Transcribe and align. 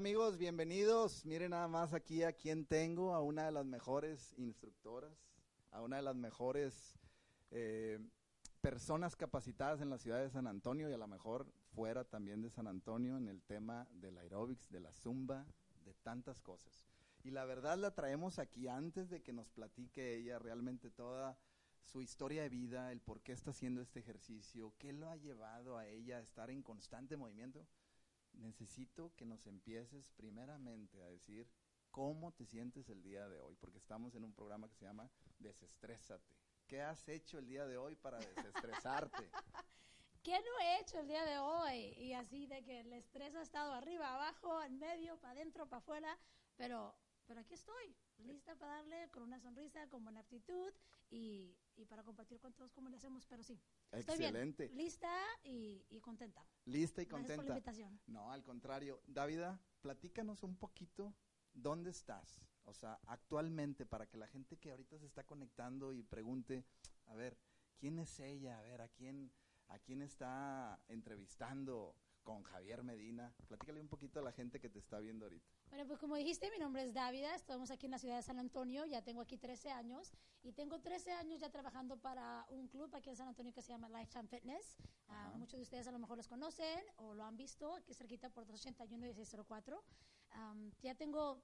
Amigos? 0.00 0.38
Bienvenidos. 0.38 1.26
Miren 1.26 1.50
nada 1.50 1.68
más 1.68 1.92
aquí 1.92 2.22
a 2.22 2.32
quien 2.32 2.64
tengo, 2.64 3.12
a 3.12 3.20
una 3.20 3.44
de 3.44 3.52
las 3.52 3.66
mejores 3.66 4.32
instructoras, 4.38 5.12
a 5.70 5.82
una 5.82 5.96
de 5.96 6.02
las 6.02 6.16
mejores 6.16 6.98
eh, 7.50 7.98
personas 8.60 9.16
capacitadas 9.16 9.80
en 9.80 9.90
la 9.90 9.98
ciudad 9.98 10.20
de 10.20 10.30
San 10.30 10.46
Antonio 10.46 10.88
y 10.88 10.92
a 10.92 10.98
lo 10.98 11.06
mejor 11.06 11.46
fuera 11.74 12.04
también 12.04 12.42
de 12.42 12.50
San 12.50 12.66
Antonio 12.66 13.16
en 13.16 13.28
el 13.28 13.42
tema 13.42 13.86
del 13.92 14.18
aeróbics, 14.18 14.70
de 14.70 14.80
la 14.80 14.92
zumba, 14.92 15.46
de 15.84 15.94
tantas 15.94 16.40
cosas. 16.40 16.86
Y 17.22 17.30
la 17.30 17.44
verdad 17.44 17.78
la 17.78 17.94
traemos 17.94 18.38
aquí 18.38 18.68
antes 18.68 19.10
de 19.10 19.22
que 19.22 19.32
nos 19.32 19.50
platique 19.50 20.16
ella 20.16 20.38
realmente 20.38 20.90
toda 20.90 21.38
su 21.82 22.02
historia 22.02 22.42
de 22.42 22.48
vida, 22.48 22.92
el 22.92 23.00
por 23.00 23.20
qué 23.20 23.32
está 23.32 23.50
haciendo 23.50 23.82
este 23.82 24.00
ejercicio, 24.00 24.74
qué 24.78 24.92
lo 24.92 25.10
ha 25.10 25.16
llevado 25.16 25.76
a 25.76 25.86
ella 25.86 26.18
a 26.18 26.20
estar 26.20 26.50
en 26.50 26.62
constante 26.62 27.16
movimiento 27.16 27.66
necesito 28.34 29.12
que 29.16 29.24
nos 29.24 29.46
empieces 29.46 30.10
primeramente 30.12 31.02
a 31.02 31.08
decir 31.08 31.48
cómo 31.90 32.32
te 32.32 32.46
sientes 32.46 32.88
el 32.88 33.02
día 33.02 33.28
de 33.28 33.40
hoy, 33.40 33.56
porque 33.56 33.78
estamos 33.78 34.14
en 34.14 34.24
un 34.24 34.32
programa 34.32 34.68
que 34.68 34.76
se 34.76 34.84
llama 34.84 35.10
Desestrésate. 35.38 36.39
¿Qué 36.70 36.80
has 36.80 37.08
hecho 37.08 37.38
el 37.40 37.48
día 37.48 37.66
de 37.66 37.76
hoy 37.76 37.96
para 37.96 38.20
desestresarte? 38.20 39.28
¿Qué 40.22 40.38
no 40.38 40.60
he 40.64 40.80
hecho 40.80 41.00
el 41.00 41.08
día 41.08 41.24
de 41.24 41.36
hoy? 41.38 41.94
Y 41.98 42.12
así 42.12 42.46
de 42.46 42.62
que 42.62 42.78
el 42.78 42.92
estrés 42.92 43.34
ha 43.34 43.42
estado 43.42 43.72
arriba, 43.72 44.14
abajo, 44.14 44.62
en 44.62 44.78
medio, 44.78 45.18
para 45.18 45.32
adentro, 45.32 45.68
para 45.68 45.78
afuera, 45.78 46.16
pero, 46.56 46.94
pero 47.26 47.40
aquí 47.40 47.54
estoy, 47.54 47.96
lista 48.18 48.54
para 48.54 48.74
darle 48.74 49.08
con 49.10 49.24
una 49.24 49.40
sonrisa, 49.40 49.88
con 49.88 50.04
buena 50.04 50.20
actitud 50.20 50.72
y, 51.10 51.56
y 51.74 51.86
para 51.86 52.04
compartir 52.04 52.38
con 52.38 52.52
todos 52.52 52.72
cómo 52.72 52.88
le 52.88 52.94
hacemos, 52.98 53.26
pero 53.26 53.42
sí. 53.42 53.60
Estoy 53.90 54.14
Excelente. 54.14 54.68
bien, 54.68 54.76
lista 54.76 55.12
y, 55.42 55.84
y 55.90 56.00
contenta. 56.00 56.46
Lista 56.66 57.02
y 57.02 57.06
Gracias 57.06 57.36
por 57.36 57.46
la 57.46 57.54
contenta. 57.56 57.58
invitación. 57.58 58.00
No, 58.06 58.30
al 58.30 58.44
contrario. 58.44 59.02
Dávida, 59.08 59.60
platícanos 59.80 60.44
un 60.44 60.56
poquito 60.56 61.16
dónde 61.52 61.90
estás. 61.90 62.48
O 62.64 62.74
sea, 62.74 63.00
actualmente, 63.06 63.86
para 63.86 64.06
que 64.06 64.16
la 64.16 64.26
gente 64.26 64.56
que 64.56 64.70
ahorita 64.70 64.98
se 64.98 65.06
está 65.06 65.24
conectando 65.24 65.92
y 65.92 66.02
pregunte, 66.02 66.64
a 67.06 67.14
ver, 67.14 67.38
¿quién 67.78 67.98
es 67.98 68.20
ella? 68.20 68.58
A 68.58 68.62
ver, 68.62 68.80
¿a 68.80 68.88
quién, 68.88 69.32
a 69.68 69.78
quién 69.78 70.02
está 70.02 70.80
entrevistando 70.88 71.94
con 72.22 72.42
Javier 72.42 72.82
Medina? 72.82 73.34
Platícale 73.48 73.80
un 73.80 73.88
poquito 73.88 74.20
a 74.20 74.22
la 74.22 74.32
gente 74.32 74.60
que 74.60 74.68
te 74.68 74.78
está 74.78 75.00
viendo 75.00 75.24
ahorita. 75.24 75.50
Bueno, 75.70 75.86
pues 75.86 75.98
como 75.98 76.16
dijiste, 76.16 76.50
mi 76.50 76.58
nombre 76.58 76.82
es 76.82 76.92
Dávida, 76.92 77.34
estamos 77.34 77.70
aquí 77.70 77.86
en 77.86 77.92
la 77.92 77.98
ciudad 77.98 78.16
de 78.16 78.22
San 78.22 78.38
Antonio, 78.38 78.86
ya 78.86 79.02
tengo 79.02 79.20
aquí 79.20 79.38
13 79.38 79.70
años 79.70 80.12
y 80.42 80.52
tengo 80.52 80.80
13 80.80 81.12
años 81.12 81.40
ya 81.40 81.50
trabajando 81.50 81.96
para 81.96 82.44
un 82.48 82.66
club 82.68 82.94
aquí 82.94 83.08
en 83.08 83.16
San 83.16 83.28
Antonio 83.28 83.52
que 83.52 83.62
se 83.62 83.72
llama 83.72 83.88
Lifetime 83.88 84.26
Fitness. 84.26 84.76
Ajá. 85.06 85.30
muchos 85.36 85.58
de 85.58 85.62
ustedes 85.62 85.86
a 85.86 85.92
lo 85.92 85.98
mejor 85.98 86.16
los 86.16 86.28
conocen 86.28 86.84
o 86.96 87.14
lo 87.14 87.24
han 87.24 87.36
visto, 87.36 87.74
aquí 87.74 87.94
cerquita 87.94 88.30
por 88.30 88.46
281 88.46 89.06
y 89.06 89.08
1604. 89.08 89.82
Am, 90.30 90.70
ya 90.82 90.94
tengo 90.94 91.42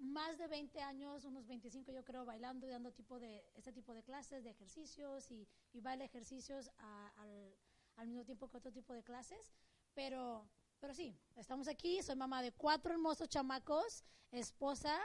más 0.00 0.38
de 0.38 0.48
20 0.48 0.80
años, 0.80 1.24
unos 1.24 1.46
25 1.46 1.92
yo 1.92 2.04
creo, 2.04 2.24
bailando 2.24 2.66
y 2.66 2.70
dando 2.70 2.92
tipo 2.92 3.20
de, 3.20 3.44
este 3.54 3.72
tipo 3.72 3.94
de 3.94 4.02
clases, 4.02 4.42
de 4.44 4.50
ejercicios 4.50 5.30
y, 5.30 5.46
y 5.72 5.80
baile 5.80 6.04
ejercicios 6.04 6.70
al, 7.16 8.06
mismo 8.06 8.24
tiempo 8.24 8.48
que 8.48 8.56
otro 8.56 8.72
tipo 8.72 8.94
de 8.94 9.02
clases. 9.02 9.52
Pero, 9.94 10.48
pero 10.80 10.94
sí, 10.94 11.18
estamos 11.36 11.68
aquí, 11.68 12.02
soy 12.02 12.16
mamá 12.16 12.42
de 12.42 12.52
cuatro 12.52 12.92
hermosos 12.92 13.28
chamacos, 13.28 14.04
esposa 14.30 14.98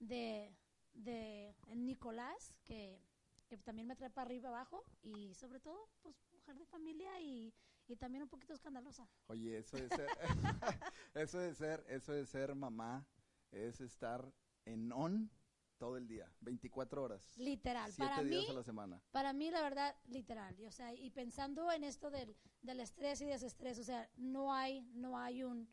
de, 0.00 0.52
de 0.94 1.54
Nicolás, 1.74 2.54
que, 2.64 3.00
que 3.46 3.56
también 3.58 3.86
me 3.86 3.94
trae 3.94 4.10
para 4.10 4.26
arriba 4.26 4.48
abajo 4.48 4.84
y 5.02 5.32
sobre 5.34 5.60
todo, 5.60 5.88
pues 6.02 6.16
mujer 6.32 6.58
de 6.58 6.66
familia 6.66 7.20
y, 7.20 7.54
y 7.86 7.96
también 7.96 8.22
un 8.22 8.28
poquito 8.28 8.52
escandalosa. 8.52 9.08
Oye, 9.26 9.58
eso 9.58 9.76
de 9.76 9.88
ser, 9.88 10.08
eso 11.14 11.38
de 11.38 11.54
ser, 11.54 11.84
eso 11.88 12.12
de 12.12 12.26
ser 12.26 12.54
mamá 12.54 13.06
es 13.52 13.80
estar 13.80 14.32
en 14.64 14.92
on 14.92 15.30
todo 15.78 15.96
el 15.96 16.06
día, 16.06 16.30
24 16.40 17.02
horas, 17.02 17.38
Literal, 17.38 17.90
siete 17.92 18.10
para 18.10 18.22
días 18.22 18.44
mí, 18.44 18.50
a 18.50 18.52
la 18.52 18.62
semana. 18.62 19.02
Para 19.12 19.32
mí, 19.32 19.50
la 19.50 19.62
verdad, 19.62 19.96
literal. 20.08 20.58
y, 20.60 20.66
O 20.66 20.70
sea, 20.72 20.92
y 20.92 21.10
pensando 21.10 21.70
en 21.72 21.84
esto 21.84 22.10
del, 22.10 22.36
del 22.60 22.80
estrés 22.80 23.20
y 23.22 23.24
desestrés, 23.26 23.78
o 23.78 23.84
sea, 23.84 24.10
no 24.16 24.52
hay, 24.52 24.82
no 24.92 25.18
hay 25.18 25.42
un, 25.42 25.68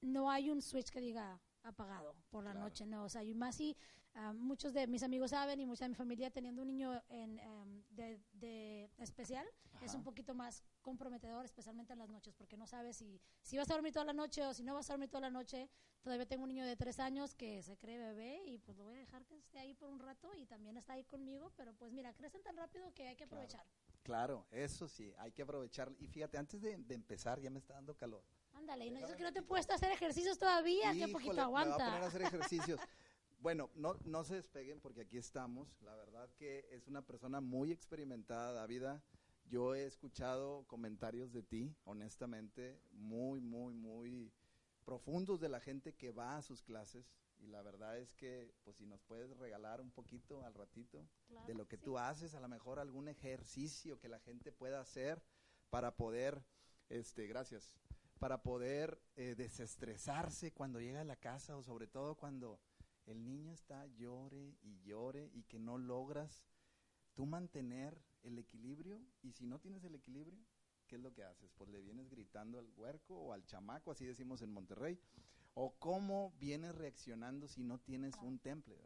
no 0.00 0.28
hay 0.30 0.50
un 0.50 0.60
switch 0.60 0.90
que 0.90 1.00
diga 1.00 1.40
apagado 1.62 2.16
por 2.30 2.42
la 2.44 2.50
Claro. 2.52 2.66
noche, 2.66 2.84
no. 2.86 3.04
O 3.04 3.08
sea, 3.08 3.22
y 3.22 3.32
más 3.34 3.54
si 3.56 3.76
ah, 4.14 4.32
muchos 4.32 4.72
de 4.72 4.86
mis 4.86 5.02
amigos 5.02 5.30
saben 5.30 5.60
y 5.60 5.66
mucha 5.66 5.84
de 5.84 5.90
mi 5.90 5.94
familia 5.94 6.30
teniendo 6.30 6.62
un 6.62 6.68
niño 6.68 7.02
en, 7.08 7.38
em, 7.38 7.82
de, 7.90 8.20
de 8.32 8.90
especial, 8.98 9.46
es 9.80 9.94
un 9.94 10.02
poquito 10.02 10.34
más 10.34 10.62
comprometedor, 10.82 11.44
especialmente 11.44 11.92
en 11.92 12.00
las 12.00 12.08
noches, 12.08 12.34
porque 12.34 12.56
no 12.56 12.66
sabes 12.66 12.96
si, 12.96 13.20
si 13.42 13.56
vas 13.56 13.70
a 13.70 13.74
dormir 13.74 13.92
toda 13.92 14.04
la 14.04 14.12
noche 14.12 14.44
o 14.44 14.52
si 14.52 14.64
no 14.64 14.74
vas 14.74 14.90
a 14.90 14.94
dormir 14.94 15.08
toda 15.08 15.22
la 15.22 15.30
noche. 15.30 15.68
Todavía 16.02 16.26
tengo 16.26 16.44
un 16.44 16.48
niño 16.48 16.64
de 16.64 16.76
tres 16.76 16.98
años 17.00 17.34
que 17.34 17.62
se 17.62 17.76
cree 17.76 17.98
bebé 17.98 18.42
y 18.46 18.58
pues 18.58 18.76
lo 18.78 18.84
voy 18.84 18.94
a 18.96 18.98
dejar 18.98 19.24
que 19.26 19.36
esté 19.36 19.58
ahí 19.58 19.74
por 19.74 19.88
un 19.90 19.98
rato 19.98 20.32
y 20.34 20.46
también 20.46 20.76
está 20.76 20.94
ahí 20.94 21.04
conmigo, 21.04 21.52
pero 21.56 21.74
pues 21.74 21.92
mira, 21.92 22.12
crecen 22.14 22.42
tan 22.42 22.56
rápido 22.56 22.92
que 22.94 23.08
hay 23.08 23.16
que 23.16 23.24
aprovechar. 23.24 23.66
Claro, 24.02 24.46
eso 24.50 24.88
sí, 24.88 25.12
hay 25.18 25.32
que 25.32 25.42
aprovechar. 25.42 25.92
Y 25.98 26.06
fíjate, 26.06 26.38
antes 26.38 26.60
de, 26.62 26.76
de 26.76 26.94
empezar, 26.94 27.40
ya 27.40 27.50
me 27.50 27.58
está 27.58 27.74
dando 27.74 27.94
calor. 27.96 28.24
Ándale, 28.54 28.86
y 28.86 28.90
no 28.90 29.06
que 29.16 29.22
no 29.22 29.32
te 29.32 29.40
he 29.40 29.42
puesto 29.42 29.72
a 29.72 29.76
hacer 29.76 29.92
ejercicios 29.92 30.38
todavía, 30.38 30.92
qué 30.92 31.08
poquito 31.08 31.34
Me 31.34 31.52
va 31.52 31.60
a 31.62 31.64
poner 31.64 31.68
a 31.72 31.74
aguanta. 31.74 32.06
hacer 32.06 32.22
ejercicios. 32.22 32.80
Bueno, 33.38 33.70
no, 33.76 33.94
no 34.04 34.24
se 34.24 34.34
despeguen 34.34 34.80
porque 34.80 35.02
aquí 35.02 35.16
estamos. 35.16 35.80
La 35.82 35.94
verdad 35.94 36.28
que 36.36 36.66
es 36.72 36.88
una 36.88 37.02
persona 37.06 37.40
muy 37.40 37.70
experimentada, 37.72 38.52
Dávida. 38.52 39.02
Yo 39.44 39.74
he 39.74 39.84
escuchado 39.86 40.66
comentarios 40.66 41.32
de 41.32 41.42
ti, 41.42 41.74
honestamente, 41.84 42.80
muy, 42.90 43.40
muy, 43.40 43.74
muy 43.74 44.32
profundos 44.84 45.40
de 45.40 45.48
la 45.48 45.60
gente 45.60 45.94
que 45.94 46.10
va 46.10 46.36
a 46.36 46.42
sus 46.42 46.62
clases. 46.62 47.14
Y 47.38 47.46
la 47.46 47.62
verdad 47.62 47.96
es 47.98 48.12
que, 48.14 48.52
pues 48.64 48.76
si 48.76 48.86
nos 48.86 49.00
puedes 49.02 49.36
regalar 49.38 49.80
un 49.80 49.92
poquito 49.92 50.44
al 50.44 50.54
ratito 50.54 51.08
Claro 51.28 51.46
de 51.46 51.54
lo 51.54 51.68
que 51.68 51.76
sí. 51.76 51.84
tú 51.84 51.96
haces, 51.96 52.34
a 52.34 52.40
lo 52.40 52.48
mejor 52.48 52.80
algún 52.80 53.06
ejercicio 53.08 54.00
que 54.00 54.08
la 54.08 54.18
gente 54.18 54.50
pueda 54.50 54.80
hacer 54.80 55.22
para 55.70 55.96
poder, 55.96 56.42
este, 56.88 57.28
gracias, 57.28 57.72
para 58.18 58.42
poder 58.42 59.00
eh, 59.14 59.36
desestresarse 59.36 60.52
cuando 60.52 60.80
llega 60.80 61.02
a 61.02 61.04
la 61.04 61.16
casa 61.16 61.56
o 61.56 61.62
sobre 61.62 61.86
todo 61.86 62.16
cuando 62.16 62.58
el 63.08 63.24
niño 63.24 63.52
está 63.52 63.86
llore 63.86 64.56
y 64.62 64.78
llore 64.82 65.30
y 65.32 65.44
que 65.44 65.58
no 65.58 65.78
logras 65.78 66.44
tú 67.14 67.24
mantener 67.26 67.98
el 68.22 68.38
equilibrio 68.38 69.00
y 69.22 69.32
si 69.32 69.46
no 69.46 69.58
tienes 69.58 69.82
el 69.84 69.94
equilibrio, 69.94 70.38
¿qué 70.86 70.96
es 70.96 71.02
lo 71.02 71.14
que 71.14 71.24
haces? 71.24 71.50
Pues 71.56 71.70
le 71.70 71.80
vienes 71.80 72.10
gritando 72.10 72.58
al 72.58 72.68
huerco 72.76 73.16
o 73.16 73.32
al 73.32 73.44
chamaco, 73.46 73.90
así 73.90 74.04
decimos 74.04 74.42
en 74.42 74.52
Monterrey, 74.52 74.98
o 75.54 75.74
cómo 75.78 76.34
vienes 76.38 76.74
reaccionando 76.74 77.48
si 77.48 77.64
no 77.64 77.78
tienes 77.78 78.14
un 78.22 78.38
temple. 78.38 78.76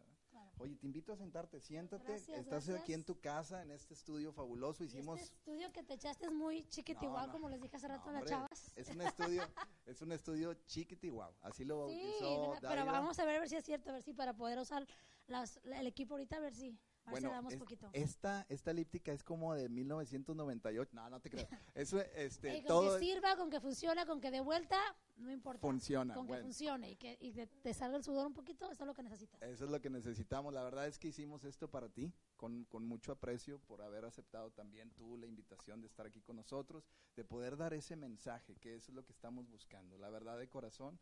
Oye, 0.59 0.77
te 0.77 0.87
invito 0.87 1.13
a 1.13 1.17
sentarte, 1.17 1.61
siéntate. 1.61 2.05
Gracias, 2.05 2.39
Estás 2.39 2.69
aquí 2.69 2.93
en 2.93 3.05
tu 3.05 3.19
casa, 3.21 3.63
en 3.63 3.71
este 3.73 3.95
estudio 3.95 4.33
fabuloso. 4.33 4.85
Y 4.85 4.87
Hicimos. 4.87 5.21
Este 5.21 5.35
estudio 5.35 5.73
que 5.73 5.83
te 5.83 5.95
echaste 5.95 6.27
es 6.27 6.33
muy 6.33 6.65
chiquitigual, 6.69 7.23
No, 7.23 7.27
no. 7.27 7.33
como 7.33 7.49
les 7.49 7.61
dije 7.61 7.77
hace 7.77 7.89
rato 7.89 8.11
a 8.11 8.13
las 8.13 8.25
chavas. 8.25 8.73
Es 8.77 8.89
un 8.89 9.01
estudio, 9.01 9.43
es 9.87 10.03
un 10.03 10.13
estudio 10.13 10.55
chiquitiguau. 10.67 11.33
Así 11.43 11.65
lo 11.65 11.89
Sí, 11.89 11.97
bautizó 12.01 12.51
¿verdad? 12.51 12.71
pero 12.71 12.87
vamos 12.87 13.19
a 13.19 13.25
ver, 13.25 13.37
a 13.37 13.41
ver 13.41 13.49
si 13.49 13.57
es 13.57 13.65
cierto, 13.65 13.91
a 13.91 13.95
ver 13.95 14.03
si 14.03 14.13
para 14.13 14.35
poder 14.35 14.59
usar 14.59 14.87
las, 15.27 15.59
el 15.65 15.87
equipo 15.87 16.15
ahorita, 16.15 16.37
a 16.37 16.41
ver 16.41 16.55
si, 16.55 16.79
Bueno, 17.11 17.31
damos 17.31 17.53
es- 17.53 17.59
poquito. 17.59 17.89
esta, 17.93 18.47
esta 18.49 18.71
elíptica 18.71 19.13
es 19.13 19.23
como 19.25 19.55
de 19.55 19.69
1998. 19.69 20.91
No, 20.95 21.11
no 21.11 21.21
te 21.21 21.31
creas. 21.31 21.49
Eso, 21.75 22.01
este, 22.15 22.51
Ey, 22.53 22.59
con 22.61 22.69
todo 22.69 22.99
que 22.99 23.05
sirva, 23.05 23.37
con 23.37 23.51
que 23.51 23.61
funcione, 23.61 24.07
con 24.07 24.21
que 24.21 24.31
de 24.31 24.41
vuelta, 24.41 24.79
no 25.17 25.31
importa. 25.33 25.61
funciona. 25.61 26.15
Con 26.15 26.27
que 26.27 26.33
Bueno, 26.33 26.45
funcione 26.45 26.91
y 26.93 26.97
que 26.97 27.19
y 27.21 27.33
que 27.33 27.47
te 27.47 27.75
salga 27.75 27.97
el 27.97 28.05
sudor 28.05 28.27
un 28.27 28.35
poquito, 28.35 28.71
eso 28.71 28.85
es 28.85 28.87
lo 28.87 28.95
que 28.95 29.03
necesitas. 29.03 29.43
eso 29.43 29.65
es 29.65 29.71
lo 29.71 29.81
que 29.81 29.91
necesitamos. 29.91 30.53
La 30.55 30.63
verdad 30.63 30.87
es 30.87 30.99
que 30.99 31.09
hicimos 31.09 31.45
esto 31.45 31.69
para 31.71 31.89
ti, 31.89 32.13
con, 32.37 32.65
con 32.65 32.87
mucho 32.87 33.13
aprecio 33.13 33.59
por 33.61 33.83
haber 33.83 34.05
aceptado 34.05 34.51
también 34.53 34.91
tú 34.93 35.17
la 35.17 35.27
invitación 35.27 35.81
de 35.81 35.87
estar 35.89 36.07
aquí 36.07 36.23
con 36.23 36.37
nosotros, 36.37 36.89
de 37.17 37.25
poder 37.25 37.57
dar 37.57 37.75
ese 37.75 37.97
mensaje, 37.97 38.57
que 38.57 38.77
eso 38.77 38.91
es 38.93 38.95
lo 38.97 39.05
que 39.05 39.13
estamos 39.13 39.49
buscando. 39.49 39.99
La 39.99 40.09
verdad 40.11 40.39
de 40.39 40.49
corazón, 40.49 40.99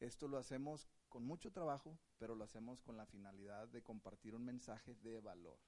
esto 0.00 0.26
lo 0.28 0.38
hacemos 0.38 0.88
con 1.14 1.24
mucho 1.24 1.52
trabajo, 1.52 1.96
pero 2.18 2.34
lo 2.34 2.42
hacemos 2.42 2.82
con 2.82 2.96
la 2.96 3.06
finalidad 3.06 3.68
de 3.68 3.84
compartir 3.84 4.34
un 4.34 4.44
mensaje 4.44 4.96
de 4.96 5.20
valor. 5.20 5.60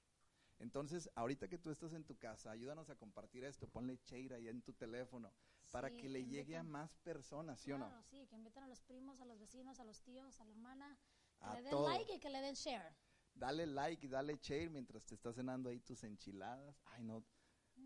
Entonces, 0.59 1.09
ahorita 1.15 1.47
que 1.47 1.57
tú 1.57 1.69
estás 1.69 1.93
en 1.93 2.03
tu 2.03 2.17
casa, 2.17 2.51
ayúdanos 2.51 2.89
a 2.89 2.97
compartir 2.97 3.45
esto, 3.45 3.65
ponle 3.65 3.97
Cheira 4.03 4.35
ahí 4.35 4.49
en 4.49 4.61
tu 4.61 4.73
teléfono, 4.73 5.31
para 5.71 5.89
que 5.89 6.09
le 6.09 6.25
llegue 6.25 6.57
a 6.57 6.63
más 6.63 6.97
personas, 6.97 7.61
¿sí 7.61 7.71
o 7.71 7.77
no? 7.77 7.89
Sí, 8.09 8.27
que 8.27 8.35
inviten 8.35 8.61
a 8.65 8.67
los 8.67 8.81
primos, 8.81 9.21
a 9.21 9.25
los 9.25 9.39
vecinos, 9.39 9.79
a 9.79 9.85
los 9.85 10.01
tíos, 10.01 10.37
a 10.41 10.43
la 10.43 10.51
hermana, 10.51 10.99
que 11.39 11.45
A 11.45 11.53
le 11.53 11.61
den 11.61 11.71
todo. 11.71 11.87
like 11.87 12.13
y 12.13 12.19
que 12.19 12.29
le 12.29 12.41
den 12.41 12.53
share. 12.55 12.93
Dale 13.33 13.67
like 13.67 14.05
y 14.05 14.09
dale 14.09 14.35
share 14.41 14.69
mientras 14.69 15.05
te 15.05 15.15
estás 15.15 15.35
cenando 15.35 15.69
ahí 15.69 15.79
tus 15.79 16.03
enchiladas. 16.03 16.81
Ay, 16.87 17.05
no, 17.05 17.23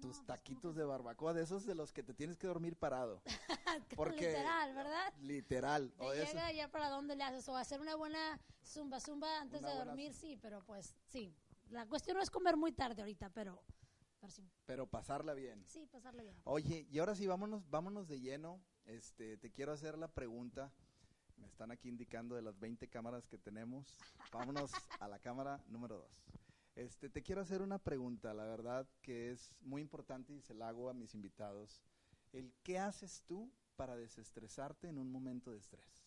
No, 0.01 0.07
tus 0.07 0.17
pues, 0.17 0.17
¿cómo 0.17 0.27
taquitos 0.27 0.75
de 0.75 0.83
barbacoa, 0.83 1.33
de 1.33 1.43
esos 1.43 1.65
de 1.65 1.75
los 1.75 1.91
que 1.93 2.03
te 2.03 2.13
tienes 2.13 2.37
que 2.37 2.47
dormir 2.47 2.75
parado. 2.75 3.21
porque- 3.95 4.27
Literal, 4.27 4.73
¿verdad? 4.75 5.13
Literal. 5.21 5.93
Te 5.93 6.03
o 6.03 6.11
de 6.11 6.23
eso- 6.23 6.33
llega 6.33 6.51
ya 6.51 6.67
para 6.69 6.89
dónde 6.89 7.15
le 7.15 7.23
haces, 7.23 7.47
o 7.49 7.55
hacer 7.55 7.79
una 7.79 7.95
buena 7.95 8.39
zumba 8.63 8.99
zumba 8.99 9.41
antes 9.41 9.59
Una 9.61 9.71
de 9.71 9.85
dormir, 9.85 10.13
sí, 10.13 10.37
pero 10.41 10.63
pues 10.65 10.95
sí. 11.07 11.35
La 11.69 11.85
cuestión 11.87 12.17
no 12.17 12.23
es 12.23 12.29
comer 12.29 12.57
muy 12.57 12.71
tarde 12.73 13.01
ahorita, 13.01 13.29
pero, 13.29 13.63
pero 14.19 14.31
sí, 14.31 14.49
Pero 14.65 14.87
pasarla 14.87 15.33
bien. 15.33 15.63
sí, 15.67 15.85
pasarle 15.87 16.23
bien. 16.23 16.35
Oye, 16.43 16.85
y 16.89 16.99
ahora 16.99 17.15
sí, 17.15 17.27
vámonos, 17.27 17.69
vámonos 17.69 18.07
de 18.07 18.19
lleno. 18.19 18.61
Este, 18.85 19.37
te 19.37 19.51
quiero 19.51 19.71
hacer 19.71 19.97
la 19.97 20.07
pregunta. 20.09 20.71
Me 21.37 21.47
están 21.47 21.71
aquí 21.71 21.87
indicando 21.89 22.35
de 22.35 22.41
las 22.41 22.59
20 22.59 22.87
cámaras 22.89 23.25
que 23.27 23.37
tenemos. 23.37 23.95
Vámonos 24.31 24.71
a 24.99 25.07
la 25.07 25.17
cámara 25.19 25.63
número 25.67 25.97
2. 25.97 26.23
Este, 26.75 27.09
te 27.09 27.21
quiero 27.21 27.41
hacer 27.41 27.61
una 27.61 27.79
pregunta, 27.79 28.33
la 28.33 28.45
verdad 28.45 28.87
que 29.01 29.31
es 29.31 29.51
muy 29.61 29.81
importante 29.81 30.33
y 30.33 30.41
se 30.41 30.53
la 30.53 30.69
hago 30.69 30.89
a 30.89 30.93
mis 30.93 31.13
invitados. 31.13 31.81
El 32.31 32.53
qué 32.63 32.79
haces 32.79 33.23
tú 33.25 33.51
para 33.75 33.97
desestresarte 33.97 34.87
en 34.87 34.97
un 34.97 35.11
momento 35.11 35.51
de 35.51 35.57
estrés. 35.57 36.05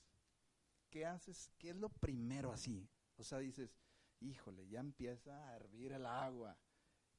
¿Qué 0.91 1.05
haces? 1.05 1.51
¿Qué 1.59 1.71
es 1.71 1.77
lo 1.77 1.89
primero 1.89 2.53
así? 2.53 2.89
O 3.17 3.25
sea, 3.25 3.39
dices, 3.39 3.77
híjole, 4.21 4.67
ya 4.69 4.81
empieza 4.81 5.49
a 5.49 5.57
hervir 5.57 5.93
el 5.93 6.07
agua. 6.07 6.57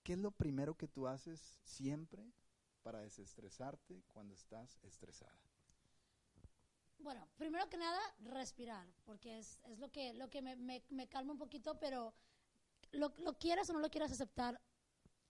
¿Qué 0.04 0.14
es 0.14 0.20
lo 0.20 0.32
primero 0.32 0.76
que 0.76 0.88
tú 0.88 1.08
haces 1.08 1.60
siempre 1.64 2.32
para 2.84 3.02
desestresarte 3.02 4.04
cuando 4.08 4.34
estás 4.34 4.80
estresada? 4.84 5.40
Bueno, 7.00 7.28
primero 7.38 7.68
que 7.70 7.78
nada, 7.78 8.00
respirar, 8.20 8.88
porque 9.04 9.40
es, 9.40 9.60
es 9.64 9.80
lo 9.80 9.92
que, 9.92 10.14
lo 10.14 10.30
que 10.30 10.42
me, 10.42 11.08
calma 11.10 11.34
un 11.34 11.38
poquito, 11.38 11.78
pero 11.80 12.14
lo, 12.92 13.14
lo 13.20 13.38
quieras 13.38 13.70
o 13.70 13.74
no 13.74 13.80
lo 13.80 13.90
quieras 13.90 14.12
aceptar, 14.12 14.62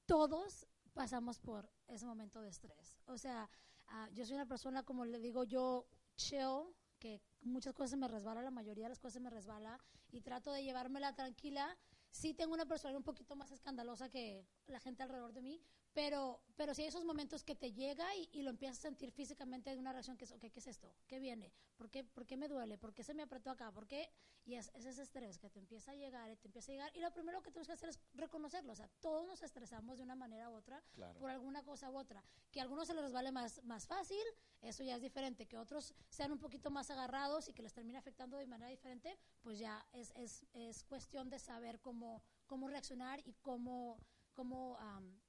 todos 0.05 0.67
pasamos 0.93 1.39
por 1.39 1.69
ese 1.87 2.05
momento 2.05 2.41
de 2.41 2.49
estrés. 2.49 2.97
O 3.05 3.17
sea, 3.17 3.49
ah, 3.87 4.09
yo 4.13 4.25
soy 4.25 4.35
una 4.35 4.47
persona, 4.47 4.83
como 4.83 5.05
le 5.05 5.19
digo 5.19 5.43
yo, 5.43 5.87
chill, 6.15 6.73
que 6.99 7.21
muchas 7.41 7.73
cosas 7.73 7.99
me 7.99 8.07
resbala, 8.07 8.41
la 8.41 8.51
mayoría 8.51 8.85
de 8.85 8.89
las 8.89 8.99
cosas 8.99 9.21
me 9.21 9.29
resbala, 9.29 9.79
y 10.11 10.21
trato 10.21 10.51
de 10.51 10.63
llevármela 10.63 11.13
tranquila. 11.13 11.77
Sí 12.09 12.33
tengo 12.33 12.53
una 12.53 12.65
persona 12.65 12.97
un 12.97 13.03
poquito 13.03 13.35
más 13.35 13.51
escandalosa 13.51 14.09
que 14.09 14.47
la 14.67 14.79
gente 14.79 15.03
alrededor 15.03 15.33
de 15.33 15.41
mí, 15.41 15.61
pero, 15.95 16.41
pero 16.57 16.73
sí 16.73 16.81
hay 16.81 16.89
esos 16.89 17.05
momentos 17.05 17.43
que 17.45 17.55
te 17.55 17.71
llega 17.71 18.13
y, 18.17 18.29
y 18.33 18.41
lo 18.43 18.49
empiezas 18.49 18.79
a 18.79 18.81
sentir 18.81 19.11
físicamente 19.11 19.69
de 19.69 19.77
una 19.77 19.93
reacción 19.93 20.17
que 20.17 20.25
es, 20.25 20.31
ok, 20.33 20.41
¿qué 20.51 20.59
es 20.59 20.67
esto? 20.67 20.93
¿Qué 21.07 21.19
viene? 21.19 21.53
¿Por 21.77 21.89
qué, 21.89 22.03
¿Por 22.03 22.25
qué 22.25 22.35
me 22.35 22.49
duele? 22.49 22.77
¿Por 22.77 22.93
qué 22.93 23.01
se 23.01 23.13
me 23.13 23.23
apretó 23.23 23.49
acá? 23.49 23.71
¿Por 23.71 23.87
qué? 23.87 24.11
Y 24.43 24.55
es, 24.55 24.69
es 24.75 24.85
ese 24.85 25.03
estrés 25.03 25.39
que 25.39 25.49
te 25.49 25.57
empieza 25.57 25.91
a 25.91 25.95
llegar 25.95 26.29
y 26.29 26.35
te 26.35 26.49
empieza 26.49 26.73
a 26.73 26.75
llegar. 26.75 26.91
Y 26.95 26.99
lo 26.99 27.11
primero 27.13 27.41
que 27.41 27.49
tienes 27.49 27.67
que 27.67 27.73
hacer 27.73 27.87
es 27.89 27.99
reconocerlo. 28.13 28.73
O 28.73 28.75
sea, 28.75 28.89
todos 28.99 29.25
nos 29.25 29.41
estresamos 29.41 29.97
de 29.97 30.03
una 30.03 30.15
manera 30.15 30.49
u 30.49 30.53
otra 30.53 30.83
Claro. 30.93 31.17
por 31.17 31.29
alguna 31.31 31.63
cosa 31.63 31.89
u 31.89 31.97
otra. 31.97 32.21
Que 32.51 32.59
a 32.59 32.63
algunos 32.63 32.87
se 32.87 32.93
les 32.93 33.13
vale 33.13 33.31
más, 33.31 33.63
más 33.63 33.87
fácil, 33.87 34.21
eso 34.61 34.83
ya 34.83 34.97
es 34.97 35.01
diferente. 35.01 35.47
Que 35.47 35.57
otros 35.57 35.95
sean 36.09 36.31
un 36.33 36.39
poquito 36.39 36.69
más 36.71 36.91
agarrados 36.91 37.47
y 37.47 37.53
que 37.53 37.63
les 37.63 37.73
termine 37.73 37.97
afectando 37.97 38.37
de 38.37 38.47
manera 38.47 38.69
diferente, 38.69 39.17
pues 39.41 39.59
ya 39.59 39.83
es, 39.93 40.11
es, 40.17 40.45
es 40.51 40.83
cuestión 40.83 41.29
de 41.29 41.39
saber 41.39 41.79
cómo, 41.79 42.21
cómo 42.47 42.67
reaccionar 42.67 43.21
y 43.25 43.33
cómo, 43.35 43.97
cómo 44.33 44.77
am, 44.77 45.21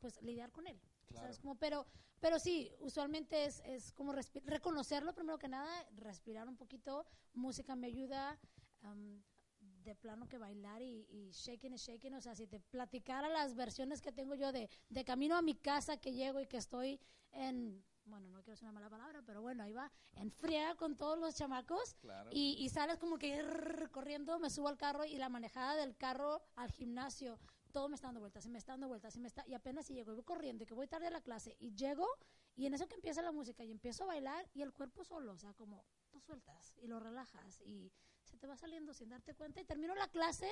pues 0.00 0.20
lidiar 0.22 0.50
con 0.52 0.66
él. 0.66 0.80
Claro. 1.06 1.22
¿Sabes? 1.26 1.38
Como, 1.38 1.54
pero, 1.56 1.86
pero 2.20 2.38
sí, 2.38 2.70
usualmente 2.80 3.44
es, 3.44 3.60
es 3.64 3.92
como 3.92 4.12
reconocerlo 4.44 5.14
primero 5.14 5.38
que 5.38 5.48
nada, 5.48 5.86
respirar 5.94 6.48
un 6.48 6.56
poquito, 6.56 7.06
música 7.34 7.76
me 7.76 7.86
ayuda, 7.88 8.38
am, 8.82 9.22
de 9.58 9.94
plano 9.94 10.28
que 10.28 10.36
bailar 10.38 10.82
y, 10.82 11.06
y 11.10 11.30
shaking 11.30 11.74
y 11.74 11.76
shaking, 11.76 12.14
o 12.14 12.20
sea, 12.20 12.34
si 12.34 12.46
te 12.48 12.58
platicara 12.58 13.28
las 13.28 13.54
versiones 13.54 14.00
que 14.02 14.10
tengo 14.10 14.34
yo 14.34 14.50
de, 14.50 14.68
de 14.88 15.04
camino 15.04 15.36
a 15.36 15.42
mi 15.42 15.54
casa 15.54 15.96
que 15.96 16.12
llego 16.12 16.40
y 16.40 16.46
que 16.46 16.56
estoy 16.56 17.00
en, 17.30 17.84
bueno, 18.04 18.28
no 18.28 18.42
quiero 18.42 18.52
decir 18.54 18.64
una 18.64 18.72
mala 18.72 18.90
palabra, 18.90 19.22
pero 19.24 19.42
bueno, 19.42 19.62
ahí 19.62 19.72
va, 19.72 19.92
en 20.14 20.32
friega 20.32 20.74
con 20.74 20.96
todos 20.96 21.16
los 21.18 21.36
chamacos 21.36 21.94
Claro. 22.00 22.30
y, 22.32 22.56
y 22.58 22.68
sales 22.68 22.98
como 22.98 23.16
que 23.16 23.40
rrr, 23.42 23.90
corriendo, 23.92 24.40
me 24.40 24.50
subo 24.50 24.66
al 24.68 24.76
carro 24.76 25.04
y 25.04 25.18
la 25.18 25.28
manejada 25.28 25.76
del 25.76 25.96
carro 25.96 26.42
al 26.56 26.72
gimnasio, 26.72 27.38
todo 27.76 27.90
me 27.90 27.94
está 27.96 28.08
dando 28.08 28.20
vueltas, 28.20 28.46
y 28.46 28.48
me 28.48 28.56
está 28.56 28.72
dando 28.72 28.88
vueltas, 28.88 29.14
y 29.16 29.20
me 29.20 29.28
está, 29.28 29.44
y 29.46 29.52
apenas 29.52 29.84
si 29.84 29.92
llego, 29.92 30.10
y 30.12 30.14
voy 30.14 30.24
corriendo, 30.24 30.64
y 30.64 30.66
que 30.66 30.72
voy 30.72 30.86
tarde 30.88 31.08
a 31.08 31.10
la 31.10 31.20
clase, 31.20 31.54
y 31.60 31.74
llego, 31.74 32.06
y 32.54 32.64
en 32.64 32.72
eso 32.72 32.88
que 32.88 32.94
empieza 32.94 33.20
la 33.20 33.32
música, 33.32 33.62
y 33.64 33.70
empiezo 33.70 34.04
a 34.04 34.06
bailar, 34.06 34.48
y 34.54 34.62
el 34.62 34.72
cuerpo 34.72 35.04
solo, 35.04 35.32
o 35.34 35.36
sea, 35.36 35.52
como 35.52 35.84
tú 36.10 36.18
sueltas, 36.18 36.72
y 36.78 36.86
lo 36.86 36.98
relajas, 37.00 37.60
y 37.66 37.92
se 38.24 38.38
te 38.38 38.46
va 38.46 38.56
saliendo 38.56 38.94
sin 38.94 39.10
darte 39.10 39.34
cuenta, 39.34 39.60
y 39.60 39.66
termino 39.66 39.94
la 39.94 40.08
clase, 40.08 40.50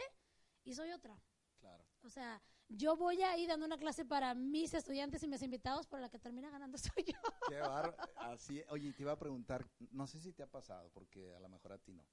y 0.64 0.74
soy 0.74 0.92
otra. 0.92 1.18
Claro. 1.60 1.82
O 2.02 2.10
sea, 2.10 2.42
yo 2.68 2.94
voy 2.94 3.22
ahí 3.22 3.46
dando 3.46 3.64
una 3.64 3.78
clase 3.78 4.04
para 4.04 4.34
mis 4.34 4.74
estudiantes 4.74 5.22
y 5.22 5.26
mis 5.28 5.40
invitados, 5.40 5.86
pero 5.86 6.02
la 6.02 6.10
que 6.10 6.18
termina 6.18 6.50
ganando 6.50 6.76
soy 6.94 7.04
yo. 7.04 7.18
Qué 7.48 7.58
bar- 7.60 7.96
Así, 8.16 8.62
oye, 8.68 8.92
te 8.92 9.00
iba 9.00 9.12
a 9.12 9.18
preguntar, 9.18 9.66
no 9.92 10.06
sé 10.06 10.20
si 10.20 10.34
te 10.34 10.42
ha 10.42 10.46
pasado, 10.50 10.90
porque 10.90 11.34
a 11.34 11.40
lo 11.40 11.48
mejor 11.48 11.72
a 11.72 11.78
ti 11.78 11.94
no, 11.94 12.04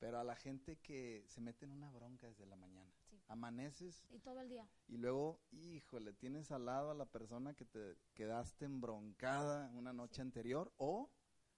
pero 0.00 0.18
a 0.18 0.24
la 0.24 0.34
gente 0.34 0.78
que 0.78 1.22
se 1.28 1.40
mete 1.40 1.66
en 1.66 1.70
una 1.72 1.90
bronca 1.90 2.26
desde 2.26 2.46
la 2.46 2.56
mañana. 2.56 2.92
Sí. 3.08 3.22
Amaneces 3.28 4.04
Y 4.10 4.18
todo 4.18 4.40
el 4.40 4.48
día. 4.48 4.68
y 4.88 4.96
luego, 4.96 5.40
híjole, 5.52 6.12
tienes 6.14 6.50
al 6.50 6.64
lado 6.64 6.90
a 6.90 6.94
la 6.94 7.06
persona 7.06 7.54
que 7.54 7.64
te 7.66 7.96
quedaste 8.14 8.64
embroncada 8.64 9.70
una 9.74 9.92
noche 9.92 10.22
anterior 10.22 10.72
o 10.78 11.12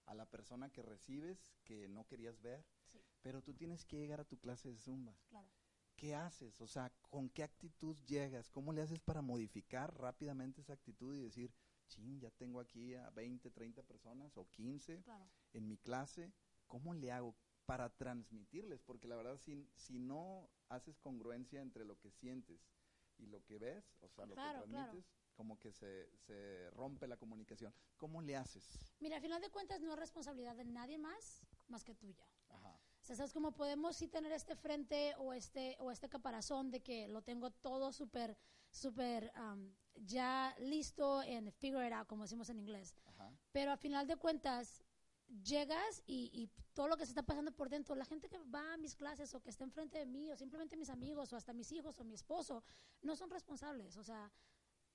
a 0.05 0.13
la 0.13 0.25
persona 0.29 0.69
que 0.69 0.81
recibes 0.83 1.55
que 1.63 1.87
no 1.87 2.05
querías 2.05 2.41
ver, 2.41 2.63
Sí, 2.91 3.01
pero 3.21 3.41
tú 3.41 3.53
tienes 3.55 3.85
que 3.85 3.97
llegar 3.97 4.19
a 4.19 4.25
tu 4.25 4.37
clase 4.37 4.69
de 4.69 4.77
zumba. 4.77 5.17
claro. 5.29 5.49
¿Qué 5.95 6.15
haces? 6.15 6.59
O 6.59 6.67
sea, 6.67 6.91
¿con 7.09 7.29
qué 7.29 7.43
actitud 7.43 7.95
llegas? 8.05 8.49
¿Cómo 8.49 8.73
le 8.73 8.81
haces 8.81 8.99
para 8.99 9.21
modificar 9.21 9.95
rápidamente 9.97 10.59
esa 10.61 10.73
actitud 10.73 11.15
y 11.15 11.21
decir, 11.21 11.53
ching, 11.87 12.19
ya 12.19 12.31
tengo 12.31 12.59
aquí 12.59 12.95
a 12.95 13.09
20, 13.11 13.51
30 13.51 13.83
personas 13.83 14.35
o 14.35 14.49
15 14.49 15.01
Claro. 15.03 15.29
en 15.53 15.67
mi 15.67 15.77
clase? 15.77 16.33
¿Cómo 16.67 16.93
le 16.95 17.11
hago 17.11 17.35
para 17.65 17.89
transmitirles? 17.89 18.81
Porque 18.81 19.07
la 19.07 19.15
verdad, 19.15 19.37
si, 19.37 19.69
si 19.75 19.99
no 19.99 20.49
haces 20.69 20.97
congruencia 20.99 21.61
entre 21.61 21.85
lo 21.85 21.99
que 21.99 22.11
sientes 22.11 22.61
y 23.17 23.27
lo 23.27 23.43
que 23.43 23.57
ves, 23.59 23.95
o 24.01 24.09
sea, 24.09 24.25
lo 24.25 24.33
Claro, 24.35 24.63
que 24.63 24.69
claro. 24.69 24.91
transmites, 24.91 25.11
como 25.35 25.59
que 25.59 25.71
se, 25.71 26.09
se 26.17 26.69
rompe 26.71 27.07
la 27.07 27.17
comunicación. 27.17 27.73
¿Cómo 27.97 28.21
le 28.21 28.35
haces? 28.35 28.95
Mira, 28.99 29.17
al 29.17 29.21
final 29.21 29.41
de 29.41 29.49
cuentas 29.49 29.81
no 29.81 29.93
es 29.93 29.99
responsabilidad 29.99 30.55
de 30.55 30.65
nadie 30.65 30.97
más 30.97 31.43
más 31.67 31.83
que 31.83 31.95
tuya. 31.95 32.27
Ajá. 32.49 32.79
O 33.01 33.05
sea, 33.05 33.15
¿sabes 33.15 33.33
cómo 33.33 33.51
podemos 33.53 33.95
sí 33.97 34.07
tener 34.07 34.31
este 34.31 34.55
frente 34.55 35.13
o 35.17 35.33
este, 35.33 35.75
o 35.79 35.91
este 35.91 36.07
caparazón 36.09 36.71
de 36.71 36.81
que 36.81 37.07
lo 37.07 37.21
tengo 37.21 37.51
todo 37.51 37.91
súper, 37.91 38.37
súper 38.69 39.31
am, 39.35 39.73
ya 39.95 40.55
listo 40.59 41.21
en 41.23 41.51
figure 41.51 41.87
it 41.87 41.93
out, 41.93 42.07
como 42.07 42.23
decimos 42.23 42.49
en 42.49 42.59
inglés? 42.59 42.95
Ajá. 43.05 43.31
Pero 43.51 43.71
al 43.71 43.77
final 43.77 44.07
de 44.07 44.17
cuentas, 44.17 44.83
llegas 45.43 46.03
y, 46.05 46.29
y 46.33 46.49
todo 46.73 46.87
lo 46.87 46.97
que 46.97 47.05
se 47.05 47.11
está 47.11 47.23
pasando 47.23 47.51
por 47.51 47.69
dentro, 47.69 47.95
la 47.95 48.05
gente 48.05 48.29
que 48.29 48.37
va 48.53 48.73
a 48.73 48.77
mis 48.77 48.95
clases 48.95 49.33
o 49.33 49.41
que 49.41 49.49
está 49.49 49.63
enfrente 49.63 49.97
de 49.97 50.05
mí, 50.05 50.31
o 50.31 50.35
simplemente 50.35 50.77
mis 50.77 50.89
amigos, 50.89 51.33
o 51.33 51.37
hasta 51.37 51.53
mis 51.53 51.71
hijos, 51.71 51.99
o 51.99 52.03
mi 52.03 52.13
esposo, 52.13 52.63
no 53.01 53.15
son 53.15 53.29
responsables. 53.29 53.97
O 53.97 54.03
sea, 54.03 54.31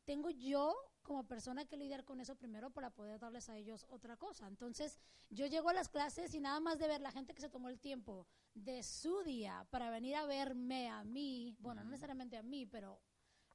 tengo 0.05 0.31
yo 0.31 0.75
como 1.03 1.27
persona 1.27 1.65
que 1.67 1.77
lidiar 1.77 2.05
con 2.05 2.21
eso 2.21 2.35
primero 2.35 2.71
para 2.71 2.91
poder 2.91 3.19
darles 3.19 3.49
a 3.49 3.57
ellos 3.57 3.87
otra 3.91 4.17
cosa. 4.17 4.47
Entonces, 4.47 4.99
yo 5.31 5.47
llego 5.47 5.69
a 5.69 5.75
las 5.75 5.89
clases 5.89 6.35
y 6.35 6.41
nada 6.41 6.61
más 6.61 6.79
de 6.79 6.89
ver 6.89 7.01
la 7.01 7.11
gente 7.11 7.35
que 7.35 7.41
se 7.41 7.51
tomó 7.51 7.69
el 7.69 7.79
tiempo 7.79 8.27
de 8.55 8.83
su 8.83 9.23
día 9.23 9.67
para 9.71 9.91
venir 9.91 10.17
a 10.17 10.25
verme 10.25 10.89
a 10.89 11.05
mí, 11.05 11.55
bueno, 11.59 11.85
no 11.85 11.91
necesariamente 11.91 12.37
a 12.37 12.43
mí, 12.43 12.67
pero 12.67 13.01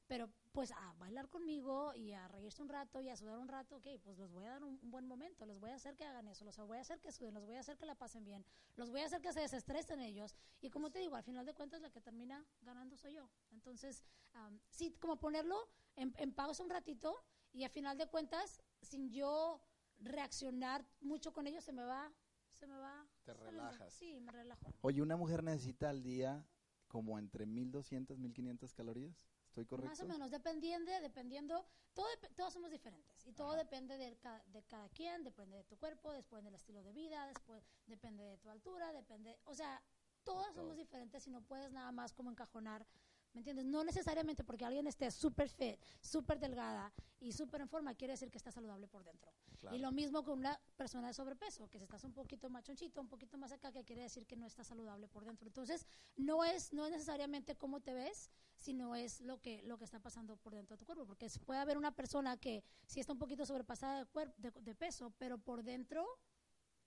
pero 0.07 0.29
pues 0.53 0.72
a 0.72 0.93
bailar 1.00 1.29
conmigo 1.29 1.93
y 1.95 2.13
a 2.13 2.27
reírse 2.27 2.62
un 2.62 2.69
rato 2.69 3.01
y 3.01 3.10
a 3.10 3.17
sudar 3.17 3.39
un 3.39 3.48
rato, 3.48 3.77
ok, 3.77 3.88
pues 4.03 4.17
los 4.19 4.31
voy 4.31 4.45
a 4.45 4.51
dar 4.51 4.63
un, 4.63 4.79
un 4.81 4.91
buen 4.91 5.07
momento, 5.07 5.45
los 5.48 5.60
voy 5.60 5.72
a 5.72 5.75
hacer 5.75 5.95
que 5.95 6.05
hagan 6.05 6.27
eso, 6.27 6.45
los 6.45 6.55
voy 6.57 6.77
a 6.77 6.81
hacer 6.81 7.00
que 7.01 7.12
suden, 7.12 7.33
los 7.33 7.45
voy 7.45 7.55
a 7.55 7.60
hacer 7.60 7.75
que 7.77 7.88
la 7.88 7.95
pasen 7.95 8.24
bien, 8.24 8.45
los 8.75 8.91
voy 8.91 9.01
a 9.01 9.07
hacer 9.07 9.19
que 9.19 9.33
se 9.33 9.39
desestresen 9.39 10.00
ellos. 10.00 10.36
Y 10.62 10.69
como 10.69 10.91
te 10.91 11.00
digo, 11.00 11.15
al 11.15 11.24
final 11.24 11.45
de 11.45 11.53
cuentas 11.55 11.81
la 11.81 11.89
que 11.89 12.01
termina 12.01 12.45
ganando 12.62 12.95
soy 12.95 13.15
yo. 13.15 13.29
Entonces, 13.51 14.03
am, 14.33 14.60
sí, 14.69 14.95
como 15.00 15.19
ponerlo 15.19 15.57
en, 15.95 16.13
en 16.17 16.31
pausa 16.33 16.63
un 16.63 16.69
ratito 16.69 17.25
y 17.51 17.63
al 17.63 17.72
final 17.72 17.98
de 17.98 18.07
cuentas, 18.07 18.62
sin 18.81 19.12
yo 19.12 19.60
reaccionar 19.98 20.86
mucho 21.01 21.33
con 21.33 21.48
ellos, 21.48 21.63
se 21.63 21.74
me 21.74 21.83
va, 21.83 22.13
se 22.51 22.67
me 22.67 22.77
va. 22.77 23.07
Te 23.24 23.33
relajas. 23.33 23.91
Sí, 23.93 24.19
me 24.19 24.31
relajo. 24.31 24.72
Oye, 24.81 25.01
una 25.01 25.17
mujer 25.17 25.43
necesita 25.43 25.89
al 25.89 26.03
día 26.03 26.45
como 26.88 27.17
entre 27.17 27.48
1200, 27.48 28.19
1500 28.19 28.72
calorías. 28.74 29.32
¿Estoy 29.53 29.65
correcto? 29.65 29.91
Más 29.91 30.00
o 30.00 30.05
menos, 30.07 30.31
dependiendo, 30.31 30.91
dependiendo, 31.00 31.63
todo, 31.93 32.07
todos 32.36 32.51
somos 32.51 32.72
diferentes 32.72 33.24
y 33.27 33.33
todo 33.33 33.50
Ajá. 33.50 33.57
depende 33.57 34.00
de, 34.00 34.17
de 34.48 34.63
cada 34.63 34.89
quien, 34.89 35.24
depende 35.24 35.57
de 35.57 35.63
tu 35.63 35.77
cuerpo, 35.77 36.12
después 36.12 36.43
del 36.43 36.55
estilo 36.55 36.81
de 36.81 36.91
vida, 36.91 37.27
después 37.27 37.63
depende 37.86 38.24
de 38.24 38.39
tu 38.39 38.50
altura, 38.50 38.91
depende, 38.93 39.38
o 39.45 39.53
sea, 39.53 39.79
todas 40.24 40.55
somos 40.55 40.75
diferentes 40.75 41.27
y 41.27 41.29
no 41.29 41.43
puedes 41.43 41.72
nada 41.72 41.91
más 41.91 42.13
como 42.13 42.31
encajonar, 42.31 42.88
¿me 43.33 43.39
entiendes? 43.39 43.65
No 43.65 43.83
necesariamente 43.83 44.43
porque 44.43 44.65
alguien 44.65 44.87
esté 44.87 45.09
súper 45.11 45.49
fit, 45.49 45.79
súper 46.01 46.39
delgada 46.39 46.93
y 47.19 47.31
súper 47.31 47.61
en 47.61 47.69
forma, 47.69 47.93
quiere 47.95 48.13
decir 48.13 48.29
que 48.29 48.37
está 48.37 48.51
saludable 48.51 48.87
por 48.87 49.03
dentro. 49.03 49.31
Claro. 49.59 49.75
Y 49.75 49.79
lo 49.79 49.91
mismo 49.91 50.23
con 50.23 50.39
una 50.39 50.59
persona 50.75 51.07
de 51.07 51.13
sobrepeso, 51.13 51.69
que 51.69 51.77
si 51.79 51.85
estás 51.85 52.03
un 52.03 52.13
poquito 52.13 52.49
más 52.49 52.63
chonchito, 52.63 53.01
un 53.01 53.07
poquito 53.07 53.37
más 53.37 53.51
acá, 53.51 53.71
que 53.71 53.83
quiere 53.83 54.03
decir 54.03 54.25
que 54.25 54.35
no 54.35 54.45
está 54.45 54.63
saludable 54.63 55.07
por 55.07 55.23
dentro. 55.25 55.47
Entonces, 55.47 55.85
no 56.15 56.43
es, 56.43 56.73
no 56.73 56.85
es 56.85 56.91
necesariamente 56.91 57.55
cómo 57.55 57.79
te 57.79 57.93
ves, 57.93 58.29
sino 58.55 58.95
es 58.95 59.21
lo 59.21 59.39
que, 59.41 59.61
lo 59.63 59.77
que 59.77 59.85
está 59.85 59.99
pasando 59.99 60.35
por 60.37 60.53
dentro 60.53 60.75
de 60.75 60.79
tu 60.79 60.85
cuerpo. 60.85 61.05
Porque 61.05 61.29
puede 61.45 61.59
haber 61.59 61.77
una 61.77 61.95
persona 61.95 62.37
que 62.37 62.63
sí 62.85 62.99
está 62.99 63.13
un 63.13 63.19
poquito 63.19 63.45
sobrepasada 63.45 63.99
de, 63.99 64.11
cuerp- 64.11 64.35
de, 64.37 64.51
de 64.51 64.75
peso, 64.75 65.11
pero 65.17 65.37
por 65.37 65.63
dentro 65.63 66.05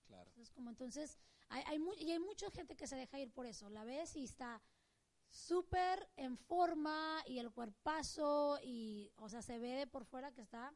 Claro. 0.05 0.31
es 0.37 0.51
como 0.51 0.69
entonces, 0.69 1.17
hay, 1.49 1.63
hay 1.65 1.79
mu- 1.79 1.93
y 1.95 2.11
hay 2.11 2.19
mucha 2.19 2.49
gente 2.51 2.75
que 2.77 2.87
se 2.87 2.95
deja 2.95 3.19
ir 3.19 3.31
por 3.31 3.45
eso. 3.45 3.69
La 3.69 3.83
ves 3.83 4.15
y 4.15 4.23
está 4.23 4.61
súper 5.29 6.09
en 6.15 6.37
forma 6.37 7.21
y 7.25 7.39
el 7.39 7.51
cuerpazo 7.51 8.59
y, 8.63 9.11
o 9.17 9.29
sea, 9.29 9.41
se 9.41 9.59
ve 9.59 9.69
de 9.75 9.87
por 9.87 10.05
fuera 10.05 10.31
que 10.33 10.41
está 10.41 10.73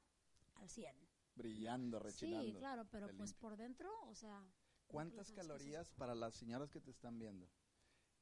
al 0.55 0.69
100. 0.69 0.95
Brillando, 1.35 1.99
rechinando. 1.99 2.45
Sí, 2.45 2.57
claro, 2.57 2.85
pero 2.91 3.07
pues 3.07 3.31
limpio. 3.31 3.39
por 3.39 3.57
dentro, 3.57 3.89
o 4.07 4.15
sea... 4.15 4.43
¿Cuántas 4.87 5.17
las 5.17 5.31
cosas- 5.31 5.47
calorías 5.47 5.91
para 5.91 6.13
las 6.15 6.35
señoras 6.35 6.69
que 6.69 6.81
te 6.81 6.91
están 6.91 7.17
viendo? 7.17 7.47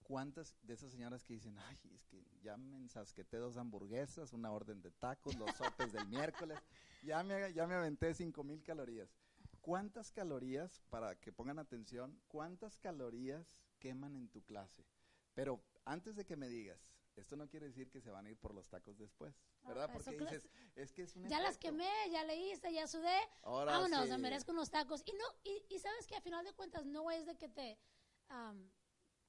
¿Cuántas 0.04 0.56
de 0.64 0.74
esas 0.74 0.92
señoras 0.92 1.24
que 1.24 1.34
dicen, 1.34 1.58
ay, 1.60 1.78
es 1.94 2.06
que 2.06 2.24
ya 2.42 2.58
me 2.58 2.78
ensasqueté 2.78 3.38
dos 3.38 3.58
hamburguesas, 3.58 4.34
una 4.34 4.52
orden 4.52 4.82
de 4.82 4.92
tacos, 4.92 5.36
los 5.36 5.52
sopes 5.56 5.92
del 5.92 6.08
miércoles, 6.08 6.60
ya 7.04 7.24
me, 7.24 7.54
ya 7.54 7.68
me 7.68 7.76
aventé 7.76 8.14
cinco 8.14 8.44
mil 8.44 8.64
calorías? 8.64 9.10
¿Cuántas 9.62 10.12
calorías, 10.12 10.82
para 10.90 11.16
que 11.20 11.32
pongan 11.32 11.60
atención, 11.60 12.20
cuántas 12.28 12.78
calorías 12.78 13.56
queman 13.80 14.16
en 14.16 14.30
tu 14.30 14.44
clase? 14.44 14.86
Pero 15.34 15.64
antes 15.92 16.16
de 16.16 16.26
que 16.26 16.36
me 16.36 16.48
digas, 16.48 16.88
esto 17.16 17.36
no 17.36 17.50
quiere 17.50 17.66
decir 17.68 17.90
que 17.90 18.00
se 18.00 18.12
van 18.12 18.26
a 18.26 18.30
ir 18.30 18.38
por 18.38 18.54
los 18.54 18.70
tacos 18.70 18.98
después, 18.98 19.36
¿verdad? 19.64 19.88
Ah, 19.90 19.94
Porque 19.94 20.16
dices, 20.18 20.48
es 20.76 20.94
que 20.94 21.02
es 21.02 21.16
un 21.16 21.28
Ya 21.28 21.40
las 21.40 21.56
efecto. 21.56 21.68
quemé, 21.68 21.90
ya 22.12 22.24
le 22.24 22.36
hice, 22.38 22.72
ya 22.72 22.88
sudé. 22.88 23.18
Ahora 23.42 23.74
Vámonos, 23.74 24.06
sí. 24.06 24.12
me 24.12 24.18
merezco 24.20 24.52
unos 24.52 24.70
tacos. 24.70 25.02
Y 25.06 25.12
no, 25.14 25.26
y, 25.44 25.66
y 25.76 25.80
sabes 25.80 26.08
que 26.08 26.16
a 26.16 26.22
final 26.22 26.46
de 26.46 26.54
cuentas 26.54 26.86
no 26.86 27.10
es 27.12 27.26
de 27.26 27.36
que 27.38 27.50
te 27.50 27.78
am, 28.30 28.70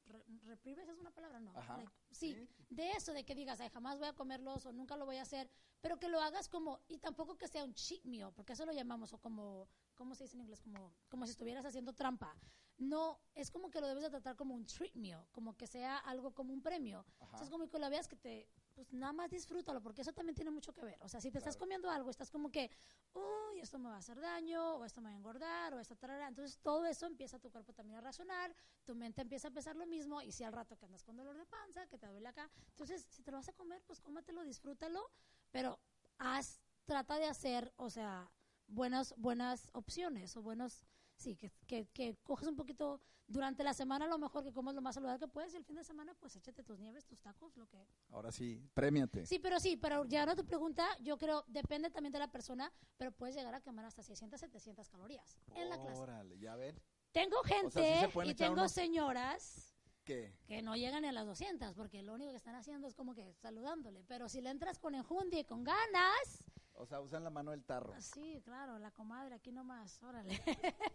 re- 0.07 0.25
reprimes, 0.45 0.89
es 0.89 0.99
una 0.99 1.11
palabra, 1.11 1.41
no. 1.41 1.53
Ajá. 1.57 1.79
Like, 1.79 1.93
sí, 2.13 2.35
Sí. 2.35 2.49
de 2.69 2.91
eso, 2.93 3.13
de 3.13 3.25
que 3.25 3.35
digas, 3.35 3.59
ay, 3.61 3.71
jamás 3.71 3.99
voy 3.99 4.09
a 4.09 4.13
comerlos 4.13 4.67
o 4.67 4.73
nunca 4.73 4.97
lo 4.97 5.07
voy 5.07 5.17
a 5.17 5.23
hacer, 5.23 5.51
pero 5.81 5.99
que 5.99 6.09
lo 6.09 6.21
hagas 6.21 6.49
como, 6.49 6.79
y 6.89 6.99
tampoco 6.99 7.37
que 7.39 7.49
sea 7.49 7.65
un 7.65 7.75
cheat 7.75 8.05
meal, 8.05 8.33
porque 8.35 8.53
eso 8.53 8.67
lo 8.67 8.73
llamamos, 8.73 9.13
o 9.15 9.19
como, 9.19 9.67
¿cómo 9.95 10.15
se 10.15 10.25
dice 10.25 10.37
en 10.37 10.43
inglés? 10.43 10.61
Como, 10.61 10.95
como 11.09 11.27
si 11.27 11.33
estuvieras 11.33 11.65
haciendo 11.65 11.95
trampa. 11.95 12.37
No, 12.81 13.21
es 13.35 13.51
como 13.51 13.71
que 13.71 13.79
lo 13.79 13.87
debes 13.87 14.03
de 14.03 14.09
tratar 14.09 14.37
como 14.37 14.55
un 14.55 14.65
treat 14.65 14.95
meal, 14.95 15.27
como 15.33 15.55
que 15.55 15.67
sea 15.67 15.99
algo 15.99 16.33
como 16.33 16.55
un 16.55 16.63
premio. 16.63 17.05
Entonces, 17.21 17.51
como 17.51 17.69
que 17.69 17.79
la 17.79 17.91
veas 17.91 18.09
que 18.09 18.17
te, 18.17 18.49
pues 18.75 18.91
nada 18.95 19.13
más 19.13 19.29
disfrútalo, 19.31 19.83
porque 19.83 20.01
eso 20.01 20.15
también 20.15 20.35
tiene 20.35 20.51
mucho 20.51 20.73
que 20.73 20.83
ver. 20.83 20.97
O 21.03 21.09
sea, 21.09 21.21
si 21.21 21.31
te 21.31 21.37
estás 21.37 21.57
Claro. 21.57 21.67
comiendo 21.67 21.91
algo, 21.91 22.09
estás 22.09 22.31
como 22.31 22.51
que, 22.51 22.71
uy, 23.13 23.61
esto 23.61 23.79
me 23.79 23.91
va 23.91 23.97
a 23.97 23.99
hacer 23.99 24.19
daño, 24.19 24.77
o 24.77 24.85
esto 24.87 25.03
me 25.03 25.11
va 25.11 25.15
a 25.15 25.17
engordar, 25.19 25.75
o 25.75 25.79
esto, 25.79 25.95
tarara. 25.95 26.27
Entonces, 26.27 26.59
todo 26.63 26.87
eso 26.87 27.05
empieza 27.05 27.39
tu 27.39 27.51
cuerpo 27.51 27.75
también 27.75 27.99
a 27.99 28.01
razonar, 28.01 28.57
tu 28.87 28.95
mente 28.95 29.21
empieza 29.21 29.49
a 29.49 29.51
pensar 29.51 29.77
lo 29.77 29.87
mismo, 29.87 30.23
y 30.23 30.33
si 30.33 30.43
al 30.43 30.55
rato 30.55 30.79
que 30.79 30.87
andas 30.87 31.05
con 31.05 31.17
dolor 31.19 31.37
de 31.37 31.45
panza, 31.45 31.87
que 31.87 31.99
te 31.99 32.07
duele 32.07 32.29
acá, 32.29 32.51
entonces, 32.71 33.07
si 33.11 33.23
te 33.23 33.31
lo 33.31 33.37
vas 33.37 33.49
a 33.51 33.53
comer, 33.53 33.83
pues 33.87 34.01
cómetelo, 34.01 34.43
disfrútalo, 34.43 35.03
pero 35.51 35.79
haz, 36.17 36.63
trata 36.87 37.19
de 37.19 37.27
hacer, 37.27 37.75
o 37.77 37.91
sea, 37.91 38.33
buenas, 38.69 39.15
buenas 39.19 39.69
opciones, 39.75 40.35
o 40.37 40.43
buenos, 40.43 40.87
sí, 41.21 41.37
que, 41.37 41.51
que, 41.67 41.87
que 41.89 42.17
coges 42.23 42.49
un 42.49 42.57
poquito 42.57 43.01
durante 43.27 43.63
la 43.63 43.75
semana, 43.75 44.07
a 44.07 44.09
lo 44.09 44.19
mejor 44.19 44.43
que 44.43 44.53
comas 44.53 44.75
lo 44.75 44.83
más 44.83 44.95
saludable 44.97 45.21
que 45.21 45.29
puedes, 45.29 45.53
y 45.55 45.57
el 45.57 45.65
fin 45.65 45.77
de 45.77 45.85
semana, 45.85 46.15
pues 46.19 46.35
échate 46.35 46.65
tus 46.65 46.81
nieves, 46.81 47.07
tus 47.07 47.21
tacos, 47.21 47.57
lo 47.57 47.69
que, 47.69 47.87
Ahora 48.11 48.33
sí, 48.33 48.61
premiate. 48.75 49.25
Sí, 49.25 49.39
pero 49.39 49.61
sí, 49.61 49.77
pero 49.77 50.05
ya 50.07 50.27
no 50.27 50.35
tu 50.35 50.45
pregunta, 50.45 50.85
yo 51.01 51.17
creo, 51.17 51.45
depende 51.47 51.91
también 51.91 52.13
de 52.13 52.19
la 52.19 52.33
persona, 52.33 52.73
pero 52.97 53.13
puedes 53.13 53.37
llegar 53.37 53.55
a 53.55 53.61
quemar 53.61 53.85
hasta 53.85 54.03
600, 54.03 54.41
700 54.41 54.89
calorías 54.89 55.37
en 55.55 55.69
la 55.69 55.79
clase. 55.79 56.01
Órale, 56.01 56.39
ya 56.41 56.57
ven. 56.57 56.81
Tengo 57.13 57.37
gente 57.45 58.09
y 58.25 58.35
tengo 58.35 58.55
unos- 58.55 58.73
señoras 58.73 59.77
¿Qué? 60.05 60.35
que 60.47 60.63
no 60.63 60.75
llegan 60.75 61.03
ni 61.03 61.09
a 61.09 61.13
las 61.13 61.27
200, 61.27 61.75
porque 61.75 62.03
lo 62.03 62.15
único 62.15 62.31
que 62.31 62.37
están 62.37 62.57
haciendo 62.57 62.89
es 62.89 62.95
como 62.95 63.15
que 63.15 63.33
saludándole, 63.35 64.03
pero 64.09 64.29
si 64.29 64.41
le 64.41 64.51
entras 64.51 64.79
con 64.81 64.95
enjundia 64.97 65.39
y 65.41 65.45
con 65.45 65.63
ganas, 65.63 66.43
O 66.81 66.87
sea, 66.87 67.01
usan 67.01 67.23
la 67.25 67.31
mano 67.31 67.51
del 67.51 67.65
tarro. 67.65 67.95
sí, 68.01 68.41
claro, 68.45 68.79
la 68.79 68.91
comadre 68.91 69.35
aquí 69.35 69.53
nomás, 69.53 70.03
órale. 70.03 70.41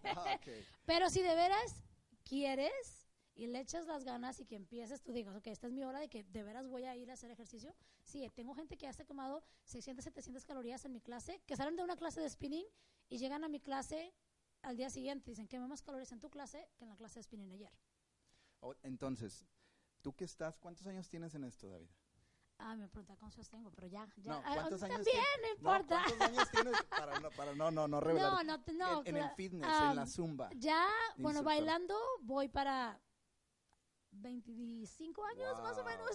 Ah. 0.04 0.40
Pero 0.86 1.10
si 1.10 1.22
de 1.22 1.36
veras 1.36 1.84
quieres 2.24 3.08
y 3.36 3.48
le 3.48 3.60
echas 3.60 3.86
las 3.86 4.04
ganas 4.04 4.40
y 4.40 4.46
que 4.46 4.56
empieces, 4.56 5.04
tú 5.04 5.12
digas, 5.12 5.36
ok, 5.36 5.48
esta 5.48 5.68
es 5.68 5.74
mi 5.74 5.84
hora 5.84 6.00
de 6.00 6.10
que 6.10 6.24
de 6.24 6.44
veras 6.44 6.68
voy 6.68 6.86
a 6.86 6.96
ir 6.96 7.12
a 7.12 7.14
hacer 7.14 7.30
ejercicio. 7.32 7.76
Sí, 8.02 8.28
tengo 8.34 8.56
gente 8.56 8.78
que 8.78 8.86
ya 8.86 8.94
se 8.94 9.04
ha 9.04 9.06
quemado 9.06 9.44
600, 9.66 10.04
700 10.04 10.44
calorías 10.46 10.86
en 10.86 10.94
mi 10.94 11.02
clase, 11.02 11.42
que 11.46 11.56
salen 11.56 11.76
de 11.76 11.84
una 11.84 11.96
clase 11.98 12.22
de 12.22 12.30
spinning 12.30 12.66
y 13.10 13.18
llegan 13.18 13.44
a 13.44 13.48
mi 13.50 13.60
clase 13.60 14.14
al 14.64 14.78
día 14.78 14.90
siguiente. 14.90 15.30
Dicen, 15.32 15.48
quemé 15.48 15.68
más 15.68 15.82
calorías 15.84 16.12
en 16.14 16.20
tu 16.20 16.30
clase 16.30 16.68
que 16.78 16.86
en 16.86 16.90
la 16.90 16.96
clase 16.96 17.20
de 17.20 17.24
spinning 17.24 17.52
ayer. 17.52 17.72
O- 18.62 18.74
entonces, 18.84 19.46
¿tú 20.02 20.16
qué 20.16 20.24
estás? 20.24 20.58
¿Cuántos 20.58 20.88
años 20.88 21.10
tienes 21.10 21.36
en 21.36 21.44
esto, 21.44 21.70
David? 21.70 21.90
Ah, 22.58 22.76
me 22.76 22.88
pregunta 22.88 23.16
cuántos 23.18 23.50
tengo, 23.50 23.70
pero 23.72 23.88
ya, 23.88 24.08
ya. 24.18 24.34
No, 24.34 24.42
Ah, 24.46 24.54
¿cuántos 24.56 24.82
años 24.84 24.98
También, 24.98 25.24
no 25.42 25.48
importa. 25.50 26.02
¿Cuántos 26.08 26.22
años 26.22 26.52
tienes 26.52 26.84
para 26.84 27.20
no, 27.20 27.30
para 27.32 27.54
no, 27.54 27.72
no, 27.72 27.88
no 27.88 28.00
revelar? 28.00 28.46
No, 28.46 28.58
no, 28.58 28.64
no, 28.74 29.02
en, 29.06 29.18
en 29.18 29.24
el 29.24 29.30
fitness, 29.32 29.82
en 29.82 29.96
la 29.96 30.08
zumba. 30.08 30.50
Ya, 30.56 30.86
bueno, 31.18 31.40
instructor. 31.40 31.44
bailando 31.44 31.96
voy 32.22 32.48
para 32.48 33.00
25 34.12 35.26
años 35.26 35.62
más 35.62 35.78
o 35.78 35.84
menos. 35.84 36.10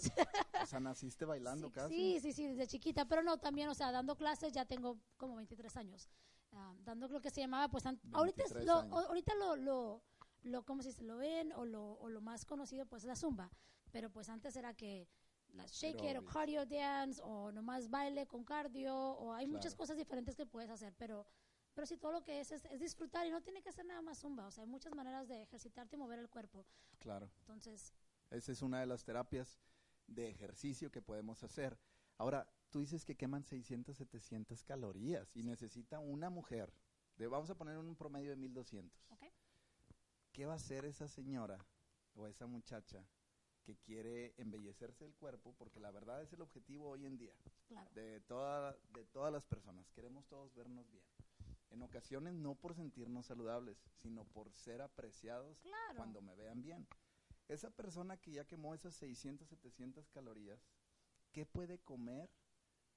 O 0.62 0.66
sea, 0.66 0.80
naciste 0.80 1.24
bailando 1.24 1.68
sí, 1.68 1.72
casi. 1.72 1.94
Sí, 1.94 2.20
sí, 2.20 2.32
sí, 2.32 2.46
desde 2.46 2.66
chiquita, 2.66 3.04
pero 3.04 3.22
no, 3.22 3.38
también, 3.38 3.68
o 3.68 3.74
sea, 3.74 3.92
dando 3.92 4.16
clases 4.16 4.52
ya 4.52 4.64
tengo 4.64 4.98
como 5.16 5.36
23 5.36 5.76
años. 5.76 6.08
Ah, 6.52 6.74
dando 6.80 7.06
lo 7.08 7.20
que 7.20 7.30
se 7.30 7.40
llamaba, 7.40 7.68
pues, 7.68 7.84
ahorita, 7.86 8.42
es 8.44 8.54
23 8.54 8.66
lo, 8.66 8.74
ahorita 8.74 9.34
lo, 9.34 9.56
lo, 9.56 10.02
lo, 10.42 10.64
¿cómo 10.64 10.82
se 10.82 10.88
dice? 10.88 11.04
Lo 11.04 11.18
ven 11.18 11.52
o 11.52 11.64
lo, 11.64 11.92
o 11.94 12.08
lo 12.08 12.20
más 12.20 12.44
conocido, 12.44 12.86
pues, 12.86 13.04
la 13.04 13.14
zumba. 13.14 13.50
Pero, 13.92 14.10
pues, 14.10 14.28
antes 14.28 14.56
era 14.56 14.74
que 14.74 15.08
la 15.54 15.66
shake 15.66 16.02
it 16.10 16.16
o 16.16 16.24
cardio 16.24 16.64
dance 16.66 17.20
o 17.24 17.50
nomás 17.52 17.88
baile 17.88 18.26
con 18.26 18.44
cardio 18.44 18.94
o 18.96 19.32
hay 19.32 19.46
muchas 19.46 19.72
Claro. 19.74 19.78
cosas 19.78 19.96
diferentes 19.96 20.34
que 20.36 20.46
puedes 20.46 20.70
hacer, 20.70 20.94
pero... 20.98 21.26
Pero 21.72 21.86
sí, 21.86 21.96
todo 21.96 22.10
lo 22.12 22.24
que 22.24 22.40
es, 22.40 22.50
es 22.50 22.64
es 22.64 22.80
disfrutar 22.80 23.26
y 23.26 23.30
no 23.30 23.40
tiene 23.42 23.62
que 23.62 23.70
ser 23.70 23.86
nada 23.86 24.02
más 24.02 24.18
zumba. 24.18 24.44
O 24.46 24.50
sea, 24.50 24.64
hay 24.64 24.68
muchas 24.68 24.92
maneras 24.92 25.28
de 25.28 25.42
ejercitarte 25.42 25.94
y 25.94 25.98
mover 25.98 26.18
el 26.18 26.28
cuerpo. 26.28 26.66
Claro. 26.98 27.30
Entonces, 27.38 27.94
Esa 28.30 28.50
es 28.52 28.60
una 28.60 28.80
de 28.80 28.86
las 28.86 29.04
terapias 29.04 29.62
de 30.08 30.28
ejercicio 30.28 30.90
que 30.90 31.00
podemos 31.00 31.44
hacer. 31.44 31.78
Ahora, 32.18 32.52
tú 32.70 32.80
dices 32.80 33.04
que 33.04 33.16
queman 33.16 33.44
600, 33.44 33.96
700 33.96 34.64
calorías 34.64 35.30
y 35.36 35.44
necesita 35.44 36.00
una 36.00 36.28
mujer, 36.28 36.72
de, 37.16 37.28
vamos 37.28 37.50
a 37.50 37.54
poner 37.56 37.78
un 37.78 37.94
promedio 37.96 38.30
de 38.30 38.36
1200. 38.36 39.06
¿ok? 39.10 39.22
¿Qué 40.32 40.46
va 40.46 40.54
a 40.54 40.56
hacer 40.56 40.84
esa 40.84 41.06
señora 41.08 41.64
o 42.14 42.26
esa 42.26 42.46
muchacha 42.46 43.04
que 43.64 43.76
quiere 43.76 44.34
embellecerse 44.38 45.04
el 45.04 45.14
cuerpo? 45.14 45.54
Porque 45.58 45.80
la 45.80 45.90
verdad 45.90 46.22
es 46.22 46.32
el 46.32 46.40
objetivo 46.42 46.88
hoy 46.90 47.06
en 47.06 47.16
día 47.18 47.34
Claro. 47.68 47.90
de, 47.94 48.20
toda, 48.20 48.76
de 48.94 49.04
todas 49.06 49.32
las 49.32 49.44
personas. 49.46 49.90
Queremos 49.92 50.26
todos 50.26 50.54
vernos 50.54 50.90
bien. 50.90 51.04
En 51.70 51.82
ocasiones 51.82 52.34
no 52.34 52.54
por 52.56 52.74
sentirnos 52.74 53.26
saludables, 53.26 53.78
sino 54.02 54.24
por 54.24 54.50
ser 54.52 54.82
apreciados 54.82 55.60
Claro. 55.60 55.96
cuando 55.96 56.20
me 56.20 56.34
vean 56.34 56.62
bien. 56.62 56.86
Esa 57.48 57.70
persona 57.70 58.16
que 58.16 58.32
ya 58.32 58.44
quemó 58.44 58.74
esas 58.74 58.94
600, 58.94 59.48
700 59.48 60.08
calorías, 60.10 60.60
¿qué 61.32 61.46
puede 61.46 61.78
comer 61.78 62.30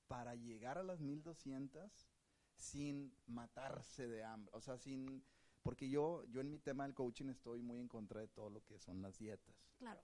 para 0.08 0.36
llegar 0.36 0.78
a 0.78 0.84
las 0.84 1.00
1200 1.00 2.10
sin 2.56 3.16
matarse 3.28 4.08
de 4.08 4.24
hambre? 4.24 4.52
O 4.56 4.62
sea, 4.62 4.78
sin... 4.78 5.24
Porque 5.62 5.88
yo, 5.90 6.26
yo 6.26 6.42
en 6.42 6.50
mi 6.52 6.60
tema 6.60 6.84
del 6.84 6.94
coaching 6.94 7.30
estoy 7.30 7.62
muy 7.62 7.80
en 7.80 7.88
contra 7.88 8.20
de 8.20 8.28
todo 8.28 8.50
lo 8.50 8.64
que 8.66 8.78
son 8.80 9.02
las 9.02 9.18
dietas. 9.18 9.56
Claro. 9.78 10.02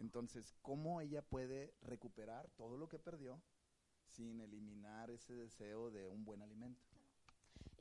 Entonces, 0.00 0.54
¿cómo 0.62 1.00
ella 1.00 1.22
puede 1.22 1.74
recuperar 1.82 2.50
todo 2.56 2.76
lo 2.76 2.88
que 2.88 2.98
perdió 2.98 3.40
sin 4.10 4.40
eliminar 4.40 5.10
ese 5.10 5.34
deseo 5.34 5.90
de 5.90 6.08
un 6.08 6.24
buen 6.24 6.42
alimento. 6.42 6.82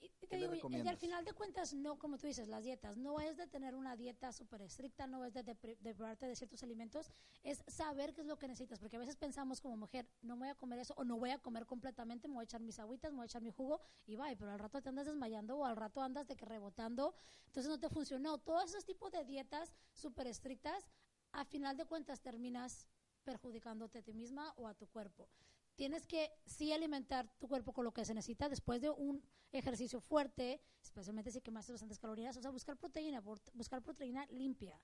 Y, 0.01 0.05
y 0.05 0.09
¿Qué 0.19 0.27
te 0.27 0.37
digo, 0.37 0.53
y- 0.55 0.87
al 0.87 0.97
final 0.97 1.25
de 1.25 1.33
cuentas, 1.33 1.73
no, 1.73 1.97
como 1.97 2.17
tú 2.17 2.27
dices, 2.27 2.47
las 2.47 2.63
dietas, 2.63 2.97
no 2.97 3.19
es 3.19 3.35
de 3.37 3.47
tener 3.47 3.75
una 3.75 3.95
dieta 3.95 4.31
súper 4.31 4.61
estricta, 4.61 5.07
no 5.07 5.25
es 5.25 5.33
de, 5.33 5.43
depri- 5.43 5.77
de 5.79 5.93
de 5.93 6.35
ciertos 6.35 6.63
alimentos, 6.63 7.11
es 7.43 7.63
saber 7.67 8.13
qué 8.13 8.21
es 8.21 8.27
lo 8.27 8.37
que 8.37 8.47
necesitas, 8.47 8.79
porque 8.79 8.95
a 8.95 8.99
veces 8.99 9.15
pensamos 9.15 9.59
como 9.59 9.75
mujer, 9.75 10.07
no 10.21 10.35
me 10.35 10.41
voy 10.41 10.49
a 10.49 10.55
comer 10.55 10.79
eso, 10.79 10.93
o 10.97 11.03
no 11.03 11.17
voy 11.17 11.31
a 11.31 11.39
comer 11.39 11.65
completamente, 11.65 12.27
me 12.27 12.35
voy 12.35 12.43
a 12.43 12.45
echar 12.45 12.61
mis 12.61 12.79
agüitas, 12.79 13.11
me 13.11 13.17
voy 13.17 13.23
a 13.23 13.25
echar 13.25 13.41
mi 13.41 13.51
jugo, 13.51 13.81
y 14.05 14.15
bye, 14.15 14.35
pero 14.37 14.51
al 14.51 14.59
rato 14.59 14.81
te 14.81 14.89
andas 14.89 15.07
desmayando, 15.07 15.57
o 15.57 15.65
al 15.65 15.75
rato 15.75 16.01
andas 16.01 16.27
de 16.27 16.35
que 16.35 16.45
rebotando, 16.45 17.15
entonces 17.47 17.69
no 17.69 17.79
te 17.79 17.89
funcionó. 17.89 18.37
Todos 18.37 18.69
esos 18.69 18.85
tipos 18.85 19.11
de 19.11 19.25
dietas 19.25 19.73
súper 19.93 20.27
estrictas, 20.27 20.85
a 21.31 21.45
final 21.45 21.77
de 21.77 21.85
cuentas 21.85 22.21
terminas 22.21 22.87
perjudicándote 23.23 23.99
a 23.99 24.01
ti 24.01 24.13
misma 24.13 24.53
o 24.57 24.67
a 24.67 24.73
tu 24.73 24.87
cuerpo 24.87 25.29
tienes 25.79 26.05
que 26.05 26.29
sí 26.45 26.73
alimentar 26.73 27.29
tu 27.39 27.47
cuerpo 27.47 27.71
con 27.71 27.85
lo 27.85 27.93
que 27.93 28.03
se 28.03 28.13
necesita 28.13 28.49
después 28.49 28.81
de 28.81 28.89
un 28.89 29.23
ejercicio 29.53 30.01
fuerte, 30.01 30.61
especialmente 30.83 31.31
si 31.31 31.39
quemaste 31.39 31.71
bastantes 31.71 31.97
calorías, 31.97 32.35
o 32.35 32.41
sea, 32.41 32.51
buscar 32.51 32.75
proteína, 32.75 33.21
buscar 33.53 33.81
proteína 33.81 34.25
limpia. 34.25 34.77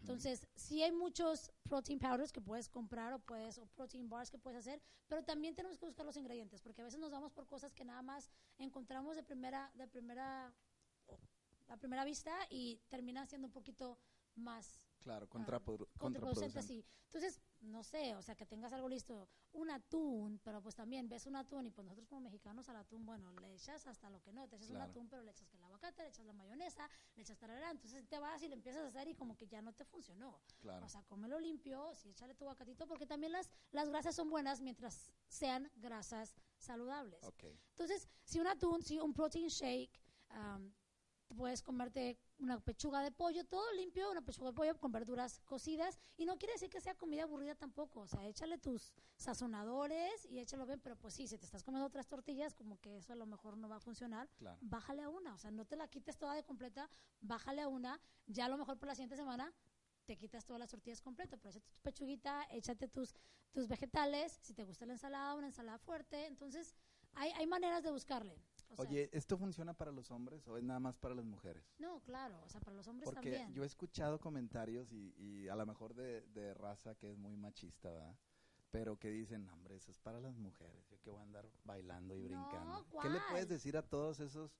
Entonces, 0.00 0.48
sí 0.56 0.82
hay 0.82 0.90
muchos 0.90 1.52
protein 1.62 2.00
powders 2.00 2.32
que 2.32 2.40
puedes 2.40 2.68
comprar 2.68 3.12
o 3.12 3.20
puedes 3.20 3.58
o 3.58 3.66
protein 3.76 4.08
bars 4.08 4.28
que 4.28 4.38
puedes 4.38 4.58
hacer, 4.58 4.82
pero 5.06 5.22
también 5.22 5.54
tenemos 5.54 5.78
que 5.78 5.86
buscar 5.86 6.04
los 6.04 6.16
ingredientes, 6.16 6.60
porque 6.60 6.80
a 6.80 6.84
veces 6.84 6.98
nos 6.98 7.12
vamos 7.12 7.30
por 7.30 7.46
cosas 7.46 7.72
que 7.72 7.84
nada 7.84 8.02
más 8.02 8.28
encontramos 8.58 9.14
de 9.14 9.22
primera 9.22 9.70
de 9.76 9.86
primera 9.86 10.52
a 11.68 11.76
primera 11.76 12.04
vista 12.04 12.34
y 12.50 12.80
terminan 12.88 13.28
siendo 13.28 13.46
un 13.46 13.52
poquito 13.52 14.00
más 14.34 14.89
Claro, 15.00 15.26
ah, 15.26 15.34
contraprodu- 15.34 15.88
contraproducente, 15.98 15.98
contraproducente. 15.98 16.62
sí. 16.62 16.84
Entonces, 17.06 17.40
no 17.62 17.82
sé, 17.82 18.14
o 18.14 18.22
sea, 18.22 18.36
que 18.36 18.46
tengas 18.46 18.72
algo 18.72 18.88
listo, 18.88 19.28
un 19.52 19.70
atún, 19.70 20.38
pero 20.44 20.62
pues 20.62 20.74
también 20.74 21.08
ves 21.08 21.26
un 21.26 21.36
atún 21.36 21.66
y 21.66 21.70
pues 21.70 21.84
nosotros 21.84 22.06
como 22.06 22.20
mexicanos 22.20 22.68
al 22.68 22.76
atún, 22.76 23.04
bueno, 23.04 23.32
le 23.32 23.54
echas 23.54 23.86
hasta 23.86 24.08
lo 24.10 24.20
que 24.22 24.32
no, 24.32 24.46
te 24.48 24.56
echas 24.56 24.68
Claro. 24.68 24.84
un 24.84 24.90
atún, 24.90 25.08
pero 25.08 25.22
le 25.22 25.30
echas 25.32 25.48
que 25.48 25.56
el 25.56 25.62
aguacate, 25.64 26.02
le 26.02 26.10
echas 26.10 26.24
la 26.26 26.32
mayonesa, 26.34 26.88
le 27.16 27.22
echas 27.22 27.38
tarará, 27.38 27.70
entonces 27.70 28.06
te 28.08 28.18
vas 28.18 28.42
y 28.42 28.48
le 28.48 28.54
empiezas 28.54 28.82
a 28.84 28.88
hacer 28.88 29.08
y 29.08 29.14
como 29.14 29.36
que 29.36 29.46
ya 29.48 29.60
no 29.62 29.72
te 29.72 29.84
funcionó. 29.84 30.40
Claro. 30.60 30.84
O 30.84 30.88
sea, 30.88 31.02
cómelo 31.04 31.40
limpio, 31.40 31.94
sí, 31.96 32.10
échale 32.10 32.34
tu 32.34 32.44
aguacatito, 32.44 32.86
porque 32.86 33.06
también 33.06 33.32
las, 33.32 33.50
las 33.72 33.88
grasas 33.88 34.14
son 34.14 34.30
buenas 34.30 34.60
mientras 34.60 35.10
sean 35.28 35.70
grasas 35.76 36.34
saludables. 36.58 37.24
Ok. 37.24 37.44
Entonces, 37.70 38.08
si 38.22 38.38
un 38.38 38.46
atún, 38.46 38.82
si 38.82 39.00
un 39.00 39.12
protein 39.14 39.48
shake, 39.48 40.00
am, 40.28 40.72
puedes 41.34 41.62
comerte 41.62 42.18
una 42.38 42.58
pechuga 42.60 43.02
de 43.02 43.10
pollo, 43.10 43.44
todo 43.44 43.72
limpio, 43.74 44.10
una 44.10 44.22
pechuga 44.22 44.50
de 44.50 44.54
pollo 44.54 44.78
con 44.78 44.92
verduras 44.92 45.40
cocidas, 45.44 45.98
y 46.16 46.24
no 46.24 46.38
quiere 46.38 46.54
decir 46.54 46.70
que 46.70 46.80
sea 46.80 46.94
comida 46.94 47.24
aburrida 47.24 47.54
tampoco, 47.54 48.00
o 48.00 48.06
sea, 48.06 48.26
échale 48.26 48.58
tus 48.58 48.92
sazonadores 49.16 50.24
y 50.26 50.38
échalo 50.38 50.66
bien, 50.66 50.80
pero 50.80 50.96
pues 50.96 51.14
sí, 51.14 51.26
si 51.26 51.38
te 51.38 51.44
estás 51.44 51.62
comiendo 51.62 51.86
otras 51.86 52.06
tortillas, 52.06 52.54
como 52.54 52.78
que 52.80 52.96
eso 52.96 53.12
a 53.12 53.16
lo 53.16 53.26
mejor 53.26 53.56
no 53.56 53.68
va 53.68 53.76
a 53.76 53.80
funcionar, 53.80 54.28
Claro. 54.36 54.58
bájale 54.60 55.02
a 55.02 55.08
una, 55.08 55.34
o 55.34 55.38
sea, 55.38 55.50
no 55.50 55.64
te 55.64 55.76
la 55.76 55.88
quites 55.88 56.16
toda 56.18 56.34
de 56.34 56.44
completa, 56.44 56.90
bájale 57.20 57.62
a 57.62 57.68
una, 57.68 58.00
ya 58.26 58.46
a 58.46 58.48
lo 58.48 58.56
mejor 58.58 58.78
por 58.78 58.88
la 58.88 58.94
siguiente 58.94 59.16
semana 59.16 59.52
te 60.06 60.16
quitas 60.16 60.44
todas 60.44 60.58
las 60.58 60.70
tortillas 60.70 61.00
completas, 61.00 61.38
pero 61.40 61.50
échate 61.50 61.70
tu 61.72 61.80
pechuguita, 61.82 62.46
échate 62.50 62.88
tus, 62.88 63.14
tus 63.52 63.68
vegetales, 63.68 64.38
si 64.42 64.54
te 64.54 64.64
gusta 64.64 64.84
la 64.86 64.94
ensalada, 64.94 65.34
una 65.34 65.46
ensalada 65.46 65.78
fuerte, 65.78 66.26
entonces 66.26 66.74
hay, 67.14 67.30
hay 67.32 67.46
maneras 67.46 67.82
de 67.82 67.90
buscarle. 67.92 68.36
O 68.70 68.76
sea, 68.76 68.84
Oye, 68.88 69.10
¿esto 69.12 69.36
funciona 69.36 69.74
para 69.74 69.90
los 69.92 70.10
hombres 70.10 70.46
o 70.48 70.56
es 70.56 70.62
nada 70.64 70.80
más 70.80 70.96
para 70.96 71.14
las 71.14 71.24
mujeres? 71.24 71.64
no, 71.78 72.00
claro, 72.00 72.40
o 72.44 72.48
sea, 72.48 72.60
para 72.60 72.76
los 72.76 72.86
hombres 72.88 73.04
Porque 73.06 73.30
también. 73.32 73.52
yo 73.52 73.62
he 73.62 73.66
escuchado 73.66 74.18
comentarios 74.20 74.92
y, 74.92 75.14
y 75.18 75.48
a 75.48 75.56
lo 75.56 75.66
mejor 75.66 75.94
de, 75.94 76.22
de 76.28 76.54
raza 76.54 76.94
que 76.94 77.10
es 77.10 77.16
muy 77.18 77.36
machista, 77.36 77.90
¿verdad? 77.90 78.16
Pero 78.70 78.96
que 78.98 79.10
dicen, 79.10 79.44
"No, 79.46 79.52
hombre, 79.54 79.74
eso 79.76 79.90
es 79.90 79.98
para 79.98 80.20
las 80.20 80.36
mujeres, 80.36 80.86
yo 80.88 81.00
que 81.00 81.10
voy 81.10 81.18
a 81.18 81.22
andar 81.24 81.48
bailando 81.64 82.16
y 82.16 82.22
No, 82.22 82.28
brincando. 82.28 82.86
¿Qué 83.02 83.08
le 83.10 83.20
puedes 83.30 83.48
decir 83.48 83.76
a 83.76 83.82
todos 83.82 84.20
esos 84.20 84.56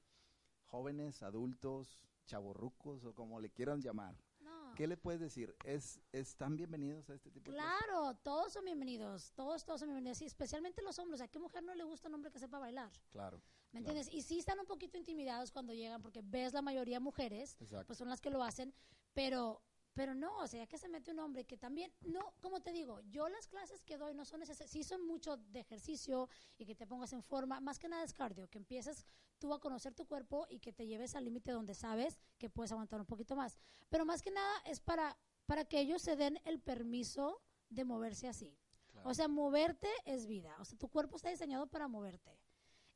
jóvenes, 0.67 1.23
adultos, 1.23 2.00
chavorrucos 2.26 3.05
o 3.05 3.14
como 3.14 3.38
le 3.40 3.50
quieran 3.50 3.81
llamar? 3.81 4.17
No. 4.40 4.75
¿Qué 4.75 4.87
le 4.87 4.97
puedes 4.97 5.21
decir? 5.21 5.55
¿Es, 5.64 6.00
¿Están 6.12 6.57
bienvenidos 6.57 7.09
a 7.11 7.14
este 7.14 7.31
tipo 7.31 7.50
de 7.52 7.57
cosas? 7.59 7.73
Claro, 7.85 8.14
todos 8.23 8.52
son 8.52 8.64
bienvenidos, 8.64 9.33
todos, 9.35 9.64
todos 9.64 9.81
son 9.81 9.88
bienvenidos, 9.88 10.23
y 10.23 10.25
especialmente 10.26 10.83
los 10.83 10.99
hombres. 10.99 11.21
¿A 11.21 11.29
qué 11.29 11.38
mujer 11.38 11.62
no 11.62 11.75
le 11.75 11.85
gusta 11.85 12.09
un 12.09 12.14
hombre 12.14 12.31
que 12.33 12.38
sepa 12.40 12.59
bailar? 12.59 12.90
Claro, 13.11 13.40
¿Me 13.73 13.81
Claro. 13.81 13.97
entiendes? 13.97 14.12
Y 14.12 14.23
sí 14.23 14.39
están 14.39 14.59
un 14.59 14.67
poquito 14.67 14.99
intimidados 14.99 15.53
cuando 15.53 15.73
llegan, 15.73 16.03
porque 16.03 16.23
ves 16.23 16.53
la 16.53 16.62
mayoría 16.62 16.99
mujeres, 17.00 17.57
exacto. 17.61 17.87
pues 17.87 17.99
son 17.99 18.09
las 18.09 18.21
que 18.21 18.31
lo 18.31 18.43
hacen, 18.43 18.75
pero 19.15 19.62
pero 19.93 20.15
no, 20.15 20.39
o 20.39 20.47
sea, 20.47 20.61
ya 20.61 20.67
que 20.69 20.79
se 20.79 20.89
mete 20.89 21.11
un 21.11 21.19
hombre 21.19 21.45
que 21.45 21.57
también, 21.59 21.93
no, 22.03 22.33
como 22.41 22.61
te 22.61 22.71
digo, 22.73 23.00
yo 23.11 23.29
las 23.29 23.49
clases 23.49 23.83
que 23.83 23.99
doy 23.99 24.15
no 24.15 24.25
son 24.25 24.39
necesarias, 24.39 24.71
sí 24.71 24.85
son 24.85 25.05
mucho 25.05 25.37
de 25.37 25.59
ejercicio 25.61 26.29
y 26.57 26.65
que 26.65 26.77
te 26.77 26.87
pongas 26.87 27.12
en 27.12 27.25
forma, 27.25 27.61
más 27.61 27.79
que 27.81 27.89
nada 27.89 28.05
es 28.05 28.15
cardio, 28.15 28.49
que 28.49 28.59
empieces 28.59 29.05
tú 29.41 29.53
a 29.53 29.59
conocer 29.61 29.93
tu 29.93 30.07
cuerpo 30.07 30.47
y 30.49 30.61
que 30.61 30.73
te 30.73 30.87
lleves 30.87 31.17
al 31.17 31.25
límite 31.25 31.50
donde 31.50 31.75
sabes 31.75 32.21
que 32.39 32.49
puedes 32.49 32.71
aguantar 32.71 33.00
un 33.00 33.06
poquito 33.06 33.35
más. 33.35 33.59
Pero 33.89 34.06
más 34.06 34.23
que 34.23 34.30
nada 34.30 34.63
es 34.65 34.78
para, 34.78 35.19
para 35.45 35.65
que 35.65 35.80
ellos 35.80 36.00
se 36.00 36.15
den 36.15 36.41
el 36.45 36.61
permiso 36.61 37.43
de 37.69 37.85
moverse 37.85 38.28
así. 38.28 38.56
claro. 38.93 39.09
O 39.11 39.13
sea, 39.13 39.26
moverte 39.26 39.89
es 40.04 40.26
vida. 40.26 40.56
O 40.61 40.65
sea, 40.65 40.78
tu 40.78 40.89
cuerpo 40.89 41.17
está 41.17 41.30
diseñado 41.30 41.67
para 41.67 41.89
moverte. 41.89 42.39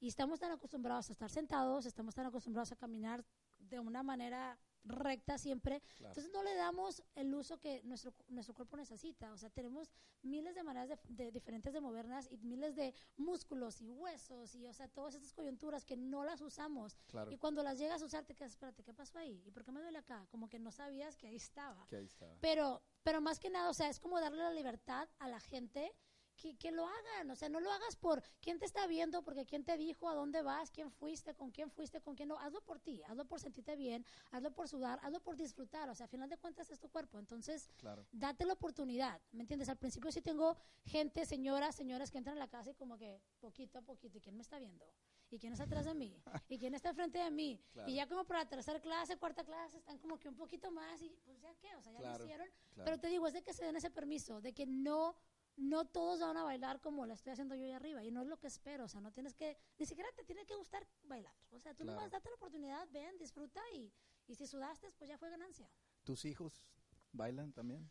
Y 0.05 0.09
estamos 0.09 0.39
tan 0.39 0.53
acostumbrados 0.53 1.09
a 1.09 1.13
estar 1.13 1.31
sentados, 1.31 1.87
estamos 1.87 2.15
tan 2.15 2.27
acostumbrados 2.27 2.71
a 2.73 2.77
caminar 2.77 3.25
de 3.59 3.81
una 3.81 4.03
manera 4.03 4.59
recta 4.85 5.39
siempre. 5.39 5.81
Claro. 5.97 6.11
Entonces 6.11 6.31
no 6.31 6.43
le 6.43 6.55
damos 6.55 7.03
el 7.15 7.35
uso 7.35 7.59
que 7.59 7.83
nuestro, 7.85 8.13
nuestro 8.29 8.55
cuerpo 8.55 8.77
necesita. 8.77 9.33
O 9.33 9.39
sea, 9.39 9.49
tenemos 9.49 9.91
miles 10.21 10.55
de 10.55 10.63
maneras 10.63 10.91
de, 10.91 10.99
de 11.09 11.33
diferentes 11.33 11.73
de 11.73 11.81
movernos 11.81 12.31
y 12.31 12.37
miles 12.37 12.77
de 12.77 12.95
músculos 13.17 13.81
y 13.81 13.89
huesos 13.89 14.55
y, 14.55 14.67
o 14.67 14.75
sea, 14.75 14.89
todas 14.89 15.15
estas 15.15 15.33
coyunturas 15.33 15.87
que 15.87 15.97
no 15.97 16.23
las 16.23 16.43
usamos. 16.43 16.99
claro, 17.07 17.33
Y 17.33 17.39
cuando 17.39 17.63
las 17.63 17.79
llegas 17.79 18.03
a 18.03 18.05
usar, 18.05 18.27
te 18.27 18.35
quedas, 18.35 18.51
espérate, 18.51 18.85
¿qué 18.85 18.93
pasó 18.93 19.19
ahí? 19.19 19.43
¿Y 19.47 19.53
por 19.53 19.65
qué 19.65 19.73
me 19.73 19.81
duele 19.81 19.97
acá? 19.97 20.27
Como 20.31 20.51
que 20.51 20.59
no 20.59 20.71
sabías 20.71 21.17
que 21.17 21.29
ahí 21.29 21.37
estaba. 21.37 21.87
que 21.87 21.97
ahí 21.97 22.05
estaba. 22.05 22.37
Pero, 22.43 22.83
pero 23.03 23.23
más 23.23 23.41
que 23.41 23.49
nada, 23.49 23.71
o 23.71 23.75
sea, 23.75 23.89
es 23.89 24.01
como 24.01 24.21
darle 24.21 24.43
la 24.43 24.53
libertad 24.53 25.09
a 25.19 25.29
la 25.29 25.41
gente 25.41 25.95
que, 26.37 26.57
que 26.57 26.71
lo 26.73 26.87
hagan. 26.87 27.31
O 27.31 27.37
sea, 27.37 27.49
no 27.49 27.61
lo 27.61 27.71
hagas 27.73 27.97
por 27.97 28.23
quién 28.41 28.59
te 28.59 28.67
está 28.67 28.87
viendo, 28.87 29.23
porque 29.23 29.45
quién 29.47 29.65
te 29.65 29.77
dijo, 29.77 30.09
a 30.09 30.15
dónde 30.15 30.43
vas, 30.43 30.71
quién 30.71 30.91
fuiste, 30.91 31.35
con 31.35 31.51
quién 31.51 31.71
fuiste, 31.71 32.01
con 32.01 32.15
quién 32.15 32.29
no. 32.29 32.39
Hazlo 32.39 32.61
por 32.63 32.79
ti, 32.81 33.03
hazlo 33.09 33.25
por 33.27 33.41
sentirte 33.41 33.77
bien, 33.77 34.05
hazlo 34.31 34.53
por 34.55 34.69
sudar, 34.69 34.99
hazlo 35.03 35.21
por 35.21 35.37
disfrutar. 35.37 35.89
O 35.91 35.95
sea, 35.95 36.07
a 36.07 36.09
final 36.09 36.29
de 36.29 36.37
cuentas 36.37 36.71
es 36.71 36.79
tu 36.81 36.89
cuerpo. 36.89 37.19
Entonces, 37.19 37.71
Claro, 37.77 38.07
date 38.13 38.45
la 38.45 38.55
oportunidad, 38.55 39.21
¿me 39.33 39.43
entiendes? 39.43 39.69
Al 39.69 39.77
principio 39.79 40.11
sí 40.13 40.21
tengo 40.21 40.57
gente, 40.85 41.25
señoras, 41.27 41.75
señoras 41.75 42.11
que 42.11 42.19
entran 42.19 42.37
a 42.37 42.41
la 42.41 42.49
casa 42.49 42.71
y 42.71 42.75
como 42.75 42.97
que 42.99 43.21
poquito 43.41 43.79
a 43.79 43.83
poquito, 43.83 44.19
¿y 44.19 44.21
quién 44.21 44.37
me 44.37 44.43
está 44.43 44.59
viendo? 44.59 44.85
¿Y 45.31 45.39
quién 45.39 45.53
está 45.53 45.65
atrás 45.65 45.87
de 45.87 45.95
mí? 45.95 46.23
¿Y 46.49 46.59
quién 46.59 46.75
está 46.75 46.91
enfrente 46.91 47.19
de 47.19 47.31
mí? 47.31 47.61
Claro. 47.73 47.91
Y 47.91 47.95
ya 47.95 48.07
como 48.07 48.25
para 48.25 48.47
tercera 48.47 48.81
clase, 48.81 49.17
cuarta 49.17 49.43
clase, 49.45 49.79
están 49.79 49.99
como 49.99 50.19
que 50.19 50.29
un 50.29 50.37
poquito 50.37 50.71
más 50.71 51.01
y 51.03 51.09
pues 51.25 51.41
ya 51.41 51.53
qué, 51.57 51.75
o 51.75 51.83
sea, 51.83 51.93
ya 51.93 51.99
Claro, 51.99 52.19
lo 52.19 52.25
hicieron. 52.25 52.49
Pero 52.77 52.99
te 53.01 53.09
digo, 53.09 53.27
es 53.27 53.33
de 53.33 53.43
que 53.43 53.53
se 53.53 53.65
den 53.65 53.75
ese 53.77 53.91
permiso, 53.91 54.41
de 54.41 54.53
que 54.53 54.67
no 54.67 55.17
no 55.57 55.85
todos 55.85 56.21
van 56.21 56.37
a 56.37 56.43
bailar 56.45 56.81
como 56.81 57.07
la 57.07 57.15
estoy 57.15 57.33
haciendo 57.33 57.55
yo 57.55 57.65
ahí 57.65 57.73
arriba 57.73 58.03
y 58.03 58.11
no 58.11 58.23
es 58.23 58.29
lo 58.29 58.39
que 58.39 58.47
espero, 58.49 58.85
o 58.85 58.89
sea, 58.89 59.01
no 59.01 59.13
tienes 59.13 59.35
que, 59.35 59.57
ni 59.79 59.87
siquiera 59.87 60.11
te 60.17 60.25
tiene 60.25 60.45
que 60.47 60.55
gustar 60.57 60.87
bailar, 61.05 61.35
o 61.51 61.59
sea, 61.61 61.73
tú 61.75 61.85
Claro. 61.85 61.97
nomás 61.97 62.11
date 62.11 62.29
la 62.29 62.35
oportunidad, 62.37 62.89
ven, 62.91 63.17
disfruta 63.19 63.61
y, 63.73 63.93
y 64.27 64.35
si 64.35 64.47
sudaste, 64.47 64.91
pues 64.93 65.09
ya 65.09 65.17
fue 65.19 65.31
ganancia. 65.31 65.71
¿Tus 66.03 66.25
hijos 66.25 66.67
bailan 67.13 67.53
también? 67.53 67.91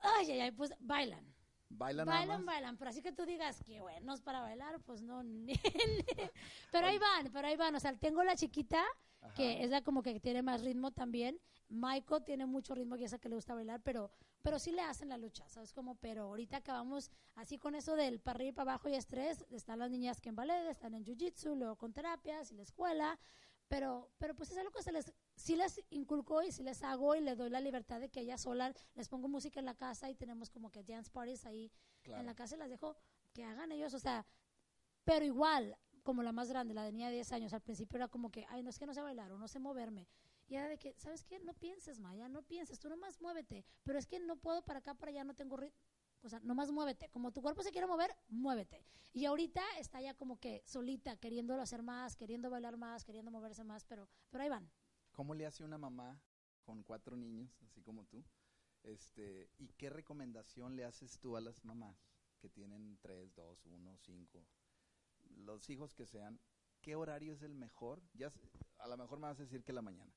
Ay, 0.00 0.30
ay, 0.32 0.40
ay, 0.40 0.50
pues 0.52 0.74
bailan. 0.80 1.34
¿Bailan 1.74 2.06
nada 2.06 2.18
Bailan, 2.18 2.44
más? 2.44 2.54
bailan, 2.54 2.76
pero 2.76 2.90
así 2.90 3.00
que 3.00 3.12
tú 3.12 3.24
digas 3.24 3.62
que 3.64 3.80
buenos 3.80 4.20
para 4.20 4.40
bailar, 4.40 4.80
pues 4.82 5.00
no. 5.02 5.22
ni- 5.24 5.54
pero 6.70 6.86
ahí 6.86 6.98
van, 6.98 7.30
pero 7.32 7.48
ahí 7.48 7.56
van. 7.56 7.74
O 7.74 7.80
sea, 7.80 7.96
tengo 7.98 8.22
la 8.24 8.36
chiquita, 8.36 8.84
Ajá. 9.22 9.34
que 9.34 9.62
es 9.64 9.70
la 9.70 9.82
como 9.82 10.02
que 10.02 10.20
tiene 10.20 10.42
más 10.42 10.62
ritmo 10.62 10.90
también. 10.90 11.40
Michael 11.68 12.24
tiene 12.24 12.44
mucho 12.44 12.74
ritmo 12.74 12.96
y 12.96 13.04
esa 13.04 13.18
que 13.18 13.30
le 13.30 13.36
gusta 13.36 13.54
bailar, 13.54 13.80
pero 13.82 14.10
pero 14.42 14.58
sí 14.58 14.72
le 14.72 14.82
hacen 14.82 15.08
la 15.08 15.16
lucha, 15.16 15.48
¿sabes? 15.48 15.72
Como, 15.72 15.94
pero 15.96 16.24
ahorita 16.24 16.58
acabamos 16.58 17.10
así 17.36 17.58
con 17.58 17.74
eso 17.74 17.96
del 17.96 18.20
para 18.20 18.36
arriba 18.36 18.48
y 18.48 18.52
para 18.52 18.72
abajo 18.72 18.88
y 18.88 18.94
estrés. 18.94 19.46
Están 19.50 19.78
las 19.78 19.90
niñas 19.90 20.20
que 20.20 20.28
en 20.28 20.36
ballet, 20.36 20.68
están 20.68 20.94
en 20.94 21.04
jiu-jitsu, 21.04 21.56
luego 21.56 21.76
con 21.76 21.92
terapias 21.92 22.50
y 22.50 22.56
la 22.56 22.62
escuela. 22.62 23.18
Pero, 23.68 24.10
pero 24.18 24.34
pues 24.34 24.50
es 24.50 24.58
algo 24.58 24.70
que 24.70 24.82
se 24.82 24.92
les, 24.92 25.14
sí 25.34 25.56
les 25.56 25.80
inculcó 25.90 26.42
y 26.42 26.52
sí 26.52 26.62
les 26.62 26.82
hago 26.82 27.14
y 27.14 27.22
les 27.22 27.38
doy 27.38 27.48
la 27.48 27.60
libertad 27.60 28.00
de 28.00 28.10
que 28.10 28.20
ellas 28.20 28.42
solas 28.42 28.74
les 28.94 29.08
pongo 29.08 29.28
música 29.28 29.60
en 29.60 29.66
la 29.66 29.74
casa 29.74 30.10
y 30.10 30.14
tenemos 30.14 30.50
como 30.50 30.70
que 30.70 30.82
dance 30.82 31.10
parties 31.10 31.46
ahí 31.46 31.72
en 32.04 32.26
la 32.26 32.34
casa 32.34 32.54
y 32.56 32.58
las 32.58 32.68
dejo 32.68 32.96
que 33.32 33.44
hagan 33.44 33.72
ellos, 33.72 33.94
o 33.94 33.98
sea, 33.98 34.26
pero 35.04 35.24
igual, 35.24 35.76
como 36.02 36.22
la 36.22 36.32
más 36.32 36.48
grande, 36.48 36.74
la 36.74 36.84
de 36.84 36.92
niña 36.92 37.08
de 37.08 37.14
10 37.14 37.32
años, 37.32 37.52
al 37.54 37.62
principio 37.62 37.96
era 37.96 38.08
como 38.08 38.30
que, 38.30 38.44
ay, 38.50 38.62
no 38.62 38.70
es 38.70 38.78
que 38.78 38.86
no 38.86 38.94
sé 38.94 39.00
bailar 39.00 39.32
o 39.32 39.38
no 39.38 39.48
sé 39.48 39.58
moverme. 39.58 40.06
Y 40.52 40.56
era 40.56 40.68
de 40.68 40.76
que, 40.76 40.94
¿sabes 40.98 41.24
qué? 41.24 41.40
No 41.40 41.54
pienses, 41.54 41.98
Maya, 41.98 42.28
no 42.28 42.42
pienses, 42.42 42.78
tú 42.78 42.90
nomás 42.90 43.18
muévete. 43.22 43.64
Pero 43.84 43.98
es 43.98 44.06
que 44.06 44.20
no 44.20 44.36
puedo 44.36 44.60
para 44.62 44.80
acá, 44.80 44.92
para 44.92 45.08
allá, 45.10 45.24
no 45.24 45.34
tengo 45.34 45.56
ritmo. 45.56 45.80
O 46.20 46.28
sea, 46.28 46.40
nomás 46.40 46.70
muévete. 46.70 47.08
Como 47.08 47.32
tu 47.32 47.40
cuerpo 47.40 47.62
se 47.62 47.70
quiere 47.70 47.86
mover, 47.86 48.14
muévete. 48.28 48.84
Y 49.14 49.24
ahorita 49.24 49.62
está 49.78 50.02
ya 50.02 50.12
como 50.12 50.38
que 50.38 50.62
solita, 50.66 51.16
queriéndolo 51.16 51.62
hacer 51.62 51.82
más, 51.82 52.16
queriendo 52.16 52.50
bailar 52.50 52.76
más, 52.76 53.02
queriendo 53.02 53.30
moverse 53.30 53.64
más, 53.64 53.86
pero, 53.86 54.10
pero 54.28 54.44
ahí 54.44 54.50
van. 54.50 54.70
¿Cómo 55.12 55.32
le 55.32 55.46
hace 55.46 55.64
una 55.64 55.78
mamá 55.78 56.20
con 56.64 56.82
cuatro 56.82 57.16
niños, 57.16 57.58
así 57.62 57.80
como 57.80 58.04
tú? 58.04 58.22
Este, 58.82 59.48
¿Y 59.56 59.68
qué 59.68 59.88
recomendación 59.88 60.76
le 60.76 60.84
haces 60.84 61.18
tú 61.18 61.34
a 61.34 61.40
las 61.40 61.64
mamás 61.64 61.96
que 62.40 62.50
tienen 62.50 62.98
tres, 63.00 63.34
dos, 63.34 63.64
uno, 63.64 63.96
cinco? 63.96 64.44
los 65.30 65.70
hijos 65.70 65.94
que 65.94 66.04
sean, 66.04 66.38
¿qué 66.82 66.94
horario 66.94 67.32
es 67.32 67.40
el 67.40 67.54
mejor? 67.54 68.02
Ya 68.12 68.30
a 68.80 68.88
lo 68.88 68.96
mejor 68.98 69.18
me 69.18 69.28
vas 69.28 69.38
a 69.38 69.44
decir 69.44 69.64
que 69.64 69.72
la 69.72 69.80
mañana, 69.80 70.12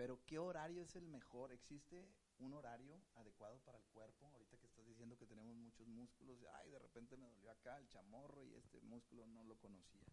pero 0.00 0.18
¿qué 0.24 0.38
horario 0.38 0.80
es 0.80 0.96
el 0.96 1.06
mejor? 1.06 1.52
¿Existe 1.52 2.08
un 2.38 2.54
horario 2.54 3.02
adecuado 3.16 3.60
para 3.66 3.76
el 3.76 3.84
cuerpo? 3.84 4.30
Ahorita 4.32 4.56
que 4.56 4.64
estás 4.64 4.86
diciendo 4.86 5.18
que 5.18 5.26
tenemos 5.26 5.54
muchos 5.54 5.86
músculos, 5.88 6.42
ay, 6.54 6.70
de 6.70 6.78
repente 6.78 7.18
me 7.18 7.28
dolió 7.28 7.50
acá 7.50 7.76
el 7.76 7.86
chamorro 7.86 8.42
y 8.46 8.54
este 8.54 8.80
músculo 8.80 9.26
no 9.26 9.44
lo 9.44 9.58
conocía. 9.58 10.06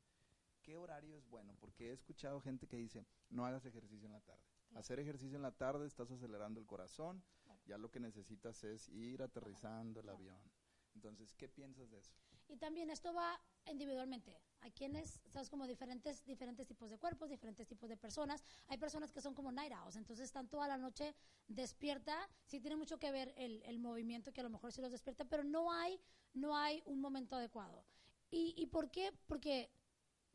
¿Qué 0.61 0.75
horario 0.75 1.15
es 1.15 1.25
bueno? 1.29 1.55
Porque 1.61 1.87
he 1.87 1.93
escuchado 1.93 2.41
gente 2.41 2.67
que 2.67 2.75
dice, 2.75 3.05
no 3.29 3.45
hagas 3.45 3.65
ejercicio 3.65 4.07
en 4.07 4.11
la 4.11 4.19
tarde. 4.19 4.43
Hacer 4.75 4.99
ejercicio 4.99 5.37
en 5.37 5.43
la 5.43 5.55
tarde 5.55 5.87
estás 5.87 6.11
acelerando 6.11 6.59
el 6.59 6.65
corazón, 6.65 7.23
ya 7.65 7.77
lo 7.77 7.89
que 7.89 8.01
necesitas 8.01 8.65
es 8.65 8.89
ir 8.89 9.23
aterrizando 9.23 10.01
el 10.01 10.09
avión. 10.09 10.51
Entonces, 10.95 11.33
¿qué 11.33 11.47
piensas 11.47 11.89
de 11.91 11.99
eso? 11.99 12.13
Y 12.47 12.57
también 12.57 12.89
esto 12.89 13.13
va 13.13 13.39
individualmente. 13.65 14.39
Hay 14.61 14.71
quienes, 14.71 15.21
sabes, 15.29 15.49
como 15.49 15.67
diferentes, 15.67 16.25
diferentes 16.25 16.67
tipos 16.67 16.89
de 16.89 16.97
cuerpos, 16.97 17.29
diferentes 17.29 17.67
tipos 17.67 17.89
de 17.89 17.97
personas. 17.97 18.43
Hay 18.67 18.77
personas 18.77 19.11
que 19.11 19.21
son 19.21 19.33
como 19.33 19.51
night 19.51 19.73
owls, 19.73 19.95
entonces 19.95 20.25
están 20.25 20.47
toda 20.47 20.67
la 20.67 20.77
noche 20.77 21.13
despierta. 21.47 22.29
Sí 22.45 22.59
tiene 22.59 22.75
mucho 22.75 22.97
que 22.97 23.11
ver 23.11 23.33
el, 23.37 23.61
el 23.63 23.79
movimiento 23.79 24.31
que 24.31 24.41
a 24.41 24.43
lo 24.43 24.49
mejor 24.49 24.71
sí 24.71 24.81
los 24.81 24.91
despierta, 24.91 25.25
pero 25.25 25.43
no 25.43 25.71
hay, 25.71 25.99
no 26.33 26.55
hay 26.55 26.81
un 26.85 26.99
momento 26.99 27.35
adecuado. 27.35 27.85
¿Y, 28.29 28.53
¿Y 28.57 28.67
por 28.67 28.89
qué? 28.91 29.13
Porque 29.27 29.69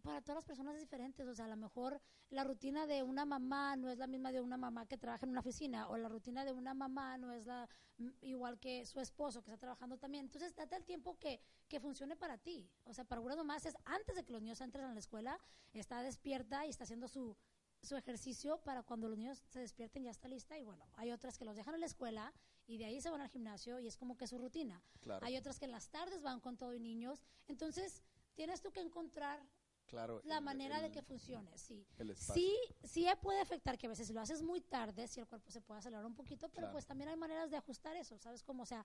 para 0.03 0.21
todas 0.21 0.37
las 0.37 0.45
personas 0.45 0.75
es 0.75 0.81
diferente. 0.81 1.25
O 1.25 1.35
sea, 1.35 1.47
a 1.47 1.49
lo 1.49 1.57
mejor 1.57 2.01
la 2.31 2.45
rutina 2.45 2.87
de 2.87 3.03
una 3.03 3.25
mamá 3.25 3.77
no 3.77 3.89
es 3.89 3.99
la 3.99 4.07
misma 4.07 4.33
de 4.33 4.41
una 4.41 4.57
mamá 4.57 4.87
que 4.87 4.99
trabaja 4.99 5.25
en 5.25 5.31
una 5.31 5.41
oficina, 5.41 5.89
o 5.89 5.97
la 5.97 6.09
rutina 6.09 6.45
de 6.45 6.53
una 6.53 6.75
mamá 6.75 7.19
no 7.19 7.33
es 7.33 7.47
la 7.47 7.69
igual 8.21 8.59
que 8.59 8.85
su 8.85 9.01
esposo 9.01 9.43
que 9.43 9.51
está 9.51 9.59
trabajando 9.59 9.97
también. 9.97 10.25
Entonces, 10.25 10.55
date 10.55 10.77
el 10.77 10.85
tiempo 10.85 11.19
que, 11.19 11.41
que 11.69 11.81
funcione 11.81 12.17
para 12.17 12.37
ti. 12.39 12.69
O 12.85 12.93
sea, 12.93 13.05
para 13.05 13.19
algunas 13.19 13.37
mamás 13.37 13.65
es 13.67 13.77
antes 13.85 14.17
de 14.17 14.25
que 14.25 14.33
los 14.33 14.43
niños 14.43 14.61
entren 14.61 14.85
a 14.87 14.93
la 14.93 14.99
escuela, 14.99 15.39
está 15.73 16.03
despierta 16.03 16.67
y 16.67 16.71
está 16.71 16.85
haciendo 16.85 17.07
su, 17.09 17.37
su 17.83 17.97
ejercicio 17.97 18.59
para 18.59 18.83
cuando 18.83 19.09
los 19.09 19.19
niños 19.19 19.43
se 19.49 19.61
despierten 19.61 20.05
ya 20.05 20.11
está 20.11 20.29
lista. 20.29 20.59
Y 20.59 20.65
bueno, 20.65 20.85
hay 20.95 21.11
otras 21.11 21.39
que 21.39 21.45
los 21.45 21.57
dejan 21.57 21.75
en 21.75 21.81
la 21.81 21.87
escuela 21.87 22.33
y 22.67 22.79
de 22.79 22.87
ahí 22.87 23.01
se 23.01 23.11
van 23.11 23.21
al 23.21 23.29
gimnasio 23.29 23.79
y 23.81 23.87
es 23.87 23.97
como 23.97 24.17
que 24.17 24.27
su 24.27 24.39
rutina. 24.39 24.83
Claro. 25.01 25.25
Hay 25.25 25.37
otras 25.37 25.59
que 25.59 25.67
en 25.67 25.73
las 25.73 25.89
tardes 25.89 26.23
van 26.23 26.41
con 26.41 26.57
todo 26.57 26.75
y 26.75 26.81
niños. 26.81 27.23
Entonces, 27.49 28.03
tienes 28.35 28.63
tú 28.63 28.73
que 28.73 28.81
encontrar 28.81 29.43
Claro. 29.93 30.23
la 30.25 30.39
el- 30.39 30.45
manera 30.45 30.81
de 30.81 30.87
el- 30.87 30.93
que 30.93 31.03
funcione, 31.03 31.57
sí. 31.59 31.87
Sí, 32.17 32.57
sí 32.83 33.07
puede 33.21 33.41
afectar 33.43 33.77
que 33.77 33.87
a 33.87 33.91
veces 33.91 34.07
si 34.07 34.15
lo 34.15 34.23
haces 34.23 34.43
muy 34.43 34.63
tarde, 34.63 35.07
si 35.07 35.21
el 35.21 35.27
cuerpo 35.27 35.51
se 35.51 35.61
puede 35.61 35.81
acelerar 35.81 36.07
un 36.07 36.15
poquito, 36.15 36.49
pero 36.49 36.63
Claro. 36.63 36.73
pues 36.73 36.87
también 36.87 37.11
hay 37.11 37.17
maneras 37.17 37.51
de 37.51 37.59
ajustar 37.59 37.95
eso, 37.97 38.17
¿sabes? 38.19 38.43
Como, 38.43 38.63
o 38.63 38.67
sea, 38.67 38.85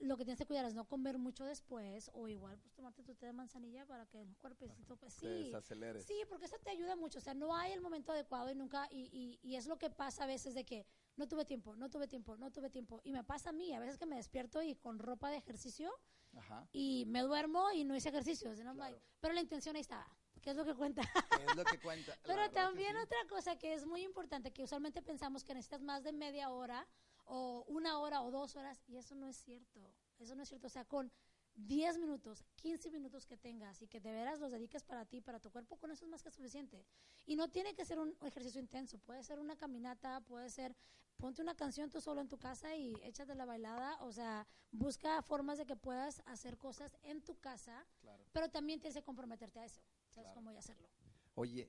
lo 0.00 0.18
que 0.18 0.24
tienes 0.24 0.38
que 0.38 0.44
cuidar 0.44 0.66
es 0.66 0.74
no 0.74 0.86
comer 0.86 1.16
mucho 1.16 1.46
después 1.46 2.10
o 2.12 2.28
igual 2.28 2.58
pues 2.58 2.74
tomarte 2.74 3.02
tu 3.02 3.14
té 3.14 3.24
de 3.26 3.32
manzanilla 3.32 3.86
para 3.86 4.04
que 4.06 4.20
el 4.20 4.36
cuerpecito 4.36 4.96
pues 4.98 5.14
sí. 5.14 5.26
desaceleres. 5.26 6.04
Sí, 6.04 6.14
porque 6.28 6.44
eso 6.44 6.58
te 6.58 6.68
ayuda 6.68 6.94
mucho, 6.94 7.20
o 7.20 7.22
sea, 7.22 7.32
no 7.32 7.54
hay 7.56 7.72
el 7.72 7.80
momento 7.80 8.12
adecuado 8.12 8.50
y 8.50 8.54
nunca, 8.54 8.86
y, 8.90 9.08
y, 9.12 9.38
y 9.42 9.56
es 9.56 9.66
lo 9.66 9.78
que 9.78 9.88
pasa 9.88 10.24
a 10.24 10.26
veces 10.26 10.52
de 10.54 10.64
que 10.66 10.84
no 11.16 11.26
tuve 11.26 11.46
tiempo, 11.46 11.74
no 11.74 11.88
tuve 11.88 12.06
tiempo, 12.06 12.36
no 12.36 12.50
tuve 12.52 12.68
tiempo, 12.68 13.00
y 13.02 13.12
me 13.12 13.24
pasa 13.24 13.48
a 13.50 13.52
mí, 13.52 13.72
a 13.72 13.80
veces 13.80 13.96
que 13.96 14.04
me 14.04 14.16
despierto 14.16 14.62
y 14.62 14.74
con 14.74 14.98
ropa 14.98 15.30
de 15.30 15.36
ejercicio 15.38 15.90
Ajá. 16.36 16.68
y 16.72 17.04
me 17.06 17.22
duermo 17.22 17.70
y 17.72 17.84
no 17.84 17.94
hice 17.96 18.08
ejercicios, 18.10 18.58
¿no? 18.60 18.74
Claro. 18.74 19.00
pero 19.20 19.32
la 19.32 19.40
intención 19.40 19.76
ahí 19.76 19.80
estaba, 19.82 20.06
que 20.44 20.50
es 20.50 20.56
lo 20.56 20.64
que 20.66 20.74
cuenta. 20.74 21.00
¿Qué 21.36 21.44
es 21.46 21.56
lo 21.56 21.64
que 21.64 21.80
cuenta? 21.80 22.12
Pero 22.26 22.50
también 22.50 22.94
sí. 22.94 23.02
otra 23.02 23.18
cosa 23.30 23.56
que 23.58 23.72
es 23.72 23.86
muy 23.86 24.02
importante, 24.02 24.52
que 24.52 24.62
usualmente 24.62 25.00
pensamos 25.00 25.42
que 25.42 25.54
necesitas 25.54 25.80
más 25.82 26.04
de 26.04 26.12
media 26.12 26.50
hora 26.50 26.86
o 27.24 27.64
una 27.68 27.98
hora 27.98 28.20
o 28.20 28.30
dos 28.30 28.54
horas, 28.54 28.82
y 28.86 28.98
eso 28.98 29.14
no 29.14 29.26
es 29.26 29.36
cierto. 29.42 29.80
Eso 30.18 30.34
no 30.36 30.42
es 30.42 30.48
cierto. 30.50 30.66
O 30.66 30.70
sea, 30.70 30.84
con 30.84 31.10
10 31.54 31.98
minutos, 31.98 32.44
15 32.56 32.90
minutos 32.90 33.24
que 33.26 33.36
tengas 33.38 33.80
y 33.80 33.86
que 33.88 34.00
de 34.00 34.12
veras 34.12 34.38
los 34.38 34.50
dediques 34.50 34.82
para 34.84 35.06
ti, 35.06 35.22
para 35.22 35.40
tu 35.40 35.50
cuerpo, 35.50 35.76
con 35.78 35.90
eso 35.90 36.04
es 36.04 36.10
más 36.10 36.22
que 36.22 36.30
suficiente. 36.30 36.84
Y 37.26 37.36
no 37.36 37.48
tiene 37.48 37.74
que 37.74 37.84
ser 37.86 37.98
un 37.98 38.14
ejercicio 38.22 38.60
intenso, 38.60 38.98
puede 38.98 39.22
ser 39.22 39.38
una 39.38 39.56
caminata, 39.56 40.20
puede 40.20 40.50
ser, 40.50 40.76
ponte 41.16 41.40
una 41.40 41.54
canción 41.54 41.88
tú 41.90 42.00
solo 42.00 42.20
en 42.20 42.28
tu 42.28 42.38
casa 42.38 42.74
y 42.76 42.92
échate 43.04 43.34
la 43.34 43.44
bailada, 43.46 43.96
o 44.02 44.12
sea, 44.12 44.46
busca 44.72 45.22
formas 45.22 45.56
de 45.56 45.64
que 45.64 45.76
puedas 45.76 46.20
hacer 46.26 46.58
cosas 46.58 46.96
en 47.02 47.22
tu 47.22 47.38
casa, 47.38 47.86
Claro. 48.00 48.24
pero 48.32 48.50
también 48.50 48.80
tienes 48.80 48.96
que 48.96 49.02
comprometerte 49.04 49.60
a 49.60 49.64
eso, 49.64 49.80
¿sabes 50.14 50.26
Claro. 50.26 50.34
cómo 50.34 50.50
voy 50.50 50.56
a 50.56 50.60
hacerlo? 50.60 50.88
Oye, 51.34 51.68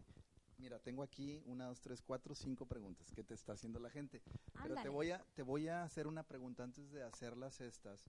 mira, 0.57 0.79
tengo 0.79 1.03
aquí 1.03 1.41
una, 1.45 1.65
dos, 1.67 1.81
tres, 1.81 2.01
cuatro, 2.01 2.35
cinco 2.35 2.65
preguntas 2.65 3.11
que 3.11 3.23
te 3.23 3.33
está 3.33 3.53
haciendo 3.53 3.79
la 3.79 3.89
gente. 3.89 4.21
Pero 4.61 4.75
te 4.81 4.89
voy, 4.89 5.11
a, 5.11 5.23
te 5.33 5.41
voy 5.41 5.67
a 5.67 5.83
hacer 5.83 6.07
una 6.07 6.23
pregunta 6.23 6.63
antes 6.63 6.91
de 6.91 7.03
hacerlas 7.03 7.59
estas. 7.61 8.05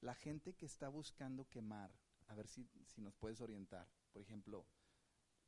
La 0.00 0.14
gente 0.14 0.54
que 0.54 0.66
está 0.66 0.88
buscando 0.88 1.48
quemar, 1.48 1.90
a 2.26 2.34
ver 2.34 2.46
si, 2.46 2.68
si 2.86 3.00
nos 3.00 3.16
puedes 3.16 3.40
orientar. 3.40 3.88
Por 4.12 4.22
ejemplo, 4.22 4.66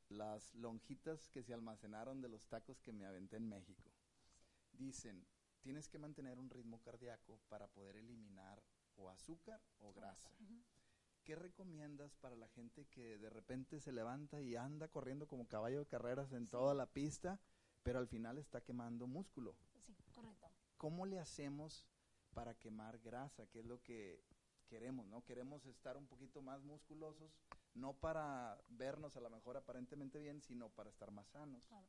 las 0.09 0.53
lonjitas 0.55 1.29
que 1.29 1.43
se 1.43 1.53
almacenaron 1.53 2.21
de 2.21 2.29
los 2.29 2.45
tacos 2.47 2.81
que 2.81 2.91
me 2.91 3.05
aventé 3.05 3.37
en 3.37 3.47
México. 3.47 3.91
Dicen, 4.73 5.25
tienes 5.61 5.87
que 5.87 5.99
mantener 5.99 6.39
un 6.39 6.49
ritmo 6.49 6.81
cardíaco 6.81 7.39
para 7.47 7.67
poder 7.67 7.97
eliminar 7.97 8.61
o 8.95 9.09
azúcar 9.09 9.61
o 9.79 9.93
grasa. 9.93 10.31
¿Qué 11.23 11.35
recomiendas 11.35 12.15
para 12.15 12.35
la 12.35 12.47
gente 12.49 12.85
que 12.87 13.17
de 13.17 13.29
repente 13.29 13.79
se 13.79 13.91
levanta 13.91 14.41
y 14.41 14.55
anda 14.55 14.87
corriendo 14.87 15.27
como 15.27 15.47
caballo 15.47 15.79
de 15.79 15.85
carreras 15.85 16.31
en 16.33 16.45
Sí. 16.45 16.51
toda 16.51 16.73
la 16.73 16.87
pista, 16.87 17.39
pero 17.83 17.99
al 17.99 18.07
final 18.07 18.37
está 18.37 18.61
quemando 18.61 19.07
músculo? 19.07 19.55
Sí, 19.85 19.95
correcto. 20.15 20.47
¿Cómo 20.77 21.05
le 21.05 21.19
hacemos 21.19 21.85
para 22.33 22.55
quemar 22.55 22.99
grasa? 22.99 23.45
¿Qué 23.47 23.59
es 23.59 23.65
lo 23.65 23.81
que 23.83 24.23
queremos, 24.67 25.05
no? 25.07 25.23
Queremos 25.23 25.65
estar 25.65 25.95
un 25.95 26.07
poquito 26.07 26.41
más 26.41 26.63
musculosos, 26.63 27.31
no 27.75 27.93
para 27.93 28.59
vernos 28.69 29.15
a 29.15 29.21
lo 29.21 29.29
mejor 29.29 29.57
aparentemente 29.57 30.19
bien, 30.19 30.41
sino 30.41 30.69
para 30.69 30.89
estar 30.89 31.11
más 31.11 31.27
sanos. 31.29 31.63
Claro. 31.67 31.87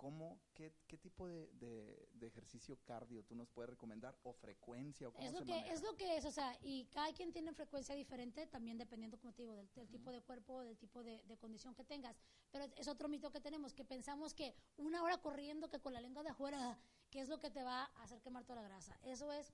¿Cómo, 0.00 0.40
qué, 0.54 0.72
qué 0.86 0.96
tipo 0.96 1.28
de, 1.28 1.50
de- 1.52 2.08
de 2.14 2.26
ejercicio 2.26 2.78
cardio 2.86 3.22
tú 3.22 3.34
nos 3.34 3.50
puedes 3.50 3.68
recomendar? 3.68 4.16
¿O 4.22 4.32
frecuencia? 4.32 5.06
¿O 5.08 5.12
cómo 5.12 5.26
Es 5.26 5.34
lo, 5.34 5.40
se 5.40 5.44
que, 5.44 5.52
maneja? 5.52 5.74
es 5.74 5.82
lo 5.82 5.94
que 5.94 6.16
es, 6.16 6.24
o 6.24 6.30
sea, 6.30 6.56
y 6.62 6.86
cada 6.86 7.12
quien 7.12 7.32
tiene 7.34 7.52
frecuencia 7.52 7.94
diferente, 7.94 8.46
también 8.46 8.78
dependiendo, 8.78 9.18
como 9.18 9.34
te 9.34 9.42
digo, 9.42 9.54
del, 9.54 9.68
del 9.74 9.90
tipo 9.90 10.10
de 10.10 10.22
cuerpo, 10.22 10.62
del 10.62 10.78
tipo 10.78 11.02
de, 11.02 11.22
de 11.24 11.36
condición 11.36 11.74
que 11.74 11.84
tengas. 11.84 12.16
Pero 12.50 12.64
es 12.76 12.88
otro 12.88 13.08
mito 13.10 13.30
que 13.30 13.42
tenemos, 13.42 13.74
que 13.74 13.84
pensamos 13.84 14.32
que 14.32 14.54
una 14.78 15.02
hora 15.02 15.18
corriendo, 15.18 15.68
que 15.68 15.80
con 15.80 15.92
la 15.92 16.00
lengua 16.00 16.22
de 16.22 16.30
afuera, 16.30 16.78
que 17.10 17.20
es 17.20 17.28
lo 17.28 17.38
que 17.38 17.50
te 17.50 17.62
va 17.62 17.82
a 17.84 18.02
hacer 18.02 18.22
quemar 18.22 18.44
toda 18.46 18.62
la 18.62 18.68
grasa. 18.68 18.98
Eso 19.02 19.30
es, 19.34 19.52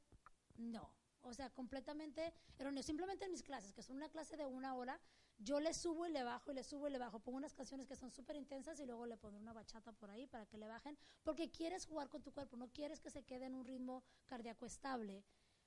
no. 0.59 0.95
O 1.23 1.35
sea, 1.35 1.51
completamente 1.51 2.33
erróneo. 2.57 2.85
Simplemente 2.85 3.25
en 3.25 3.33
mis 3.33 3.43
clases, 3.43 3.73
que 3.73 3.83
son 3.83 3.97
una 3.97 4.09
clase 4.11 4.37
de 4.37 4.47
una 4.47 4.77
hora, 4.77 5.01
yo 5.38 5.61
le 5.61 5.75
subo 5.75 6.07
y 6.07 6.11
le 6.11 6.22
bajo 6.25 6.51
y 6.51 6.55
le 6.55 6.64
subo 6.64 6.88
y 6.88 6.90
le 6.90 6.99
bajo. 6.99 7.20
Pongo 7.20 7.38
unas 7.38 7.55
canciones 7.55 7.87
que 7.87 7.96
son 7.96 8.11
súper 8.11 8.37
intensas 8.37 8.79
y 8.81 8.87
luego 8.87 9.07
le 9.07 9.16
pongo 9.16 9.37
una 9.38 9.53
bachata 9.53 9.92
por 9.92 10.11
ahí 10.11 10.27
para 10.27 10.46
que 10.46 10.59
le 10.59 10.66
bajen, 10.68 10.96
porque 11.22 11.51
quieres 11.51 11.87
jugar 11.87 12.09
con 12.09 12.22
tu 12.22 12.33
cuerpo, 12.33 12.57
no 12.57 12.68
quieres 12.72 13.01
que 13.01 13.11
se 13.11 13.22
quede 13.25 13.46
en 13.46 13.55
un 13.55 13.64
ritmo 13.64 14.03
cardíaco 14.27 14.66
estable. 14.66 15.25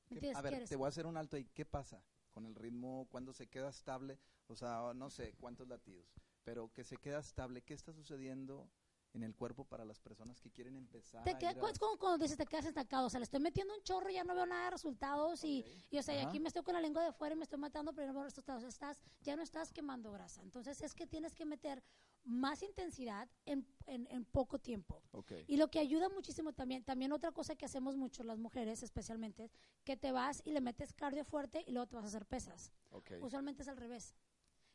¿Me 0.09 0.15
¿Qué- 0.15 0.15
entiendes? 0.15 0.37
a 0.37 0.41
ver, 0.41 0.51
Quieres- 0.53 0.69
te 0.69 0.75
voy 0.75 0.85
a 0.85 0.89
hacer 0.89 1.05
un 1.05 1.17
alto 1.17 1.35
ahí. 1.35 1.45
¿Qué 1.45 1.65
pasa 1.65 2.03
con 2.31 2.45
el 2.45 2.55
ritmo 2.55 3.07
cuando 3.11 3.33
se 3.33 3.47
queda 3.47 3.69
estable? 3.69 4.19
O 4.47 4.55
sea, 4.55 4.93
no 4.95 5.09
sé 5.11 5.33
cuántos 5.35 5.67
latidos, 5.67 6.11
pero 6.43 6.71
que 6.73 6.83
se 6.83 6.97
queda 6.97 7.19
estable. 7.19 7.61
¿Qué 7.61 7.75
está 7.75 7.93
sucediendo 7.93 8.67
en 9.13 9.23
el 9.23 9.35
cuerpo 9.35 9.65
para 9.65 9.85
las 9.85 9.99
personas 9.99 10.39
que 10.39 10.51
quieren 10.51 10.75
empezar 10.75 11.23
Te 11.23 11.37
queda- 11.37 11.49
a- 11.49 11.69
es 11.71 11.79
como 11.79 11.97
cuando 11.97 12.17
dices 12.23 12.37
te 12.37 12.45
quedas 12.45 12.65
estancado, 12.65 13.07
o 13.07 13.09
sea, 13.09 13.19
le 13.19 13.23
estoy 13.23 13.39
metiendo 13.39 13.73
un 13.75 13.81
chorro 13.81 14.09
y 14.09 14.13
ya 14.13 14.23
no 14.23 14.35
veo 14.35 14.45
nada 14.45 14.65
de 14.65 14.71
resultados 14.71 15.43
y, 15.43 15.65
y, 15.89 15.97
o 15.97 16.03
sea, 16.03 16.15
y 16.15 16.19
aquí 16.27 16.39
me 16.39 16.47
estoy 16.47 16.63
con 16.63 16.73
la 16.75 16.81
lengua 16.81 17.03
de 17.03 17.11
fuera 17.11 17.33
y 17.33 17.37
me 17.37 17.43
estoy 17.43 17.59
matando, 17.59 17.93
pero 17.93 18.07
no 18.07 18.13
veo 18.13 18.23
resultados. 18.23 18.63
Estás, 18.63 18.99
ya 19.21 19.35
no 19.35 19.41
estás 19.41 19.71
quemando 19.73 20.11
grasa. 20.11 20.41
Entonces 20.43 20.81
es 20.81 20.93
que 20.93 21.07
tienes 21.07 21.33
que 21.33 21.45
meter 21.45 21.83
más 22.23 22.61
intensidad 22.61 23.27
en, 23.45 23.65
en, 23.87 24.05
en 24.11 24.25
poco 24.25 24.59
tiempo. 24.59 25.01
Y 25.47 25.57
lo 25.57 25.69
que 25.71 25.79
ayuda 25.79 26.09
muchísimo 26.09 26.53
también, 26.53 26.83
también 26.83 27.11
otra 27.11 27.31
cosa 27.31 27.55
que 27.55 27.65
hacemos 27.65 27.95
mucho 27.95 28.23
las 28.23 28.37
mujeres 28.37 28.83
especialmente, 28.83 29.45
es 29.45 29.57
que 29.83 29.97
te 29.97 30.11
vas 30.11 30.41
y 30.45 30.51
le 30.51 30.61
metes 30.61 30.93
cardio 30.93 31.25
fuerte 31.25 31.63
y 31.65 31.71
luego 31.71 31.87
te 31.87 31.95
vas 31.95 32.05
a 32.05 32.09
hacer 32.09 32.25
pesas. 32.27 32.71
Usualmente 33.21 33.63
es 33.63 33.67
al 33.69 33.77
revés. 33.77 34.15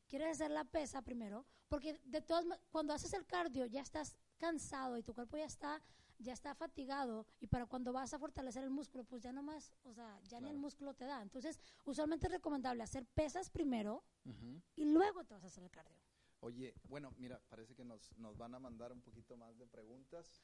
Quieres 0.09 0.29
hacer 0.33 0.51
la 0.51 0.65
pesa 0.65 1.03
primero, 1.03 1.47
porque 1.69 2.01
de 2.05 2.21
todas 2.21 2.45
cuando 2.71 2.93
haces 2.93 3.13
el 3.15 3.25
cardio 3.27 3.67
ya 3.67 3.81
estás 3.81 4.17
cansado 4.39 4.97
y 4.97 5.03
tu 5.03 5.15
cuerpo 5.15 5.37
ya 5.37 5.45
está 5.47 5.81
ya 6.21 6.33
está 6.33 6.55
fatigado 6.55 7.27
y 7.41 7.49
para 7.49 7.67
cuando 7.67 7.93
vas 7.93 8.15
a 8.15 8.19
fortalecer 8.21 8.63
el 8.63 8.71
músculo, 8.71 9.03
pues 9.05 9.21
ya 9.23 9.33
no 9.33 9.43
más, 9.43 9.73
o 9.83 9.93
sea, 9.93 10.21
ya 10.29 10.39
ni 10.41 10.47
el 10.47 10.53
Claro. 10.53 10.59
músculo 10.61 10.95
te 10.95 11.07
da. 11.07 11.21
Entonces, 11.21 11.59
usualmente 11.85 12.29
es 12.29 12.33
recomendable 12.33 12.85
hacer 12.85 13.05
pesas 13.05 13.51
primero 13.51 14.05
Ujú. 14.25 14.63
y 14.77 14.85
luego 14.85 15.25
te 15.25 15.35
vas 15.35 15.43
a 15.43 15.49
hacer 15.49 15.65
el 15.65 15.71
cardio. 15.73 15.99
Oye, 16.39 16.73
bueno, 16.85 17.13
mira, 17.17 17.41
parece 17.49 17.75
que 17.75 17.85
nos, 17.85 18.17
nos 18.17 18.39
van 18.39 18.55
a 18.55 18.61
mandar 18.61 18.93
un 18.93 19.03
poquito 19.03 19.37
más 19.37 19.59
de 19.59 19.67
preguntas. 19.67 20.41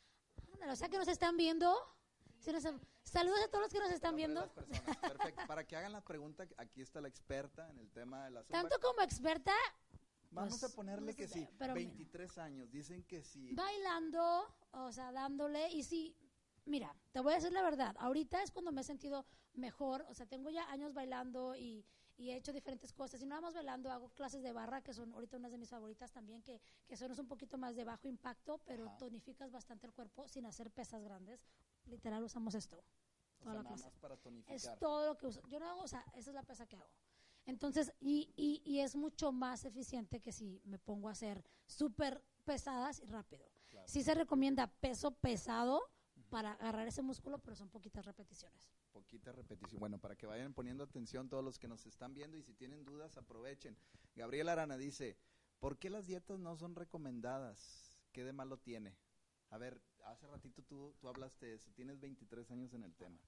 Ándale, 0.55 0.73
O 0.73 0.77
sea, 0.77 0.89
que 0.89 0.99
nos 0.99 1.09
están 1.09 1.37
viendo. 1.37 1.73
Sí, 2.41 2.53
nos- 2.53 2.65
saludos 3.05 3.39
a 3.45 3.49
todos 3.49 3.63
los 3.63 3.73
que 3.73 3.79
nos 3.79 3.93
están 3.93 4.17
viendo. 4.17 4.49
Perfecto. 4.53 5.43
Para 5.47 5.65
que 5.67 5.77
hagan 5.77 5.93
la 5.93 6.01
pregunta, 6.01 6.47
aquí 6.57 6.83
está 6.83 7.01
la 7.01 7.09
experta 7.09 7.71
en 7.71 7.79
el 7.79 7.91
tema 7.93 8.25
de 8.25 8.31
la 8.33 8.43
zumba. 8.43 8.61
Tanto 8.61 8.81
como 8.81 9.03
experta, 9.03 9.53
Vamos 10.31 10.59
pues, 10.61 10.73
a 10.73 10.77
ponerle 10.77 11.13
no 11.13 11.17
que 11.17 11.27
sé, 11.29 11.41
sí. 11.41 11.49
pero 11.59 11.75
mira. 11.75 11.89
23 11.89 12.39
años, 12.39 12.71
dicen 12.71 13.03
que 13.05 13.23
sí. 13.23 13.53
bailando, 13.55 14.47
o 14.73 14.93
sea, 14.93 15.11
dándole. 15.13 15.71
Y 15.73 15.83
sí, 15.83 16.17
mira, 16.67 16.95
te 17.13 17.21
voy 17.21 17.33
a 17.33 17.37
decir 17.37 17.53
la 17.53 17.63
verdad. 17.63 17.97
Ahorita 17.99 18.43
es 18.43 18.51
cuando 18.53 18.71
me 18.73 18.81
he 18.83 18.85
sentido 18.85 19.27
mejor. 19.55 20.05
O 20.09 20.15
sea, 20.15 20.27
tengo 20.27 20.51
ya 20.51 20.71
años 20.71 20.95
bailando 20.95 21.57
y, 21.57 21.85
y 22.17 22.31
he 22.31 22.37
hecho 22.37 22.53
diferentes 22.53 22.93
cosas. 22.93 23.21
Y 23.23 23.27
no 23.27 23.35
vamos 23.35 23.55
bailando, 23.55 23.91
hago 23.91 24.11
clases 24.11 24.43
de 24.43 24.53
barra, 24.53 24.83
que 24.83 24.93
son 24.95 25.13
ahorita 25.15 25.37
unas 25.37 25.51
de 25.51 25.59
mis 25.59 25.69
favoritas 25.71 26.13
también, 26.13 26.43
que, 26.43 26.61
que 26.87 26.97
son 26.97 27.11
un 27.19 27.27
poquito 27.27 27.59
más 27.59 27.75
de 27.75 27.83
bajo 27.85 28.07
impacto, 28.07 28.59
pero 28.67 28.87
Ajá. 28.87 28.99
tonificas 28.99 29.51
bastante 29.51 29.87
el 29.89 29.93
cuerpo 29.93 30.29
sin 30.29 30.47
hacer 30.47 30.71
pesas 30.71 31.03
grandes. 31.03 31.45
Literal 31.87 32.23
usamos 32.23 32.55
esto. 32.55 32.85
O 33.41 33.43
Toda 33.43 33.55
sea, 33.55 33.63
la 33.63 33.71
nada 33.71 33.77
más 33.85 33.97
para 33.97 34.15
Es 34.15 34.21
tonificar. 34.21 34.79
todo 34.79 35.07
lo 35.07 35.17
que 35.19 35.27
uso. 35.27 35.41
Yo 35.49 35.59
no 35.59 35.69
hago, 35.69 35.81
o 35.83 35.89
sea, 35.89 36.05
esa 36.13 36.31
es 36.31 36.35
la 36.35 36.43
pesa 36.43 36.67
que 36.67 36.77
hago. 36.77 36.89
Entonces, 37.47 37.93
y, 38.01 38.33
y, 38.37 38.63
y 38.65 38.81
es 38.81 38.97
mucho 38.97 39.33
más 39.33 39.65
eficiente 39.65 40.21
que 40.21 40.33
si 40.33 40.61
me 40.65 40.79
pongo 40.79 41.09
a 41.09 41.13
hacer 41.13 41.45
súper 41.67 42.23
pesadas 42.45 43.01
y 43.01 43.07
rápido. 43.07 43.51
Claro. 43.69 43.87
Sí 43.89 44.03
se 44.03 44.15
recomienda 44.15 44.67
peso 44.67 45.13
pesado 45.13 45.83
para 46.29 46.53
agarrar 46.53 46.87
ese 46.87 47.03
músculo, 47.03 47.39
pero 47.39 47.57
son 47.57 47.69
poquitas 47.69 48.05
repeticiones. 48.05 48.71
Poquita 48.93 49.33
repetición. 49.33 49.81
Bueno, 49.81 49.99
para 49.99 50.17
que 50.17 50.27
vayan 50.27 50.55
poniendo 50.55 50.85
atención 50.85 51.29
todos 51.29 51.45
los 51.45 51.59
que 51.59 51.69
nos 51.69 51.87
están 51.87 52.15
viendo 52.15 52.37
y 52.37 52.43
si 52.43 52.55
tienen 52.55 52.85
dudas, 52.85 53.17
aprovechen. 53.17 53.77
Gabriel 54.15 54.49
Arana 54.49 54.77
dice, 54.77 55.17
¿por 55.59 55.79
qué 55.79 55.91
las 55.91 56.07
dietas 56.07 56.39
no 56.39 56.57
son 56.57 56.75
recomendadas? 56.75 57.97
¿Qué 58.13 58.25
de 58.25 58.33
malo 58.33 58.59
tiene? 58.59 58.97
A 59.51 59.59
ver, 59.59 59.83
hace 60.05 60.27
ratito 60.27 60.63
tú, 60.63 60.95
tú 61.01 61.09
hablaste 61.09 61.47
de 61.47 61.55
eso, 61.55 61.71
tienes 61.73 62.01
23 62.01 62.51
años 62.51 62.73
en 62.75 62.85
el 62.85 62.95
tema. 62.95 63.19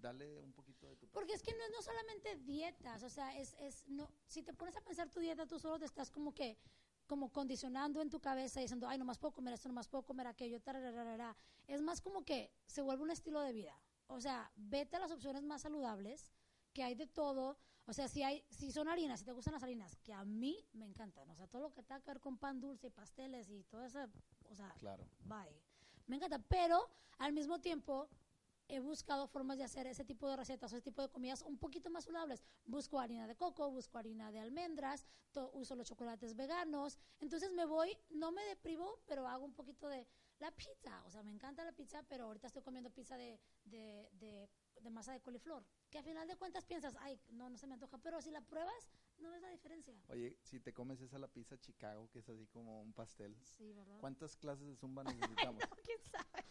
Dale 0.00 0.40
un 0.40 0.52
poquito 0.52 0.86
de 0.86 0.96
tu... 0.96 1.08
Porque 1.08 1.32
es 1.32 1.42
que 1.42 1.52
no 1.52 1.64
es 1.64 1.70
no 1.72 1.82
solamente 1.82 2.36
dietas, 2.36 3.02
o 3.02 3.08
sea, 3.10 3.36
es, 3.36 3.54
es 3.58 3.86
no, 3.88 4.10
si 4.26 4.42
te 4.42 4.52
pones 4.52 4.76
a 4.76 4.80
pensar 4.80 5.08
tu 5.10 5.20
dieta, 5.20 5.46
tú 5.46 5.58
solo 5.58 5.78
te 5.78 5.84
estás 5.84 6.10
como 6.10 6.34
que 6.34 6.58
como 7.06 7.30
condicionando 7.30 8.02
en 8.02 8.10
tu 8.10 8.20
cabeza 8.20 8.60
diciendo, 8.60 8.88
ay, 8.88 8.98
nomás 8.98 9.18
puedo 9.18 9.32
comer 9.32 9.54
esto, 9.54 9.68
nomás 9.68 9.88
puedo 9.88 10.04
comer 10.04 10.26
aquello, 10.26 10.60
tarararara. 10.60 11.36
Es 11.66 11.80
más 11.80 12.00
como 12.00 12.24
que 12.24 12.52
se 12.66 12.82
vuelve 12.82 13.04
un 13.04 13.10
estilo 13.10 13.40
de 13.40 13.52
vida. 13.52 13.80
O 14.08 14.20
sea, 14.20 14.50
vete 14.56 14.96
a 14.96 15.00
las 15.00 15.10
opciones 15.10 15.44
más 15.44 15.62
saludables, 15.62 16.32
que 16.72 16.82
hay 16.82 16.94
de 16.94 17.06
todo. 17.06 17.58
O 17.86 17.92
sea, 17.92 18.08
si 18.08 18.22
hay, 18.22 18.44
si 18.50 18.72
son 18.72 18.88
harinas, 18.88 19.20
si 19.20 19.24
te 19.24 19.32
gustan 19.32 19.54
las 19.54 19.62
harinas, 19.62 19.96
que 19.98 20.12
a 20.12 20.24
mí 20.24 20.66
me 20.72 20.84
encantan. 20.84 21.30
O 21.30 21.36
sea, 21.36 21.46
todo 21.46 21.62
lo 21.62 21.72
que 21.72 21.82
tenga 21.82 22.00
que 22.00 22.10
ver 22.10 22.20
con 22.20 22.38
pan 22.38 22.60
dulce 22.60 22.88
y 22.88 22.90
pasteles 22.90 23.48
y 23.50 23.62
todo 23.64 23.84
eso, 23.84 24.00
o 24.50 24.54
sea, 24.54 24.74
Claro. 24.78 25.04
bye. 25.24 25.62
Me 26.06 26.16
encanta, 26.16 26.38
pero 26.40 26.88
al 27.18 27.32
mismo 27.32 27.60
tiempo 27.60 28.08
he 28.68 28.80
buscado 28.80 29.26
formas 29.28 29.58
de 29.58 29.64
hacer 29.64 29.86
ese 29.86 30.04
tipo 30.04 30.28
de 30.28 30.36
recetas 30.36 30.72
ese 30.72 30.82
tipo 30.82 31.02
de 31.02 31.08
comidas 31.08 31.42
un 31.42 31.58
poquito 31.58 31.90
más 31.90 32.04
saludables. 32.04 32.42
Busco 32.64 32.98
harina 32.98 33.26
de 33.26 33.36
coco, 33.36 33.70
busco 33.70 33.98
harina 33.98 34.32
de 34.32 34.40
almendras, 34.40 35.06
to- 35.32 35.50
uso 35.54 35.74
los 35.76 35.86
chocolates 35.86 36.34
veganos. 36.34 36.98
Entonces 37.20 37.52
me 37.52 37.64
voy, 37.64 37.96
no 38.10 38.32
me 38.32 38.42
deprivo, 38.44 39.00
pero 39.06 39.26
hago 39.28 39.44
un 39.44 39.54
poquito 39.54 39.88
de 39.88 40.06
la 40.38 40.50
pizza. 40.50 41.02
O 41.06 41.10
sea, 41.10 41.22
me 41.22 41.30
encanta 41.30 41.64
la 41.64 41.72
pizza, 41.72 42.02
pero 42.08 42.24
ahorita 42.24 42.48
estoy 42.48 42.62
comiendo 42.62 42.90
pizza 42.90 43.16
de, 43.16 43.38
de, 43.64 44.08
de, 44.14 44.50
de 44.80 44.90
masa 44.90 45.12
de 45.12 45.20
coliflor. 45.20 45.64
Que 45.90 45.98
a 45.98 46.02
final 46.02 46.26
de 46.26 46.36
cuentas 46.36 46.64
piensas, 46.64 46.96
ay, 47.00 47.20
no, 47.30 47.48
no 47.48 47.56
se 47.56 47.66
me 47.66 47.74
antoja. 47.74 47.98
Pero 47.98 48.20
si 48.20 48.30
la 48.30 48.40
pruebas, 48.40 48.90
no 49.18 49.30
ves 49.30 49.40
la 49.42 49.48
diferencia. 49.50 49.94
Oye, 50.08 50.36
si 50.42 50.60
te 50.60 50.72
comes 50.74 51.00
esa 51.00 51.18
la 51.18 51.28
pizza 51.28 51.56
Chicago, 51.58 52.10
que 52.10 52.18
es 52.18 52.28
así 52.28 52.46
como 52.48 52.82
un 52.82 52.92
pastel, 52.92 53.36
Sí, 53.42 53.72
¿verdad? 53.72 53.98
¿cuántas 54.00 54.36
clases 54.36 54.66
de 54.66 54.76
zumba 54.76 55.04
necesitamos? 55.04 55.62
¿Quién 55.84 55.98
sabe? 56.02 56.44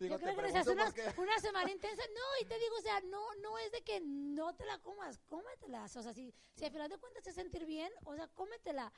Digo, 0.00 0.14
Yo 0.14 0.20
creo 0.20 0.34
que 0.36 0.42
pregunto 0.42 0.72
una, 0.72 0.84
porque- 0.86 1.14
una 1.20 1.38
semana 1.40 1.70
intensa. 1.70 2.02
No, 2.14 2.42
y 2.42 2.44
te 2.46 2.58
digo, 2.58 2.76
o 2.76 2.82
sea, 2.82 3.00
no, 3.02 3.34
no 3.36 3.58
es 3.58 3.72
de 3.72 3.82
que 3.82 4.00
no 4.00 4.54
te 4.54 4.64
la 4.66 4.78
comas, 4.80 5.18
cómetelas. 5.28 5.96
O 5.96 6.02
sea, 6.02 6.12
si, 6.12 6.32
si 6.54 6.64
al 6.64 6.70
final 6.72 6.88
de 6.88 6.98
cuentas 6.98 7.22
te 7.22 7.30
hace 7.30 7.40
sentir 7.42 7.64
bien, 7.66 7.92
o 8.04 8.14
sea, 8.14 8.28
cómetela. 8.28 8.92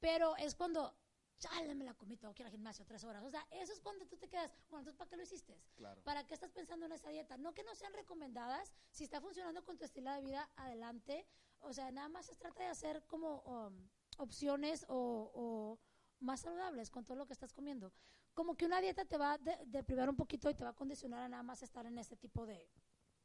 Pero 0.00 0.36
es 0.36 0.54
cuando, 0.54 0.94
chale, 1.38 1.74
me 1.74 1.84
la 1.84 1.94
comí, 1.94 2.16
tengo 2.16 2.34
que 2.34 2.42
ir 2.42 2.46
al 2.46 2.52
gimnasio 2.52 2.84
tres 2.84 3.04
horas. 3.04 3.22
O 3.24 3.30
sea, 3.30 3.46
eso 3.50 3.72
es 3.72 3.80
cuando 3.80 4.06
tú 4.06 4.16
te 4.16 4.28
quedas, 4.28 4.52
bueno, 4.68 4.80
entonces, 4.80 4.96
¿para 4.98 5.08
qué 5.08 5.16
lo 5.16 5.22
hiciste? 5.22 5.56
Claro. 5.76 6.02
¿Para 6.02 6.26
qué 6.26 6.34
estás 6.34 6.50
pensando 6.50 6.86
en 6.86 6.92
esa 6.92 7.10
dieta? 7.10 7.36
No 7.36 7.54
que 7.54 7.62
no 7.62 7.74
sean 7.74 7.92
recomendadas, 7.92 8.72
si 8.90 9.04
está 9.04 9.20
funcionando 9.20 9.64
con 9.64 9.78
tu 9.78 9.84
estilo 9.84 10.10
de 10.12 10.20
vida, 10.20 10.50
adelante. 10.56 11.26
O 11.60 11.72
sea, 11.72 11.90
nada 11.92 12.08
más 12.08 12.26
se 12.26 12.34
trata 12.34 12.64
de 12.64 12.68
hacer 12.70 13.04
como 13.06 13.42
um, 13.42 13.88
opciones 14.18 14.84
o, 14.88 15.30
o 15.34 15.78
más 16.18 16.40
saludables 16.40 16.90
con 16.90 17.04
todo 17.04 17.16
lo 17.16 17.26
que 17.26 17.32
estás 17.32 17.52
comiendo. 17.52 17.92
Como 18.34 18.56
que 18.56 18.64
una 18.66 18.80
dieta 18.80 19.04
te 19.04 19.18
va 19.18 19.34
a 19.34 19.38
de, 19.38 19.56
de 19.66 19.82
privar 19.82 20.08
un 20.08 20.16
poquito 20.16 20.48
y 20.48 20.54
te 20.54 20.64
va 20.64 20.70
a 20.70 20.74
condicionar 20.74 21.22
a 21.22 21.28
nada 21.28 21.42
más 21.42 21.62
estar 21.62 21.84
en 21.86 21.98
ese 21.98 22.16
tipo 22.16 22.46
de, 22.46 22.70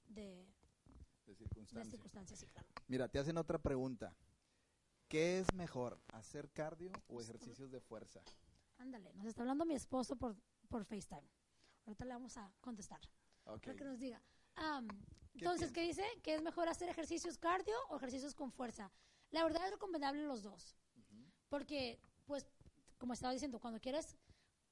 de, 0.07 0.47
circunstancias. 1.35 1.89
circunstancias, 1.89 2.39
sí, 2.39 2.47
claro. 2.47 2.67
Mira, 2.87 3.07
te 3.07 3.19
hacen 3.19 3.37
otra 3.37 3.57
pregunta. 3.57 4.15
¿Qué 5.07 5.39
es 5.39 5.53
mejor, 5.53 6.01
hacer 6.13 6.49
cardio 6.51 6.91
o 7.07 7.21
ejercicios 7.21 7.71
de 7.71 7.79
fuerza? 7.79 8.21
Ándale, 8.77 9.13
nos 9.13 9.25
está 9.25 9.41
hablando 9.41 9.65
mi 9.65 9.75
esposo 9.75 10.15
por, 10.17 10.35
por 10.67 10.83
FaceTime. 10.83 11.29
Ahorita 11.85 12.05
le 12.05 12.13
vamos 12.13 12.37
a 12.37 12.51
contestar. 12.59 12.99
Ok. 13.45 13.61
para 13.61 13.75
que 13.75 13.85
nos 13.85 13.99
diga. 13.99 14.21
Am, 14.55 14.87
entonces, 15.33 15.71
¿qué 15.71 15.81
dice? 15.81 16.03
¿Que 16.21 16.35
es 16.35 16.41
mejor 16.41 16.67
hacer 16.67 16.89
ejercicios 16.89 17.37
cardio 17.37 17.75
o 17.89 17.97
ejercicios 17.97 18.35
con 18.35 18.51
fuerza? 18.51 18.91
La 19.31 19.43
verdad 19.43 19.65
es 19.65 19.71
recomendable 19.71 20.23
los 20.23 20.43
dos. 20.43 20.75
Porque, 21.47 21.99
pues, 22.25 22.45
como 22.97 23.13
estaba 23.13 23.31
diciendo, 23.31 23.59
cuando 23.59 23.79
quieres 23.79 24.17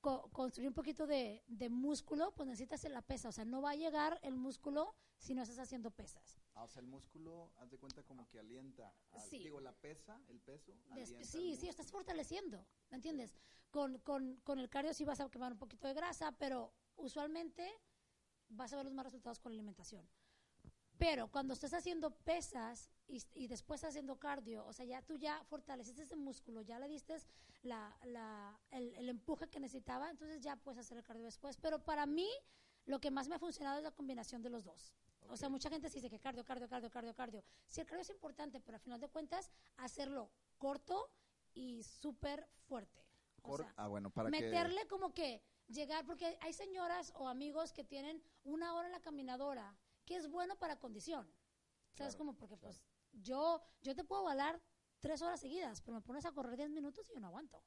co- 0.06 0.30
construir 0.32 0.68
un 0.68 0.76
poquito 0.76 1.08
de, 1.08 1.44
de 1.48 1.68
músculo, 1.70 2.32
pues 2.36 2.48
necesitas 2.48 2.84
la 2.91 3.02
pesa. 3.02 3.30
O 3.30 3.32
sea, 3.32 3.44
no 3.44 3.60
va 3.63 3.72
a 3.72 3.76
llegar 3.76 4.20
el 4.22 4.36
músculo 4.36 4.94
si 5.18 5.34
no 5.34 5.41
estás 5.41 5.58
haciendo 5.58 5.89
pesas. 5.89 6.38
Ah, 6.54 6.63
o 6.63 6.68
sea, 6.68 6.82
el 6.82 6.88
músculo, 6.88 7.52
haz 7.58 7.72
de 7.72 7.80
cuenta 7.80 8.04
como 8.04 8.30
que 8.30 8.38
alienta. 8.39 8.94
al- 9.13 9.22
Sí. 9.22 9.39
Digo, 9.39 9.60
la 9.60 9.74
pesa, 9.74 10.22
el 10.28 10.39
peso, 10.41 10.74
alienta 10.91 11.24
sí, 11.26 11.56
sí, 11.56 11.68
estás 11.68 11.89
fortaleciendo, 11.91 12.68
¿me 12.91 12.98
entiendes? 12.98 13.34
Con, 13.72 13.98
con, 14.00 14.36
con 14.44 14.60
el 14.60 14.70
cardio 14.70 14.94
sí 14.94 15.06
vas 15.06 15.20
a 15.22 15.30
quemar 15.32 15.54
un 15.54 15.58
poquito 15.58 15.88
de 15.88 15.96
grasa, 15.96 16.32
pero 16.38 16.72
usualmente 16.98 17.68
vas 18.50 18.72
a 18.74 18.76
ver 18.76 18.86
los 18.86 18.94
más 18.94 19.06
resultados 19.06 19.39
con 19.39 19.52
la 19.52 19.56
alimentación. 19.56 20.08
Pero 20.97 21.27
cuando 21.29 21.53
estás 21.53 21.73
haciendo 21.73 22.12
pesas 22.12 22.89
y, 23.08 23.21
y 23.34 23.47
después 23.47 23.84
haciendo 23.84 24.17
cardio, 24.17 24.65
o 24.65 24.73
sea, 24.73 24.86
ya 24.86 25.01
tú 25.01 25.17
ya 25.17 25.43
fortaleciste 25.45 26.03
ese 26.03 26.15
músculo, 26.15 26.62
ya 26.62 26.79
le 26.79 26.88
diste 26.88 27.17
la, 27.63 27.95
la, 28.03 28.58
el, 28.71 28.95
el 28.95 29.10
empuje 29.10 29.47
que 29.49 29.60
necesitaba, 29.60 30.10
entonces 30.10 30.41
ya 30.41 30.55
puedes 30.55 30.79
hacer 30.79 30.97
el 30.97 31.03
cardio 31.03 31.23
después. 31.25 31.58
Pero 31.58 31.84
para 31.84 32.05
mí, 32.05 32.29
lo 32.86 32.99
que 32.99 33.12
más 33.12 33.27
me 33.27 33.36
ha 33.36 33.39
funcionado 33.39 33.77
es 33.77 33.84
la 33.84 33.91
combinación 33.91 34.41
de 34.41 34.49
los 34.49 34.63
dos. 34.63 34.93
O 35.27 35.36
sea, 35.38 35.49
mucha 35.49 35.69
gente 35.69 35.89
sí 35.89 35.95
dice 35.95 36.10
que 36.10 36.19
cardio, 36.19 36.45
cardio, 36.45 36.69
cardio, 36.69 36.89
cardio, 36.89 37.13
cardio. 37.15 37.43
Sí, 37.67 37.81
el 37.81 37.88
cardio 37.88 38.03
es 38.03 38.10
importante, 38.12 38.62
pero 38.62 38.75
al 38.75 38.81
final 38.81 39.01
de 39.01 39.10
cuentas, 39.10 39.51
hacerlo 39.77 40.29
corto 40.60 41.10
y 41.53 41.81
súper 41.84 42.47
fuerte. 42.67 43.03
O 43.41 43.49
Cor- 43.49 43.62
sea, 43.62 43.73
ah, 43.75 43.88
bueno, 43.88 44.12
para 44.12 44.29
que... 44.29 44.39
meterle 44.39 44.88
como 44.88 45.13
que 45.13 45.41
llegar, 45.67 46.05
porque 46.05 46.38
hay 46.41 46.53
señoras 46.53 47.12
o 47.15 47.27
amigos 47.27 47.73
que 47.73 47.84
tienen 47.84 48.21
una 48.43 48.75
hora 48.75 48.88
en 48.88 48.91
la 48.91 49.01
caminadora, 49.01 49.75
que 50.06 50.15
es 50.15 50.28
bueno 50.30 50.56
para 50.58 50.80
condición. 50.80 51.26
¿Sabes 51.94 52.15
Claro, 52.15 52.18
cómo? 52.18 52.38
Porque 52.38 52.58
claro. 52.58 52.62
pues 52.62 52.82
yo, 53.13 53.62
yo 53.82 53.96
te 53.96 54.04
puedo 54.04 54.24
valar 54.24 54.62
tres 55.00 55.22
horas 55.22 55.39
seguidas, 55.39 55.82
pero 55.82 55.96
me 55.96 56.02
pones 56.02 56.26
a 56.26 56.32
correr 56.32 56.58
diez 56.58 56.70
minutos 56.70 57.08
y 57.10 57.13
yo 57.13 57.20
no 57.20 57.28
aguanto. 57.28 57.63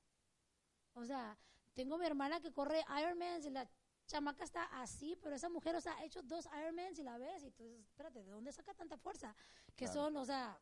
O 0.94 1.05
sea, 1.05 1.38
tengo 1.74 1.96
mi 1.98 2.07
hermana 2.07 2.40
que 2.40 2.53
corre 2.53 2.85
Ironmans 3.01 3.46
y 3.46 3.51
la 3.51 3.68
chamaca 4.07 4.42
está 4.44 4.64
así, 4.81 5.16
pero 5.22 5.37
esa 5.37 5.48
mujer, 5.48 5.77
o 5.77 5.81
sea, 5.81 5.96
ha 5.98 6.05
hecho 6.05 6.22
dos 6.22 6.46
Ironmans 6.59 6.98
y 6.98 7.03
la 7.03 7.18
ves 7.18 7.44
y 7.44 7.51
tú 7.51 7.64
dices, 7.64 7.85
espérate, 7.87 8.22
¿de 8.24 8.31
dónde 8.31 8.53
saca 8.53 8.74
tanta 8.74 8.96
fuerza? 8.96 9.35
Que 9.77 9.85
Claro. 9.85 9.92
son, 9.92 10.16
o 10.16 10.24
sea, 10.24 10.61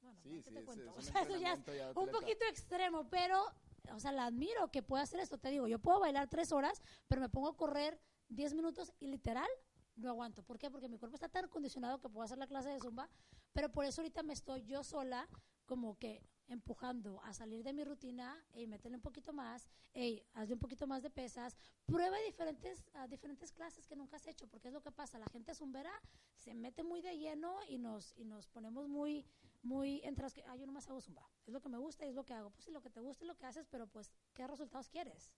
bueno, 0.00 0.18
Sí, 0.22 0.42
¿qué 0.42 0.42
sí, 0.50 0.54
te 0.54 0.64
cuento? 0.64 0.90
es 0.90 0.96
O 1.10 1.12
sea, 1.12 1.22
eso 1.22 1.36
ya 1.36 1.52
es 1.54 1.64
ya 1.66 1.92
un 1.94 2.10
poquito 2.10 2.44
extremo, 2.46 3.08
pero, 3.08 3.44
o 3.92 4.00
sea, 4.00 4.12
la 4.12 4.26
admiro 4.26 4.70
que 4.70 4.82
pueda 4.82 5.02
hacer 5.02 5.20
esto. 5.20 5.38
Te 5.38 5.50
digo, 5.50 5.68
yo 5.68 5.78
puedo 5.78 6.00
bailar 6.00 6.28
tres 6.28 6.52
horas, 6.52 6.80
pero 7.06 7.20
me 7.20 7.28
pongo 7.28 7.48
a 7.48 7.56
correr 7.56 8.00
diez 8.28 8.54
minutos 8.54 8.92
y 8.98 9.06
literal 9.08 9.48
no 9.98 10.10
aguanto. 10.10 10.42
¿Por 10.42 10.58
qué? 10.58 10.70
Porque 10.70 10.88
mi 10.88 10.98
cuerpo 10.98 11.16
está 11.16 11.28
tan 11.28 11.48
condicionado 11.48 12.00
que 12.00 12.08
puedo 12.08 12.24
hacer 12.24 12.38
la 12.38 12.46
clase 12.46 12.70
de 12.70 12.80
zumba, 12.80 13.08
pero 13.52 13.70
por 13.70 13.84
eso 13.84 14.00
ahorita 14.00 14.22
me 14.22 14.32
estoy 14.32 14.64
yo 14.64 14.82
sola 14.82 15.28
como 15.66 15.98
que 15.98 16.22
empujando 16.48 17.20
a 17.24 17.34
salir 17.34 17.62
de 17.62 17.74
mi 17.74 17.84
rutina 17.84 18.42
y 18.54 18.66
meterle 18.66 18.96
un 18.96 19.02
poquito 19.02 19.34
más, 19.34 19.68
ey, 19.92 20.24
hazle 20.32 20.54
un 20.54 20.60
poquito 20.60 20.86
más 20.86 21.02
de 21.02 21.10
pesas, 21.10 21.58
prueba 21.84 22.16
diferentes, 22.26 22.82
ah, 22.94 23.06
diferentes 23.06 23.52
clases 23.52 23.86
que 23.86 23.94
nunca 23.94 24.16
has 24.16 24.26
hecho, 24.26 24.48
porque 24.48 24.68
es 24.68 24.74
lo 24.74 24.80
que 24.80 24.90
pasa, 24.90 25.18
la 25.18 25.28
gente 25.28 25.54
zumbera 25.54 25.92
se 26.34 26.54
mete 26.54 26.82
muy 26.82 27.02
de 27.02 27.18
lleno 27.18 27.58
y 27.68 27.76
nos, 27.76 28.14
y 28.16 28.24
nos 28.24 28.48
ponemos 28.48 28.88
muy, 28.88 29.26
muy 29.62 30.00
entre 30.04 30.22
las 30.22 30.32
que, 30.32 30.42
ah, 30.46 30.56
yo 30.56 30.66
nomás 30.66 30.88
hago 30.88 31.02
zumba, 31.02 31.28
es 31.44 31.52
lo 31.52 31.60
que 31.60 31.68
me 31.68 31.76
gusta 31.76 32.06
y 32.06 32.08
es 32.08 32.14
lo 32.14 32.24
que 32.24 32.32
hago, 32.32 32.48
pues 32.48 32.64
sí, 32.64 32.70
lo 32.70 32.80
que 32.80 32.88
te 32.88 33.00
gusta 33.00 33.24
es 33.24 33.28
lo 33.28 33.36
que 33.36 33.44
haces, 33.44 33.66
pero 33.66 33.86
pues, 33.86 34.10
¿qué 34.32 34.46
resultados 34.46 34.88
quieres? 34.88 35.30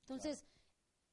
Entonces, 0.00 0.44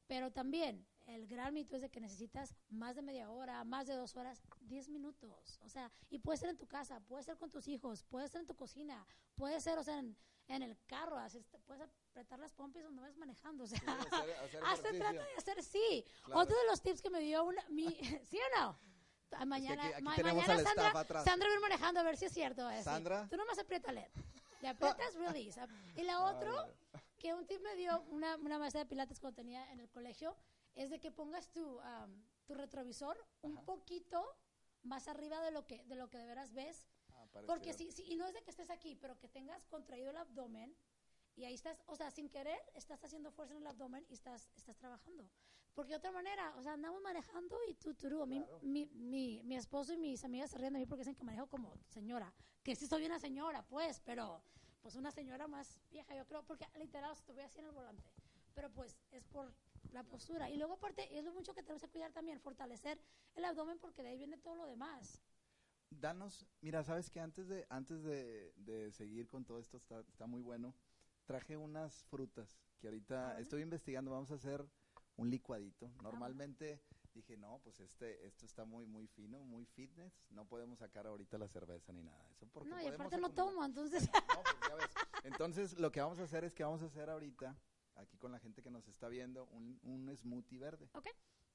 pero 0.07 0.31
también 0.31 0.87
el 1.05 1.27
gran 1.27 1.53
mito 1.53 1.75
es 1.75 1.81
de 1.81 1.89
que 1.89 1.99
necesitas 1.99 2.53
más 2.69 2.95
de 2.95 3.01
media 3.01 3.29
hora, 3.29 3.63
más 3.63 3.87
de 3.87 3.93
dos 3.95 4.15
horas, 4.15 4.41
diez 4.61 4.89
minutos. 4.89 5.59
O 5.63 5.69
sea, 5.69 5.91
y 6.09 6.19
puede 6.19 6.37
ser 6.37 6.49
en 6.49 6.57
tu 6.57 6.67
casa, 6.67 6.99
puede 7.01 7.23
ser 7.23 7.37
con 7.37 7.51
tus 7.51 7.67
hijos, 7.67 8.03
puede 8.03 8.27
ser 8.27 8.41
en 8.41 8.47
tu 8.47 8.55
cocina, 8.55 9.05
puede 9.35 9.59
ser, 9.59 9.77
o 9.77 9.83
sea, 9.83 9.99
en, 9.99 10.15
en 10.47 10.61
el 10.63 10.77
carro, 10.85 11.17
puedes 11.65 11.81
apretar 12.09 12.39
las 12.39 12.53
pompis 12.53 12.83
donde 12.83 13.01
vas 13.01 13.15
manejando. 13.17 13.63
O 13.65 13.67
sea, 13.67 13.79
Sí, 13.79 13.85
hacer- 13.87 14.63
hacer 14.63 14.95
ejercicio. 14.95 14.99
trata 14.99 15.13
de 15.25 15.33
hacer, 15.37 15.63
sí. 15.63 16.05
Claro. 16.23 16.41
Otro 16.41 16.57
de 16.57 16.65
los 16.67 16.81
tips 16.81 17.01
que 17.01 17.09
me 17.09 17.19
dio 17.19 17.43
una, 17.43 17.63
mi, 17.69 17.87
¿sí 18.29 18.37
o 18.37 18.59
no? 18.61 18.79
Mañana, 19.45 19.83
aquí- 19.85 19.93
aquí 19.95 20.03
ma- 20.03 20.15
mañana 20.33 20.59
Sandra. 20.63 21.23
Sandra 21.23 21.53
ir 21.53 21.59
manejando 21.59 21.99
a 21.99 22.03
ver 22.03 22.17
si 22.17 22.25
es 22.25 22.31
cierto. 22.33 22.69
eso. 22.69 22.83
Sandra. 22.83 23.27
Tú 23.29 23.35
nomás 23.35 23.57
apriétale. 23.57 24.11
Le 24.61 24.69
aprietas, 24.69 25.15
release. 25.15 25.59
Y 25.95 26.03
la 26.03 26.21
otro, 26.23 26.53
que 27.17 27.33
un 27.33 27.45
tip 27.47 27.59
me 27.61 27.75
dio 27.75 27.99
una, 28.11 28.35
una 28.37 28.59
maestra 28.59 28.81
de 28.81 28.85
pilates 28.85 29.19
cuando 29.19 29.35
tenía 29.35 29.69
en 29.71 29.79
el 29.79 29.89
colegio, 29.89 30.37
es 30.75 30.89
de 30.89 30.99
que 30.99 31.12
pongas 31.12 31.51
tu, 31.51 31.79
tu 32.45 32.53
retrovisor 32.55 33.17
un 33.41 33.63
poquito 33.65 34.23
más 34.83 35.07
arriba 35.07 35.41
de 35.41 35.51
lo 35.51 35.65
que 35.65 35.83
de 35.86 35.95
lo 35.95 36.09
que 36.09 36.17
de 36.17 36.25
veras 36.25 36.53
ves. 36.53 36.86
Ah, 37.13 37.25
Porque 37.45 37.69
estirar. 37.71 37.91
si, 37.93 38.03
si- 38.03 38.12
y 38.12 38.15
no 38.15 38.25
es 38.27 38.33
de 38.33 38.41
que 38.43 38.49
estés 38.51 38.69
aquí, 38.69 38.95
pero 38.95 39.17
que 39.19 39.27
tengas 39.29 39.65
contraído 39.67 40.09
el 40.09 40.17
abdomen 40.17 40.75
y 41.36 41.45
ahí 41.45 41.53
estás, 41.55 41.81
o 41.88 41.95
sea, 41.95 42.12
sin 42.12 42.29
querer, 42.29 42.59
estás 42.75 43.03
haciendo 43.03 43.31
fuerza 43.31 43.53
en 43.55 43.62
el 43.62 43.67
abdomen 43.67 44.05
y 44.09 44.13
estás, 44.13 44.49
estás 44.55 44.77
trabajando. 44.77 45.29
Porque 45.73 45.91
de 45.93 45.97
otra 45.97 46.12
manera, 46.12 46.53
o 46.57 46.62
sea, 46.62 46.73
andamos 46.73 47.01
manejando 47.01 47.57
y 47.67 47.73
tú, 47.75 47.95
tú, 47.95 48.07
Claro. 48.07 48.59
mi, 48.62 48.86
mi, 48.93 49.41
mi 49.43 49.55
esposo 49.55 49.93
y 49.93 49.97
mis 49.97 50.23
amigas 50.23 50.51
se 50.51 50.57
ríen 50.59 50.73
de 50.73 50.79
mí 50.79 50.86
porque 50.86 51.01
dicen 51.01 51.15
que 51.15 51.23
manejo 51.23 51.47
como 51.47 51.75
señora. 51.88 52.31
Que 52.62 52.75
sí 52.75 52.86
soy 52.86 53.05
una 53.07 53.17
señora, 53.19 53.65
pues, 53.67 53.99
pero 54.05 54.43
pues 54.81 54.95
una 54.95 55.09
señora 55.12 55.47
más 55.47 55.79
vieja, 55.89 56.15
yo 56.15 56.25
creo, 56.27 56.43
porque 56.45 56.67
literal 56.75 57.13
estuve 57.13 57.41
así 57.43 57.59
en 57.59 57.65
el 57.65 57.71
volante. 57.71 58.12
Pero 58.53 58.69
pues 58.71 58.99
es 59.12 59.23
por 59.25 59.51
la 59.93 60.03
postura. 60.03 60.49
Y 60.49 60.58
luego 60.58 60.73
aparte, 60.73 61.17
es 61.17 61.23
lo 61.23 61.32
mucho 61.34 61.53
que 61.53 61.62
tenemos 61.62 61.82
que 61.82 61.89
cuidar 61.89 62.12
también, 62.12 62.39
fortalecer 62.39 62.99
el 63.36 63.45
abdomen 63.45 63.79
porque 63.79 64.03
de 64.03 64.10
ahí 64.10 64.17
viene 64.17 64.38
todo 64.38 64.56
lo 64.56 64.65
demás. 64.65 65.21
Danos, 65.89 66.47
mira, 66.62 66.84
sabes 66.84 67.10
que 67.10 67.19
antes 67.19 67.47
de 67.47 67.67
antes 67.69 68.03
de, 68.03 68.51
de 68.58 68.91
seguir 68.91 69.27
con 69.27 69.45
todo 69.45 69.60
esto 69.60 69.77
está, 69.77 69.99
está 70.01 70.25
muy 70.25 70.41
bueno. 70.41 70.73
Traje 71.25 71.56
unas 71.56 72.03
frutas 72.06 72.58
que 72.79 72.88
ahorita 72.88 73.21
Ah, 73.21 73.25
bueno. 73.27 73.39
estoy 73.41 73.62
investigando. 73.62 74.12
Vamos 74.12 74.32
a 74.32 74.36
hacer 74.36 74.65
un 75.17 75.29
licuadito. 75.29 75.91
Normalmente 76.01 76.82
dije 77.13 77.38
no, 77.38 77.60
pues 77.63 77.79
este 77.79 78.25
esto 78.25 78.47
está 78.47 78.65
muy 78.65 78.88
muy 78.88 79.06
fino, 79.08 79.39
muy 79.43 79.65
fitness. 79.67 80.25
No 80.32 80.45
podemos 80.47 80.79
sacar 80.79 81.06
ahorita 81.06 81.38
la 81.38 81.47
cerveza 81.47 81.93
ni 81.93 82.01
nada 82.01 82.23
de 82.25 82.32
eso 82.34 82.47
porque 82.47 82.69
No, 82.69 82.82
y 82.82 82.88
aparte 82.88 83.17
no 83.17 83.27
acumular- 83.27 83.36
tomo, 83.36 83.63
entonces... 83.63 84.10
No, 84.12 84.41
pues 84.41 84.56
ya 84.67 84.75
ves. 84.75 84.89
Entonces, 85.25 85.79
lo 85.79 85.91
que 85.91 86.01
vamos 86.01 86.17
a 86.19 86.23
hacer 86.23 86.43
es 86.43 86.56
que 86.56 86.63
vamos 86.63 86.82
a 86.82 86.86
hacer 86.88 87.08
ahorita, 87.10 87.56
aquí 87.95 88.17
con 88.17 88.32
la 88.32 88.39
gente 88.39 88.62
que 88.62 88.71
nos 88.71 88.88
está 88.88 89.10
viendo, 89.10 89.45
un, 89.47 89.79
un 89.84 90.15
smoothie 90.15 90.60
verde. 90.60 90.89
Ok. 90.93 91.08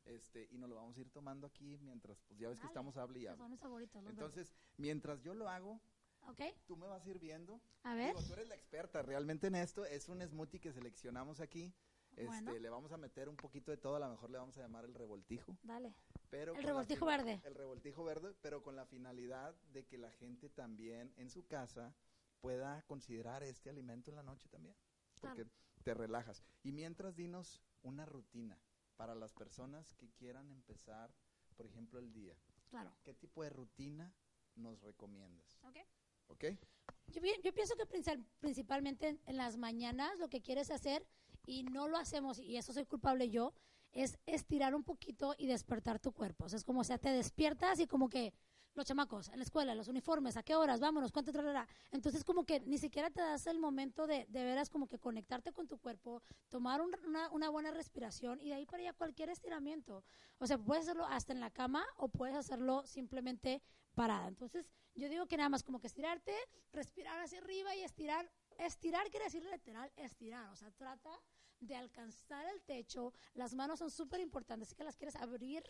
Este, 0.05 0.49
y 0.51 0.59
nos 0.59 0.71
lo 0.71 0.77
vamos 0.77 0.97
a 0.97 1.01
ir 1.01 1.11
tomando 1.11 1.47
aquí 1.47 1.77
mientras, 1.83 2.23
pues 2.23 2.39
ya 2.41 2.49
ves 2.49 2.59
que 2.59 2.67
estamos 2.67 2.97
hable 2.97 3.21
y 3.21 3.27
hable. 3.27 3.39
son 3.39 3.51
mis 3.51 3.61
favoritos, 3.61 4.03
los 4.03 4.11
Entonces, 4.13 4.55
mientras 4.79 5.21
yo 5.23 5.35
lo 5.35 5.49
hago, 5.49 5.75
verdes. 5.75 5.99
¿Ok? 6.31 6.57
tú 6.67 6.77
me 6.77 6.87
vas 6.87 7.05
a 7.05 7.11
ir 7.11 7.19
viendo. 7.19 7.61
A 7.83 7.95
ver. 7.95 8.09
Digo, 8.09 8.23
tú 8.27 8.33
eres 8.33 8.49
la 8.49 8.55
experta 8.55 9.03
realmente 9.03 9.47
en 9.47 9.55
esto. 9.55 9.85
Es 9.85 10.09
un 10.09 10.23
smoothie 10.23 10.61
que 10.61 10.73
seleccionamos 10.73 11.41
aquí. 11.41 11.73
Este, 12.13 12.27
Bueno. 12.27 12.59
Le 12.59 12.69
vamos 12.71 12.91
a 12.93 12.97
meter 12.97 13.29
un 13.29 13.37
poquito 13.37 13.71
de 13.71 13.77
todo, 13.77 13.97
a 13.97 14.01
lo 14.01 14.09
mejor 14.09 14.31
le 14.31 14.39
vamos 14.39 14.57
a 14.59 14.63
llamar 14.63 14.85
el 14.85 14.95
revoltijo. 14.95 15.57
Dale. 15.63 15.95
Pero 16.31 16.55
El 16.55 16.65
revoltijo 16.65 17.07
verde. 17.07 17.41
El 17.45 17.55
revoltijo 17.55 18.05
verde, 18.05 18.35
pero 18.41 18.63
con 18.63 18.77
la 18.77 18.87
finalidad 18.87 19.55
de 19.73 19.87
que 19.87 19.99
la 19.99 20.11
gente 20.13 20.49
también 20.49 21.13
en 21.17 21.31
su 21.31 21.47
casa 21.47 21.95
pueda 22.41 22.83
considerar 22.87 23.43
este 23.43 23.71
alimento 23.71 24.11
en 24.11 24.17
la 24.17 24.23
noche 24.23 24.49
también. 24.49 24.75
Porque 25.21 25.47
te 25.89 25.95
relajas. 25.95 26.43
Y 26.63 26.73
mientras 26.73 27.17
dinos 27.17 27.63
una 27.83 28.05
rutina 28.05 28.61
para 28.97 29.15
las 29.15 29.33
personas 29.33 29.95
que 29.95 30.11
quieran 30.11 30.51
empezar, 30.51 31.15
por 31.57 31.65
ejemplo, 31.65 31.99
el 31.99 32.13
día. 32.13 32.37
Claro. 32.69 32.93
¿Qué 33.03 33.15
tipo 33.15 33.43
de 33.43 33.49
rutina 33.49 34.13
nos 34.55 34.83
recomiendas? 34.83 35.59
¿Ok? 35.63 35.77
¿Ok? 36.27 36.45
Yo, 37.07 37.23
yo 37.43 37.55
pienso 37.55 37.75
que 37.75 37.87
principal- 37.87 38.23
principalmente 38.39 39.09
en, 39.09 39.21
en 39.25 39.39
las 39.39 39.57
mañanas 39.57 40.19
lo 40.19 40.29
que 40.29 40.43
quieres 40.43 40.71
hacer, 40.71 41.07
y 41.47 41.63
no 41.63 41.89
lo 41.89 41.97
hacemos, 41.97 42.39
y 42.39 42.59
eso 42.59 42.75
soy 42.75 42.85
culpable 42.85 43.31
yo, 43.31 43.55
es 43.93 44.19
estirar 44.27 44.75
un 44.75 44.85
poquito 44.85 45.35
y 45.39 45.47
despertar 45.47 45.99
tu 46.01 46.13
cuerpo. 46.13 46.45
O 46.45 46.49
sea, 46.51 46.59
es 46.59 46.65
como, 46.65 46.81
o 46.81 46.85
sea, 46.85 46.99
te 46.99 47.09
despiertas 47.09 47.81
y 47.81 47.87
como 47.87 48.11
que 48.11 48.35
los 48.79 48.87
chamacos 48.87 49.29
en 49.29 49.37
la 49.39 49.43
escuela, 49.45 49.75
los 49.75 49.89
uniformes, 49.89 50.37
¿a 50.37 50.43
qué 50.43 50.57
horas? 50.57 50.81
Vámonos, 50.81 51.13
¿cuánto 51.13 51.33
trará? 51.33 51.69
Entonces 51.91 52.25
como 52.25 52.45
que 52.45 52.61
ni 52.61 52.79
siquiera 52.79 53.11
te 53.11 53.21
das 53.21 53.47
el 53.47 53.59
momento 53.59 54.07
de, 54.07 54.25
de 54.29 54.45
veras 54.45 54.71
como 54.71 54.87
que 54.89 54.99
conectarte 54.99 55.53
con 55.53 55.69
tu 55.69 55.79
cuerpo, 55.79 56.23
tomar 56.49 56.81
un- 56.81 56.97
una, 57.07 57.29
una 57.31 57.51
buena 57.51 57.71
respiración 57.71 58.41
y 58.41 58.49
de 58.49 58.55
ahí 58.55 58.67
para 58.67 58.83
allá 58.83 58.93
cualquier 58.95 59.29
estiramiento. 59.31 60.05
O 60.39 60.47
sea, 60.47 60.57
puedes 60.57 60.85
hacerlo 60.85 61.05
hasta 61.07 61.33
en 61.33 61.41
la 61.41 61.51
cama 61.51 61.85
o 61.97 62.09
puedes 62.09 62.37
hacerlo 62.37 62.87
simplemente 62.87 63.61
parada. 63.95 64.29
Entonces 64.29 64.71
yo 64.95 65.09
digo 65.09 65.27
que 65.27 65.37
nada 65.37 65.49
más 65.49 65.63
como 65.63 65.81
que 65.81 65.89
estirarte, 65.89 66.35
respirar 66.73 67.19
hacia 67.21 67.39
arriba 67.41 67.75
y 67.77 67.83
estirar. 67.83 68.31
Estirar 68.59 69.09
quiere 69.11 69.25
decir 69.27 69.45
literal 69.45 69.93
estirar, 69.97 70.49
o 70.51 70.57
sea, 70.57 70.71
trata 70.73 71.11
de 71.61 71.75
alcanzar 71.75 72.47
el 72.47 72.63
techo. 72.63 73.13
Las 73.35 73.55
manos 73.55 73.79
son 73.81 73.91
súper 73.91 74.21
importantes, 74.21 74.69
así 74.69 74.77
que 74.77 74.85
las 74.85 74.97
quieres 74.97 75.17
abrir 75.17 75.63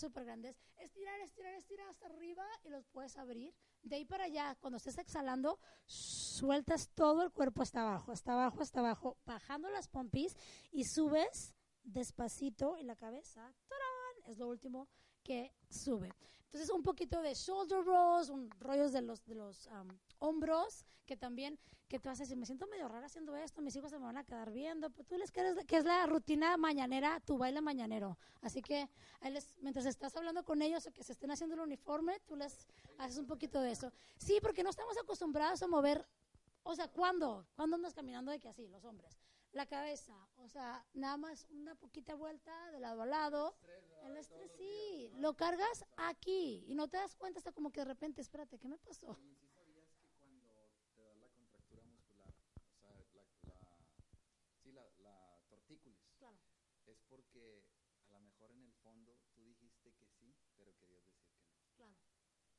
súper 0.00 0.24
grandes. 0.24 0.56
Estirar, 0.78 1.20
estirar, 1.20 1.54
estirar 1.54 1.88
hasta 1.88 2.06
arriba 2.06 2.44
y 2.64 2.70
los 2.70 2.86
puedes 2.88 3.16
abrir. 3.16 3.54
De 3.82 3.96
ahí 3.96 4.04
para 4.04 4.24
allá, 4.24 4.56
cuando 4.60 4.78
estés 4.78 4.98
exhalando, 4.98 5.58
sueltas 5.86 6.88
todo 6.94 7.22
el 7.22 7.30
cuerpo 7.30 7.62
hasta 7.62 7.82
abajo, 7.82 8.12
hasta 8.12 8.32
abajo, 8.32 8.62
hasta 8.62 8.80
abajo, 8.80 9.18
bajando 9.24 9.70
las 9.70 9.88
pompis 9.88 10.36
y 10.72 10.84
subes 10.84 11.54
despacito 11.82 12.76
y 12.76 12.82
la 12.84 12.96
cabeza, 12.96 13.52
¡tarán! 13.68 14.30
es 14.30 14.38
lo 14.38 14.48
último 14.48 14.88
que 15.22 15.52
sube. 15.68 16.12
Entonces 16.44 16.70
un 16.70 16.82
poquito 16.82 17.20
de 17.22 17.34
shoulder 17.34 17.84
rolls, 17.84 18.28
un, 18.28 18.50
rollos 18.58 18.92
de 18.92 19.02
los, 19.02 19.24
de 19.24 19.34
los 19.34 19.66
am, 19.68 19.88
hombros, 20.20 20.86
que 21.06 21.16
también, 21.16 21.58
que 21.88 21.98
tú 21.98 22.08
vas 22.08 22.20
a 22.20 22.22
decir, 22.22 22.36
me 22.36 22.46
siento 22.46 22.68
medio 22.68 22.86
rara 22.86 23.06
haciendo 23.06 23.34
esto, 23.34 23.60
mis 23.62 23.74
hijos 23.74 23.90
se 23.90 23.98
me 23.98 24.04
van 24.04 24.16
a 24.16 24.22
quedar 24.24 24.52
viendo, 24.52 24.90
pero 24.90 25.04
tú 25.08 25.18
les 25.18 25.32
quieres, 25.32 25.56
que 25.66 25.76
es 25.78 25.84
la 25.84 26.06
rutina 26.06 26.56
mañanera, 26.56 27.18
tu 27.20 27.36
baile 27.36 27.60
mañanero. 27.60 28.16
Así 28.42 28.62
que 28.62 28.88
ahí 29.20 29.32
les- 29.32 29.58
mientras 29.60 29.86
estás 29.86 30.14
hablando 30.16 30.44
con 30.44 30.62
ellos 30.62 30.86
o 30.86 30.92
que 30.92 31.02
se 31.02 31.12
estén 31.12 31.32
haciendo 31.32 31.56
el 31.56 31.62
uniforme, 31.62 32.20
tú 32.26 32.36
les 32.36 32.68
haces 32.98 33.18
un 33.18 33.26
poquito 33.26 33.60
de 33.60 33.72
eso. 33.72 33.92
Sí, 34.16 34.38
porque 34.40 34.62
no 34.62 34.70
estamos 34.70 34.96
acostumbrados 34.98 35.62
a 35.62 35.66
mover, 35.66 36.06
o 36.62 36.76
sea, 36.76 36.86
¿cuándo? 36.88 37.44
¿Cuándo 37.56 37.74
andas 37.76 37.92
caminando 37.94 38.30
de 38.30 38.38
que 38.38 38.48
así, 38.48 38.68
los 38.68 38.84
hombres? 38.84 39.18
La 39.52 39.66
cabeza, 39.66 40.14
o 40.36 40.48
sea, 40.48 40.86
nada 40.94 41.16
más 41.16 41.44
una 41.50 41.74
poquita 41.74 42.14
vuelta 42.14 42.70
de 42.70 42.78
lado 42.78 43.02
a 43.02 43.06
lado. 43.06 43.56
El 44.04 44.16
estrés, 44.16 44.50
sí, 44.56 45.10
lo 45.18 45.34
cargas 45.34 45.84
aquí 45.96 46.64
y 46.68 46.74
no 46.76 46.86
te 46.88 46.96
das 46.98 47.16
cuenta 47.16 47.38
hasta 47.38 47.50
como 47.52 47.70
que 47.72 47.80
de 47.80 47.86
repente, 47.86 48.22
espérate, 48.22 48.58
¿qué 48.58 48.68
me 48.68 48.78
pasó? 48.78 49.18
¿Y 49.20 49.34
si 49.34 49.48
sabías 49.48 49.92
que 49.98 50.08
cuando 50.18 50.46
te 50.94 51.02
da 51.02 51.14
la 51.16 51.28
contractura 51.30 51.82
muscular, 51.84 52.28
o 52.28 52.82
sea, 52.82 52.90
la, 53.12 53.52
la, 53.52 53.60
sí, 54.62 54.72
la, 54.72 54.84
la 55.02 55.42
tortícolis, 55.50 55.98
Claro. 56.18 56.38
Es 56.90 57.00
porque 57.08 57.62
a 58.06 58.10
lo 58.12 58.20
mejor 58.20 58.50
en 58.50 58.62
el 58.62 58.72
fondo 58.82 59.16
tú 59.34 59.44
dijiste 59.44 59.92
que 59.92 60.06
sí, 60.08 60.34
pero 60.56 60.74
querías 60.76 61.04
decir 61.04 61.30
que 61.32 61.42
no. 61.42 61.56
Claro. 61.76 61.96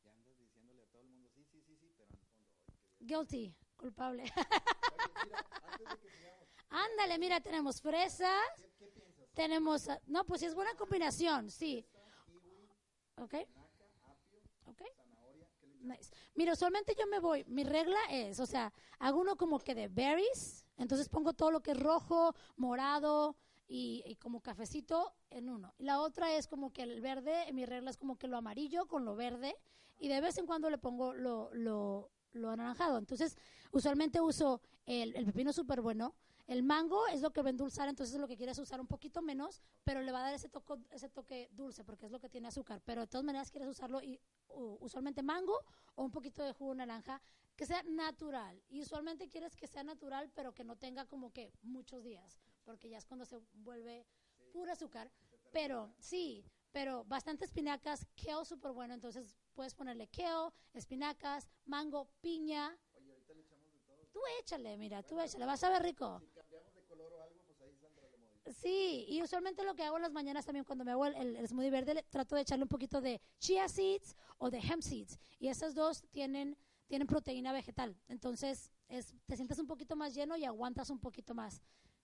Ya 0.04 0.14
andas 0.14 0.38
diciéndole 0.40 0.84
a 0.84 0.88
todo 0.88 1.02
el 1.02 1.10
mundo 1.10 1.30
sí, 1.30 1.44
sí, 1.46 1.62
sí, 1.62 1.76
sí, 1.78 1.92
pero 1.96 2.10
en 2.10 2.18
el 2.20 2.26
fondo, 2.28 2.50
querías 2.66 2.98
Guilty, 3.00 3.56
culpable. 3.76 4.24
Oye, 4.24 5.14
mira, 5.24 5.46
antes 5.64 5.90
de 5.90 5.98
que 6.00 6.10
sigamos, 6.10 6.48
Ándale, 6.70 7.18
mira, 7.20 7.42
tenemos 7.42 7.82
fresas, 7.82 8.32
¿qué, 8.56 8.72
qué 8.80 8.88
piensas? 8.92 9.30
tenemos, 9.34 9.90
ah, 9.90 10.00
no, 10.08 10.26
pues 10.26 10.42
es 10.44 10.56
buena 10.56 10.74
combinación, 10.76 11.50
sí. 11.52 11.86
Kiwi, 12.26 12.70
¿Ok? 13.18 13.34
naca, 13.54 13.86
apio, 14.06 14.40
¿Ok? 14.66 14.82
zanahoria, 14.96 15.48
¿qué 15.60 15.68
le 15.68 15.74
echamos? 15.76 15.98
Nice. 16.00 16.12
Mira, 16.36 16.54
usualmente 16.54 16.96
yo 16.98 17.06
me 17.08 17.20
voy, 17.20 17.44
mi 17.46 17.64
regla 17.64 18.00
es, 18.10 18.40
o 18.40 18.46
sea, 18.46 18.72
hago 19.00 19.20
uno 19.20 19.36
como 19.36 19.60
que 19.60 19.76
de 19.76 19.88
berries, 19.90 20.66
entonces 20.78 21.10
pongo 21.10 21.34
todo 21.34 21.52
lo 21.52 21.62
que 21.62 21.72
es 21.72 21.80
rojo, 21.80 22.34
morado 22.56 23.36
y, 23.74 24.16
como 24.16 24.42
cafecito 24.42 25.14
en 25.30 25.48
uno. 25.50 25.74
La 25.78 26.02
otra 26.02 26.36
es 26.36 26.46
como 26.48 26.74
que 26.74 26.84
el 26.84 27.00
verde, 27.00 27.52
mi 27.54 27.66
regla 27.66 27.90
es 27.90 27.98
como 27.98 28.18
que 28.18 28.28
lo 28.28 28.36
amarillo 28.36 28.86
con 28.86 29.06
lo 29.06 29.16
verde 29.16 29.56
y 29.98 30.10
de 30.10 30.20
vez 30.20 30.38
en 30.38 30.46
cuando 30.46 30.70
le 30.70 30.78
pongo 30.78 31.14
lo, 31.14 31.50
lo, 31.54 32.12
lo 32.34 32.50
anaranjado. 32.50 32.98
Entonces, 32.98 33.38
usualmente 33.72 34.20
uso 34.20 34.62
el, 34.86 35.14
pepino 35.26 35.54
súper 35.54 35.80
bueno. 35.80 36.16
El 36.48 36.64
mango 36.64 37.08
es 37.08 37.22
lo 37.22 37.32
que 37.32 37.42
va 37.42 37.48
a 37.48 37.52
endulzar, 37.52 37.88
entonces 37.88 38.20
lo 38.20 38.28
que 38.28 38.36
quieres 38.36 38.60
usar 38.60 38.82
un 38.82 38.88
poquito 38.88 39.22
menos, 39.22 39.62
pero 39.86 40.02
le 40.02 40.12
va 40.12 40.20
a 40.20 40.24
dar 40.24 40.34
ese, 40.34 40.50
toco, 40.50 40.80
ese 40.90 41.08
toque 41.08 41.48
dulce 41.54 41.86
porque 41.86 42.08
es 42.08 42.12
lo 42.12 42.20
que 42.20 42.28
tiene 42.28 42.50
azúcar. 42.50 42.82
Pero 42.84 43.02
de 43.02 43.08
todas 43.08 43.24
maneras 43.24 43.52
quieres 43.52 43.70
usarlo 43.70 44.02
y 44.02 44.20
u- 44.50 44.78
usualmente 44.82 45.24
mango 45.24 45.58
o 45.96 46.04
un 46.04 46.12
poquito 46.12 46.44
de 46.44 46.52
jugo 46.52 46.76
naranja 46.76 47.22
que 47.56 47.66
sea 47.66 47.84
natural. 47.84 48.62
Y 48.68 48.82
usualmente 48.82 49.30
quieres 49.30 49.56
que 49.56 49.68
sea 49.68 49.84
natural, 49.84 50.30
pero 50.36 50.54
que 50.54 50.66
no 50.66 50.76
tenga 50.76 51.06
como 51.06 51.32
que 51.32 51.54
muchos 51.62 52.04
días, 52.04 52.38
porque 52.72 52.90
ya 52.90 52.98
es 52.98 53.06
cuando 53.06 53.26
se 53.26 53.38
vuelve 53.54 54.06
puro 54.54 54.72
azúcar. 54.72 55.12
Pero 55.52 55.94
sí, 56.00 56.46
pero 56.72 57.04
bastante 57.04 57.44
espinacas, 57.44 58.08
kale 58.16 58.46
súper 58.46 58.72
bueno, 58.72 58.94
entonces 58.94 59.36
puedes 59.54 59.74
ponerle 59.74 60.08
kale, 60.08 60.54
espinacas, 60.74 61.50
mango, 61.66 62.08
piña. 62.22 62.78
Oye, 62.96 63.12
ahorita 63.12 63.34
le 63.34 63.42
echamos 63.42 63.74
de 63.74 63.80
todo. 63.82 63.98
Tú 64.14 64.20
échale, 64.40 64.78
mira, 64.78 65.04
tú 65.04 65.20
échale, 65.20 65.46
vas 65.46 65.62
a 65.66 65.70
ver 65.70 65.84
rico. 65.84 66.22
Si 66.22 66.28
cambiamos 66.28 66.74
de 66.74 66.84
color 66.86 67.12
o 67.14 67.22
algo, 67.22 67.42
pues 67.46 67.60
ahí 67.62 67.76
Sandra 67.76 68.08
le 68.10 68.18
modifica. 68.20 68.54
Sí, 68.54 69.06
y 69.10 69.22
usualmente 69.22 69.66
lo 69.66 69.76
que 69.76 69.84
hago 69.84 69.98
en 69.98 70.04
las 70.04 70.14
mañanas 70.14 70.46
también 70.46 70.64
cuando 70.64 70.86
me 70.86 70.92
hago 70.92 71.06
el, 71.06 71.16
el- 71.16 71.36
el 71.36 71.48
smoothie 71.50 71.72
verde, 71.72 71.94
le- 71.96 72.04
trato 72.04 72.36
de 72.36 72.42
echarle 72.44 72.64
un 72.64 72.70
poquito 72.70 73.02
de 73.02 73.20
chia 73.38 73.68
seeds 73.68 74.16
o 74.38 74.50
de 74.50 74.60
hemp 74.60 74.82
seeds. 74.82 75.20
Y 75.40 75.50
esas 75.50 75.76
dos 75.76 76.04
tienen, 76.12 76.58
tienen 76.88 77.06
proteína 77.08 77.52
vegetal. 77.52 77.98
Entonces, 78.08 78.72
es, 78.88 79.14
te 79.26 79.36
sientes 79.36 79.60
un 79.60 79.68
poquito 79.68 79.98
más 79.98 80.16
lleno 80.16 80.38
y 80.38 80.46
aguantas 80.46 80.90
un 80.90 81.00
poquito 81.00 81.34
más. 81.36 81.62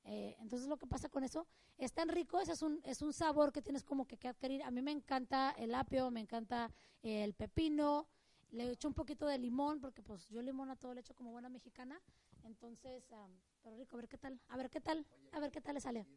Eh, 0.09 0.37
entonces, 0.39 0.69
lo 0.69 0.77
que 0.77 0.87
pasa 0.87 1.09
con 1.09 1.25
eso 1.25 1.45
es 1.77 1.91
tan 1.91 2.07
rico, 2.07 2.39
ese 2.39 2.53
es 2.53 2.61
un, 2.61 2.79
es 2.85 3.01
un 3.01 3.11
sabor 3.11 3.51
que 3.51 3.61
tienes 3.61 3.83
como 3.83 4.07
que, 4.07 4.17
que 4.17 4.29
adquirir. 4.29 4.63
A 4.63 4.71
mí 4.71 4.81
me 4.81 4.91
encanta 4.91 5.51
el 5.51 5.75
apio, 5.75 6.09
me 6.11 6.21
encanta 6.21 6.71
el 7.03 7.33
pepino. 7.33 8.07
Le 8.51 8.71
echo 8.71 8.87
un 8.87 8.93
poquito 8.93 9.27
de 9.27 9.37
limón, 9.37 9.81
porque 9.81 10.01
pues 10.01 10.29
yo 10.29 10.41
limón 10.41 10.69
a 10.69 10.77
todo 10.77 10.93
le 10.93 11.01
echo 11.01 11.13
como 11.13 11.31
buena 11.31 11.49
mexicana. 11.49 12.01
Entonces, 12.43 13.11
am, 13.11 13.37
pero 13.61 13.75
rico, 13.75 13.97
a 13.97 13.97
ver 13.97 14.07
qué 14.07 14.17
tal, 14.17 14.39
a 14.47 14.55
ver 14.55 14.69
qué 14.69 14.79
tal, 14.79 15.05
a 15.33 15.39
ver 15.41 15.51
qué 15.51 15.59
tal 15.59 15.73
le 15.73 15.81
sale. 15.81 16.07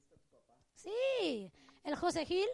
Sí, 0.75 1.53
el 1.83 1.97
José 1.97 2.25
Gil, 2.25 2.49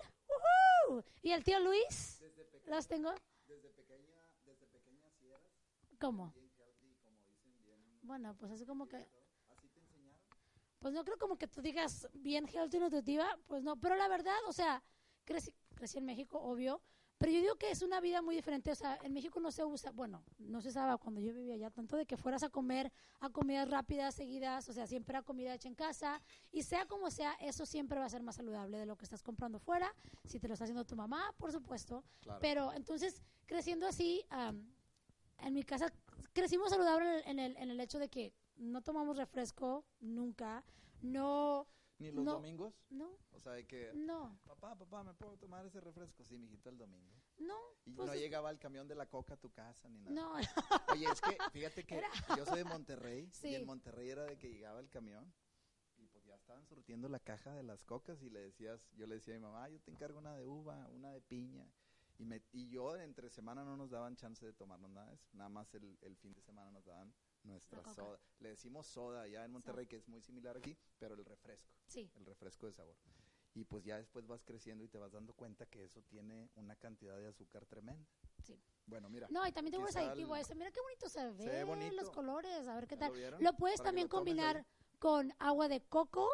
¡uhú! 0.89 1.05
y 1.23 1.33
el 1.33 1.45
tío 1.45 1.61
Luis, 1.61 2.25
los 2.67 2.89
tengo. 2.89 3.13
Desde 3.47 3.69
pequeña, 3.69 4.17
desde 4.47 4.67
pequeña 4.69 5.11
sí 5.11 5.29
eras 5.29 5.43
¿Cómo? 6.01 6.33
bien 6.33 6.51
healthy, 6.59 6.97
como 7.05 7.21
dicen, 7.21 7.63
bien... 7.63 7.79
Bueno, 8.03 8.35
pues 8.39 8.51
así 8.53 8.65
como 8.65 8.89
que... 8.89 9.07
Pues 10.87 10.95
no 10.95 11.03
creo 11.03 11.19
como 11.19 11.37
que 11.37 11.49
tú 11.49 11.61
digas 11.63 12.07
bien 12.15 12.47
healthy 12.47 12.79
nutritiva, 12.79 13.27
pues 13.49 13.65
no, 13.65 13.75
pero 13.75 13.97
la 13.97 14.07
verdad, 14.07 14.37
o 14.47 14.53
sea, 14.53 14.85
crecí, 15.25 15.53
crecí 15.75 15.99
en 15.99 16.05
México, 16.05 16.39
obvio, 16.39 16.81
pero 17.19 17.33
yo 17.33 17.41
digo 17.41 17.57
que 17.57 17.73
es 17.73 17.83
una 17.83 18.01
vida 18.01 18.23
muy 18.23 18.37
diferente, 18.37 18.71
o 18.71 18.75
sea, 18.77 18.97
en 19.03 19.13
México 19.13 19.41
no 19.41 19.51
se 19.51 19.65
usa, 19.65 19.91
bueno, 19.91 20.23
no 20.39 20.61
se 20.61 20.69
usaba 20.69 20.97
cuando 20.97 21.21
yo 21.21 21.35
vivía 21.35 21.55
allá, 21.55 21.71
tanto 21.73 21.97
de 21.97 22.07
que 22.07 22.17
fueras 22.17 22.45
a 22.45 22.51
comer 22.51 22.93
a 23.19 23.31
comidas 23.31 23.69
rápidas, 23.69 24.15
seguidas, 24.15 24.69
o 24.69 24.73
sea, 24.73 24.87
siempre 24.87 25.11
era 25.15 25.23
comida 25.23 25.53
hecha 25.55 25.67
en 25.67 25.75
casa, 25.75 26.23
y 26.53 26.63
sea 26.63 26.87
como 26.87 27.11
sea, 27.11 27.33
eso 27.41 27.67
siempre 27.67 27.99
va 27.99 28.05
a 28.07 28.09
ser 28.09 28.23
más 28.23 28.37
saludable 28.37 28.79
de 28.79 28.87
lo 28.87 28.95
que 28.97 29.07
estás 29.07 29.25
comprando 29.25 29.59
fuera, 29.59 29.93
si 30.25 30.39
te 30.39 30.47
lo 30.47 30.55
está 30.55 30.67
haciendo 30.67 30.85
tu 30.85 30.95
mamá, 30.95 31.35
por 31.37 31.51
supuesto, 31.51 32.05
Claro. 32.21 32.39
pero 32.41 32.73
entonces, 32.75 33.21
creciendo 33.47 33.89
así, 33.89 34.25
am, 34.31 34.73
en 35.39 35.53
mi 35.53 35.65
casa 35.65 35.93
crecimos 36.33 36.71
saludable 36.71 37.09
en 37.09 37.17
el, 37.17 37.25
en 37.27 37.39
el, 37.41 37.57
en 37.57 37.71
el 37.71 37.81
hecho 37.81 37.99
de 37.99 38.09
que 38.09 38.33
no 38.57 38.83
tomamos 38.83 39.17
refresco 39.17 39.85
nunca, 40.01 40.65
no, 41.03 41.67
¿Ni 41.99 42.11
los 42.11 42.25
no. 42.25 42.33
domingos? 42.35 42.75
no, 42.91 43.11
O 43.33 43.41
sea, 43.41 43.53
de 43.53 43.67
que... 43.67 43.93
no, 43.95 44.39
Papá, 44.45 44.75
papá, 44.77 45.03
¿me 45.03 45.15
puedo 45.15 45.37
tomar 45.39 45.65
ese 45.65 45.81
refresco? 45.81 46.25
Sí, 46.25 46.39
mijito, 46.39 46.69
el 46.69 46.77
domingo. 46.79 47.15
no, 47.39 47.55
Y 47.87 47.93
pues, 47.93 48.07
no 48.09 48.15
llegaba 48.15 48.51
el 48.51 48.59
camión 48.59 48.87
de 48.89 48.95
la 48.95 49.07
coca 49.07 49.35
a 49.35 49.37
tu 49.39 49.51
casa 49.51 49.89
ni 49.89 49.99
nada. 50.01 50.15
no, 50.15 50.35
Oye, 50.93 51.07
es 51.11 51.21
que 51.21 51.39
fíjate 51.53 51.85
que 51.85 52.03
yo 52.37 52.45
soy 52.45 52.59
de 52.59 52.65
Monterrey 52.65 53.29
Sí. 53.33 53.49
y 53.49 53.55
en 53.55 53.67
Monterrey 53.67 54.11
era 54.11 54.25
de 54.25 54.37
que 54.37 54.49
llegaba 54.51 54.81
el 54.81 54.91
camión 54.91 55.33
y 55.99 56.07
pues 56.09 56.25
ya 56.27 56.35
estaban 56.35 56.67
surtiendo 56.67 57.09
la 57.09 57.19
caja 57.21 57.53
de 57.55 57.63
las 57.63 57.83
cocas 57.85 58.23
y 58.23 58.29
le 58.29 58.41
decías, 58.41 58.91
yo 58.97 59.07
le 59.07 59.15
decía 59.15 59.35
a 59.35 59.39
mi 59.39 59.43
mamá, 59.45 59.65
"Ah, 59.65 59.69
yo 59.71 59.81
te 59.81 59.91
encargo 59.91 60.19
una 60.19 60.35
de 60.37 60.45
uva, 60.47 60.87
una 60.89 61.11
de 61.13 61.21
piña. 61.23 61.67
Y, 62.19 62.25
me, 62.25 62.43
y 62.53 62.69
yo 62.69 62.97
entre 62.97 63.29
semana 63.31 63.63
no 63.65 63.77
nos 63.77 63.91
daban 63.91 64.17
chance 64.17 64.45
de 64.45 64.53
tomarnos 64.55 64.91
nada 64.91 65.09
de 65.09 65.15
eso, 65.17 65.29
nada 65.33 65.49
más 65.51 65.73
el, 65.75 65.99
el 66.03 66.17
fin 66.17 66.33
de 66.35 66.41
semana 66.43 66.71
nos 66.71 66.85
daban 66.87 67.13
nuestra 67.47 67.79
coca. 67.83 67.95
soda. 67.95 68.21
Le 68.41 68.51
decimos 68.51 68.87
soda 68.87 69.23
allá 69.23 69.45
en 69.45 69.53
Monterrey, 69.53 69.87
que 69.87 69.97
es 69.97 70.09
muy 70.09 70.21
similar 70.21 70.57
aquí, 70.57 70.77
pero 70.99 71.15
el 71.15 71.25
refresco, 71.25 71.71
sí, 71.87 72.11
el 72.17 72.27
refresco 72.27 72.67
de 72.67 72.73
sabor. 72.73 72.97
Y 73.55 73.65
pues 73.65 73.85
ya 73.85 73.97
después 73.97 74.27
vas 74.27 74.45
creciendo 74.45 74.85
y 74.85 74.89
te 74.89 74.99
vas 74.99 75.13
dando 75.13 75.33
cuenta 75.33 75.65
que 75.65 75.83
eso 75.85 76.03
tiene 76.03 76.51
una 76.57 76.77
cantidad 76.77 77.17
de 77.19 77.29
azúcar 77.29 77.65
tremenda. 77.67 78.07
sí. 78.43 78.59
Bueno, 78.89 79.09
mira. 79.11 79.27
No, 79.31 79.45
y 79.45 79.51
también 79.51 79.73
te 79.73 79.77
aquí 79.79 79.83
vuelves 79.83 79.97
está 79.97 80.01
adictivo 80.13 80.35
a 80.35 80.41
eso. 80.41 80.55
Mira 80.55 80.71
qué 80.71 80.81
bonito 80.81 81.09
se 81.09 81.31
ve, 81.33 81.45
ve 81.49 81.65
bonito. 81.65 81.97
los 81.97 82.09
colores, 82.11 82.69
a 82.69 82.75
ver 82.77 82.87
qué 82.87 82.95
¿Ya 82.97 83.11
tal. 83.11 83.43
lo 83.43 83.53
puedes 83.55 83.79
Para 83.79 83.89
también 83.89 84.07
lo 84.07 84.11
combinar 84.11 84.59
ahí. 84.59 84.65
con 85.01 85.33
agua 85.41 85.67
de 85.69 85.81
coco. 85.81 86.29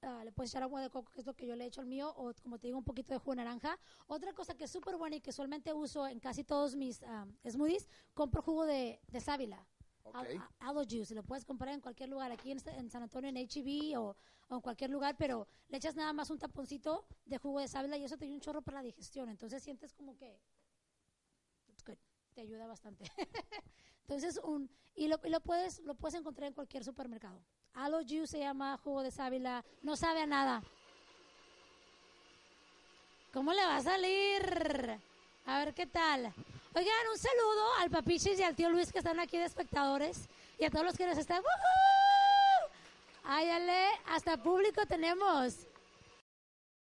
ah, 0.00 0.24
le 0.24 0.32
puedes 0.32 0.50
echar 0.50 0.64
agua 0.64 0.80
de 0.82 0.90
coco, 0.90 1.12
que 1.12 1.20
es 1.20 1.26
lo 1.26 1.34
que 1.34 1.46
yo 1.46 1.54
le 1.54 1.62
he 1.62 1.66
hecho 1.68 1.80
al 1.80 1.86
mío, 1.86 2.12
o 2.16 2.32
como 2.42 2.58
te 2.58 2.66
digo, 2.66 2.78
un 2.78 2.82
poquito 2.84 3.12
de 3.12 3.18
jugo 3.18 3.32
de 3.32 3.36
naranja. 3.36 3.78
Otra 4.08 4.32
cosa 4.32 4.56
que 4.56 4.64
es 4.64 4.70
súper 4.72 4.96
buena 4.96 5.14
y 5.14 5.20
que 5.20 5.30
usualmente 5.30 5.72
uso 5.72 6.08
en 6.08 6.18
casi 6.18 6.42
todos 6.42 6.74
mis 6.74 7.00
ah, 7.04 7.24
smoothies, 7.48 7.88
compro 8.14 8.42
jugo 8.42 8.66
de, 8.66 8.98
de 9.06 9.20
sábila. 9.20 9.64
Ok. 10.04 10.14
Al- 10.16 10.36
a- 10.38 10.68
Aloe 10.68 10.84
juice, 10.88 11.14
lo 11.14 11.22
puedes 11.22 11.44
comprar 11.44 11.74
en 11.74 11.80
cualquier 11.80 12.08
lugar, 12.08 12.32
aquí 12.32 12.50
en, 12.50 12.58
este- 12.58 12.90
San 12.90 13.02
Antonio, 13.02 13.30
en 13.30 13.36
HEB 13.36 13.98
o, 13.98 14.16
o 14.48 14.54
en 14.54 14.60
cualquier 14.60 14.90
lugar, 14.90 15.16
pero 15.16 15.46
le 15.68 15.76
echas 15.78 15.94
nada 15.96 16.12
más 16.12 16.30
un 16.30 16.38
taponcito 16.38 17.06
de 17.24 17.38
jugo 17.38 17.60
de 17.60 17.68
sábila 17.68 17.96
y 17.96 18.04
eso 18.04 18.16
te 18.16 18.24
ayuda 18.24 18.34
un 18.36 18.40
chorro 18.40 18.62
para 18.62 18.78
la 18.78 18.82
digestión. 18.84 19.28
Entonces 19.28 19.62
sientes 19.62 19.92
como 19.94 20.16
que 20.16 20.38
good, 21.86 21.96
te 22.34 22.40
ayuda 22.40 22.66
bastante. 22.66 23.04
Entonces, 24.02 24.40
un, 24.44 24.68
y, 24.96 25.08
lo, 25.08 25.18
y 25.24 25.30
lo 25.30 25.40
puedes 25.40 25.78
lo 25.80 25.94
puedes 25.94 26.14
encontrar 26.18 26.48
en 26.48 26.54
cualquier 26.54 26.84
supermercado. 26.84 27.40
Aloe 27.74 28.02
juice 28.04 28.26
se 28.26 28.38
llama 28.40 28.76
jugo 28.78 29.02
de 29.02 29.10
sábila, 29.10 29.64
no 29.82 29.96
sabe 29.96 30.20
a 30.22 30.26
nada. 30.26 30.62
¿Cómo 33.32 33.52
le 33.54 33.64
va 33.64 33.76
a 33.76 33.80
salir? 33.82 35.00
A 35.46 35.58
ver 35.64 35.72
qué 35.72 35.86
tal. 35.86 36.34
Oigan, 36.74 36.94
un 37.12 37.18
saludo 37.18 37.74
al 37.80 37.90
papichis 37.90 38.38
y 38.38 38.42
al 38.42 38.56
tío 38.56 38.70
Luis 38.70 38.90
que 38.90 38.98
están 38.98 39.20
aquí 39.20 39.36
de 39.36 39.44
espectadores 39.44 40.26
y 40.58 40.64
a 40.64 40.70
todos 40.70 40.86
los 40.86 40.96
que 40.96 41.06
nos 41.06 41.18
están. 41.18 41.42
Áyale, 43.24 43.88
hasta 44.06 44.42
público 44.42 44.86
tenemos. 44.86 45.66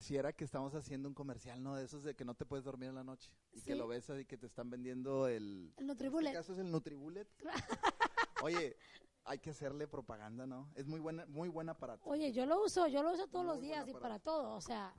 Si 0.00 0.16
era 0.16 0.32
que 0.32 0.44
estamos 0.44 0.74
haciendo 0.74 1.08
un 1.08 1.14
comercial, 1.14 1.62
¿no? 1.62 1.76
De 1.76 1.84
esos 1.84 2.02
de 2.02 2.16
que 2.16 2.24
no 2.24 2.34
te 2.34 2.44
puedes 2.44 2.64
dormir 2.64 2.88
en 2.88 2.96
la 2.96 3.04
noche. 3.04 3.30
Y 3.52 3.60
que 3.62 3.76
lo 3.76 3.86
ves 3.86 4.10
y 4.20 4.24
que 4.24 4.36
te 4.36 4.46
están 4.46 4.68
vendiendo 4.68 5.28
el... 5.28 5.72
El 5.76 5.82
En 5.82 5.86
Nutribullet. 5.86 6.28
este 6.30 6.38
caso 6.38 6.52
es 6.54 6.58
el 6.58 6.70
Nutribullet. 6.72 7.28
Oye, 8.42 8.76
hay 9.24 9.38
que 9.38 9.50
hacerle 9.50 9.86
propaganda, 9.86 10.44
¿no? 10.44 10.68
Es 10.74 10.86
muy 10.86 10.98
buena, 10.98 11.24
muy 11.26 11.48
buen 11.48 11.68
aparato. 11.68 12.08
Oye, 12.08 12.32
yo 12.32 12.46
lo 12.46 12.64
uso, 12.64 12.88
yo 12.88 13.02
lo 13.04 13.12
uso 13.12 13.28
todos 13.28 13.44
Muy 13.44 13.54
los 13.54 13.62
días 13.62 13.86
y 13.88 13.92
para 13.92 14.18
todo, 14.18 14.54
o 14.54 14.60
sea, 14.60 14.92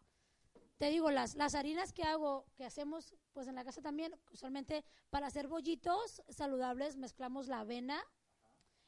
te 0.79 0.89
digo, 0.89 1.11
las, 1.11 1.35
las 1.35 1.55
harinas 1.55 1.91
que 1.91 2.03
hago, 2.03 2.45
que 2.55 2.63
hacemos 2.65 3.13
pues 3.33 3.47
en 3.47 3.55
la 3.55 3.63
casa 3.65 3.81
también, 3.81 4.15
usualmente 4.31 4.83
para 5.09 5.27
hacer 5.27 5.47
bollitos 5.47 6.23
saludables 6.29 6.95
mezclamos 6.95 7.47
la 7.47 7.59
avena 7.59 8.01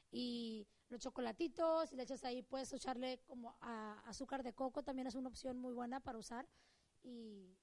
y 0.09 0.67
los 0.89 1.01
chocolatitos 1.01 1.91
y 1.91 1.95
le 1.97 2.03
echas 2.03 2.23
ahí, 2.23 2.43
puedes 2.43 2.71
echarle 2.73 3.19
como 3.27 3.57
a- 3.61 3.99
azúcar 4.07 4.41
de 4.41 4.53
coco, 4.53 4.83
también 4.83 5.07
es 5.07 5.15
una 5.15 5.27
opción 5.29 5.57
muy 5.59 5.73
buena 5.73 5.99
para 5.99 6.17
usar 6.17 6.47
y, 7.03 7.57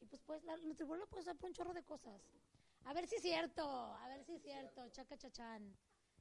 y 0.00 0.06
pues 0.06 0.20
pues 0.22 0.44
la 0.44 0.56
Nutribullet 0.58 1.00
lo 1.00 1.08
puedes 1.08 1.24
usar 1.26 1.36
para 1.36 1.48
un 1.48 1.54
chorro 1.54 1.72
de 1.72 1.82
cosas. 1.84 2.22
A 2.84 2.92
ver 2.92 3.06
si 3.06 3.16
es 3.16 3.22
cierto, 3.22 3.62
a 3.64 4.08
ver 4.08 4.24
si 4.24 4.32
es 4.34 4.42
cierto, 4.42 4.86
chaca 4.90 5.16
chachán. 5.16 5.74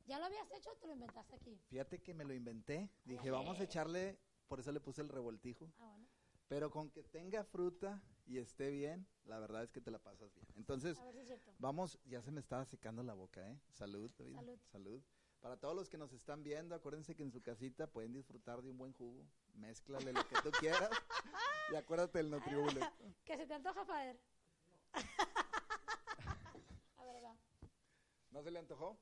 ¿Ya 0.06 0.18
lo 0.18 0.26
habías 0.26 0.50
hecho 0.52 0.70
o 0.72 0.76
te 0.78 0.88
lo 0.88 0.94
inventaste 0.94 1.36
aquí? 1.36 1.60
Fíjate 1.68 2.02
que 2.02 2.14
me 2.14 2.24
lo 2.24 2.34
inventé. 2.34 2.90
Dije, 3.04 3.30
vamos 3.32 3.60
a 3.60 3.64
echarle, 3.64 4.18
por 4.48 4.60
eso 4.62 4.72
le 4.72 4.80
puse 4.80 5.02
el 5.02 5.10
revoltijo. 5.10 5.72
Ah, 5.80 5.90
bueno. 5.90 6.08
Pero 6.52 6.70
con 6.70 6.92
que 6.92 7.02
tenga 7.02 7.46
fruta 7.46 8.04
y 8.26 8.38
esté 8.38 8.72
bien, 8.72 9.08
la 9.24 9.40
verdad 9.40 9.64
es 9.64 9.72
que 9.72 9.80
te 9.80 9.90
la 9.90 10.00
pasas 10.00 10.34
bien. 10.34 10.46
Entonces, 10.58 10.98
si. 10.98 11.52
Vamos, 11.60 11.98
ya 12.04 12.22
se 12.22 12.30
me 12.30 12.42
estaba 12.42 12.66
secando 12.66 13.04
la 13.04 13.14
boca, 13.14 13.50
¿eh? 13.50 13.58
Salud, 13.70 14.12
David. 14.18 14.36
Salud. 14.36 14.60
Salud. 14.70 15.02
Para 15.40 15.56
todos 15.56 15.74
los 15.74 15.88
que 15.88 15.98
nos 15.98 16.12
están 16.12 16.44
viendo, 16.44 16.76
acuérdense 16.76 17.16
que 17.16 17.24
en 17.24 17.32
su 17.32 17.42
casita 17.42 17.88
pueden 17.88 18.12
disfrutar 18.12 18.62
de 18.62 18.70
un 18.70 18.78
buen 18.78 18.92
jugo. 18.92 19.26
Mézclale 19.54 20.12
lo 20.12 20.28
que 20.28 20.36
tú 20.44 20.52
quieras. 20.60 20.90
Y 21.72 21.76
acuérdate 21.78 22.18
del 22.18 22.30
Nutribullet. 22.30 22.84
Que 23.24 23.38
se 23.38 23.48
te 23.48 23.54
antoja, 23.54 23.86
Fader. 23.86 24.20
A 26.98 27.06
ver, 27.06 27.24
va. 27.24 27.38
¿No 28.30 28.44
se 28.44 28.52
le 28.52 28.60
antojó? 28.60 29.00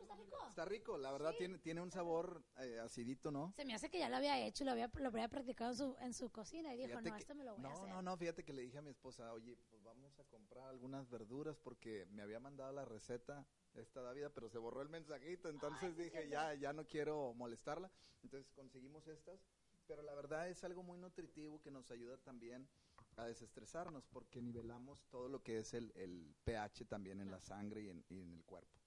No, 0.00 0.14
está 0.14 0.16
rico. 0.16 0.46
Está 0.48 0.64
rico, 0.64 0.98
la 0.98 1.12
verdad 1.12 1.34
tiene, 1.36 1.58
tiene 1.58 1.80
un 1.80 1.90
sabor 1.90 2.42
eh, 2.58 2.78
acidito, 2.80 3.30
¿no? 3.30 3.52
Se 3.56 3.64
me 3.64 3.74
hace 3.74 3.88
que 3.90 3.98
ya 3.98 4.08
lo 4.08 4.16
había 4.16 4.44
hecho, 4.44 4.64
lo 4.64 4.72
había, 4.72 4.90
lo 4.94 5.08
había 5.08 5.28
practicado 5.28 5.70
en 5.70 5.76
su, 5.76 5.96
en 6.00 6.14
su 6.14 6.30
cocina 6.30 6.74
y 6.74 6.76
dijo, 6.78 6.88
Fíjate 6.88 7.10
no, 7.10 7.16
que- 7.16 7.20
esto 7.22 7.34
me 7.34 7.44
lo 7.44 7.52
voy 7.54 7.60
a 7.60 7.62
no, 7.62 7.72
hacer. 7.74 7.88
no, 7.88 8.02
no, 8.02 8.16
fíjate 8.16 8.44
que 8.44 8.52
le 8.52 8.62
dije 8.62 8.78
a 8.78 8.82
mi 8.82 8.90
esposa, 8.90 9.32
oye, 9.32 9.56
pues 9.70 9.82
vamos 9.82 10.18
a 10.18 10.24
comprar 10.24 10.68
algunas 10.68 11.08
verduras 11.08 11.58
porque 11.58 12.06
me 12.10 12.22
había 12.22 12.40
mandado 12.40 12.72
la 12.72 12.84
receta 12.84 13.46
esta 13.74 14.02
Dávida, 14.02 14.30
pero 14.30 14.48
se 14.48 14.58
borró 14.58 14.82
el 14.82 14.88
mensajito, 14.88 15.48
entonces 15.48 15.96
dije, 15.96 16.28
ya, 16.28 16.54
ya 16.54 16.72
no 16.72 16.84
quiero 16.86 17.32
molestarla. 17.34 17.90
Entonces 18.22 18.50
conseguimos 18.52 19.06
estas, 19.06 19.40
pero 19.86 20.02
la 20.02 20.14
verdad 20.14 20.48
es 20.48 20.64
algo 20.64 20.82
muy 20.82 20.98
nutritivo 20.98 21.60
que 21.62 21.70
nos 21.70 21.90
ayuda 21.90 22.16
también 22.18 22.68
a 23.16 23.24
desestresarnos 23.26 24.06
porque 24.06 24.40
nivelamos 24.42 25.04
todo 25.10 25.28
lo 25.28 25.42
que 25.42 25.58
es 25.58 25.74
el, 25.74 25.92
el 25.94 26.34
pH 26.44 26.84
también 26.86 27.20
en 27.20 27.30
la 27.30 27.40
sangre 27.40 27.82
y 27.82 27.90
en, 27.90 28.04
y 28.08 28.20
en 28.20 28.32
el 28.32 28.44
cuerpo. 28.44 28.79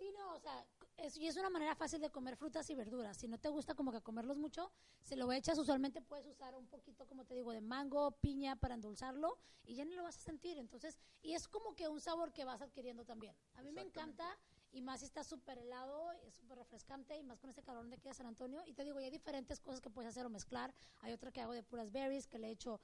Sí, 0.00 0.10
no, 0.16 0.34
o 0.34 0.38
sea, 0.40 0.66
es, 0.96 1.18
y 1.18 1.26
es 1.26 1.36
una 1.36 1.50
manera 1.50 1.74
fácil 1.74 2.00
de 2.00 2.08
comer 2.08 2.34
frutas 2.34 2.70
y 2.70 2.74
verduras. 2.74 3.18
Si 3.18 3.28
no 3.28 3.36
te 3.36 3.50
gusta 3.50 3.74
como 3.74 3.92
que 3.92 4.00
comerlos 4.00 4.38
mucho, 4.38 4.72
se 5.02 5.14
lo 5.14 5.30
echas, 5.30 5.58
usualmente 5.58 6.00
puedes 6.00 6.26
usar 6.26 6.54
un 6.54 6.66
poquito, 6.68 7.06
como 7.06 7.26
te 7.26 7.34
digo, 7.34 7.52
de 7.52 7.60
mango, 7.60 8.12
piña 8.12 8.56
para 8.56 8.76
endulzarlo 8.76 9.36
y 9.66 9.74
ya 9.74 9.84
ni 9.84 9.94
lo 9.94 10.02
vas 10.02 10.16
a 10.16 10.20
sentir. 10.20 10.56
Entonces, 10.56 10.98
y 11.20 11.34
es 11.34 11.48
como 11.48 11.76
que 11.76 11.86
un 11.86 12.00
sabor 12.00 12.32
que 12.32 12.46
vas 12.46 12.62
adquiriendo 12.62 13.04
también. 13.04 13.36
A 13.56 13.62
mí 13.62 13.72
me 13.72 13.82
encanta 13.82 14.38
y 14.72 14.80
más 14.80 15.00
si 15.00 15.04
está 15.04 15.22
súper 15.22 15.58
helado, 15.58 16.12
es 16.26 16.32
súper 16.32 16.56
refrescante 16.56 17.18
y 17.18 17.22
más 17.22 17.38
con 17.38 17.50
ese 17.50 17.62
calor 17.62 17.86
de 17.86 17.96
aquí 17.96 18.08
de 18.08 18.14
San 18.14 18.26
Antonio. 18.26 18.62
Y 18.64 18.72
te 18.72 18.84
digo, 18.84 19.00
y 19.00 19.04
hay 19.04 19.10
diferentes 19.10 19.60
cosas 19.60 19.82
que 19.82 19.90
puedes 19.90 20.08
hacer 20.08 20.24
o 20.24 20.30
mezclar. 20.30 20.74
Hay 21.02 21.12
otra 21.12 21.30
que 21.30 21.42
hago 21.42 21.52
de 21.52 21.62
puras 21.62 21.92
berries, 21.92 22.26
que 22.26 22.38
le 22.38 22.48
echo 22.48 22.80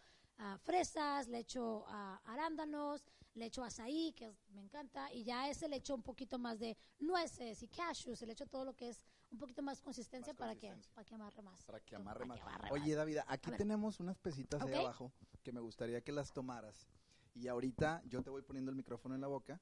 fresas, 0.62 1.28
le 1.28 1.38
echo 1.38 1.86
arándanos, 2.24 3.02
le 3.34 3.46
echo 3.46 3.62
azaí, 3.64 4.12
que 4.12 4.26
es- 4.26 4.50
me 4.50 4.60
encanta, 4.62 5.12
y 5.12 5.24
ya 5.24 5.48
ese 5.48 5.68
le 5.68 5.76
echo 5.76 5.94
un 5.94 6.02
poquito 6.02 6.38
más 6.38 6.58
de 6.58 6.76
nueces 7.00 7.62
y 7.62 7.68
cashews, 7.68 8.22
le 8.22 8.32
echo 8.32 8.46
todo 8.46 8.64
lo 8.64 8.74
que 8.74 8.88
es 8.88 9.02
un 9.30 9.38
poquito 9.38 9.62
más 9.62 9.80
consistencia 9.82 10.32
Más 10.32 10.38
para 10.38 10.52
consistencia. 10.52 10.88
que 10.90 10.94
para 10.94 11.04
que 11.04 11.14
amarre 11.14 11.42
más. 11.42 11.64
Para 11.64 11.80
que 11.80 11.96
amarre 11.96 12.18
para 12.20 12.26
más. 12.28 12.38
que 12.38 12.42
amarre 12.44 12.70
Oye. 12.72 12.94
David, 12.94 13.18
aquí 13.26 13.50
tenemos 13.52 13.98
unas 14.00 14.18
pesitas 14.18 14.62
Ok. 14.62 14.68
ahí 14.68 14.74
abajo 14.74 15.12
que 15.42 15.52
me 15.52 15.60
gustaría 15.60 16.00
que 16.02 16.12
las 16.12 16.32
tomaras. 16.32 16.86
Y 17.34 17.48
ahorita 17.48 18.02
yo 18.06 18.22
te 18.22 18.30
voy 18.30 18.42
poniendo 18.42 18.70
el 18.70 18.76
micrófono 18.76 19.14
en 19.14 19.20
la 19.20 19.26
boca. 19.26 19.60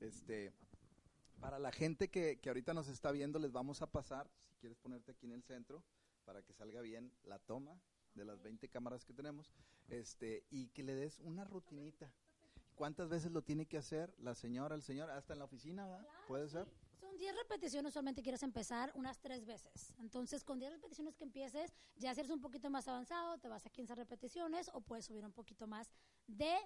Este, 0.00 0.54
para 1.40 1.58
la 1.58 1.72
gente 1.72 2.08
que, 2.08 2.38
que 2.40 2.48
ahorita 2.48 2.72
nos 2.72 2.88
está 2.88 3.10
viendo, 3.12 3.38
les 3.38 3.52
vamos 3.52 3.82
a 3.82 3.86
pasar, 3.90 4.30
si 4.48 4.56
quieres 4.56 4.78
ponerte 4.78 5.12
aquí 5.12 5.26
en 5.26 5.32
el 5.32 5.42
centro, 5.42 5.82
para 6.24 6.42
que 6.42 6.52
salga 6.54 6.80
bien 6.80 7.12
la 7.24 7.38
toma 7.38 7.78
de 8.14 8.24
las 8.24 8.42
20 8.42 8.68
cámaras 8.68 9.04
que 9.04 9.12
tenemos, 9.12 9.52
este, 9.88 10.44
y 10.50 10.68
que 10.68 10.82
le 10.82 10.94
des 10.94 11.18
una 11.20 11.44
rutinita. 11.44 12.12
¿Cuántas 12.74 13.08
veces 13.08 13.30
lo 13.30 13.42
tiene 13.42 13.66
que 13.66 13.76
hacer 13.76 14.14
la 14.18 14.34
señora, 14.34 14.74
el 14.74 14.82
señor, 14.82 15.10
hasta 15.10 15.34
en 15.34 15.40
la 15.40 15.44
oficina, 15.44 15.86
¿verdad? 15.86 16.08
¿Puede 16.26 16.48
ser? 16.48 16.66
Son 16.98 17.16
10 17.18 17.36
repeticiones, 17.36 17.90
usualmente 17.90 18.22
quieres 18.22 18.42
empezar 18.42 18.90
unas 18.94 19.18
3 19.20 19.44
veces. 19.44 19.94
Entonces, 19.98 20.44
con 20.44 20.58
10 20.58 20.72
repeticiones 20.72 21.14
que 21.14 21.24
empieces, 21.24 21.74
ya 21.96 22.14
si 22.14 22.20
eres 22.20 22.32
un 22.32 22.40
poquito 22.40 22.70
más 22.70 22.88
avanzado, 22.88 23.36
te 23.38 23.48
vas 23.48 23.66
a 23.66 23.70
15 23.70 23.94
repeticiones 23.94 24.70
o 24.72 24.80
puedes 24.80 25.04
subir 25.04 25.24
un 25.26 25.32
poquito 25.32 25.66
más 25.66 25.90
de 26.26 26.56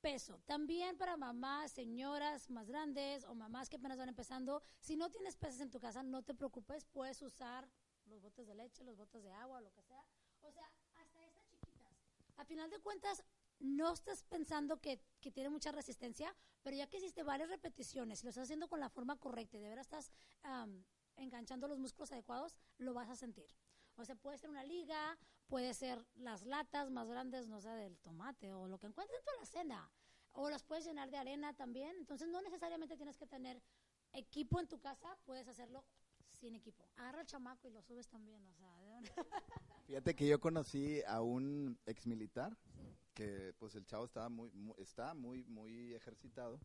peso. 0.00 0.40
También 0.46 0.98
para 0.98 1.16
mamás, 1.16 1.70
señoras 1.70 2.50
más 2.50 2.66
grandes 2.66 3.24
o 3.24 3.34
mamás 3.34 3.68
que 3.68 3.76
apenas 3.76 3.98
van 3.98 4.08
empezando, 4.08 4.62
si 4.80 4.96
no 4.96 5.10
tienes 5.10 5.36
pesas 5.36 5.60
en 5.60 5.70
tu 5.70 5.78
casa, 5.78 6.02
no 6.02 6.22
te 6.22 6.34
preocupes, 6.34 6.84
puedes 6.86 7.22
usar 7.22 7.68
los 8.06 8.20
botes 8.20 8.48
de 8.48 8.54
leche, 8.54 8.82
los 8.82 8.96
botes 8.96 9.22
de 9.22 9.32
agua, 9.32 9.60
lo 9.60 9.72
que 9.72 9.82
sea. 9.82 10.04
O 10.42 10.50
sea. 10.50 10.68
Final 12.44 12.70
de 12.70 12.78
cuentas, 12.80 13.22
no 13.58 13.92
estás 13.92 14.24
pensando 14.24 14.80
que, 14.80 15.00
que 15.20 15.30
tiene 15.30 15.48
mucha 15.48 15.72
resistencia, 15.72 16.34
pero 16.62 16.76
ya 16.76 16.88
que 16.88 16.98
hiciste 16.98 17.22
varias 17.22 17.48
repeticiones 17.48 18.20
y 18.20 18.24
lo 18.24 18.30
estás 18.30 18.44
haciendo 18.44 18.68
con 18.68 18.80
la 18.80 18.88
forma 18.88 19.16
correcta 19.16 19.56
y 19.56 19.60
de 19.60 19.68
verdad 19.68 19.82
estás 19.82 20.10
am, 20.42 20.84
enganchando 21.16 21.68
los 21.68 21.78
músculos 21.78 22.12
adecuados, 22.12 22.56
lo 22.78 22.94
vas 22.94 23.08
a 23.08 23.16
sentir. 23.16 23.46
O 23.96 24.04
sea, 24.04 24.16
puede 24.16 24.38
ser 24.38 24.50
una 24.50 24.64
liga, 24.64 25.18
puede 25.46 25.74
ser 25.74 26.04
las 26.14 26.44
latas 26.44 26.90
más 26.90 27.08
grandes, 27.08 27.46
no 27.46 27.60
sé, 27.60 27.70
del 27.70 27.98
tomate 27.98 28.52
o 28.52 28.66
lo 28.66 28.78
que 28.78 28.86
encuentres 28.86 29.20
en 29.20 29.40
la 29.40 29.46
cena. 29.46 29.90
O 30.32 30.48
las 30.48 30.64
puedes 30.64 30.84
llenar 30.84 31.10
de 31.10 31.18
arena 31.18 31.52
también. 31.54 31.94
Entonces, 31.98 32.28
no 32.28 32.40
necesariamente 32.40 32.96
tienes 32.96 33.18
que 33.18 33.26
tener 33.26 33.62
equipo 34.12 34.60
en 34.60 34.68
tu 34.68 34.80
casa, 34.80 35.16
puedes 35.24 35.48
hacerlo 35.48 35.84
sin 36.42 36.56
equipo. 36.56 36.84
Agarra 36.96 37.20
el 37.20 37.26
chamaco 37.28 37.68
y 37.68 37.70
lo 37.70 37.80
subes 37.82 38.08
también. 38.08 38.42
Fíjate 39.86 40.14
que 40.16 40.26
yo 40.26 40.40
conocí 40.40 41.00
a 41.06 41.20
un 41.22 41.78
ex 41.86 42.04
militar 42.06 42.56
que 43.14 43.54
pues 43.58 43.74
el 43.76 43.86
chavo 43.86 44.04
estaba 44.06 44.28
muy, 44.28 44.50
mu- 44.50 44.74
está 44.78 45.14
muy 45.14 45.44
muy 45.44 45.94
ejercitado 45.94 46.58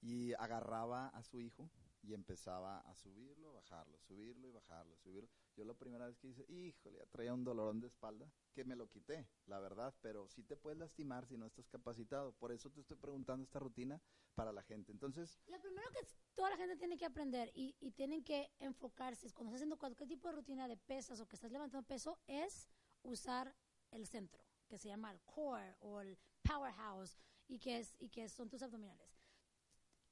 y 0.00 0.32
agarraba 0.34 1.08
a 1.08 1.22
su 1.24 1.40
hijo 1.40 1.68
y 2.02 2.14
empezaba 2.14 2.78
a 2.80 2.94
subirlo, 2.94 3.52
bajarlo, 3.54 3.98
subirlo 3.98 4.46
y 4.48 4.52
bajarlo, 4.52 4.96
subirlo. 4.98 5.28
Yo 5.58 5.64
la 5.64 5.74
primera 5.74 6.06
vez 6.06 6.16
que 6.18 6.28
hice, 6.28 6.44
híjole, 6.48 7.04
traía 7.10 7.34
un 7.34 7.42
dolorón 7.42 7.80
de 7.80 7.88
espalda 7.88 8.30
que 8.54 8.62
me 8.62 8.76
lo 8.76 8.88
quité, 8.88 9.26
la 9.46 9.58
verdad, 9.58 9.92
pero 10.00 10.28
sí 10.28 10.44
te 10.44 10.56
puedes 10.56 10.78
lastimar 10.78 11.26
si 11.26 11.36
no 11.36 11.46
estás 11.46 11.66
capacitado. 11.66 12.32
Por 12.34 12.52
eso 12.52 12.70
te 12.70 12.80
estoy 12.80 12.96
preguntando 12.96 13.42
esta 13.42 13.58
rutina 13.58 14.00
para 14.36 14.52
la 14.52 14.62
gente. 14.62 14.92
Entonces, 14.92 15.40
Lo 15.48 15.60
primero 15.60 15.90
que 15.90 16.06
toda 16.36 16.50
la 16.50 16.56
gente 16.56 16.76
tiene 16.76 16.96
que 16.96 17.06
aprender 17.06 17.50
y, 17.56 17.74
y 17.80 17.90
tienen 17.90 18.22
que 18.22 18.52
enfocarse 18.60 19.32
cuando 19.32 19.48
estás 19.48 19.56
haciendo 19.56 19.78
cualquier 19.78 20.08
tipo 20.08 20.28
de 20.28 20.36
rutina 20.36 20.68
de 20.68 20.76
pesas 20.76 21.18
o 21.18 21.26
que 21.26 21.34
estás 21.34 21.50
levantando 21.50 21.84
peso 21.84 22.20
es 22.28 22.68
usar 23.02 23.52
el 23.90 24.06
centro, 24.06 24.44
que 24.68 24.78
se 24.78 24.86
llama 24.86 25.10
el 25.10 25.20
core 25.22 25.74
o 25.80 26.00
el 26.00 26.16
powerhouse 26.44 27.18
y 27.48 27.58
que, 27.58 27.78
es, 27.78 27.96
y 27.98 28.10
que 28.10 28.28
son 28.28 28.48
tus 28.48 28.62
abdominales. 28.62 29.24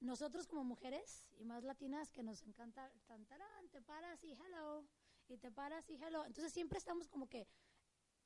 Nosotros 0.00 0.48
como 0.48 0.64
mujeres 0.64 1.24
y 1.38 1.44
más 1.44 1.62
latinas 1.62 2.10
que 2.10 2.24
nos 2.24 2.42
encanta 2.42 2.92
tan, 3.06 3.24
tarán, 3.26 3.68
te 3.70 3.80
paras 3.80 4.24
y 4.24 4.32
hello, 4.32 4.84
y 5.28 5.38
te 5.38 5.50
paras 5.50 5.88
y 5.88 5.94
hello. 5.96 6.24
Entonces 6.24 6.52
siempre 6.52 6.78
estamos 6.78 7.08
como 7.08 7.28
que 7.28 7.46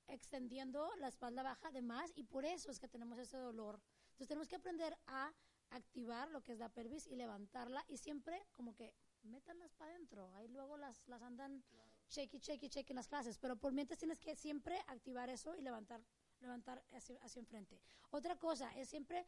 extendiendo 0.07 0.91
la 0.97 1.09
espalda 1.09 1.43
baja 1.43 1.71
de 1.71 1.83
más 1.83 2.13
y 2.17 2.25
por 2.25 2.45
eso 2.45 2.71
es 2.71 2.79
que 2.79 2.89
tenemos 2.89 3.19
ese 3.19 3.37
dolor. 3.37 3.81
Entonces 4.11 4.29
tenemos 4.29 4.49
que 4.49 4.57
aprender 4.57 4.97
a 5.07 5.33
activar 5.71 6.29
lo 6.31 6.43
que 6.43 6.53
es 6.53 6.59
la 6.59 6.69
pelvis 6.69 7.07
y 7.07 7.15
levantarla 7.15 7.85
y 7.89 7.99
siempre 7.99 8.45
como 8.53 8.75
que 8.75 8.93
métanlas 9.23 9.73
para 9.75 9.93
adentro. 9.93 10.35
Ahí 10.35 10.49
luego 10.49 10.77
las, 10.77 11.07
las 11.07 11.23
andan 11.23 11.63
shaky, 12.09 12.39
shaky, 12.39 12.69
shaky 12.69 12.93
en 12.93 12.97
las 12.97 13.09
clases. 13.09 13.39
Pero 13.39 13.57
por 13.57 13.73
mientras 13.73 13.99
tienes 13.99 14.19
que 14.19 14.35
siempre 14.35 14.79
activar 14.89 15.31
eso 15.31 15.55
y 15.55 15.63
levantar, 15.63 16.03
levantar 16.41 16.85
hacia, 16.93 17.17
hacia 17.23 17.41
enfrente. 17.41 17.81
Otra 18.11 18.37
cosa 18.37 18.71
es 18.77 18.89
siempre 18.89 19.27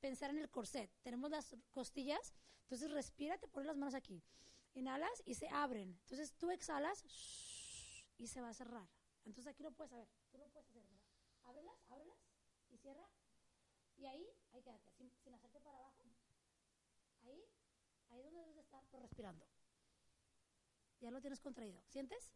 pensar 0.00 0.30
en 0.30 0.38
el 0.38 0.48
corset. 0.48 0.90
Tenemos 1.02 1.30
las 1.30 1.56
costillas, 1.70 2.34
entonces 2.62 2.90
respira, 2.90 3.36
te 3.38 3.48
pones 3.48 3.66
las 3.66 3.76
manos 3.76 3.94
aquí. 3.94 4.22
Inhalas 4.74 5.22
y 5.26 5.34
se 5.34 5.48
abren. 5.48 5.90
Entonces 6.02 6.32
tú 6.36 6.50
exhalas 6.50 7.04
y 8.16 8.26
se 8.28 8.40
va 8.40 8.50
a 8.50 8.54
cerrar. 8.54 8.88
Entonces 9.24 9.52
aquí 9.52 9.62
lo 9.62 9.72
puedes 9.72 9.90
saber. 9.90 10.08
Tú 10.30 10.38
lo 10.38 10.48
puedes 10.48 10.68
hacer, 10.68 10.82
¿verdad? 10.82 11.00
Ábrelas, 11.44 11.74
ábrelas 11.88 12.18
y 12.70 12.76
cierra. 12.78 13.08
Y 13.96 14.06
ahí, 14.06 14.26
ahí 14.52 14.62
quédate, 14.62 14.90
sin, 14.92 15.10
sin 15.22 15.34
hacerte 15.34 15.60
para 15.60 15.76
abajo. 15.76 16.04
Ahí, 17.22 17.44
ahí 18.08 18.22
donde 18.22 18.40
debes 18.40 18.54
de 18.56 18.62
estar, 18.62 18.82
pero 18.90 19.02
respirando. 19.02 19.46
Ya 21.00 21.10
lo 21.10 21.20
tienes 21.20 21.40
contraído. 21.40 21.82
¿Sientes? 21.88 22.32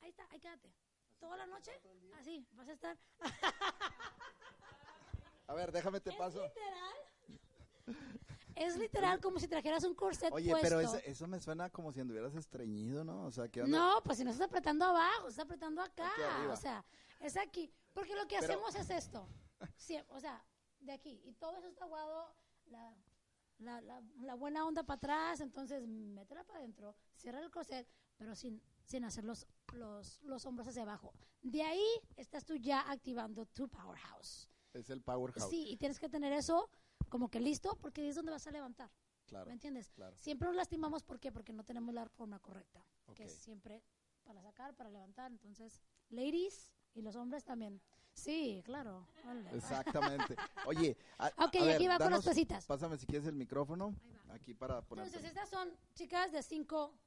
Ahí 0.00 0.10
está, 0.10 0.26
ahí 0.30 0.40
quédate. 0.40 0.72
Toda 1.18 1.36
la 1.36 1.46
noche, 1.46 1.72
así, 2.18 2.46
vas 2.52 2.68
a 2.68 2.72
estar. 2.72 2.98
a 5.46 5.54
ver, 5.54 5.72
déjame 5.72 6.00
te 6.00 6.10
Es 6.16 6.16
paso. 6.16 6.42
literal. 6.46 8.16
Es 8.56 8.76
literal 8.76 9.20
como 9.20 9.38
si 9.38 9.46
trajeras 9.48 9.84
un 9.84 9.94
corset 9.94 10.32
Oye, 10.32 10.50
puesto. 10.50 10.66
pero 10.66 10.80
eso, 10.80 10.96
eso 11.04 11.26
me 11.28 11.38
suena 11.40 11.68
como 11.70 11.92
si 11.92 12.00
anduvieras 12.00 12.34
estreñido, 12.34 13.04
¿no? 13.04 13.24
O 13.26 13.30
sea, 13.30 13.48
que 13.48 13.62
No, 13.64 14.00
pues 14.02 14.18
si 14.18 14.24
no 14.24 14.30
estás 14.30 14.48
apretando 14.48 14.84
abajo, 14.86 15.28
estás 15.28 15.44
apretando 15.44 15.82
acá. 15.82 16.10
O 16.50 16.56
sea, 16.56 16.84
es 17.20 17.36
aquí. 17.36 17.70
Porque 17.92 18.14
lo 18.14 18.26
que 18.26 18.36
Pero- 18.40 18.54
hacemos 18.54 18.74
es 18.74 18.90
esto. 18.90 19.28
Sí, 19.76 19.98
o 20.08 20.18
sea, 20.20 20.42
de 20.80 20.92
aquí. 20.92 21.20
Y 21.24 21.32
todo 21.34 21.56
eso 21.58 21.68
está 21.68 21.84
aguado, 21.84 22.34
la, 22.66 22.94
la, 23.58 23.80
la, 23.82 24.02
la 24.20 24.34
buena 24.34 24.66
onda 24.66 24.82
para 24.84 24.96
atrás. 24.96 25.40
Entonces, 25.40 25.86
métela 25.86 26.42
para 26.44 26.60
adentro, 26.60 26.94
cierra 27.14 27.40
el 27.40 27.50
corset, 27.50 27.86
pero 28.16 28.34
sin, 28.34 28.62
sin 28.84 29.04
hacer 29.04 29.24
los, 29.24 29.46
los, 29.74 30.22
los 30.22 30.46
hombros 30.46 30.66
hacia 30.68 30.82
abajo. 30.82 31.12
De 31.42 31.62
ahí 31.62 31.86
estás 32.16 32.44
tú 32.44 32.56
ya 32.56 32.90
activando 32.90 33.44
tu 33.46 33.68
powerhouse. 33.68 34.48
es 34.72 34.88
el 34.90 35.02
powerhouse. 35.02 35.48
Sí, 35.50 35.68
y 35.68 35.76
tienes 35.76 35.98
que 35.98 36.08
tener 36.08 36.32
eso 36.32 36.70
como 37.08 37.28
que 37.28 37.40
listo, 37.40 37.76
porque 37.80 38.08
es 38.08 38.14
donde 38.16 38.32
vas 38.32 38.46
a 38.46 38.50
levantar. 38.50 38.90
claro. 39.26 39.46
¿Me 39.46 39.52
entiendes? 39.52 39.90
claro. 39.92 40.16
Siempre 40.18 40.48
nos 40.48 40.56
lastimamos, 40.56 41.02
¿por 41.02 41.18
qué? 41.18 41.32
Porque 41.32 41.52
no 41.52 41.64
tenemos 41.64 41.94
la 41.94 42.08
forma 42.08 42.38
correcta, 42.38 42.84
que 43.14 43.24
es 43.24 43.32
siempre 43.32 43.82
para 44.24 44.42
sacar, 44.42 44.74
para 44.74 44.90
levantar. 44.90 45.30
Entonces, 45.30 45.80
ladies 46.10 46.72
y 46.94 47.02
los 47.02 47.16
hombres 47.16 47.44
también. 47.44 47.80
Sí, 48.12 48.62
claro. 48.64 49.06
Exactamente. 49.52 50.36
Oye, 50.66 50.96
a, 51.18 51.26
Ok, 51.46 51.54
a 51.54 51.58
y 51.58 51.66
ver, 51.66 51.74
aquí 51.76 51.86
va 51.86 51.98
con 51.98 52.10
las 52.10 52.24
pesitas. 52.24 52.64
Pásame 52.64 52.96
si 52.96 53.06
quieres 53.06 53.28
el 53.28 53.36
micrófono. 53.36 53.94
Aquí 54.30 54.54
para 54.54 54.80
poner. 54.82 55.06
Entonces, 55.06 55.28
estas 55.28 55.50
son 55.50 55.70
chicas 55.94 56.32
de 56.32 56.42
5 56.42 56.98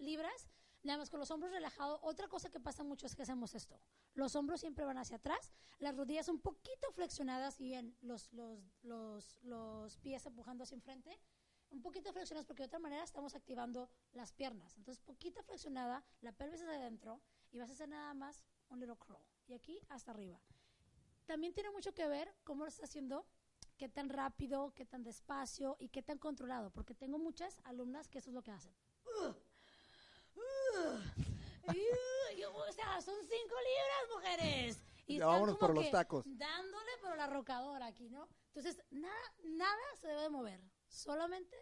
libras, 0.00 0.48
nada 0.82 0.98
más 0.98 1.10
con 1.10 1.20
los 1.20 1.30
hombros 1.30 1.52
relajados. 1.52 1.98
Otra 2.02 2.28
cosa 2.28 2.50
que 2.50 2.60
pasa 2.60 2.84
mucho 2.84 3.06
es 3.06 3.14
que 3.14 3.22
hacemos 3.22 3.54
esto. 3.54 3.80
Los 4.14 4.36
hombros 4.36 4.60
siempre 4.60 4.84
van 4.84 4.98
hacia 4.98 5.16
atrás, 5.16 5.52
las 5.78 5.96
rodillas 5.96 6.28
un 6.28 6.40
poquito 6.40 6.90
flexionadas 6.92 7.60
y 7.60 7.74
los, 8.02 8.32
los, 8.32 8.60
los, 8.82 9.36
los 9.42 9.96
pies 9.98 10.26
empujando 10.26 10.64
hacia 10.64 10.76
enfrente. 10.76 11.18
Un 11.70 11.82
poquito 11.82 12.12
flexionadas 12.12 12.46
porque 12.46 12.62
de 12.62 12.68
otra 12.68 12.78
manera 12.78 13.04
estamos 13.04 13.34
activando 13.34 13.90
las 14.12 14.32
piernas. 14.32 14.76
Entonces, 14.76 15.02
poquito 15.04 15.42
flexionada, 15.42 16.02
la 16.22 16.32
pelvis 16.32 16.62
hacia 16.62 16.76
adentro 16.76 17.20
y 17.50 17.58
vas 17.58 17.68
a 17.70 17.74
hacer 17.74 17.88
nada 17.88 18.14
más 18.14 18.44
un 18.68 18.80
little 18.80 18.96
crawl. 18.96 19.22
Y 19.46 19.54
aquí 19.54 19.80
hasta 19.88 20.12
arriba. 20.12 20.40
También 21.26 21.52
tiene 21.52 21.70
mucho 21.70 21.92
que 21.92 22.08
ver 22.08 22.34
cómo 22.44 22.64
lo 22.64 22.68
estás 22.68 22.88
haciendo 22.88 23.26
qué 23.78 23.88
tan 23.88 24.08
rápido, 24.08 24.72
qué 24.74 24.84
tan 24.84 25.02
despacio 25.04 25.76
y 25.78 25.88
qué 25.88 26.02
tan 26.02 26.18
controlado, 26.18 26.70
porque 26.70 26.94
tengo 26.94 27.18
muchas 27.18 27.58
alumnas 27.64 28.08
que 28.08 28.18
eso 28.18 28.30
es 28.30 28.34
lo 28.34 28.42
que 28.42 28.50
hacen. 28.50 28.74
O 32.68 32.72
sea, 32.72 33.00
son 33.00 33.16
cinco 33.22 33.54
libras, 33.60 34.14
mujeres. 34.14 34.82
Y 35.06 35.18
Ya 35.18 35.26
vámonos 35.26 35.56
por 35.56 35.74
los 35.74 35.90
tacos. 35.90 36.24
Dándole 36.26 36.90
por 37.00 37.16
la 37.16 37.26
rocadora 37.26 37.86
aquí, 37.86 38.10
¿no? 38.10 38.28
Entonces, 38.48 38.82
nada, 38.90 39.34
nada 39.44 39.96
se 40.00 40.08
debe 40.08 40.22
de 40.22 40.28
mover, 40.28 40.60
solamente 40.86 41.56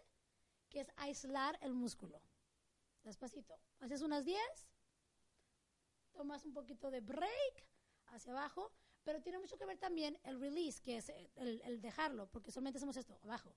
que 0.69 0.81
es 0.81 0.91
aislar 0.97 1.57
el 1.61 1.73
músculo. 1.73 2.21
Despacito. 3.03 3.57
Haces 3.79 4.01
unas 4.01 4.25
10, 4.25 4.39
tomas 6.11 6.43
un 6.45 6.53
poquito 6.53 6.91
de 6.91 6.99
break 6.99 7.65
hacia 8.07 8.33
abajo, 8.33 8.73
pero 9.03 9.21
tiene 9.21 9.39
mucho 9.39 9.57
que 9.57 9.65
ver 9.65 9.77
también 9.77 10.19
el 10.23 10.41
release, 10.41 10.81
que 10.81 10.97
es 10.97 11.09
el, 11.09 11.61
el 11.63 11.81
dejarlo, 11.81 12.27
porque 12.31 12.51
solamente 12.51 12.77
hacemos 12.77 12.97
esto, 12.97 13.17
abajo, 13.23 13.55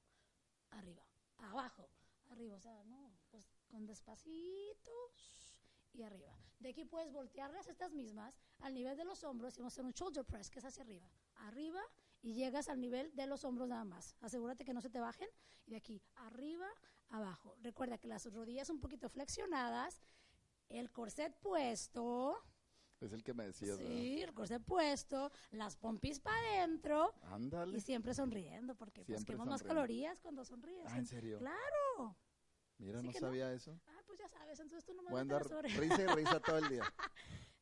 arriba, 0.71 1.05
abajo, 1.39 1.91
arriba, 2.29 2.57
o 2.57 2.61
sea, 2.61 2.85
no, 2.85 3.19
pues 3.31 3.51
con 3.67 3.87
despacito 3.87 4.93
y 5.93 6.03
arriba. 6.03 6.37
De 6.59 6.69
aquí 6.71 6.85
puedes 6.85 7.11
voltearlas 7.13 7.69
estas 7.69 7.93
mismas 7.93 8.39
al 8.61 8.75
nivel 8.75 8.97
de 8.97 9.05
los 9.05 9.25
hombros 9.25 9.57
y 9.57 9.61
vamos 9.61 9.73
a 9.73 9.75
hacer 9.75 9.85
un 9.85 9.93
shoulder 9.93 10.25
press, 10.25 10.51
que 10.51 10.59
es 10.59 10.65
hacia 10.65 10.83
arriba, 10.83 11.09
arriba 11.37 11.81
y 12.23 12.35
llegas 12.35 12.69
al 12.69 12.81
nivel 12.81 13.15
de 13.17 13.27
los 13.27 13.45
hombros 13.45 13.69
nada 13.69 13.85
más. 13.85 14.15
Asegúrate 14.21 14.65
que 14.65 14.75
no 14.75 14.81
se 14.83 14.91
te 14.91 15.01
bajen 15.01 15.29
y 15.67 15.71
de 15.71 15.77
aquí, 15.79 16.03
arriba, 16.17 16.69
abajo. 17.09 17.57
Recuerda 17.63 17.97
que 17.99 18.09
las 18.09 18.31
rodillas 18.33 18.69
un 18.69 18.79
poquito 18.81 19.09
flexionadas, 19.09 20.03
el 20.69 20.93
corset 20.93 21.35
puesto, 21.41 22.37
Es 23.01 23.13
el 23.15 23.25
que 23.25 23.33
me 23.33 23.47
decías, 23.47 23.79
Sí, 23.79 24.21
el 24.21 24.35
corset 24.35 24.63
puesto, 24.63 25.33
las 25.53 25.77
pompis 25.77 26.21
para 26.21 26.37
adentro. 26.59 27.15
Ándale. 27.23 27.79
y 27.79 27.81
siempre 27.81 28.13
sonriendo, 28.13 28.75
porque 28.75 29.03
pues 29.03 29.17
Siempre 29.17 29.35
quemas 29.37 29.49
más 29.49 29.61
sonriendo. 29.61 29.81
calorías 29.81 30.21
cuando 30.21 30.45
sonríes. 30.45 30.87
Ah, 30.91 30.99
¿en 30.99 31.07
serio? 31.07 31.39
Claro. 31.39 32.17
Mira, 32.81 33.01
Sí 33.01 33.07
no 33.07 33.13
que 33.13 33.21
no. 33.21 33.27
sabía 33.27 33.53
eso. 33.53 33.79
Ah, 33.87 34.03
pues 34.07 34.19
ya 34.19 34.29
sabes, 34.29 34.59
entonces 34.61 34.85
tú 34.85 34.95
no 34.95 35.03
Voy 35.03 35.21
a 35.21 35.25
me 35.25 35.35
andar 35.35 35.43
risa 35.63 36.03
y 36.03 36.07
risa 36.17 36.41
todo 36.41 36.59
el 36.59 36.69
día. 36.69 36.95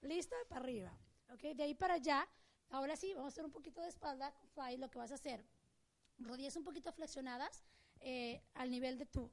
Listo, 0.02 0.36
para 0.48 0.60
arriba. 0.62 0.98
Ok, 1.30 1.42
de 1.54 1.62
ahí 1.62 1.74
para 1.74 1.94
allá. 1.94 2.28
Ahora 2.70 2.96
sí, 2.96 3.12
vamos 3.14 3.32
a 3.32 3.34
hacer 3.34 3.44
un 3.44 3.50
poquito 3.52 3.80
de 3.82 3.88
espalda. 3.88 4.32
Fly, 4.54 4.76
lo 4.76 4.90
que 4.90 4.98
vas 4.98 5.10
a 5.10 5.14
hacer. 5.14 5.44
Rodillas 6.18 6.56
un 6.56 6.64
poquito 6.64 6.92
flexionadas 6.92 7.64
eh, 8.00 8.42
al 8.54 8.70
nivel 8.70 8.98
de 8.98 9.06
tu 9.06 9.30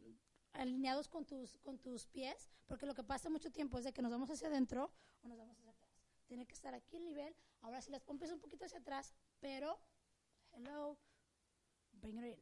alineados 0.54 1.10
con 1.10 1.26
tus 1.26 1.58
con 1.60 1.78
tus 1.80 2.08
pies, 2.08 2.50
porque 2.66 2.86
lo 2.86 2.94
que 2.96 3.04
pasa 3.04 3.30
mucho 3.30 3.52
tiempo 3.52 3.78
es 3.78 3.84
de 3.84 3.92
que 3.92 4.02
nos 4.02 4.12
vamos 4.12 4.30
hacia 4.30 4.48
adentro 4.48 4.92
o 5.22 5.28
nos 5.28 5.38
vamos 5.38 5.58
hacia 5.58 5.72
atrás. 5.72 5.90
Tiene 6.28 6.46
que 6.46 6.54
estar 6.56 6.74
aquí 6.74 6.98
el 6.98 7.04
nivel. 7.04 7.36
Ahora 7.62 7.82
sí 7.82 7.92
las 7.92 8.02
pompis 8.04 8.32
un 8.32 8.40
poquito 8.40 8.66
hacia 8.66 8.80
atrás, 8.80 9.14
pero 9.40 9.80
hello, 10.54 10.98
bring 11.94 12.18
it 12.20 12.38
in. 12.38 12.40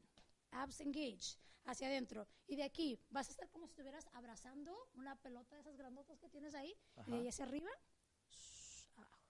Abs 0.52 0.80
engage, 0.82 1.38
hacia 1.66 1.88
adentro. 1.88 2.28
Y 2.48 2.56
de 2.56 2.64
aquí 2.64 3.00
vas 3.10 3.28
a 3.30 3.32
estar 3.32 3.50
como 3.50 3.66
si 3.68 3.72
estuvieras 3.72 4.08
abrazando 4.14 4.76
una 4.94 5.16
pelota 5.22 5.56
de 5.56 5.62
esas 5.62 5.78
grandotas 5.78 6.20
que 6.20 6.30
tienes 6.30 6.56
ahí. 6.56 6.76
Y 7.08 7.12
de 7.12 7.18
ahí 7.18 7.28
hacia 7.28 7.46
arriba, 7.46 7.70
shh, 8.30 8.88
abajo. 8.96 9.22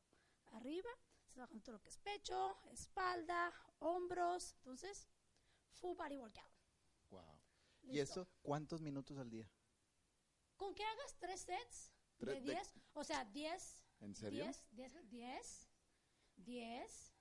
Arriba, 0.54 0.90
se 1.28 1.40
bajan 1.40 1.62
todo 1.62 1.74
lo 1.74 1.82
que 1.82 1.90
es 1.90 1.98
pecho, 1.98 2.58
espalda, 2.72 3.54
hombros. 3.80 4.54
Entonces, 4.58 5.08
full 5.72 5.96
body 5.96 6.18
workout. 6.18 6.52
Wow. 7.10 7.40
¿Y 7.84 7.94
Listo. 7.94 8.22
eso 8.22 8.30
cuántos 8.42 8.82
minutos 8.82 9.18
al 9.18 9.30
día? 9.30 9.50
Con 10.56 10.74
que 10.74 10.84
hagas 10.84 11.16
tres 11.20 11.42
sets 11.42 11.92
de 12.20 12.26
Tres- 12.26 12.44
de- 12.46 12.52
10, 12.54 12.74
o 12.94 13.04
sea, 13.04 13.26
10, 13.26 13.84
¿En 14.00 14.16
serio? 14.16 14.46
10, 14.46 14.64
10, 14.72 15.10
10, 15.10 15.70
10, 16.38 17.14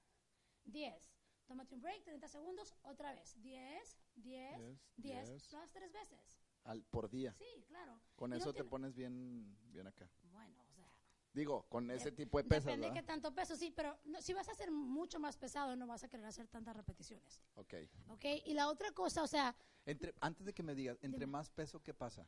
10. 0.64 1.11
Tómate 1.52 1.74
un 1.74 1.82
break, 1.82 2.02
30 2.04 2.28
segundos, 2.28 2.74
otra 2.82 3.12
vez. 3.12 3.38
10, 3.42 3.98
10, 4.14 4.58
10. 4.96 5.28
Diez. 5.28 5.52
Lo 5.52 5.58
haces 5.58 5.70
tres 5.72 5.92
veces. 5.92 6.38
Al, 6.64 6.82
por 6.84 7.10
día. 7.10 7.34
Sí, 7.36 7.44
claro. 7.68 8.00
Con 8.16 8.30
Y 8.30 8.32
no 8.32 8.36
eso 8.38 8.54
te 8.54 8.64
pones 8.64 8.94
bien, 8.94 9.54
bien 9.70 9.86
acá. 9.86 10.08
Bueno, 10.30 10.58
o 10.62 10.72
sea. 10.72 10.90
Digo, 11.34 11.66
con 11.68 11.90
ese 11.90 12.10
de- 12.10 12.16
tipo 12.16 12.38
de 12.38 12.44
pesas, 12.44 12.64
Depende 12.64 12.86
de 12.86 12.90
¿verdad? 12.92 13.02
qué 13.02 13.06
tanto 13.06 13.34
peso, 13.34 13.54
sí, 13.54 13.70
pero 13.70 13.98
no, 14.04 14.22
si 14.22 14.32
vas 14.32 14.48
a 14.48 14.52
hacer 14.52 14.70
mucho 14.70 15.20
más 15.20 15.36
pesado, 15.36 15.76
no 15.76 15.86
vas 15.86 16.02
a 16.04 16.08
querer 16.08 16.24
hacer 16.24 16.48
tantas 16.48 16.74
repeticiones. 16.74 17.42
Ok. 17.56 17.74
¿Ok? 18.08 18.24
Y 18.46 18.54
la 18.54 18.68
otra 18.70 18.90
cosa, 18.92 19.22
o 19.22 19.26
sea, 19.26 19.54
Entre, 19.84 20.14
antes 20.22 20.46
de 20.46 20.54
que 20.54 20.62
me 20.62 20.74
digas, 20.74 20.96
entre 21.02 21.20
Dime. 21.26 21.32
más 21.32 21.50
peso, 21.50 21.82
¿qué 21.82 21.92
pasa? 21.92 22.26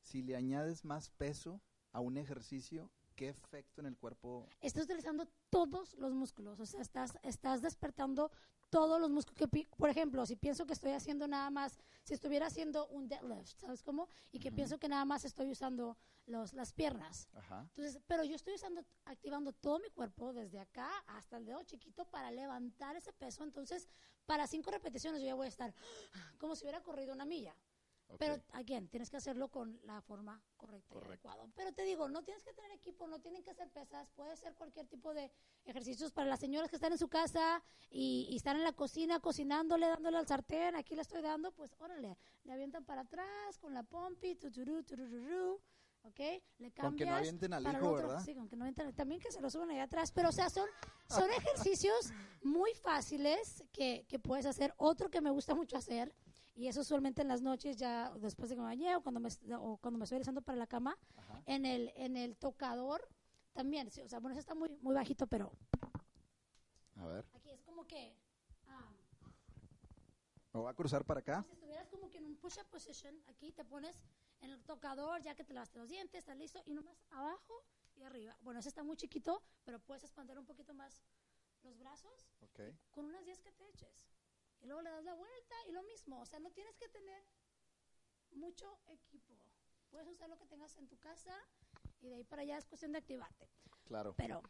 Si 0.00 0.20
le 0.20 0.34
añades 0.34 0.84
más 0.84 1.10
peso 1.10 1.60
a 1.92 2.00
un 2.00 2.16
ejercicio, 2.16 2.90
¿qué 3.14 3.28
efecto 3.28 3.80
en 3.80 3.86
el 3.86 3.96
cuerpo? 3.96 4.46
estás 4.60 4.84
utilizando 4.84 5.26
todos 5.50 5.94
los 5.94 6.12
músculos, 6.12 6.60
o 6.60 6.66
sea, 6.66 6.80
estás, 6.80 7.18
estás 7.22 7.62
despertando 7.62 8.30
todos 8.70 9.00
los 9.00 9.10
músculos. 9.10 9.38
Que, 9.38 9.66
por 9.76 9.90
ejemplo, 9.90 10.24
si 10.24 10.36
pienso 10.36 10.66
que 10.66 10.72
estoy 10.72 10.92
haciendo 10.92 11.28
nada 11.28 11.50
más, 11.50 11.78
si 12.04 12.14
estuviera 12.14 12.46
haciendo 12.46 12.86
un 12.88 13.08
deadlift, 13.08 13.58
¿sabes 13.58 13.82
cómo? 13.82 14.08
Y 14.30 14.38
que 14.38 14.48
Ujú. 14.48 14.56
pienso 14.56 14.78
que 14.78 14.88
nada 14.88 15.04
más 15.04 15.24
estoy 15.24 15.50
usando 15.50 15.96
los, 16.26 16.54
las 16.54 16.72
piernas. 16.72 17.28
Ajá. 17.34 17.66
Entonces, 17.68 18.00
pero 18.06 18.24
yo 18.24 18.34
estoy 18.34 18.54
usando, 18.54 18.82
activando 19.04 19.52
todo 19.52 19.78
mi 19.78 19.90
cuerpo 19.90 20.32
desde 20.32 20.58
acá 20.58 20.90
hasta 21.06 21.36
el 21.36 21.44
dedo 21.44 21.62
chiquito 21.64 22.06
para 22.06 22.30
levantar 22.30 22.96
ese 22.96 23.12
peso. 23.12 23.44
Entonces, 23.44 23.88
para 24.24 24.46
cinco 24.46 24.70
repeticiones 24.70 25.20
yo 25.20 25.26
ya 25.26 25.34
voy 25.34 25.46
a 25.46 25.50
estar 25.50 25.74
como 26.38 26.56
si 26.56 26.64
hubiera 26.64 26.82
corrido 26.82 27.12
una 27.12 27.24
milla. 27.24 27.54
Ok. 28.12 28.18
Pero, 28.18 28.42
again, 28.52 28.88
tienes 28.88 29.10
que 29.10 29.16
hacerlo 29.16 29.48
con 29.48 29.78
la 29.84 30.00
forma 30.02 30.40
correcta 30.56 30.88
Correcto. 30.94 31.28
y 31.28 31.30
adecuada. 31.30 31.52
Pero 31.56 31.72
te 31.72 31.82
digo, 31.82 32.08
no 32.08 32.22
tienes 32.22 32.42
que 32.42 32.52
tener 32.52 32.70
equipo, 32.72 33.06
no 33.06 33.20
tienen 33.20 33.42
que 33.42 33.54
ser 33.54 33.68
pesas, 33.70 34.08
puede 34.10 34.36
ser 34.36 34.54
cualquier 34.54 34.86
tipo 34.86 35.12
de 35.14 35.30
ejercicios 35.64 36.12
para 36.12 36.28
las 36.28 36.40
señoras 36.40 36.70
que 36.70 36.76
están 36.76 36.92
en 36.92 36.98
su 36.98 37.08
casa 37.08 37.62
y, 37.90 38.28
y 38.30 38.36
están 38.36 38.56
en 38.56 38.64
la 38.64 38.72
cocina 38.72 39.20
cocinándole, 39.20 39.86
dándole 39.86 40.18
al 40.18 40.26
sartén, 40.26 40.76
aquí 40.76 40.94
le 40.94 41.02
estoy 41.02 41.22
dando, 41.22 41.52
pues 41.52 41.74
órale, 41.78 42.16
le 42.44 42.52
avientan 42.52 42.84
para 42.84 43.02
atrás 43.02 43.58
con 43.58 43.74
la 43.74 43.82
pompi, 43.82 44.34
tuturú, 44.36 44.82
tururú, 44.82 45.60
¿ok? 46.04 46.20
Le 46.58 46.70
cambias 46.72 46.82
Con 46.82 46.96
que 46.96 47.06
no 47.06 47.14
avienten 47.14 47.52
al 47.52 47.62
hijo, 47.62 47.90
otro. 47.90 48.08
¿verdad? 48.08 48.24
Sí, 48.24 48.34
con 48.34 48.48
que 48.48 48.56
no 48.56 48.64
avienten, 48.64 48.94
también 48.94 49.20
que 49.20 49.30
se 49.30 49.40
lo 49.40 49.50
suban 49.50 49.70
allá 49.70 49.84
atrás, 49.84 50.12
pero 50.12 50.28
o 50.28 50.32
sea, 50.32 50.50
son, 50.50 50.68
son 51.08 51.30
ejercicios 51.36 52.12
muy 52.42 52.72
fáciles 52.74 53.64
que, 53.72 54.04
que 54.08 54.18
puedes 54.18 54.46
hacer. 54.46 54.74
Otro 54.76 55.10
que 55.10 55.20
me 55.20 55.30
gusta 55.30 55.54
mucho 55.54 55.76
hacer, 55.76 56.12
y 56.54 56.68
eso 56.68 56.80
usualmente 56.80 57.22
en 57.22 57.28
las 57.28 57.42
noches 57.42 57.76
ya 57.76 58.10
después 58.18 58.50
de 58.50 58.56
que 58.56 58.60
me 58.60 58.66
bañé 58.66 58.94
o 58.96 59.02
cuando 59.02 59.20
me, 59.20 59.28
o 59.56 59.76
cuando 59.78 59.98
me 59.98 60.04
estoy 60.04 60.16
alisando 60.16 60.42
para 60.42 60.56
la 60.58 60.66
cama, 60.66 60.98
Ajá. 61.16 61.42
en 61.46 61.64
el, 61.66 61.92
en 61.96 62.16
el 62.16 62.36
tocador 62.36 63.08
también, 63.52 63.90
sí, 63.90 64.00
o 64.02 64.08
sea, 64.08 64.18
bueno, 64.20 64.32
eso 64.32 64.40
está 64.40 64.54
muy, 64.54 64.70
muy 64.80 64.94
bajito, 64.94 65.26
pero 65.26 65.52
A 66.96 67.06
ver. 67.06 67.26
aquí 67.34 67.50
es 67.50 67.62
como 67.62 67.86
que, 67.86 68.16
ah, 68.68 68.90
¿Me 70.52 70.60
voy 70.60 70.70
a 70.70 70.74
cruzar 70.74 71.04
para 71.04 71.20
acá? 71.20 71.42
si 71.46 71.52
estuvieras 71.52 71.88
como 71.88 72.10
que 72.10 72.18
en 72.18 72.26
un 72.26 72.36
push-up 72.36 72.66
position, 72.68 73.14
aquí 73.26 73.52
te 73.52 73.64
pones 73.64 73.96
en 74.40 74.50
el 74.50 74.62
tocador, 74.64 75.22
ya 75.22 75.34
que 75.34 75.44
te 75.44 75.54
lavaste 75.54 75.78
los 75.78 75.88
dientes, 75.88 76.18
estás 76.18 76.36
listo, 76.36 76.60
y 76.66 76.74
nomás 76.74 77.02
abajo 77.10 77.64
y 77.94 78.02
arriba. 78.02 78.36
Bueno, 78.42 78.60
ese 78.60 78.68
está 78.68 78.82
muy 78.82 78.96
chiquito, 78.96 79.42
pero 79.64 79.78
puedes 79.80 80.02
expandir 80.04 80.38
un 80.38 80.44
poquito 80.44 80.74
más 80.74 81.02
los 81.62 81.78
brazos 81.78 82.28
Ok. 82.40 82.60
con 82.90 83.06
unas 83.06 83.24
10 83.24 83.40
que 83.40 83.52
te 83.52 83.66
eches. 83.68 84.11
Y 84.62 84.66
luego 84.66 84.82
le 84.82 84.90
das 84.90 85.04
la 85.04 85.14
vuelta 85.14 85.54
y 85.68 85.72
lo 85.72 85.82
mismo. 85.82 86.20
O 86.20 86.26
sea, 86.26 86.38
no 86.40 86.50
tienes 86.52 86.76
que 86.76 86.88
tener 86.88 87.22
mucho 88.32 88.78
equipo. 88.86 89.36
Puedes 89.90 90.08
usar 90.08 90.28
lo 90.28 90.38
que 90.38 90.46
tengas 90.46 90.76
en 90.76 90.88
tu 90.88 90.96
casa 90.98 91.34
y 92.00 92.08
de 92.08 92.16
ahí 92.16 92.24
para 92.24 92.42
allá 92.42 92.58
es 92.58 92.66
cuestión 92.66 92.92
de 92.92 92.98
activarte. 92.98 93.48
Claro. 93.84 94.14
Pero 94.16 94.42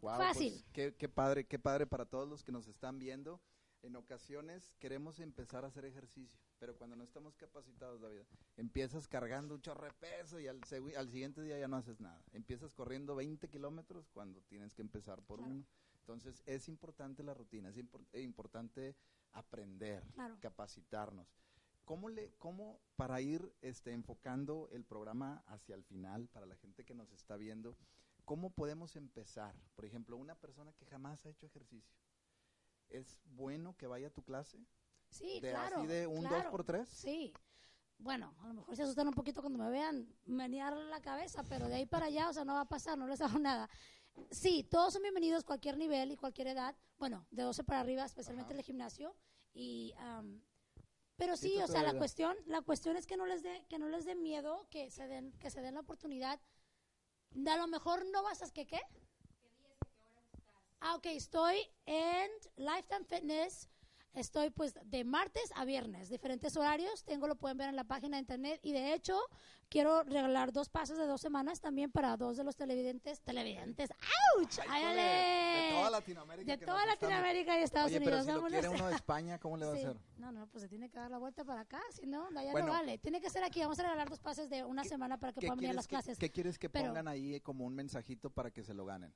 Guau, 0.00 0.18
Fácil. 0.18 0.52
pues, 0.52 0.64
qué, 0.72 0.94
qué 0.96 1.08
padre, 1.08 1.46
qué 1.46 1.58
padre 1.58 1.86
para 1.86 2.06
todos 2.06 2.28
los 2.28 2.42
que 2.44 2.52
nos 2.52 2.68
están 2.68 2.98
viendo. 2.98 3.40
En 3.82 3.94
ocasiones 3.94 4.74
queremos 4.80 5.20
empezar 5.20 5.64
a 5.64 5.68
hacer 5.68 5.84
ejercicio, 5.84 6.40
pero 6.58 6.76
cuando 6.76 6.96
no 6.96 7.04
estamos 7.04 7.36
capacitados, 7.36 8.00
David, 8.00 8.22
empiezas 8.56 9.06
cargando 9.06 9.54
un 9.54 9.62
chorro 9.62 9.84
de 9.84 9.92
peso 9.92 10.40
y 10.40 10.48
al, 10.48 10.60
al 10.96 11.08
siguiente 11.10 11.42
día 11.42 11.58
ya 11.60 11.68
no 11.68 11.76
haces 11.76 12.00
nada. 12.00 12.20
Empiezas 12.32 12.72
corriendo 12.72 13.14
20 13.14 13.48
kilómetros 13.48 14.08
cuando 14.08 14.40
tienes 14.42 14.74
que 14.74 14.82
empezar 14.82 15.22
por 15.22 15.38
Claro. 15.38 15.52
uno. 15.52 15.64
Entonces 16.00 16.42
es 16.46 16.68
importante 16.68 17.22
la 17.22 17.34
rutina, 17.34 17.68
es 17.68 17.76
eh, 17.76 18.20
importante 18.22 18.96
aprender, 19.32 20.04
Claro. 20.14 20.36
capacitarnos. 20.40 21.26
¿Cómo, 21.84 22.08
le, 22.10 22.32
¿Cómo 22.38 22.80
para 22.96 23.20
ir 23.20 23.50
este, 23.62 23.92
enfocando 23.92 24.68
el 24.72 24.84
programa 24.84 25.42
hacia 25.46 25.74
el 25.74 25.82
final, 25.84 26.28
para 26.28 26.44
la 26.44 26.56
gente 26.56 26.84
que 26.84 26.94
nos 26.94 27.10
está 27.12 27.36
viendo, 27.36 27.76
cómo 28.26 28.50
podemos 28.50 28.94
empezar? 28.96 29.54
Por 29.74 29.86
ejemplo, 29.86 30.16
una 30.18 30.34
persona 30.34 30.72
que 30.74 30.84
jamás 30.84 31.24
ha 31.24 31.30
hecho 31.30 31.46
ejercicio, 31.46 31.96
¿es 32.90 33.18
bueno 33.24 33.74
que 33.76 33.86
vaya 33.86 34.08
a 34.08 34.10
tu 34.10 34.22
clase? 34.22 34.58
sí, 35.10 35.40
¿De 35.40 35.50
claro. 35.50 35.78
así 35.78 35.86
de 35.86 36.06
un 36.06 36.20
claro. 36.20 36.36
dos 36.36 36.46
por 36.50 36.64
tres? 36.64 36.88
Sí. 36.90 37.32
Bueno, 38.00 38.32
a 38.40 38.48
lo 38.48 38.54
mejor 38.54 38.76
se 38.76 38.82
asustan 38.82 39.08
un 39.08 39.14
poquito 39.14 39.40
cuando 39.40 39.58
me 39.58 39.70
vean 39.70 40.06
menear 40.26 40.76
la 40.76 41.00
cabeza, 41.00 41.42
pero 41.48 41.66
de 41.66 41.76
ahí 41.76 41.86
para 41.86 42.06
allá, 42.06 42.28
o 42.28 42.32
sea, 42.32 42.44
no 42.44 42.52
va 42.54 42.60
a 42.60 42.68
pasar, 42.68 42.96
no 42.98 43.06
les 43.08 43.20
hago 43.22 43.38
nada. 43.38 43.68
Sí, 44.30 44.64
todos 44.64 44.92
son 44.92 45.02
bienvenidos, 45.02 45.44
cualquier 45.44 45.76
nivel 45.76 46.12
y 46.12 46.16
cualquier 46.16 46.48
edad. 46.48 46.76
Bueno, 46.98 47.26
de 47.30 47.42
12 47.42 47.64
para 47.64 47.80
arriba, 47.80 48.04
especialmente 48.04 48.52
Ajá. 48.52 48.60
el 48.60 48.64
gimnasio. 48.64 49.16
Y, 49.54 49.94
am, 49.98 50.42
pero 51.16 51.36
Sí, 51.36 51.58
o 51.58 51.66
sea, 51.66 51.82
la 51.82 51.96
cuestión, 51.98 52.36
la 52.46 52.62
cuestión 52.62 52.96
es 52.96 53.06
que 53.06 53.16
no 53.16 53.26
les 53.26 53.42
dé, 53.42 53.64
que 53.68 53.78
no 53.78 53.88
les 53.88 54.04
dé 54.04 54.14
miedo, 54.14 54.68
que 54.70 54.90
se 54.90 55.06
den, 55.08 55.32
que 55.38 55.50
se 55.50 55.60
den 55.62 55.74
la 55.74 55.80
oportunidad. 55.80 56.40
A 57.46 57.56
lo 57.56 57.66
mejor 57.66 58.06
no 58.06 58.22
vas 58.22 58.42
a, 58.42 58.50
¿qué 58.52 58.66
qué? 58.66 58.80
Ah, 60.80 60.94
ok, 60.94 61.06
estoy 61.06 61.58
en 61.86 62.30
Lifetime 62.56 63.04
Fitness. 63.04 63.68
Estoy 64.14 64.50
pues 64.50 64.74
de 64.84 65.04
martes 65.04 65.52
a 65.54 65.64
viernes, 65.64 66.08
diferentes 66.08 66.56
horarios. 66.56 67.04
Tengo, 67.04 67.28
lo 67.28 67.36
pueden 67.36 67.56
ver 67.58 67.68
en 67.68 67.76
la 67.76 67.84
página 67.84 68.16
de 68.16 68.22
internet. 68.22 68.58
Y 68.64 68.72
de 68.72 68.92
hecho, 68.94 69.16
quiero 69.68 70.02
regalar 70.02 70.52
dos 70.52 70.68
pases 70.68 70.96
de 70.98 71.06
dos 71.06 71.20
semanas 71.20 71.60
también 71.60 71.92
para 71.92 72.16
dos 72.16 72.36
de 72.36 72.42
los 72.42 72.56
televidentes. 72.56 73.20
Televidentes, 73.20 73.90
¡ouch! 74.36 74.58
Ay, 74.68 74.82
¡Áyale! 74.82 75.02
de 75.02 75.70
toda 75.74 75.90
Latinoamérica. 75.90 76.56
De 76.56 76.66
toda 76.66 76.86
Latinoamérica 76.86 77.60
y 77.60 77.62
Estados 77.62 77.90
Oye, 77.90 78.00
pero 78.00 78.16
Unidos. 78.16 78.24
si 78.26 78.32
lo 78.32 78.36
vámonos. 78.42 78.60
quiere 78.60 78.74
uno 78.76 78.88
de 78.88 78.94
España, 78.96 79.38
¿cómo 79.38 79.56
le 79.56 79.66
va 79.66 79.76
Sí. 79.76 79.84
a 79.84 79.90
hacer? 79.90 80.00
No, 80.16 80.32
no, 80.32 80.46
pues 80.48 80.62
se 80.62 80.68
tiene 80.68 80.88
que 80.90 80.98
dar 80.98 81.10
la 81.10 81.18
vuelta 81.18 81.44
para 81.44 81.60
acá, 81.60 81.80
si 81.92 82.06
no, 82.06 82.26
allá 82.36 82.50
Bueno, 82.50 82.68
no 82.68 82.72
vale. 82.72 82.98
Tiene 82.98 83.20
que 83.20 83.30
ser 83.30 83.44
aquí. 83.44 83.60
Vamos 83.60 83.78
a 83.78 83.82
regalar 83.84 84.08
dos 84.08 84.18
pases 84.20 84.48
de 84.50 84.64
una 84.64 84.82
semana 84.84 85.18
para 85.18 85.32
que 85.32 85.40
¿Qué 85.40 85.46
puedan 85.46 85.58
venir 85.58 85.70
a 85.72 85.74
las 85.74 85.86
clases. 85.86 86.18
¿Qué 86.18 86.30
quieres 86.30 86.58
que 86.58 86.68
Pero- 86.70 86.86
pongan 86.88 87.06
ahí 87.06 87.40
como 87.40 87.64
un 87.66 87.74
mensajito 87.74 88.30
para 88.30 88.50
que 88.50 88.64
se 88.64 88.74
lo 88.74 88.84
ganen? 88.84 89.14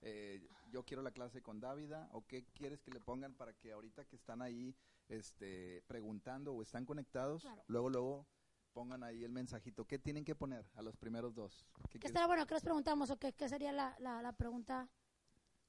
Eh, 0.00 0.48
yo 0.72 0.82
quiero 0.84 1.02
la 1.02 1.10
clase 1.12 1.42
con 1.42 1.60
Dávida, 1.60 2.08
o 2.12 2.26
qué 2.26 2.44
quieres 2.54 2.80
que 2.80 2.90
le 2.90 2.98
pongan 3.00 3.34
para 3.34 3.52
que 3.52 3.72
ahorita 3.72 4.06
que 4.06 4.16
están 4.16 4.40
ahí 4.42 4.74
este, 5.08 5.82
preguntando 5.86 6.54
o 6.54 6.62
están 6.62 6.86
conectados, 6.86 7.42
Claro. 7.42 7.62
luego, 7.68 7.90
luego 7.90 8.26
pongan 8.72 9.04
ahí 9.04 9.22
el 9.22 9.32
mensajito. 9.32 9.84
¿Qué 9.86 9.98
tienen 9.98 10.24
que 10.24 10.34
poner 10.34 10.64
a 10.74 10.82
los 10.82 10.96
primeros 10.96 11.34
dos? 11.34 11.66
¿Qué 11.90 12.06
estará 12.06 12.26
bueno? 12.26 12.46
¿Qué 12.46 12.54
les 12.54 12.62
preguntamos? 12.62 13.10
¿O 13.10 13.18
qué, 13.18 13.34
qué 13.34 13.48
sería 13.48 13.70
la, 13.70 13.94
la, 14.00 14.22
la 14.22 14.32
pregunta? 14.32 14.88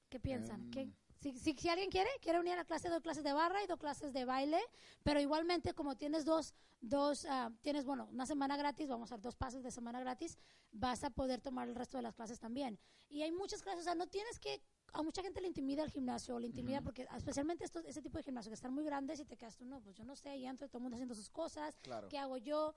¿Qué 0.10 0.20
piensan? 0.22 0.72
¿Qué- 0.72 0.82
Em. 0.84 0.93
si, 1.20 1.38
si, 1.38 1.54
si 1.54 1.68
alguien 1.70 1.89
quiere, 1.89 2.10
quiere 2.22 2.39
unir 2.39 2.54
a 2.54 2.58
la 2.58 2.66
clase, 2.66 2.88
dos 2.89 3.01
clases 3.01 3.24
de 3.26 3.34
barra 3.34 3.62
y 3.62 3.68
dos 3.68 3.80
clases 3.80 4.14
de 4.14 4.24
baile, 4.24 4.60
pero 5.04 5.20
igualmente 5.20 5.74
como 5.74 5.95
tienes 5.97 6.24
dos, 6.24 6.54
dos 6.80 7.26
ah, 7.26 7.51
tienes, 7.62 7.84
bueno, 7.86 8.08
una 8.12 8.26
semana 8.26 8.56
gratis, 8.56 8.88
vamos 8.88 9.12
a 9.12 9.16
dar 9.16 9.22
dos 9.22 9.36
pases 9.36 9.64
de 9.64 9.72
semana 9.72 9.99
gratis, 9.99 10.38
vas 10.72 11.04
a 11.04 11.10
poder 11.10 11.41
tomar 11.41 11.68
el 11.68 11.76
resto 11.76 11.97
de 11.97 12.04
las 12.04 12.16
clases 12.16 12.39
también. 12.39 12.80
Y 13.10 13.22
hay 13.22 13.32
muchas 13.32 13.62
clases, 13.62 13.82
o 13.82 13.84
sea, 13.84 13.95
no 13.95 14.08
tienes 14.08 14.39
que, 14.39 14.62
a 14.94 15.02
mucha 15.02 15.22
gente 15.24 15.41
le 15.41 15.48
intimida 15.48 15.84
el 15.84 15.89
gimnasio, 15.91 16.38
le 16.39 16.48
intimida 16.48 16.78
Ujú. 16.78 16.86
porque 16.86 17.08
especialmente 17.16 17.64
estos, 17.66 17.84
ese 17.86 18.02
tipo 18.02 18.18
de 18.18 18.24
gimnasio 18.24 18.50
que 18.50 18.56
están 18.56 18.74
muy 18.74 18.84
grandes 18.86 19.20
y 19.20 19.26
te 19.26 19.36
quedas 19.36 19.58
tú, 19.58 19.66
no, 19.66 19.82
pues 19.82 19.96
yo 19.96 20.06
no 20.06 20.16
sé, 20.16 20.36
y 20.38 20.46
entro 20.46 20.68
todo 20.68 20.78
el 20.78 20.84
mundo 20.84 20.96
haciendo 20.96 21.16
sus 21.16 21.30
cosas, 21.30 21.78
Claro. 21.82 22.08
¿qué 22.10 22.18
hago 22.20 22.38
yo? 22.38 22.76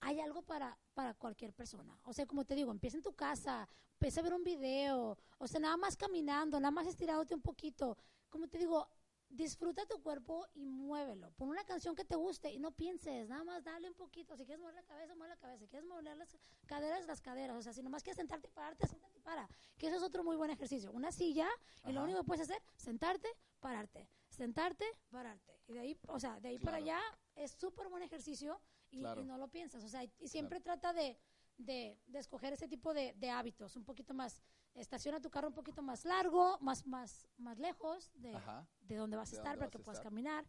Hay 0.00 0.18
algo 0.20 0.40
para, 0.42 0.78
para 0.94 1.12
cualquier 1.14 1.52
persona. 1.52 1.98
O 2.04 2.12
sea, 2.14 2.26
como 2.26 2.44
te 2.46 2.54
digo, 2.54 2.70
empieza 2.70 2.96
en 2.96 3.02
tu 3.02 3.12
casa, 3.14 3.68
empieza 3.94 4.20
a 4.20 4.22
ver 4.22 4.32
un 4.32 4.42
video, 4.44 5.18
o 5.38 5.46
sea, 5.46 5.60
nada 5.60 5.76
más 5.76 5.94
caminando, 5.96 6.58
nada 6.58 6.70
más 6.70 6.86
estirándote 6.86 7.34
un 7.34 7.42
poquito. 7.42 7.98
Como 8.30 8.48
te 8.48 8.56
digo, 8.56 8.88
disfruta 9.28 9.84
tu 9.86 10.00
cuerpo 10.02 10.46
y 10.54 10.64
muévelo. 10.64 11.30
Pon 11.32 11.50
una 11.50 11.64
canción 11.64 11.94
que 11.94 12.04
te 12.06 12.16
guste 12.16 12.50
y 12.50 12.58
no 12.58 12.72
pienses, 12.72 13.28
nada 13.28 13.44
más 13.44 13.62
dale 13.62 13.88
un 13.88 13.94
poquito. 13.94 14.34
Si 14.38 14.44
quieres 14.46 14.60
mover 14.60 14.74
la 14.74 14.82
cabeza, 14.84 15.14
mueve 15.14 15.34
la 15.34 15.38
cabeza. 15.40 15.64
Si 15.64 15.68
quieres 15.68 15.86
mover 15.86 16.04
las 16.16 16.34
caderas, 16.66 17.06
las 17.06 17.20
caderas. 17.20 17.56
O 17.58 17.62
sea, 17.62 17.74
si 17.74 17.82
nomás 17.82 18.02
quieres 18.02 18.16
sentarte 18.16 18.48
y 18.48 18.50
pararte, 18.50 18.86
siéntate 18.88 19.19
para. 19.30 19.48
Que 19.78 19.86
eso 19.86 19.96
es 19.96 20.02
otro 20.02 20.24
muy 20.24 20.36
buen 20.36 20.50
ejercicio. 20.50 20.90
Una 20.92 21.12
silla 21.12 21.48
y 21.84 21.92
lo 21.92 22.00
Ajá. 22.00 22.04
único 22.04 22.20
que 22.20 22.26
puedes 22.26 22.42
hacer, 22.50 22.60
sentarte, 22.76 23.28
pararte. 23.60 24.08
sentarte, 24.28 24.84
pararte. 25.10 25.52
Y 25.66 25.72
de 25.74 25.80
ahí, 25.80 25.98
o 26.08 26.18
sea, 26.18 26.40
de 26.40 26.48
ahí 26.48 26.58
para 26.58 26.78
Claro. 26.78 26.98
allá 27.00 27.18
es 27.36 27.50
súper 27.52 27.88
buen 27.88 28.02
ejercicio 28.02 28.60
y, 28.90 29.00
Claro. 29.00 29.20
y 29.20 29.24
no 29.24 29.36
lo 29.38 29.48
piensas. 29.48 29.82
O 29.84 29.88
sea, 29.88 30.02
y, 30.04 30.10
y 30.18 30.28
siempre 30.28 30.60
trata 30.60 30.92
de, 30.92 31.16
de, 31.58 31.98
de 32.06 32.18
escoger 32.18 32.52
ese 32.52 32.66
tipo 32.68 32.92
de, 32.94 33.12
de 33.14 33.28
hábitos, 33.30 33.76
un 33.76 33.84
poquito 33.84 34.14
más, 34.14 34.40
estaciona 34.74 35.20
tu 35.20 35.30
carro 35.30 35.48
un 35.48 35.54
poquito 35.54 35.82
más 35.82 36.04
largo, 36.04 36.58
más, 36.60 36.86
más, 36.86 37.26
más 37.38 37.58
lejos 37.58 38.10
de, 38.14 38.34
Ajá. 38.34 38.66
de 38.80 38.96
donde 38.96 39.16
vas 39.16 39.32
a 39.32 39.36
estar 39.36 39.58
para 39.58 39.70
que 39.70 39.78
puedas 39.78 39.98
estar. 39.98 40.10
caminar. 40.10 40.44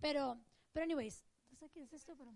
Pero, 0.00 0.38
pero 0.72 0.84
anyways, 0.84 1.24
sé 1.58 1.68
qué 1.70 1.82
es 1.82 1.92
esto, 1.92 2.16
pero... 2.16 2.32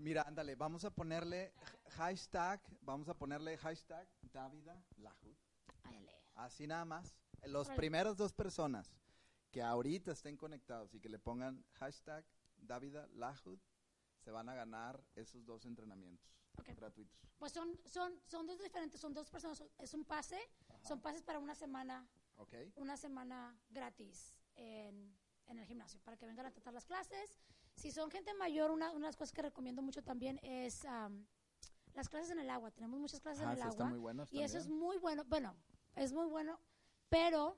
Mira, 0.00 0.22
ándale, 0.22 0.54
vamos 0.54 0.84
a 0.86 0.90
ponerle 0.90 1.52
hashtag, 1.90 2.60
vamos 2.80 3.08
a 3.10 3.14
ponerle 3.14 3.58
hashtag 3.58 4.08
Davida 4.32 4.82
Lahud. 4.96 5.36
Áyale. 5.84 6.10
Así 6.36 6.66
nada 6.66 6.86
más. 6.86 7.14
Los 7.44 7.66
Órale. 7.66 7.76
primeras 7.76 8.16
dos 8.16 8.32
personas 8.32 8.90
que 9.50 9.62
ahorita 9.62 10.12
estén 10.12 10.38
conectados 10.38 10.94
y 10.94 11.00
que 11.00 11.10
le 11.10 11.18
pongan 11.18 11.62
hashtag 11.74 12.24
Davida 12.56 13.06
Lahud 13.08 13.58
se 14.20 14.30
van 14.30 14.48
a 14.48 14.54
ganar 14.54 15.02
esos 15.16 15.44
dos 15.44 15.66
entrenamientos 15.66 16.34
gratuitos. 16.76 17.20
Pues 17.38 17.52
son, 17.52 17.78
son, 17.84 18.18
son 18.26 18.46
dos 18.46 18.58
diferentes, 18.58 18.98
son 19.00 19.12
dos 19.12 19.28
personas, 19.30 19.58
son- 19.58 19.70
es 19.78 19.92
un 19.92 20.04
pase, 20.06 20.38
son 20.82 21.00
pases 21.00 21.22
para 21.22 21.38
una 21.38 21.54
semana, 21.54 22.06
¿Ok? 22.36 22.54
una 22.76 22.96
semana 22.96 23.58
gratis 23.68 24.34
en, 24.56 25.14
en 25.46 25.58
el 25.58 25.66
gimnasio, 25.66 26.00
para 26.04 26.16
que 26.16 26.26
vengan 26.26 26.46
a 26.46 26.50
tratar 26.52 26.72
las 26.72 26.84
clases. 26.86 27.38
Si 27.80 27.90
son 27.90 28.10
gente 28.10 28.34
mayor, 28.34 28.70
una, 28.70 28.90
una 28.90 29.06
de 29.06 29.08
las 29.08 29.16
cosas 29.16 29.32
que 29.32 29.40
recomiendo 29.40 29.80
mucho 29.80 30.02
también 30.02 30.38
es 30.42 30.84
am, 30.84 31.24
las 31.94 32.10
clases 32.10 32.30
en 32.30 32.38
el 32.38 32.50
agua. 32.50 32.70
Tenemos 32.70 33.00
muchas 33.00 33.20
clases 33.20 33.40
Ah, 33.40 33.52
en 33.52 33.56
el 33.56 33.62
agua. 33.62 33.86
muy 33.88 33.98
Y 34.30 34.42
eso 34.42 34.58
es 34.58 34.68
muy 34.68 34.98
bueno, 34.98 35.24
bueno, 35.24 35.56
es 35.96 36.12
muy 36.12 36.26
bueno, 36.26 36.60
pero 37.08 37.56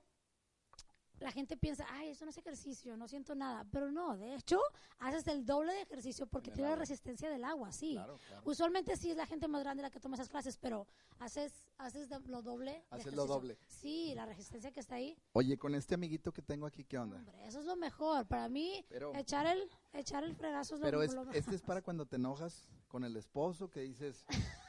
la 1.23 1.33
gente 1.33 1.57
piensa, 1.57 1.87
ay, 1.91 2.11
eso 2.11 2.25
no 2.25 2.31
es 2.31 2.39
ejercicio, 2.39 2.97
no 2.97 3.09
siento 3.09 3.35
nada. 3.35 3.65
Pero 3.71 3.91
no, 3.91 4.17
de 4.17 4.35
hecho, 4.35 4.61
haces 4.99 5.27
el 5.29 5.47
doble 5.47 5.73
de 5.73 5.83
ejercicio 5.83 6.27
porque 6.27 6.51
tiene 6.51 6.71
la 6.71 6.77
resistencia 6.77 7.31
del 7.31 7.45
agua, 7.45 7.73
sí. 7.73 7.95
Claro, 7.95 8.19
claro. 8.27 8.43
Usualmente 8.45 8.97
sí 8.97 9.11
es 9.11 9.17
la 9.17 9.27
gente 9.27 9.49
más 9.49 9.63
grande 9.63 9.83
la 9.83 9.91
que 9.91 10.01
toma 10.01 10.17
esas 10.17 10.29
clases, 10.29 10.57
pero 10.57 10.87
haces, 11.19 11.65
haces 11.79 12.09
lo 12.27 12.43
doble. 12.43 12.85
Haces 12.91 13.15
lo 13.15 13.27
doble. 13.27 13.59
Sí, 13.67 14.13
la 14.15 14.27
resistencia 14.27 14.73
que 14.73 14.81
está 14.81 14.97
ahí. 14.97 15.17
Oye, 15.33 15.57
con 15.59 15.75
este 15.75 15.95
amiguito 15.95 16.33
que 16.33 16.43
tengo 16.43 16.67
aquí, 16.67 16.85
¿qué 16.85 16.99
onda? 16.99 17.17
Hombre, 17.17 17.47
eso 17.47 17.61
es 17.61 17.65
lo 17.65 17.77
mejor. 17.77 18.27
Para 18.27 18.49
mí, 18.49 18.85
Pero, 18.89 19.15
echar 19.15 19.47
el, 19.47 19.71
echar 19.93 20.25
el 20.25 20.35
fregazo 20.35 20.75
es 20.75 20.81
lo, 20.81 20.87
pero 20.87 21.03
es, 21.03 21.15
lo 21.15 21.21
mejor. 21.21 21.37
este 21.37 21.55
es 21.55 21.63
para 21.63 21.83
cuando 21.83 22.07
te 22.07 22.17
enojas 22.17 22.69
con 22.89 23.05
el 23.05 23.17
esposo, 23.17 23.71
que 23.71 23.81
dices, 23.81 24.27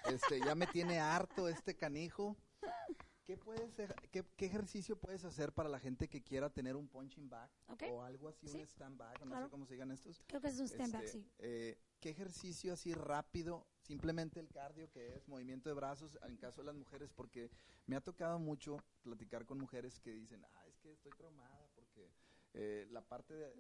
este, 0.10 0.40
ya 0.40 0.56
me 0.56 0.68
tiene 0.68 1.00
harto 1.00 1.48
este 1.48 1.76
canijo. 1.76 2.38
¿Qué, 3.26 3.38
puedes, 3.38 3.74
qué, 4.12 4.26
qué 4.36 4.46
ejercicio 4.46 4.98
puedes 4.98 5.24
hacer 5.24 5.54
para 5.54 5.70
la 5.70 5.80
gente 5.80 6.10
que 6.10 6.22
quiera 6.22 6.50
tener 6.50 6.76
un 6.76 6.90
punching 6.90 7.30
bag 7.30 7.50
Ok. 7.68 7.84
o 7.92 8.02
algo 8.04 8.28
así, 8.28 8.48
Sí. 8.50 8.58
un 8.58 8.64
stand 8.68 8.98
bag, 8.98 9.22
o 9.22 9.26
no 9.26 9.42
sé 9.42 9.50
cómo 9.50 9.66
se 9.66 9.76
digan 9.76 9.92
estos? 9.92 10.22
Creo 10.28 10.42
que 10.42 10.48
es 10.50 10.60
un 10.60 10.66
stand 10.68 10.92
back, 10.94 11.04
Este, 11.04 11.20
sí. 11.20 11.32
eh, 11.40 11.80
¿Qué 12.02 12.10
ejercicio 12.10 12.74
así 12.74 12.94
rápido? 12.94 13.66
Simplemente 13.80 14.42
el 14.42 14.50
cardio 14.50 14.92
que 14.92 15.16
es 15.16 15.26
movimiento 15.30 15.70
de 15.70 15.76
brazos 15.76 16.18
en 16.28 16.36
caso 16.36 16.60
de 16.60 16.66
las 16.66 16.76
mujeres, 16.76 17.14
porque 17.14 17.50
me 17.86 17.96
ha 17.96 18.02
tocado 18.02 18.40
mucho 18.40 18.78
platicar 19.04 19.46
con 19.46 19.58
mujeres 19.58 20.02
que 20.02 20.12
dicen, 20.12 20.44
ah, 20.44 20.68
es 20.68 20.78
que 20.80 20.92
estoy 20.92 21.14
traumada 21.14 21.66
porque 21.76 22.12
eh, 22.56 22.86
la 22.92 23.02
parte 23.02 23.34
de, 23.34 23.54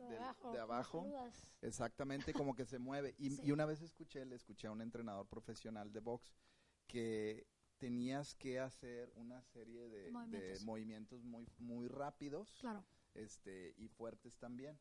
abajo, 0.60 1.04
de 1.04 1.68
exactamente 1.68 2.34
como 2.34 2.54
que 2.54 2.66
se 2.66 2.80
mueve. 2.80 3.16
Y, 3.18 3.30
Sí. 3.40 3.42
y 3.48 3.52
una 3.54 3.66
vez 3.66 3.82
escuché, 3.82 4.26
le 4.26 4.36
escuché 4.36 4.68
a 4.68 4.72
un 4.72 4.82
entrenador 4.82 5.26
profesional 5.26 5.94
de 5.94 6.02
box 6.02 6.36
que 6.86 7.48
tenías 7.88 8.34
que 8.36 8.62
hacer 8.62 9.12
una 9.16 9.42
serie 9.42 9.90
de 9.90 10.04
de 10.04 10.12
Movimientos. 10.12 10.64
movimientos, 10.64 11.24
muy, 11.26 11.46
muy 11.60 11.90
rápidos 11.90 12.56
Claro. 12.62 12.82
este, 13.14 13.74
y 13.78 13.90
fuertes 13.90 14.38
también 14.38 14.80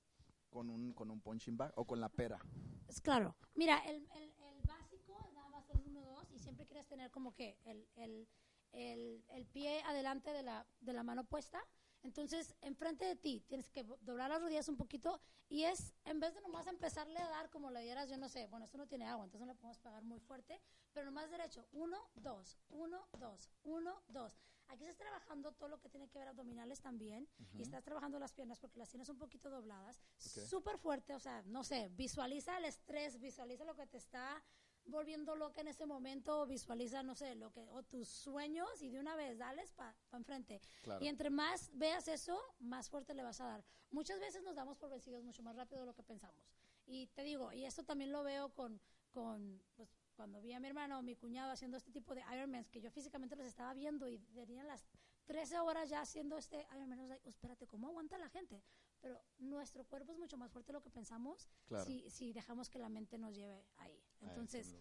con 0.51 0.71
un, 0.71 0.93
con 0.93 1.11
un 1.11 1.21
punching 1.21 1.57
bag 1.57 1.73
o 1.75 1.85
con 1.85 2.01
la 2.01 2.09
pera. 2.09 2.39
Es 2.87 3.01
claro. 3.01 3.35
Mira, 3.57 3.79
el, 3.89 3.97
el, 4.15 4.33
el 4.41 4.63
básico 4.69 5.19
nada 5.35 5.49
más 5.49 5.69
el 5.71 5.83
1-2 5.85 6.31
y 6.33 6.39
siempre 6.39 6.65
quieres 6.67 6.87
tener 6.87 7.11
como 7.11 7.35
que 7.35 7.59
el, 7.65 7.89
el, 7.97 8.29
el, 8.73 9.25
el 9.31 9.47
pie 9.47 9.81
adelante 9.83 10.31
de 10.33 10.45
la, 10.45 10.65
de 10.81 10.93
la 10.93 11.03
mano 11.03 11.25
puesta. 11.25 11.61
Entonces, 12.03 12.55
enfrente 12.63 13.05
de 13.05 13.17
ti, 13.17 13.45
tienes 13.49 13.71
que 13.71 13.85
doblar 14.01 14.31
las 14.31 14.43
rodillas 14.43 14.69
un 14.69 14.77
poquito 14.77 15.21
y 15.49 15.65
es, 15.65 15.95
en 16.05 16.19
vez 16.19 16.35
de 16.35 16.41
nomás 16.41 16.67
empezarle 16.67 17.19
a 17.19 17.29
dar 17.29 17.51
como 17.51 17.71
le 17.71 17.83
dieras, 17.83 18.09
yo 18.09 18.17
no 18.17 18.29
sé, 18.29 18.47
bueno, 18.47 18.65
esto 18.65 18.79
no 18.79 18.87
tiene 18.87 19.07
agua, 19.07 19.25
entonces 19.25 19.47
no 19.47 19.53
le 19.53 19.59
podemos 19.59 19.79
pegar 19.79 20.03
muy 20.03 20.19
fuerte, 20.19 20.61
pero 20.93 21.07
nomás 21.07 21.31
derecho, 21.31 21.67
uno, 21.73 21.99
dos, 22.15 22.59
uno, 22.71 23.07
dos, 23.19 23.51
uno, 23.63 24.03
dos. 24.09 24.37
Aquí 24.69 24.85
estás 24.85 24.97
trabajando 24.97 25.53
todo 25.53 25.69
lo 25.69 25.81
que 25.81 25.91
tiene 25.91 26.09
que 26.09 26.19
ver 26.19 26.29
abdominales 26.29 26.81
también 26.81 27.29
y 27.53 27.63
estás 27.63 27.85
trabajando 27.85 28.19
las 28.19 28.33
piernas 28.33 28.59
porque 28.59 28.79
las 28.79 28.89
tienes 28.89 29.09
un 29.11 29.19
poquito 29.19 29.51
dobladas. 29.51 30.01
Ok. 30.17 30.45
Súper 30.47 30.79
fuerte, 30.79 31.15
o 31.15 31.21
sea, 31.21 31.43
no 31.43 31.63
sé, 31.63 31.91
visualiza 31.91 32.57
el 32.57 32.65
estrés, 32.65 33.21
visualiza 33.21 33.65
lo 33.65 33.77
que 33.77 33.87
te 33.87 33.99
está 33.99 34.43
volviendo 34.87 35.35
loca 35.37 35.61
en 35.61 35.69
ese 35.69 35.87
momento, 35.87 36.47
visualiza, 36.47 37.03
no 37.03 37.15
sé, 37.15 37.35
lo 37.35 37.53
que, 37.53 37.67
o 37.71 37.83
tus 37.83 38.09
sueños 38.09 38.83
y 38.83 38.91
de 38.91 38.99
una 38.99 39.15
vez, 39.17 39.39
dales 39.39 39.73
para 39.73 39.95
enfrente. 40.13 40.61
Claro. 40.83 41.05
Y 41.05 41.09
entre 41.09 41.31
más 41.31 41.71
veas 41.75 42.09
eso, 42.09 42.39
más 42.59 42.89
fuerte 42.91 43.15
le 43.15 43.23
vas 43.23 43.41
a 43.41 43.47
dar. 43.47 43.65
Muchas 43.91 44.19
veces 44.21 44.43
nos 44.43 44.55
damos 44.57 44.77
por 44.77 44.91
vencidos 44.91 45.23
mucho 45.23 45.43
más 45.43 45.57
rápido 45.57 45.81
de 45.83 45.87
lo 45.87 45.95
que 45.95 46.03
pensamos. 46.03 46.45
Y 46.87 47.07
te 47.09 47.23
digo, 47.23 47.53
y 47.53 47.65
esto 47.65 47.85
también 47.85 48.11
lo 48.13 48.23
veo 48.25 48.51
con, 48.55 48.81
con 49.13 49.63
pues, 49.77 49.89
cuando 50.17 50.41
vi 50.41 50.53
a 50.53 50.61
mi 50.61 50.69
hermano 50.69 50.99
o 50.99 51.03
mi 51.03 51.15
cuñado 51.17 51.53
haciendo 51.53 51.77
este 51.77 51.93
tipo 51.93 52.15
de 52.15 52.23
Ironmans, 52.35 52.69
que 52.71 52.81
yo 52.81 52.91
físicamente 52.91 53.37
los 53.37 53.47
estaba 53.47 53.73
viendo 53.75 54.09
y 54.09 54.19
tenían 54.19 54.67
las 54.67 54.85
13 55.27 55.61
horas 55.61 55.89
ya 55.89 56.01
haciendo 56.01 56.37
este 56.37 56.67
Ironman. 56.75 57.09
Like, 57.09 57.23
"Oh, 57.25 57.29
espérate, 57.29 57.67
¿cómo 57.69 57.87
aguanta 57.89 58.19
la 58.19 58.29
gente? 58.29 58.63
Pero 59.01 59.21
nuestro 59.39 59.85
cuerpo 59.85 60.13
es 60.13 60.19
mucho 60.19 60.37
más 60.37 60.51
fuerte 60.51 60.73
de 60.73 60.79
lo 60.79 60.83
que 60.83 60.91
pensamos 60.91 61.49
Claro. 61.67 61.85
si, 61.85 62.09
si 62.11 62.33
dejamos 62.33 62.69
que 62.69 62.79
la 62.79 62.89
mente 62.89 63.17
nos 63.19 63.35
lleve 63.35 63.65
ahí. 63.77 64.03
Ah, 64.23 64.27
Entonces, 64.29 64.77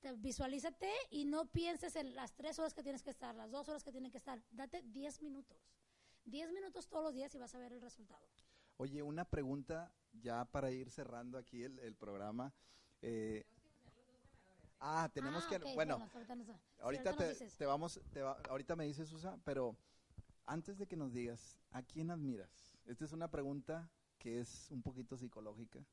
te- 0.00 0.12
visualízate 0.12 0.90
y 1.10 1.24
no 1.24 1.46
pienses 1.50 1.96
en 1.96 2.14
las 2.14 2.34
tres 2.34 2.58
horas 2.58 2.74
que 2.74 2.82
tienes 2.82 3.02
que 3.02 3.10
estar, 3.10 3.34
las 3.34 3.50
dos 3.50 3.68
horas 3.68 3.82
que 3.84 3.92
tienen 3.92 4.10
que 4.10 4.18
estar. 4.18 4.42
Date 4.50 4.82
10 4.82 5.20
minutos. 5.22 5.58
10 6.24 6.52
minutos 6.52 6.88
todos 6.88 7.04
los 7.04 7.14
días 7.14 7.34
y 7.34 7.38
vas 7.38 7.54
a 7.54 7.58
ver 7.58 7.72
el 7.72 7.80
resultado. 7.80 8.24
Oye, 8.76 9.02
una 9.02 9.24
pregunta 9.24 9.92
ya 10.12 10.44
para 10.44 10.70
ir 10.70 10.90
cerrando 10.90 11.38
aquí 11.38 11.62
el, 11.64 11.78
el 11.80 11.94
programa. 11.96 12.52
Eh, 13.00 13.44
ah, 14.80 15.10
tenemos 15.12 15.44
Ah, 15.44 15.48
que, 15.48 15.56
ok, 15.56 15.74
bueno, 15.74 15.94
ahorita 15.94 16.34
nos- 16.34 16.78
ahorita 16.80 17.16
te, 17.16 17.50
te 17.50 17.66
vamos, 17.66 18.00
te 18.12 18.22
va- 18.22 18.40
ahorita 18.48 18.76
me 18.76 18.86
dices, 18.86 19.08
Susa, 19.08 19.38
pero 19.44 19.76
antes 20.46 20.78
de 20.78 20.86
que 20.86 20.96
nos 20.96 21.12
digas, 21.12 21.58
¿a 21.72 21.82
quién 21.82 22.10
admiras? 22.10 22.76
Esta 22.86 23.04
es 23.04 23.12
una 23.12 23.28
pregunta 23.30 23.90
que 24.18 24.40
es 24.40 24.70
un 24.70 24.82
poquito 24.82 25.16
psicológica, 25.16 25.84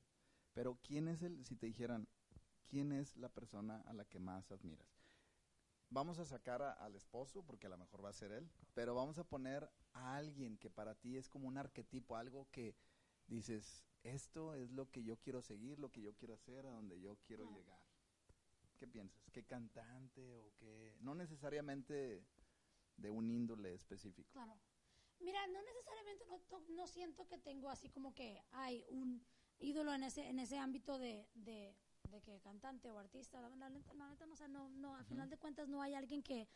pero 0.54 0.78
¿quién 0.82 1.08
es 1.08 1.22
el, 1.24 1.44
si 1.46 1.56
te 1.56 1.66
dijeran, 1.68 2.08
quién 2.70 2.92
es 2.92 3.16
la 3.18 3.30
persona 3.30 3.82
a 3.82 3.94
la 3.94 4.06
que 4.06 4.20
más 4.20 4.52
admiras? 4.52 4.88
Vamos 5.90 6.20
a 6.20 6.26
sacar 6.26 6.62
a- 6.62 6.74
al 6.74 6.96
esposo, 6.96 7.44
porque 7.44 7.66
a 7.66 7.70
lo 7.70 7.78
mejor 7.78 8.06
va 8.06 8.10
a 8.10 8.14
ser 8.14 8.32
él, 8.32 8.50
pero 8.76 8.94
vamos 8.94 9.18
a 9.18 9.24
poner 9.24 9.70
a 9.94 10.16
alguien 10.16 10.58
que 10.58 10.70
para 10.70 10.94
ti 10.96 11.18
es 11.18 11.28
como 11.28 11.48
un 11.48 11.58
arquetipo, 11.58 12.16
algo 12.16 12.48
que 12.52 12.76
dices, 13.28 13.84
esto 14.04 14.54
es 14.54 14.70
lo 14.72 14.90
que 14.92 15.04
yo 15.04 15.18
quiero 15.18 15.42
seguir, 15.42 15.80
lo 15.80 15.92
que 15.92 16.02
yo 16.02 16.14
quiero 16.16 16.36
hacer, 16.36 16.66
a 16.68 16.72
donde 16.72 17.00
yo 17.02 17.18
quiero 17.26 17.44
llegar. 17.56 17.82
¿Qué 18.78 18.88
piensas? 18.88 19.30
¿Qué 19.32 19.44
cantante 19.44 20.38
o 20.38 20.54
qué? 20.58 20.96
No 21.02 21.16
necesariamente 21.16 22.24
de 22.96 23.10
un 23.10 23.30
índole 23.30 23.74
específico. 23.74 24.30
Claro. 24.32 24.54
Mira, 25.20 25.46
no 25.48 25.62
necesariamente, 25.64 26.26
no, 26.28 26.40
to- 26.42 26.64
no 26.70 26.88
siento 26.88 27.28
que 27.28 27.38
tengo 27.40 27.70
así 27.70 27.90
como 27.90 28.14
que 28.14 28.42
hay 28.52 28.86
un 28.90 29.22
ídolo 29.60 29.94
en 29.94 30.04
ese, 30.04 30.30
en 30.30 30.40
ese 30.40 30.58
ámbito 30.58 30.98
de, 30.98 31.28
de, 31.34 31.76
de 32.10 32.22
que 32.22 32.40
cantante 32.40 32.92
o 32.92 32.98
artista. 32.98 33.40
La, 33.42 33.50
la 33.50 33.70
neta- 33.70 33.94
la 33.94 34.10
neta, 34.10 34.26
no, 34.26 34.34
o 34.34 34.36
sea, 34.36 34.48
no, 34.48 34.70
no, 34.70 34.96
a 34.96 35.04
final 35.04 35.30
de 35.30 35.38
cuentas 35.38 35.68
no 35.68 35.82
hay 35.82 35.94
alguien 35.94 36.22
que, 36.24 36.48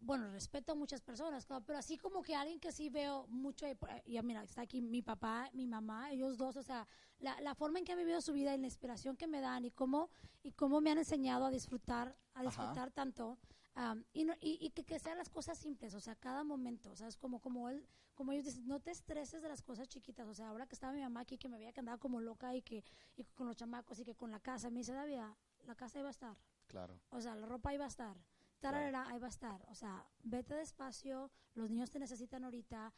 bueno, 0.00 0.30
respeto 0.30 0.72
a 0.72 0.74
muchas 0.74 1.00
personas, 1.00 1.44
claro, 1.44 1.64
pero 1.66 1.78
así 1.78 1.98
como 1.98 2.22
que 2.22 2.34
alguien 2.34 2.60
que 2.60 2.70
sí 2.72 2.88
veo 2.88 3.26
mucho, 3.28 3.66
ahí 3.66 3.74
por- 3.74 3.90
ya 4.06 4.22
mira, 4.22 4.42
está 4.44 4.62
aquí 4.62 4.80
mi 4.80 5.02
papá, 5.02 5.50
mi 5.52 5.66
mamá, 5.66 6.10
ellos 6.12 6.36
dos, 6.38 6.56
o 6.56 6.62
sea, 6.62 6.86
la, 7.18 7.40
la 7.40 7.54
forma 7.54 7.78
en 7.80 7.84
que 7.84 7.92
han 7.92 7.98
vivido 7.98 8.20
su 8.20 8.32
vida 8.32 8.54
y 8.54 8.58
la 8.58 8.66
inspiración 8.66 9.16
que 9.16 9.26
me 9.26 9.40
dan 9.40 9.64
y 9.64 9.70
cómo, 9.72 10.10
y 10.42 10.52
cómo 10.52 10.80
me 10.80 10.90
han 10.92 10.98
enseñado 10.98 11.46
a 11.46 11.50
disfrutar, 11.50 12.16
a 12.34 12.42
disfrutar 12.42 12.90
tanto. 12.92 13.38
Am, 13.80 14.04
y, 14.12 14.24
no- 14.24 14.34
y, 14.40 14.58
y 14.60 14.70
que, 14.70 14.84
que 14.84 14.98
sean 14.98 15.18
las 15.18 15.28
cosas 15.30 15.56
simples, 15.58 15.94
o 15.94 16.00
sea, 16.00 16.14
cada 16.16 16.42
momento, 16.44 16.90
o 16.90 16.96
sea, 16.96 17.06
es 17.08 17.16
como, 17.16 17.40
como, 17.40 17.68
él, 17.68 17.86
como 18.14 18.32
ellos 18.32 18.44
dicen, 18.46 18.66
no 18.66 18.80
te 18.80 18.90
estreses 18.90 19.40
de 19.42 19.48
las 19.48 19.62
cosas 19.62 19.88
chiquitas, 19.88 20.26
o 20.26 20.34
sea, 20.34 20.48
ahora 20.48 20.66
que 20.66 20.74
estaba 20.74 20.92
mi 20.92 21.00
mamá 21.00 21.20
aquí, 21.20 21.38
que 21.38 21.48
me 21.48 21.58
veía 21.58 21.72
que 21.72 21.80
andaba 21.80 21.98
como 21.98 22.20
loca 22.20 22.54
y 22.54 22.62
que 22.62 22.82
y 23.16 23.24
con 23.36 23.46
los 23.46 23.56
chamacos 23.56 23.98
y 24.00 24.04
que 24.04 24.14
con 24.16 24.30
la 24.30 24.40
casa, 24.40 24.68
me 24.70 24.80
dice, 24.80 24.92
David, 24.92 25.20
la 25.64 25.74
casa 25.76 25.98
iba 26.00 26.08
a 26.08 26.10
estar, 26.10 26.36
Claro. 26.66 26.98
o 27.10 27.20
sea, 27.20 27.34
la 27.36 27.46
ropa 27.46 27.72
iba 27.72 27.84
a 27.84 27.88
estar, 27.88 28.16
tararara, 28.60 29.08
ahí 29.08 29.18
va 29.20 29.26
a 29.28 29.30
estar. 29.30 29.64
O 29.68 29.74
sea, 29.74 30.04
vete 30.24 30.54
despacio, 30.54 31.30
los 31.54 31.70
niños 31.70 31.90
te 31.90 31.98
necesitan 32.00 32.44
ahorita. 32.44 32.92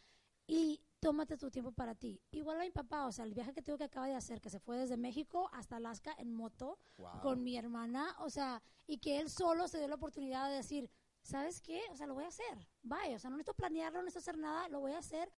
Y 0.46 0.80
tómate 1.00 1.36
tu 1.36 1.50
tiempo 1.50 1.72
para 1.72 1.94
ti. 1.94 2.20
Igual 2.30 2.60
a 2.60 2.64
mi 2.64 2.70
papá, 2.70 3.06
o 3.06 3.12
sea, 3.12 3.24
el 3.24 3.34
viaje 3.34 3.52
que 3.52 3.62
tengo 3.62 3.78
que 3.78 3.84
acaba 3.84 4.06
de 4.06 4.14
hacer, 4.14 4.40
que 4.40 4.50
se 4.50 4.60
fue 4.60 4.76
desde 4.76 4.96
México 4.96 5.48
hasta 5.52 5.76
Alaska 5.76 6.14
en 6.18 6.32
moto 6.34 6.78
Wow. 6.98 7.20
con 7.22 7.42
mi 7.42 7.56
hermana, 7.56 8.14
o 8.20 8.30
sea, 8.30 8.62
y 8.86 8.98
que 8.98 9.18
él 9.18 9.30
solo 9.30 9.66
se 9.66 9.78
dio 9.78 9.88
la 9.88 9.94
oportunidad 9.94 10.48
de 10.48 10.56
decir, 10.56 10.90
¿sabes 11.22 11.60
qué? 11.60 11.80
O 11.90 11.96
sea, 11.96 12.06
lo 12.06 12.14
voy 12.14 12.24
a 12.24 12.28
hacer. 12.28 12.68
Vaya, 12.82 13.16
o 13.16 13.18
sea, 13.18 13.30
no 13.30 13.36
necesito 13.36 13.54
planearlo, 13.54 13.98
no 14.00 14.04
necesito 14.04 14.30
hacer 14.30 14.38
nada, 14.38 14.68
lo 14.68 14.80
voy 14.80 14.92
a 14.92 14.98
hacer 14.98 15.32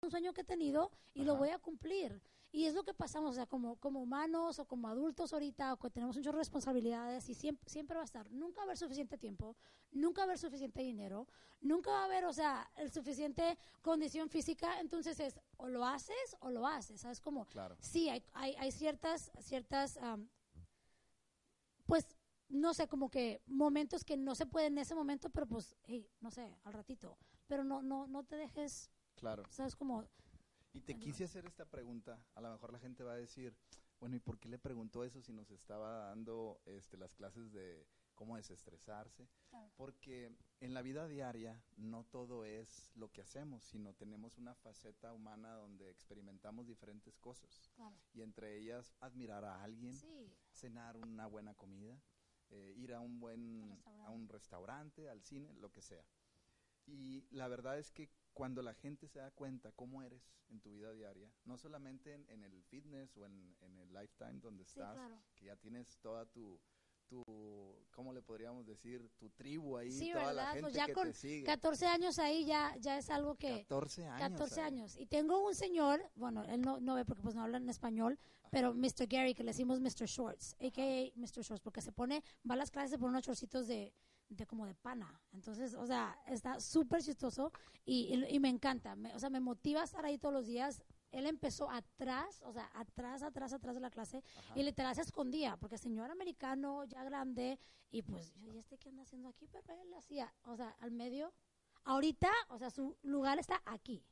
un 0.00 0.10
sueño 0.10 0.32
que 0.32 0.42
he 0.42 0.44
tenido 0.44 0.92
y 1.14 1.24
lo 1.24 1.36
voy 1.36 1.50
a 1.50 1.58
cumplir. 1.58 2.22
Y 2.50 2.64
es 2.64 2.74
lo 2.74 2.82
que 2.82 2.94
pasamos, 2.94 3.32
o 3.32 3.34
sea, 3.34 3.46
como, 3.46 3.76
como 3.76 4.00
humanos 4.00 4.58
o 4.58 4.64
como 4.64 4.88
adultos 4.88 5.32
ahorita, 5.34 5.74
o 5.74 5.76
que 5.78 5.90
tenemos 5.90 6.16
muchas 6.16 6.34
responsabilidades 6.34 7.28
y 7.28 7.34
siempre, 7.34 7.68
siempre 7.68 7.96
va 7.96 8.02
a 8.02 8.04
estar, 8.06 8.30
nunca 8.30 8.56
va 8.58 8.62
a 8.62 8.64
haber 8.64 8.78
suficiente 8.78 9.18
tiempo, 9.18 9.54
nunca 9.92 10.20
va 10.20 10.22
a 10.22 10.28
haber 10.28 10.38
suficiente 10.38 10.80
dinero, 10.80 11.28
nunca 11.60 11.90
va 11.90 12.02
a 12.02 12.04
haber, 12.06 12.24
o 12.24 12.32
sea, 12.32 12.70
el 12.76 12.90
suficiente 12.90 13.58
condición 13.82 14.30
física, 14.30 14.80
entonces 14.80 15.20
es 15.20 15.38
o 15.58 15.68
lo 15.68 15.84
haces 15.84 16.36
o 16.40 16.50
lo 16.50 16.66
haces, 16.66 17.02
¿sabes? 17.02 17.20
Como, 17.20 17.44
Claro. 17.46 17.76
sí, 17.80 18.08
hay, 18.08 18.24
hay, 18.32 18.54
hay 18.56 18.72
ciertas, 18.72 19.30
ciertas, 19.40 19.98
am, 19.98 20.28
pues, 21.84 22.06
no 22.48 22.72
sé, 22.72 22.88
como 22.88 23.10
que 23.10 23.42
momentos 23.46 24.04
que 24.04 24.16
no 24.16 24.34
se 24.34 24.46
pueden 24.46 24.72
en 24.74 24.78
ese 24.78 24.94
momento, 24.94 25.28
pero 25.28 25.46
pues, 25.46 25.76
hey, 25.84 26.08
no 26.20 26.30
sé, 26.30 26.56
al 26.64 26.72
ratito, 26.72 27.18
pero 27.46 27.62
no, 27.62 27.82
no, 27.82 28.06
no 28.06 28.24
te 28.24 28.36
dejes, 28.36 28.90
Claro. 29.16 29.42
¿sabes? 29.50 29.76
Como, 29.76 30.04
Y 30.72 30.80
te 30.80 30.98
quise 30.98 31.24
hacer 31.24 31.46
esta 31.46 31.64
pregunta. 31.64 32.22
A 32.34 32.40
lo 32.40 32.50
mejor 32.52 32.72
la 32.72 32.78
gente 32.78 33.02
va 33.02 33.12
a 33.12 33.16
decir, 33.16 33.56
bueno, 34.00 34.16
¿y 34.16 34.20
por 34.20 34.38
qué 34.38 34.48
le 34.48 34.58
preguntó 34.58 35.04
eso 35.04 35.20
si 35.20 35.32
nos 35.32 35.50
estaba 35.50 36.06
dando 36.08 36.60
este, 36.66 36.96
las 36.96 37.14
clases 37.14 37.52
de 37.52 37.86
cómo 38.14 38.36
desestresarse? 38.36 39.28
Porque 39.76 40.36
en 40.60 40.74
la 40.74 40.82
vida 40.82 41.08
diaria 41.08 41.62
no 41.76 42.04
todo 42.04 42.44
es 42.44 42.90
lo 42.94 43.10
que 43.10 43.22
hacemos, 43.22 43.64
sino 43.64 43.94
tenemos 43.94 44.38
una 44.38 44.54
faceta 44.54 45.12
humana 45.12 45.54
donde 45.54 45.90
experimentamos 45.90 46.66
diferentes 46.66 47.18
cosas. 47.18 47.70
claro, 47.74 47.96
Y 48.12 48.22
entre 48.22 48.56
ellas, 48.58 48.94
admirar 49.00 49.44
a 49.44 49.62
alguien, 49.62 49.94
sí, 49.94 50.32
cenar 50.52 50.96
una 50.96 51.26
buena 51.26 51.54
comida, 51.54 52.00
eh, 52.50 52.74
ir 52.76 52.94
a 52.94 53.00
un 53.00 53.20
buen 53.20 53.80
a 54.04 54.10
un 54.10 54.28
restaurante, 54.28 55.08
al 55.08 55.22
cine, 55.22 55.52
lo 55.54 55.70
que 55.70 55.82
sea. 55.82 56.04
Y 56.86 57.26
la 57.30 57.48
verdad 57.48 57.78
es 57.78 57.90
que 57.90 58.10
cuando 58.38 58.62
la 58.62 58.72
gente 58.72 59.08
se 59.08 59.18
da 59.18 59.32
cuenta 59.32 59.72
cómo 59.72 60.00
eres 60.00 60.22
en 60.48 60.60
tu 60.60 60.70
vida 60.70 60.92
diaria, 60.92 61.28
no 61.44 61.58
solamente 61.58 62.14
en, 62.14 62.24
en 62.30 62.44
el 62.44 62.62
fitness 62.62 63.16
o 63.16 63.26
en, 63.26 63.56
en 63.62 63.76
el 63.78 63.92
lifetime 63.92 64.38
donde 64.38 64.64
sí, 64.64 64.78
estás, 64.78 64.94
claro. 64.94 65.20
que 65.34 65.46
ya 65.46 65.56
tienes 65.56 65.98
toda 65.98 66.24
tu, 66.24 66.60
tu, 67.08 67.24
¿cómo 67.90 68.12
le 68.12 68.22
podríamos 68.22 68.64
decir? 68.64 69.10
Tu 69.18 69.28
tribu 69.30 69.76
ahí, 69.76 69.90
Sí, 69.90 70.12
toda 70.12 70.26
la 70.26 70.28
¿verdad? 70.28 70.52
gente 70.52 70.62
Pues 70.62 70.74
ya 70.74 70.86
que 70.86 70.92
con 70.92 71.08
te 71.08 71.14
sigue. 71.14 71.42
14 71.42 71.86
años 71.86 72.18
ahí 72.20 72.44
ya, 72.44 72.76
ya 72.78 72.96
es 72.96 73.10
algo 73.10 73.34
que... 73.34 73.66
14 73.66 74.06
años. 74.06 74.30
14 74.30 74.60
ahí. 74.60 74.66
años. 74.68 74.96
Y 74.96 75.06
tengo 75.06 75.44
un 75.44 75.56
señor, 75.56 76.00
bueno, 76.14 76.44
él 76.44 76.60
no, 76.60 76.78
no 76.78 76.94
ve 76.94 77.04
porque 77.04 77.22
pues 77.22 77.34
no 77.34 77.42
habla 77.42 77.56
en 77.56 77.68
español, 77.68 78.20
pero 78.52 78.72
Mr. 78.72 79.08
Gary, 79.08 79.34
que 79.34 79.42
le 79.42 79.50
decimos 79.50 79.80
Mr. 79.80 80.06
Shorts, 80.06 80.54
a.k.a. 80.60 81.12
Mr. 81.18 81.42
Shorts, 81.42 81.60
porque 81.60 81.80
se 81.80 81.90
pone, 81.90 82.22
va 82.48 82.54
a 82.54 82.56
las 82.56 82.70
clases, 82.70 82.92
se 82.92 82.98
pone 82.98 83.10
unos 83.10 83.24
chorcitos 83.24 83.66
de, 83.66 83.92
de 84.28 84.46
como 84.46 84.66
de 84.66 84.74
pana. 84.74 85.20
Entonces, 85.32 85.74
o 85.74 85.86
sea, 85.86 86.16
está 86.26 86.60
súper 86.60 87.02
chistoso 87.02 87.52
y, 87.84 88.14
y, 88.14 88.34
y 88.36 88.40
me 88.40 88.48
encanta. 88.48 88.94
Me- 88.96 89.14
o 89.14 89.18
sea, 89.18 89.30
me 89.30 89.40
motiva 89.40 89.80
a 89.80 89.84
estar 89.84 90.04
ahí 90.04 90.18
todos 90.18 90.34
los 90.34 90.46
días. 90.46 90.82
Él 91.10 91.26
empezó 91.26 91.70
atrás, 91.70 92.42
o 92.44 92.52
sea, 92.52 92.70
atrás, 92.74 93.22
atrás, 93.22 93.52
atrás 93.54 93.74
de 93.74 93.80
la 93.80 93.90
clase 93.90 94.22
Ajá. 94.38 94.52
y 94.58 94.62
literal 94.62 94.94
se 94.94 95.00
escondía, 95.00 95.56
porque 95.56 95.78
señor 95.78 96.10
americano, 96.10 96.84
ya 96.84 97.02
grande, 97.04 97.58
y 97.90 98.02
pues, 98.02 98.34
yo, 98.34 98.52
¿y 98.52 98.58
este 98.58 98.76
qué 98.76 98.90
anda 98.90 99.02
haciendo 99.04 99.28
aquí? 99.30 99.48
Pero 99.50 99.72
él 99.80 99.94
hacía, 99.94 100.34
o 100.44 100.54
sea, 100.56 100.76
al 100.80 100.90
medio. 100.90 101.32
Ahorita, 101.84 102.30
o 102.50 102.58
sea, 102.58 102.68
su 102.68 102.98
lugar 103.02 103.38
está 103.38 103.62
aquí, 103.64 104.04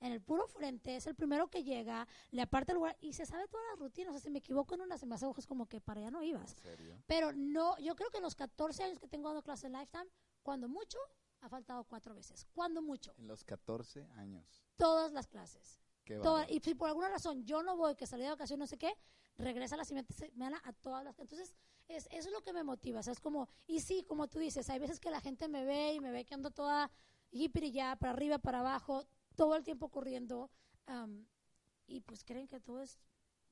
en 0.00 0.12
el 0.12 0.20
puro 0.20 0.46
frente, 0.46 0.96
es 0.96 1.06
el 1.06 1.14
primero 1.14 1.48
que 1.48 1.64
llega, 1.64 2.06
le 2.30 2.42
aparta 2.42 2.72
el 2.72 2.76
lugar 2.76 2.96
y 3.00 3.12
se 3.12 3.26
sabe 3.26 3.48
todas 3.48 3.66
las 3.70 3.78
rutinas. 3.78 4.10
O 4.10 4.12
sea, 4.12 4.20
si 4.20 4.30
me 4.30 4.38
equivoco 4.38 4.74
en 4.74 4.82
una, 4.82 4.98
se 4.98 5.06
me 5.06 5.14
hace 5.14 5.26
ojos 5.26 5.46
como 5.46 5.66
que 5.66 5.80
para 5.80 6.00
allá 6.00 6.10
no 6.10 6.20
¿En 6.20 6.28
ibas. 6.28 6.52
serio? 6.52 7.02
Pero 7.06 7.32
no, 7.32 7.78
yo 7.78 7.96
creo 7.96 8.10
que 8.10 8.18
en 8.18 8.22
los 8.22 8.34
14 8.34 8.84
años 8.84 8.98
que 8.98 9.08
tengo 9.08 9.28
dando 9.28 9.42
clase 9.42 9.66
en 9.66 9.72
Lifetime, 9.72 10.06
cuando 10.42 10.68
mucho, 10.68 10.98
ha 11.40 11.48
faltado 11.48 11.84
cuatro 11.84 12.14
veces. 12.14 12.46
Cuando 12.54 12.82
mucho. 12.82 13.14
En 13.18 13.28
los 13.28 13.44
14 13.44 14.08
años. 14.16 14.64
Todas 14.76 15.12
las 15.12 15.26
clases. 15.26 15.80
Qué 16.04 16.20
y 16.50 16.60
si 16.60 16.74
por 16.74 16.88
alguna 16.88 17.08
razón 17.08 17.44
yo 17.44 17.62
no 17.62 17.76
voy, 17.76 17.94
que 17.94 18.06
salí 18.06 18.24
de 18.24 18.30
vacaciones, 18.30 18.60
no 18.60 18.66
sé 18.66 18.76
qué, 18.76 18.94
regresa 19.36 19.76
la 19.76 19.86
siguiente 19.86 20.12
semana 20.12 20.60
a 20.64 20.72
todas 20.72 21.02
las. 21.02 21.18
Entonces, 21.18 21.54
es, 21.88 22.06
eso 22.10 22.28
es 22.28 22.32
lo 22.32 22.42
que 22.42 22.52
me 22.52 22.62
motiva. 22.62 23.00
O 23.00 23.02
sea, 23.02 23.12
es 23.12 23.20
como, 23.20 23.48
y 23.66 23.80
sí, 23.80 24.04
como 24.04 24.28
tú 24.28 24.38
dices, 24.38 24.68
hay 24.68 24.78
veces 24.78 25.00
que 25.00 25.10
la 25.10 25.20
gente 25.20 25.48
me 25.48 25.64
ve 25.64 25.94
y 25.94 26.00
me 26.00 26.10
ve 26.10 26.24
que 26.24 26.34
ando 26.34 26.50
toda 26.50 26.90
hippie 27.30 27.72
ya, 27.72 27.96
para 27.96 28.12
arriba, 28.12 28.38
para 28.38 28.60
abajo, 28.60 29.06
todo 29.36 29.56
el 29.56 29.64
tiempo 29.64 29.88
corriendo. 29.88 30.50
am, 30.86 31.26
y 31.86 32.00
pues 32.00 32.24
creen 32.24 32.48
que 32.48 32.60
todo 32.60 32.80
es, 32.80 32.98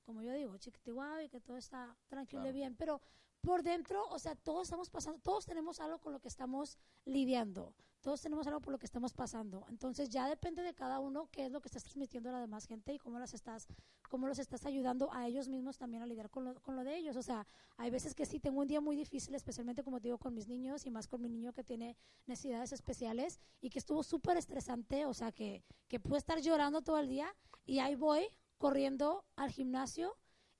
como 0.04 0.22
yo 0.22 0.32
digo, 0.32 0.56
chiquitiguado 0.56 1.20
y 1.20 1.28
que 1.28 1.40
todo 1.40 1.56
está 1.56 1.96
tranquilo 2.08 2.48
y 2.48 2.52
bien. 2.52 2.74
Pero 2.76 3.00
por 3.40 3.62
dentro, 3.62 4.06
o 4.08 4.18
sea, 4.18 4.34
todos 4.36 4.62
estamos 4.64 4.88
pasando, 4.88 5.20
todos 5.20 5.44
tenemos 5.44 5.80
algo 5.80 5.98
con 5.98 6.12
lo 6.12 6.20
que 6.20 6.28
estamos 6.28 6.78
lidiando. 7.04 7.74
Todos 8.02 8.20
tenemos 8.20 8.48
algo 8.48 8.60
por 8.60 8.72
lo 8.72 8.78
que 8.78 8.86
estamos 8.86 9.14
pasando. 9.14 9.64
Entonces 9.68 10.10
ya 10.10 10.28
depende 10.28 10.62
de 10.62 10.74
cada 10.74 10.98
uno 10.98 11.28
qué 11.30 11.46
es 11.46 11.52
lo 11.52 11.60
que 11.60 11.68
estás 11.68 11.84
transmitiendo 11.84 12.30
a 12.30 12.32
la 12.32 12.40
demás 12.40 12.66
gente 12.66 12.92
y 12.92 12.98
cómo 12.98 13.20
las 13.20 13.32
estás, 13.32 13.68
cómo 14.10 14.26
los 14.26 14.40
estás 14.40 14.66
ayudando 14.66 15.12
a 15.12 15.28
ellos 15.28 15.48
mismos 15.48 15.78
también 15.78 16.02
a 16.02 16.06
lidiar 16.06 16.28
con 16.28 16.44
lo, 16.44 16.60
con 16.62 16.74
lo 16.74 16.82
de 16.82 16.96
ellos. 16.96 17.16
O 17.16 17.22
sea, 17.22 17.46
hay 17.76 17.90
veces 17.90 18.14
que 18.16 18.26
sí 18.26 18.40
tengo 18.40 18.60
un 18.60 18.66
día 18.66 18.80
muy 18.80 18.96
difícil, 18.96 19.36
especialmente 19.36 19.84
como 19.84 20.00
digo 20.00 20.18
con 20.18 20.34
mis 20.34 20.48
niños 20.48 20.84
y 20.84 20.90
más 20.90 21.06
con 21.06 21.22
mi 21.22 21.28
niño 21.28 21.52
que 21.52 21.62
tiene 21.62 21.96
necesidades 22.26 22.72
especiales 22.72 23.38
y 23.60 23.70
que 23.70 23.78
estuvo 23.78 24.02
súper 24.02 24.36
estresante, 24.36 25.06
o 25.06 25.14
sea, 25.14 25.30
que, 25.30 25.62
que 25.86 26.00
pude 26.00 26.18
estar 26.18 26.40
llorando 26.40 26.82
todo 26.82 26.98
el 26.98 27.08
día 27.08 27.32
y 27.64 27.78
ahí 27.78 27.94
voy 27.94 28.26
corriendo 28.58 29.24
al 29.36 29.50
gimnasio 29.50 30.16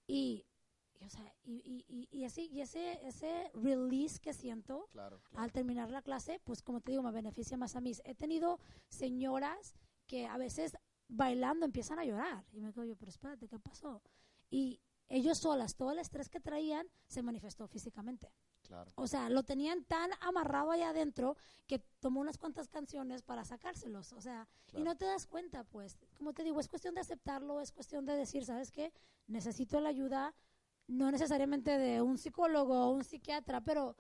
y, 0.06 0.46
o 1.04 1.10
sea, 1.10 1.34
y, 1.44 1.54
y, 1.64 1.84
y, 1.88 2.08
y 2.10 2.24
ese, 2.24 2.42
y 2.42 2.60
ese, 2.60 3.06
ese 3.06 3.50
release 3.54 4.18
que 4.20 4.32
siento 4.32 4.88
Claro, 4.92 5.20
claro. 5.22 5.42
al 5.44 5.52
terminar 5.52 5.90
la 5.90 6.02
clase, 6.02 6.40
pues 6.44 6.62
como 6.62 6.80
te 6.80 6.92
digo, 6.92 7.02
me 7.02 7.10
beneficia 7.12 7.56
más 7.56 7.76
a 7.76 7.80
mí. 7.80 7.92
He 8.04 8.14
tenido 8.14 8.58
señoras 8.88 9.74
que 10.06 10.26
a 10.26 10.36
veces 10.38 10.76
bailando 11.08 11.66
empiezan 11.66 11.98
a 11.98 12.04
llorar. 12.04 12.44
Y 12.52 12.60
me 12.60 12.68
digo 12.68 12.84
yo, 12.84 12.96
pero 12.96 13.10
espérate, 13.10 13.48
¿qué 13.48 13.58
pasó? 13.58 14.02
Y 14.50 14.80
ellos 15.08 15.38
solas, 15.38 15.74
todo 15.76 15.92
el 15.92 15.98
estrés 15.98 16.28
que 16.28 16.40
traían 16.40 16.86
se 17.06 17.22
manifestó 17.22 17.66
físicamente. 17.66 18.32
claro. 18.62 18.90
O 18.94 19.06
sea, 19.06 19.28
lo 19.28 19.42
tenían 19.42 19.84
tan 19.84 20.10
amarrado 20.20 20.70
allá 20.70 20.90
adentro 20.90 21.36
que 21.66 21.80
tomó 22.00 22.20
unas 22.20 22.38
cuantas 22.38 22.68
canciones 22.68 23.22
para 23.22 23.44
sacárselos. 23.44 24.12
O 24.14 24.20
sea, 24.20 24.48
y 24.68 24.70
Claro. 24.70 24.84
no 24.86 24.96
te 24.96 25.04
das 25.04 25.26
cuenta, 25.26 25.64
pues. 25.64 25.98
Como 26.16 26.32
te 26.32 26.44
digo, 26.44 26.60
es 26.60 26.68
cuestión 26.68 26.94
de 26.94 27.00
aceptarlo, 27.02 27.60
es 27.60 27.72
cuestión 27.72 28.06
de 28.06 28.14
decir, 28.16 28.44
¿sabes 28.46 28.70
qué? 28.70 28.92
Necesito 29.26 29.80
la 29.80 29.90
ayuda, 29.90 30.34
no 30.92 31.10
necesariamente 31.10 31.78
de 31.78 32.00
un 32.02 32.18
psicólogo 32.18 32.74
o 32.86 32.90
un 32.90 33.04
psiquiatra, 33.04 33.62
pero 33.62 33.96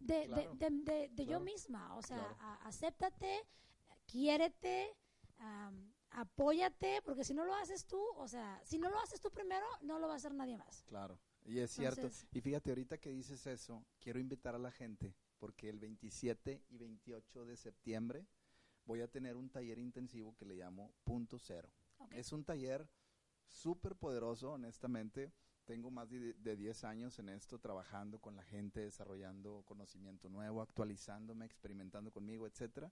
de, 0.00 0.26
Claro. 0.26 0.54
de, 0.54 0.70
de- 0.70 0.82
de- 0.82 1.08
de 1.10 1.26
yo 1.26 1.40
misma. 1.40 1.94
O 1.96 2.02
sea, 2.02 2.18
Claro. 2.18 2.36
a- 2.40 2.66
acéptate, 2.68 3.44
quiérete, 4.06 4.94
am, 5.38 5.92
apóyate, 6.10 7.02
porque 7.04 7.24
si 7.24 7.34
no 7.34 7.44
lo 7.44 7.54
haces 7.54 7.84
tú, 7.86 8.00
o 8.16 8.26
sea, 8.28 8.60
si 8.64 8.78
no 8.78 8.90
lo 8.90 8.98
haces 9.00 9.20
tú 9.20 9.30
primero, 9.30 9.66
no 9.82 9.98
lo 9.98 10.06
va 10.08 10.14
a 10.14 10.16
hacer 10.16 10.34
nadie 10.34 10.56
más. 10.56 10.82
Claro, 10.86 11.18
y 11.44 11.58
es 11.58 11.70
cierto. 11.70 12.00
Entonces- 12.00 12.26
Y 12.32 12.40
fíjate, 12.40 12.70
ahorita 12.70 12.98
que 12.98 13.10
dices 13.10 13.46
eso, 13.46 13.84
quiero 14.00 14.18
invitar 14.18 14.54
a 14.54 14.58
la 14.58 14.70
gente, 14.72 15.14
porque 15.38 15.68
el 15.68 15.78
27 15.78 16.64
y 16.68 16.78
28 16.78 17.44
de 17.44 17.56
septiembre 17.56 18.26
voy 18.86 19.02
a 19.02 19.08
tener 19.08 19.36
un 19.36 19.50
taller 19.50 19.78
intensivo 19.78 20.34
que 20.36 20.46
le 20.46 20.54
llamo 20.56 20.92
Punto 21.04 21.38
Cero. 21.38 21.70
Es 22.10 22.32
un 22.32 22.44
taller 22.44 22.88
súper 23.46 23.94
poderoso, 23.96 24.52
honestamente. 24.52 25.32
Tengo 25.68 25.90
más 25.90 26.08
de, 26.08 26.32
de 26.32 26.56
10 26.56 26.82
años 26.84 27.18
en 27.18 27.28
esto, 27.28 27.58
trabajando 27.58 28.18
con 28.18 28.34
la 28.34 28.42
gente, 28.42 28.80
desarrollando 28.80 29.62
conocimiento 29.66 30.30
nuevo, 30.30 30.62
actualizándome, 30.62 31.44
experimentando 31.44 32.10
conmigo, 32.10 32.46
etcétera. 32.46 32.90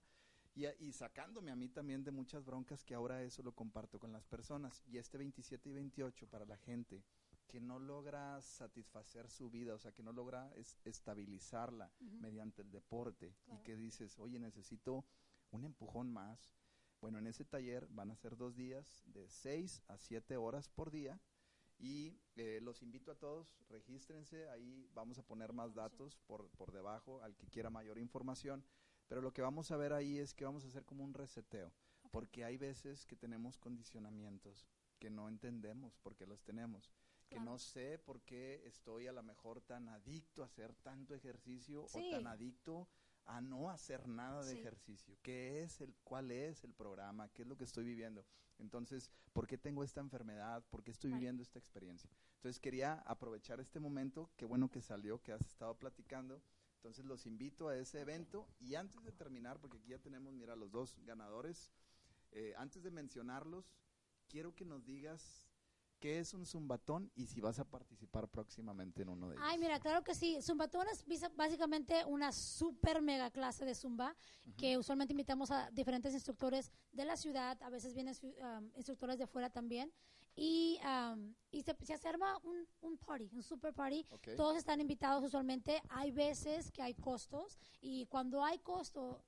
Y, 0.53 0.67
y 0.85 0.91
sacándome 0.93 1.49
a 1.49 1.55
mí 1.55 1.69
también 1.69 2.03
de 2.03 2.11
muchas 2.11 2.45
broncas 2.45 2.83
que 2.83 2.93
ahora 2.93 3.23
eso 3.23 3.41
lo 3.41 3.51
comparto 3.51 3.97
con 3.97 4.11
las 4.11 4.27
personas. 4.27 4.83
Y 4.85 4.99
este 4.99 5.17
27 5.17 5.69
y 5.69 5.73
28 5.73 6.27
para 6.29 6.45
la 6.45 6.55
gente 6.55 7.03
que 7.47 7.59
no 7.59 7.79
logra 7.79 8.39
satisfacer 8.43 9.27
su 9.31 9.49
vida, 9.49 9.73
o 9.73 9.79
sea, 9.79 9.91
que 9.91 10.03
no 10.03 10.11
logra 10.13 10.51
es- 10.53 10.77
estabilizarla 10.85 11.91
Ujú. 11.99 12.17
mediante 12.19 12.61
el 12.61 12.69
deporte 12.69 13.33
Claro. 13.45 13.59
y 13.59 13.63
que 13.63 13.75
dices, 13.75 14.19
oye, 14.19 14.37
necesito 14.37 15.03
un 15.49 15.65
empujón 15.65 16.11
más. 16.13 16.53
Bueno, 17.01 17.17
en 17.17 17.25
ese 17.25 17.43
taller 17.43 17.87
van 17.89 18.11
a 18.11 18.15
ser 18.15 18.37
dos 18.37 18.55
días 18.55 19.01
de 19.07 19.27
6 19.29 19.81
a 19.87 19.97
7 19.97 20.37
horas 20.37 20.69
por 20.69 20.91
día 20.91 21.19
y 21.79 22.19
eh, 22.35 22.59
los 22.61 22.81
invito 22.81 23.11
a 23.11 23.15
todos, 23.15 23.55
regístrense, 23.69 24.49
ahí 24.49 24.89
vamos 24.93 25.19
a 25.19 25.23
poner 25.23 25.53
más 25.53 25.73
datos 25.75 26.17
por, 26.25 26.49
por 26.51 26.71
debajo 26.71 27.21
al 27.21 27.35
que 27.35 27.47
quiera 27.47 27.69
mayor 27.69 27.97
información, 27.97 28.63
pero 29.07 29.21
lo 29.21 29.31
que 29.31 29.41
vamos 29.41 29.71
a 29.71 29.77
ver 29.77 29.93
ahí 29.93 30.17
es 30.17 30.33
que 30.33 30.45
vamos 30.45 30.65
a 30.65 30.67
hacer 30.67 30.85
como 30.85 31.03
un 31.03 31.13
reseteo, 31.13 31.71
porque 32.11 32.43
hay 32.43 32.57
veces 32.57 33.05
que 33.05 33.15
tenemos 33.15 33.57
condicionamientos 33.57 34.67
que 34.99 35.09
no 35.09 35.27
entendemos 35.29 35.97
por 35.99 36.15
qué 36.15 36.25
los 36.25 36.43
tenemos, 36.43 36.91
que 37.29 37.39
no 37.39 37.59
sé 37.59 37.99
por 37.99 38.21
qué 38.21 38.63
estoy 38.65 39.07
a 39.07 39.11
lo 39.11 39.21
mejor 39.21 39.61
tan 39.61 39.89
adicto 39.89 40.41
a 40.41 40.45
hacer 40.45 40.73
tanto 40.75 41.13
ejercicio 41.13 41.85
Sí. 41.87 41.99
o 41.99 42.11
tan 42.11 42.25
adicto 42.27 42.87
a 43.27 43.41
no 43.41 43.69
hacer 43.69 44.07
nada 44.07 44.43
de 44.43 44.53
Sí. 44.53 44.59
ejercicio. 44.59 45.17
¿Qué 45.21 45.61
es 45.61 45.81
el, 45.81 45.93
cuál 46.03 46.31
es 46.31 46.63
el 46.63 46.73
programa? 46.73 47.29
¿Qué 47.29 47.43
es 47.43 47.47
lo 47.47 47.57
que 47.57 47.65
estoy 47.65 47.83
viviendo? 47.85 48.25
Entonces, 48.57 49.11
¿por 49.33 49.45
qué 49.47 49.57
tengo 49.57 49.83
esta 49.83 49.99
enfermedad? 49.99 50.63
¿Por 50.69 50.83
qué 50.83 50.91
estoy 50.91 51.11
viviendo 51.11 51.43
esta 51.43 51.59
experiencia? 51.59 52.09
Entonces, 52.37 52.59
quería 52.59 52.93
aprovechar 53.05 53.59
este 53.59 53.79
momento, 53.79 54.31
qué 54.37 54.45
bueno 54.45 54.69
que 54.69 54.81
salió, 54.81 55.21
que 55.21 55.33
has 55.33 55.41
estado 55.41 55.77
platicando. 55.77 56.41
Entonces, 56.77 57.05
los 57.05 57.25
invito 57.25 57.67
a 57.67 57.75
ese 57.77 57.99
evento 58.01 58.47
y 58.59 58.75
antes 58.75 59.03
de 59.03 59.11
terminar, 59.11 59.59
porque 59.59 59.77
aquí 59.77 59.89
ya 59.89 59.99
tenemos, 59.99 60.33
mira, 60.33 60.55
los 60.55 60.71
dos 60.71 60.97
ganadores, 61.05 61.71
Eh, 62.31 62.53
antes 62.57 62.83
de 62.83 62.91
mencionarlos, 62.91 63.73
quiero 64.27 64.53
que 64.53 64.65
nos 64.65 64.85
digas 64.85 65.46
qué 65.99 66.19
es 66.19 66.33
un 66.33 66.45
zumbatón 66.45 67.11
y 67.15 67.27
si 67.27 67.41
vas 67.41 67.59
a 67.59 67.65
participar 67.65 68.27
próximamente 68.27 69.01
en 69.01 69.09
uno 69.09 69.29
de 69.29 69.35
ellos. 69.35 69.47
Ay, 69.47 69.57
mira, 69.57 69.79
claro 69.79 70.03
que 70.03 70.15
sí. 70.15 70.41
Zumbatón 70.41 70.87
es 70.89 71.03
básicamente 71.35 72.05
una 72.05 72.31
super 72.31 73.01
mega 73.01 73.31
clase 73.31 73.65
de 73.65 73.75
zumba 73.75 74.15
que 74.57 74.77
usualmente 74.77 75.13
invitamos 75.13 75.51
a 75.51 75.69
diferentes 75.71 76.13
instructores 76.13 76.71
de 76.91 77.05
la 77.05 77.17
ciudad, 77.17 77.61
a 77.61 77.69
veces 77.69 77.93
vienen 77.93 78.15
um, 78.23 78.71
instructores 78.75 79.17
de 79.17 79.27
fuera 79.27 79.49
también. 79.49 79.91
Y, 80.39 80.79
um, 80.85 81.33
y 81.49 81.63
se, 81.63 81.75
se 81.97 82.07
arma 82.07 82.37
un, 82.43 82.67
un 82.81 82.97
party, 82.99 83.27
un 83.33 83.41
super 83.41 83.73
party. 83.73 84.05
Ok. 84.11 84.29
Todos 84.35 84.55
están 84.55 84.79
invitados 84.79 85.23
usualmente. 85.23 85.81
Hay 85.89 86.11
veces 86.11 86.71
que 86.71 86.83
hay 86.83 86.93
costos 86.93 87.57
y 87.81 88.05
cuando 88.05 88.43
hay 88.43 88.59
costo, 88.59 89.23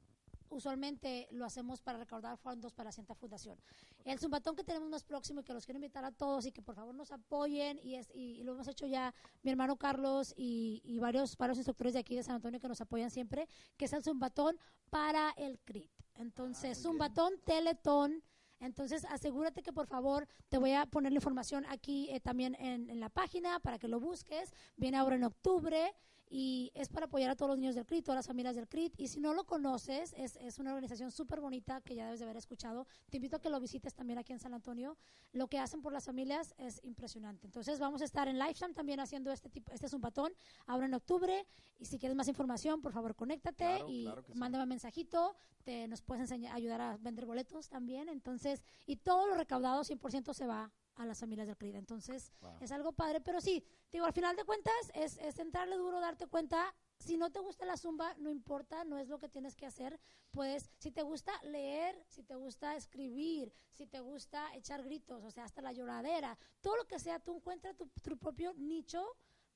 usualmente 0.52 1.28
lo 1.32 1.46
hacemos 1.46 1.82
para 1.82 1.98
recaudar 2.00 2.38
fondos 2.38 2.74
para 2.74 2.92
cierta 2.92 3.16
fundación. 3.16 3.58
El 4.06 4.20
zumbatón 4.20 4.56
que 4.56 4.64
tenemos 4.64 4.90
más 4.90 5.04
próximo 5.04 5.42
y 5.42 5.44
que 5.44 5.54
los 5.54 5.66
quiero 5.66 5.78
invitar 5.78 6.04
a 6.06 6.12
todos 6.12 6.46
y 6.46 6.52
que 6.52 6.62
por 6.62 6.76
favor 6.76 6.94
nos 6.96 7.12
apoyen 7.12 7.80
y, 7.84 7.96
es- 7.96 8.10
y- 8.14 8.40
y 8.40 8.44
lo 8.44 8.54
hemos 8.54 8.68
hecho 8.68 8.86
ya 8.88 9.14
mi 9.44 9.52
hermano 9.52 9.76
Carlos 9.78 10.34
y, 10.38 10.82
y 10.84 11.00
varios, 11.00 11.38
varios 11.38 11.58
instructores 11.58 11.94
de 11.94 12.00
aquí 12.00 12.16
de 12.16 12.24
San 12.24 12.36
Antonio 12.36 12.60
que 12.60 12.68
nos 12.68 12.82
apoyan 12.82 13.10
siempre, 13.12 13.48
que 13.78 13.86
es 13.86 13.94
el 13.94 14.04
zumbatón 14.04 14.58
para 14.90 15.32
el 15.38 15.60
CRIT. 15.60 15.92
Entonces, 16.16 16.64
Ah, 16.64 16.68
bien. 16.74 16.76
zumbatón, 16.84 17.34
teletón. 17.46 18.24
Entonces, 18.62 19.06
asegúrate 19.06 19.64
que 19.64 19.72
por 19.72 19.88
favor 19.88 20.28
te 20.50 20.58
voy 20.58 20.74
a 20.74 20.86
poner 20.86 21.14
la 21.14 21.18
información 21.20 21.66
aquí 21.70 22.10
eh, 22.10 22.20
también 22.20 22.56
en, 22.60 22.90
en 22.90 23.00
la 23.00 23.08
página 23.10 23.60
para 23.62 23.80
que 23.80 23.88
lo 23.88 24.02
busques. 24.02 24.52
Viene 24.76 24.98
ahora 24.98 25.16
en 25.16 25.24
octubre 25.24 25.94
y 26.30 26.72
es 26.76 26.90
para 26.90 27.08
apoyar 27.08 27.32
a 27.32 27.36
todos 27.36 27.50
los 27.50 27.58
niños 27.58 27.74
del 27.76 27.86
CRIT, 27.86 28.06
todas 28.06 28.18
las 28.20 28.28
familias 28.28 28.56
del 28.56 28.68
CRIT. 28.68 28.94
Y 29.00 29.08
si 29.08 29.20
no 29.20 29.34
lo 29.34 29.46
conoces, 29.46 30.14
es, 30.16 30.36
es 30.38 30.60
una 30.60 30.70
organización 30.72 31.10
súper 31.12 31.42
bonita 31.42 31.82
que 31.82 31.96
ya 31.96 32.06
debes 32.06 32.20
de 32.20 32.26
haber 32.26 32.38
escuchado. 32.38 32.86
Te 33.10 33.18
invito 33.18 33.38
a 33.38 33.42
que 33.42 33.50
lo 33.50 33.60
visites 33.60 33.96
también 33.96 34.20
aquí 34.20 34.32
en 34.32 34.40
San 34.40 34.54
Antonio. 34.54 34.96
Lo 35.32 35.48
que 35.48 35.58
hacen 35.58 35.82
por 35.82 35.92
las 35.92 36.06
familias 36.06 36.54
es 36.60 36.80
impresionante. 36.84 37.48
Entonces 37.48 37.80
vamos 37.80 38.02
a 38.02 38.06
estar 38.06 38.28
en 38.28 38.38
Lifetime 38.38 38.74
también 38.74 39.00
haciendo 39.00 39.32
este 39.32 39.50
tipo, 39.50 39.72
este 39.72 39.90
zumpatón 39.90 40.32
ahora 40.68 40.86
en 40.86 40.94
octubre. 40.94 41.48
Y 41.80 41.86
si 41.86 41.98
quieres 41.98 42.16
más 42.16 42.28
información, 42.28 42.82
por 42.82 42.92
favor, 42.94 43.16
conéctate 43.16 43.66
Claro, 43.66 43.86
y 43.90 44.04
claro 44.04 44.24
sí. 44.24 44.34
mándame 44.36 44.64
un 44.64 44.70
mensajito. 44.70 45.36
Te, 45.64 45.88
nos 45.88 46.02
puedes 46.02 46.22
enseñar, 46.22 46.56
ayudar 46.56 46.80
a 46.82 46.98
vender 46.98 47.26
boletos 47.26 47.70
también. 47.70 48.08
Entonces, 48.08 48.64
y 48.86 48.98
todo 48.98 49.26
lo 49.28 49.34
recaudado 49.36 49.84
100% 49.84 50.34
se 50.34 50.46
va 50.46 50.72
a 51.00 51.06
las 51.06 51.20
familias 51.20 51.48
del 51.48 51.58
CRID. 51.58 51.76
Entonces, 51.76 52.32
Wow. 52.42 52.58
es 52.60 52.72
algo 52.72 52.92
padre, 52.92 53.22
pero 53.22 53.40
sí, 53.42 53.64
digo, 53.92 54.06
al 54.06 54.14
final 54.14 54.36
de 54.36 54.44
cuentas 54.44 54.74
es, 54.94 55.18
es 55.18 55.40
entrarle 55.40 55.78
duro, 55.78 56.00
darte 56.00 56.28
cuenta. 56.28 56.76
Si 57.00 57.16
no 57.18 57.32
te 57.32 57.40
gusta 57.40 57.66
la 57.66 57.78
zumba, 57.78 58.14
no 58.18 58.30
importa, 58.30 58.84
no 58.84 58.98
es 58.98 59.08
lo 59.08 59.18
que 59.18 59.30
tienes 59.30 59.56
que 59.56 59.66
hacer. 59.66 59.98
Pues 60.32 60.70
si 60.78 60.92
te 60.92 61.02
gusta 61.02 61.32
leer, 61.44 62.04
si 62.10 62.22
te 62.24 62.36
gusta 62.36 62.76
escribir, 62.76 63.54
si 63.72 63.88
te 63.88 64.02
gusta 64.02 64.54
echar 64.56 64.84
gritos, 64.84 65.24
o 65.24 65.32
sea, 65.32 65.46
hasta 65.46 65.62
la 65.62 65.72
lloradera, 65.72 66.38
todo 66.62 66.76
lo 66.76 66.86
que 66.86 67.00
sea, 67.00 67.20
tú 67.20 67.34
encuentra 67.38 67.74
tu, 67.74 67.88
tu 68.02 68.18
propio 68.18 68.54
nicho 68.56 69.02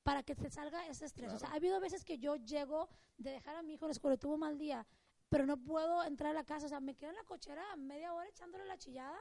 para 0.03 0.23
que 0.23 0.35
te 0.35 0.49
salga 0.49 0.87
ese 0.87 1.05
estrés. 1.05 1.27
O 1.27 1.31
sea, 1.37 1.39
Claro. 1.49 1.53
ha 1.53 1.57
habido 1.57 1.79
veces 1.81 2.05
que 2.05 2.17
yo 2.19 2.37
llego 2.37 2.87
de 3.17 3.31
dejar 3.31 3.57
a 3.57 3.61
mi 3.63 3.73
hijo 3.73 3.85
en 3.85 3.89
la 3.89 3.93
escuela, 3.93 4.15
tuvo 4.17 4.35
un 4.35 4.39
mal 4.39 4.57
día, 4.57 4.87
pero 5.27 5.45
no 5.45 5.57
puedo 5.57 6.03
entrar 6.05 6.31
a 6.31 6.33
la 6.33 6.43
casa, 6.45 6.65
o 6.67 6.69
sea, 6.69 6.79
me 6.79 6.95
quedo 6.95 7.09
en 7.09 7.15
la 7.17 7.23
cochera 7.25 7.63
media 7.75 8.13
hora 8.13 8.27
echándole 8.29 8.65
la 8.65 8.77
chillada, 8.77 9.17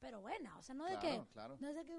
pero 0.00 0.20
buena, 0.20 0.56
o 0.58 0.62
sea, 0.62 0.74
no 0.74 0.84
de 0.84 0.98
que... 0.98 1.08
Claro, 1.08 1.28
claro. 1.32 1.56
No 1.60 1.68
es 1.68 1.74
de 1.76 1.84
que, 1.84 1.96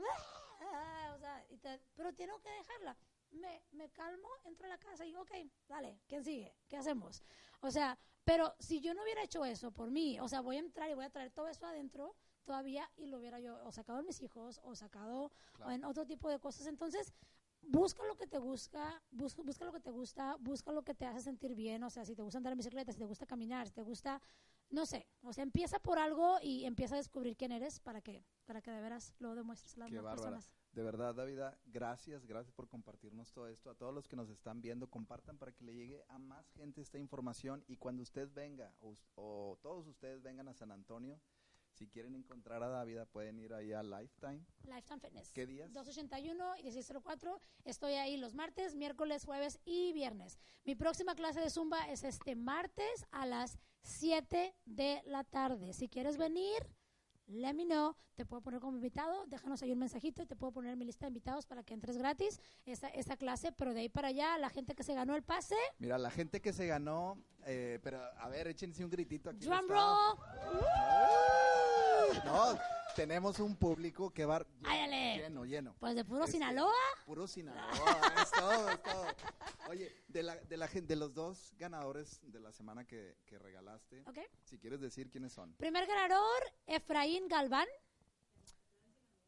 "Ah", 0.62 1.14
o 1.16 1.20
sea, 1.20 1.46
y 1.50 1.58
te- 1.58 1.82
pero 1.96 2.14
tengo 2.14 2.40
que 2.42 2.50
dejarla. 2.50 2.98
Me, 3.32 3.64
me 3.72 3.90
calmo, 3.92 4.28
entro 4.46 4.66
a 4.66 4.70
la 4.70 4.78
casa 4.78 5.06
y 5.06 5.10
digo, 5.10 5.22
ok, 5.22 5.32
dale, 5.68 6.00
¿quién 6.08 6.24
sigue? 6.24 6.56
¿Qué 6.68 6.78
hacemos? 6.78 7.24
O 7.62 7.70
sea, 7.70 7.98
pero 8.26 8.56
si 8.60 8.80
yo 8.82 8.94
no 8.94 9.04
hubiera 9.04 9.22
hecho 9.24 9.46
eso 9.46 9.72
por 9.72 9.92
mí, 9.92 10.20
o 10.20 10.28
sea, 10.28 10.42
voy 10.42 10.56
a 10.56 10.60
entrar 10.60 10.90
y 10.90 10.94
voy 10.96 11.06
a 11.06 11.10
traer 11.10 11.32
todo 11.32 11.48
eso 11.48 11.66
adentro 11.68 12.16
todavía 12.44 12.90
y 12.96 13.06
lo 13.08 13.20
hubiera 13.20 13.40
yo 13.40 13.64
o 13.66 13.72
sacado 13.72 14.00
en 14.00 14.06
mis 14.06 14.22
hijos 14.22 14.60
o 14.64 14.76
sacado 14.76 15.32
Claro. 15.54 15.72
en 15.72 15.84
otro 15.84 16.06
tipo 16.08 16.30
de 16.30 16.40
cosas. 16.40 16.66
Entonces, 16.68 17.14
busca 17.62 18.04
lo 18.06 18.16
que 18.16 18.26
te 18.26 18.40
gusta, 18.40 19.04
busca, 19.12 19.42
busca 19.44 19.66
lo 19.66 19.72
que 19.74 19.80
te 19.82 19.92
gusta, 19.92 20.36
busca 20.40 20.72
lo 20.72 20.84
que 20.84 20.96
te 20.96 21.06
hace 21.06 21.22
sentir 21.22 21.54
bien, 21.54 21.84
o 21.84 21.90
sea, 21.90 22.06
si 22.06 22.16
te 22.16 22.24
gusta 22.24 22.38
andar 22.38 22.54
en 22.54 22.58
bicicleta, 22.58 22.92
si 22.92 22.98
te 22.98 23.06
gusta 23.06 23.26
caminar, 23.28 23.68
si 23.68 23.74
te 23.74 23.82
gusta, 23.84 24.22
no 24.70 24.86
sé, 24.86 25.08
o 25.22 25.34
sea, 25.34 25.44
empieza 25.44 25.80
por 25.80 25.98
algo 26.00 26.38
y 26.42 26.66
empieza 26.66 26.96
a 26.96 26.98
descubrir 26.98 27.36
quién 27.36 27.52
eres 27.52 27.80
para 27.80 28.02
que, 28.02 28.26
para 28.46 28.62
que 28.62 28.72
de 28.72 28.82
veras 28.82 29.14
lo 29.20 29.36
demuestres 29.36 29.76
a 29.76 29.80
las 29.80 29.90
Qué 29.90 29.96
demás 29.96 30.16
bárbara. 30.16 30.38
personas. 30.38 30.52
De 30.72 30.84
verdad, 30.84 31.16
Davida, 31.16 31.58
gracias, 31.66 32.26
gracias 32.26 32.54
por 32.54 32.68
compartirnos 32.68 33.32
todo 33.32 33.48
esto. 33.48 33.72
A 33.72 33.76
todos 33.76 33.94
los 33.94 34.08
que 34.08 34.16
nos 34.16 34.30
están 34.30 34.62
viendo, 34.62 34.88
compartan 34.88 35.38
para 35.40 35.52
que 35.52 35.64
le 35.64 35.74
llegue 35.74 36.04
a 36.08 36.20
más 36.20 36.52
gente 36.52 36.82
esta 36.82 37.00
información. 37.00 37.64
Y 37.68 37.78
cuando 37.78 38.04
usted 38.04 38.30
venga, 38.32 38.76
o, 38.80 38.94
o 39.16 39.58
todos 39.62 39.88
ustedes 39.88 40.22
vengan 40.22 40.48
a 40.48 40.54
San 40.54 40.72
Antonio, 40.72 41.20
si 41.72 41.88
quieren 41.88 42.14
encontrar 42.14 42.62
a 42.62 42.68
Davida, 42.68 43.06
pueden 43.06 43.40
ir 43.40 43.54
ahí 43.54 43.72
a 43.74 43.82
Lifetime. 43.82 44.46
Lifetime 44.64 45.00
Fitness. 45.00 45.32
¿Qué 45.32 45.48
días? 45.48 45.72
281 45.74 46.58
y 46.58 46.64
1604. 46.64 47.42
Estoy 47.64 47.94
ahí 47.94 48.18
los 48.18 48.36
martes, 48.36 48.76
miércoles, 48.76 49.26
jueves 49.26 49.60
y 49.66 49.94
viernes. 49.94 50.40
Mi 50.66 50.76
próxima 50.76 51.16
clase 51.16 51.40
de 51.40 51.50
Zumba 51.50 51.90
es 51.90 52.04
este 52.04 52.36
martes 52.36 53.06
a 53.12 53.26
las 53.26 53.58
7 53.84 54.56
de 54.66 55.02
la 55.06 55.24
tarde. 55.24 55.74
Si 55.74 55.88
quieres 55.90 56.18
venir, 56.18 56.68
let 57.28 57.54
me 57.54 57.66
know. 57.66 57.96
Te 58.16 58.26
puedo 58.26 58.42
poner 58.42 58.60
como 58.60 58.76
invitado. 58.78 59.26
Déjanos 59.28 59.62
ahí 59.62 59.72
un 59.72 59.80
mensajito 59.80 60.22
y 60.22 60.26
te 60.26 60.36
puedo 60.36 60.52
poner 60.52 60.74
en 60.74 60.80
mi 60.80 60.86
lista 60.86 61.06
de 61.06 61.10
invitados 61.10 61.46
para 61.46 61.64
que 61.64 61.74
entres 61.74 61.98
gratis 61.98 62.40
esta, 62.66 62.88
esta 62.90 63.16
clase. 63.18 63.52
Pero 63.52 63.74
de 63.74 63.82
ahí 63.82 63.90
para 63.90 64.10
allá, 64.10 64.38
la 64.38 64.50
gente 64.50 64.76
que 64.76 64.84
se 64.84 64.94
ganó 64.94 65.16
el 65.16 65.24
pase, 65.24 65.56
Mira, 65.78 65.98
la 65.98 66.12
gente 66.12 66.42
que 66.42 66.52
se 66.54 66.68
ganó, 66.68 67.18
eh, 67.46 67.80
pero 67.82 68.02
a 68.18 68.28
ver, 68.30 68.48
échense 68.48 68.84
un 68.84 68.90
gritito 68.92 69.30
aquí. 69.30 69.46
drum 69.46 69.68
roll. 69.68 70.18
No, 72.26 72.58
tenemos 72.96 73.40
un 73.40 73.56
público 73.56 74.12
que 74.12 74.26
va 74.26 74.46
lleno, 75.18 75.46
lleno. 75.46 75.76
Pues 75.80 75.96
de 75.96 76.04
puro 76.06 76.22
Este, 76.26 76.34
Sinaloa. 76.34 76.74
Puro 77.06 77.28
Sinaloa, 77.28 78.14
es 78.22 78.32
todo, 78.32 78.70
es 78.70 78.84
todo. 78.84 79.06
Oye, 79.70 80.04
de, 80.08 80.24
la, 80.24 80.36
de, 80.36 80.58
la, 80.58 80.68
de 80.68 80.96
los 80.96 81.14
dos 81.14 81.54
ganadores 81.58 82.20
de 82.24 82.40
la 82.40 82.52
semana 82.52 82.86
que, 82.86 83.18
que 83.26 83.38
regalaste, 83.40 84.04
Ok. 84.08 84.20
si 84.44 84.58
quieres 84.58 84.80
decir 84.82 85.10
quiénes 85.10 85.34
son. 85.34 85.54
Primer 85.56 85.86
ganador, 85.88 86.42
Efraín 86.68 87.28
Galván. 87.28 87.68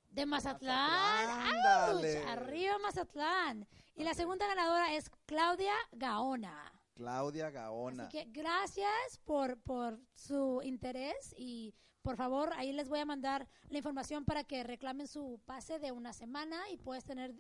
De 0.10 0.26
Mazatlán. 0.26 1.28
Mazatlán. 1.54 2.28
Arriba 2.28 2.78
Mazatlán. 2.80 3.68
Y 3.96 4.04
la 4.04 4.14
segunda 4.14 4.46
ganadora 4.46 4.94
es 4.94 5.10
Claudia 5.26 5.74
Gaona. 5.94 6.70
Claudia 6.96 7.50
Gaona. 7.50 8.08
Así 8.08 8.18
que 8.18 8.26
gracias 8.30 9.18
por, 9.24 9.58
por 9.62 9.98
su 10.14 10.62
interés 10.64 11.34
y 11.38 11.74
por 12.02 12.16
favor 12.16 12.54
ahí 12.58 12.72
les 12.72 12.90
voy 12.90 13.00
a 13.00 13.06
mandar 13.06 13.48
la 13.70 13.78
información 13.78 14.26
para 14.26 14.44
que 14.44 14.64
reclamen 14.64 15.08
su 15.08 15.40
pase 15.46 15.80
de 15.80 15.92
una 15.92 16.14
semana 16.14 16.58
y 16.70 16.78
puedes 16.78 17.04
tener 17.04 17.34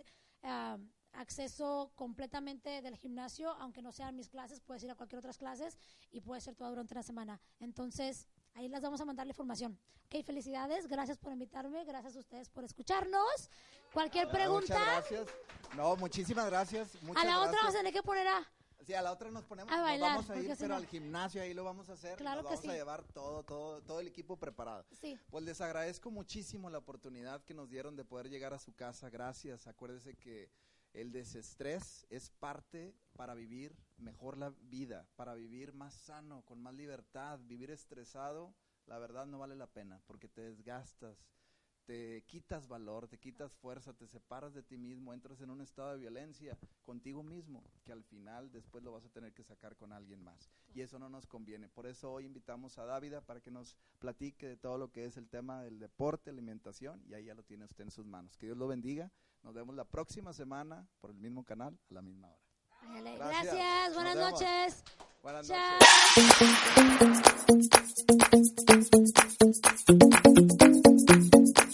ah, 0.44 0.78
acceso 1.14 1.92
completamente 1.96 2.82
del 2.82 2.96
gimnasio, 2.96 3.52
aunque 3.60 3.82
no 3.82 3.92
sean 3.92 4.16
mis 4.16 4.30
clases, 4.30 4.62
puedes 4.62 4.84
ir 4.84 4.92
a 4.92 4.96
cualquier 4.96 5.20
otras 5.20 5.38
clases 5.38 5.78
y 6.12 6.22
puede 6.22 6.42
ser 6.42 6.56
todo 6.56 6.70
durante 6.70 6.94
una 6.94 7.04
semana. 7.04 7.42
Entonces, 7.60 8.28
ahí 8.54 8.70
les 8.70 8.82
vamos 8.82 9.02
a 9.02 9.06
mandar 9.06 9.26
la 9.26 9.32
información. 9.32 9.78
Ok, 10.06 10.24
felicidades, 10.26 10.88
gracias 10.88 11.18
por 11.18 11.32
invitarme, 11.32 11.84
gracias 11.86 12.16
a 12.16 12.20
ustedes 12.20 12.50
por 12.50 12.64
escucharnos. 12.64 13.50
Cualquier 13.94 14.30
pregunta, 14.30 14.74
Muchas 14.74 15.10
gracias. 15.10 15.28
No, 15.76 15.96
muchísimas 15.96 16.46
gracias. 16.48 17.02
Muchas 17.02 17.24
a 17.24 17.28
la 17.28 17.40
otra 17.40 17.58
vamos 17.60 17.76
a 17.76 17.78
tener 17.78 17.94
que 17.94 18.04
poner 18.04 18.28
a... 18.28 18.48
Sí, 18.86 18.94
a 18.94 19.02
la 19.02 19.12
otra 19.12 19.30
nos 19.32 19.46
ponemos, 19.46 19.72
A 19.72 19.78
nos 19.78 20.00
vamos 20.00 20.30
a 20.30 20.40
ir, 20.40 20.56
pero 20.58 20.70
no- 20.70 20.76
al 20.76 20.86
gimnasio 20.88 21.42
ahí 21.42 21.54
lo 21.54 21.64
vamos 21.64 21.90
a 21.90 21.94
hacer. 21.94 22.18
Claro 22.18 22.42
nos 22.42 22.50
que 22.52 22.56
vamos 22.56 22.70
a 22.70 22.72
sí. 22.72 22.78
llevar 22.78 23.04
todo, 23.14 23.44
todo, 23.44 23.82
todo 23.84 24.00
el 24.00 24.08
equipo 24.08 24.38
preparado. 24.38 24.86
Sí. 25.00 25.20
Pues 25.30 25.44
les 25.44 25.62
agradezco 25.62 26.10
muchísimo 26.12 26.70
la 26.70 26.80
oportunidad 26.80 27.44
que 27.44 27.54
nos 27.54 27.70
dieron 27.70 27.96
de 27.96 28.04
poder 28.06 28.30
llegar 28.30 28.54
a 28.54 28.60
su 28.60 28.74
casa. 28.74 29.10
Gracias. 29.10 29.68
Acuérdese 29.68 30.16
que 30.16 30.50
el 30.94 31.12
desestrés 31.12 32.06
es 32.10 32.30
parte 32.32 32.94
para 33.14 33.34
vivir 33.36 33.76
mejor 33.98 34.38
la 34.38 34.50
vida, 34.62 35.08
para 35.16 35.36
vivir 35.36 35.74
más 35.74 35.94
sano, 35.94 36.42
con 36.44 36.60
más 36.60 36.74
libertad. 36.74 37.40
Vivir 37.44 37.70
estresado, 37.72 38.54
la 38.88 38.98
verdad 38.98 39.26
no 39.28 39.38
vale 39.40 39.56
la 39.56 39.68
pena 39.68 40.02
porque 40.08 40.28
te 40.28 40.42
desgastas, 40.42 41.24
te 41.92 42.24
quitas 42.26 42.70
valor, 42.70 43.10
te 43.10 43.18
quitas 43.18 43.54
fuerza, 43.56 43.92
te 43.92 44.08
separas 44.08 44.54
de 44.54 44.64
ti 44.64 44.78
mismo, 44.78 45.14
entras 45.14 45.42
en 45.42 45.50
un 45.50 45.60
estado 45.60 45.92
de 45.92 45.98
violencia 45.98 46.58
contigo 46.84 47.22
mismo, 47.22 47.66
que 47.84 47.92
al 47.92 48.02
final 48.06 48.50
después 48.50 48.82
lo 48.82 48.94
vas 48.94 49.04
a 49.04 49.10
tener 49.10 49.34
que 49.34 49.44
sacar 49.44 49.76
con 49.76 49.92
alguien 49.92 50.24
más. 50.24 50.50
Y 50.74 50.80
eso 50.80 51.00
no 51.00 51.10
nos 51.10 51.28
conviene. 51.28 51.68
Por 51.68 51.86
eso 51.88 52.10
hoy 52.14 52.24
invitamos 52.26 52.78
a 52.78 52.86
Dávida 52.86 53.20
para 53.20 53.42
que 53.42 53.52
nos 53.52 53.76
platique 54.00 54.48
de 54.48 54.56
todo 54.56 54.78
lo 54.78 54.90
que 54.90 55.04
es 55.04 55.18
el 55.18 55.28
tema 55.28 55.64
del 55.64 55.80
deporte, 55.80 56.30
alimentación, 56.30 57.04
y 57.10 57.14
ahí 57.14 57.26
ya 57.26 57.36
lo 57.36 57.44
tiene 57.44 57.66
usted 57.66 57.84
en 57.84 57.92
sus 57.92 58.06
manos. 58.06 58.38
Que 58.38 58.46
Dios 58.46 58.58
lo 58.58 58.70
bendiga. 58.70 59.12
Nos 59.44 59.54
vemos 59.54 59.76
la 59.76 59.84
próxima 59.84 60.32
semana 60.32 60.88
por 61.02 61.12
el 61.12 61.18
mismo 61.18 61.44
canal 61.44 61.78
a 61.90 61.94
la 61.94 62.02
misma 62.02 62.30
hora. 62.30 62.40
Gracias. 63.18 63.94
Buenas 63.94 64.16
noches. 64.16 64.84
Buenas 65.22 65.46
Chao. 65.46 65.78
noches. 71.10 71.41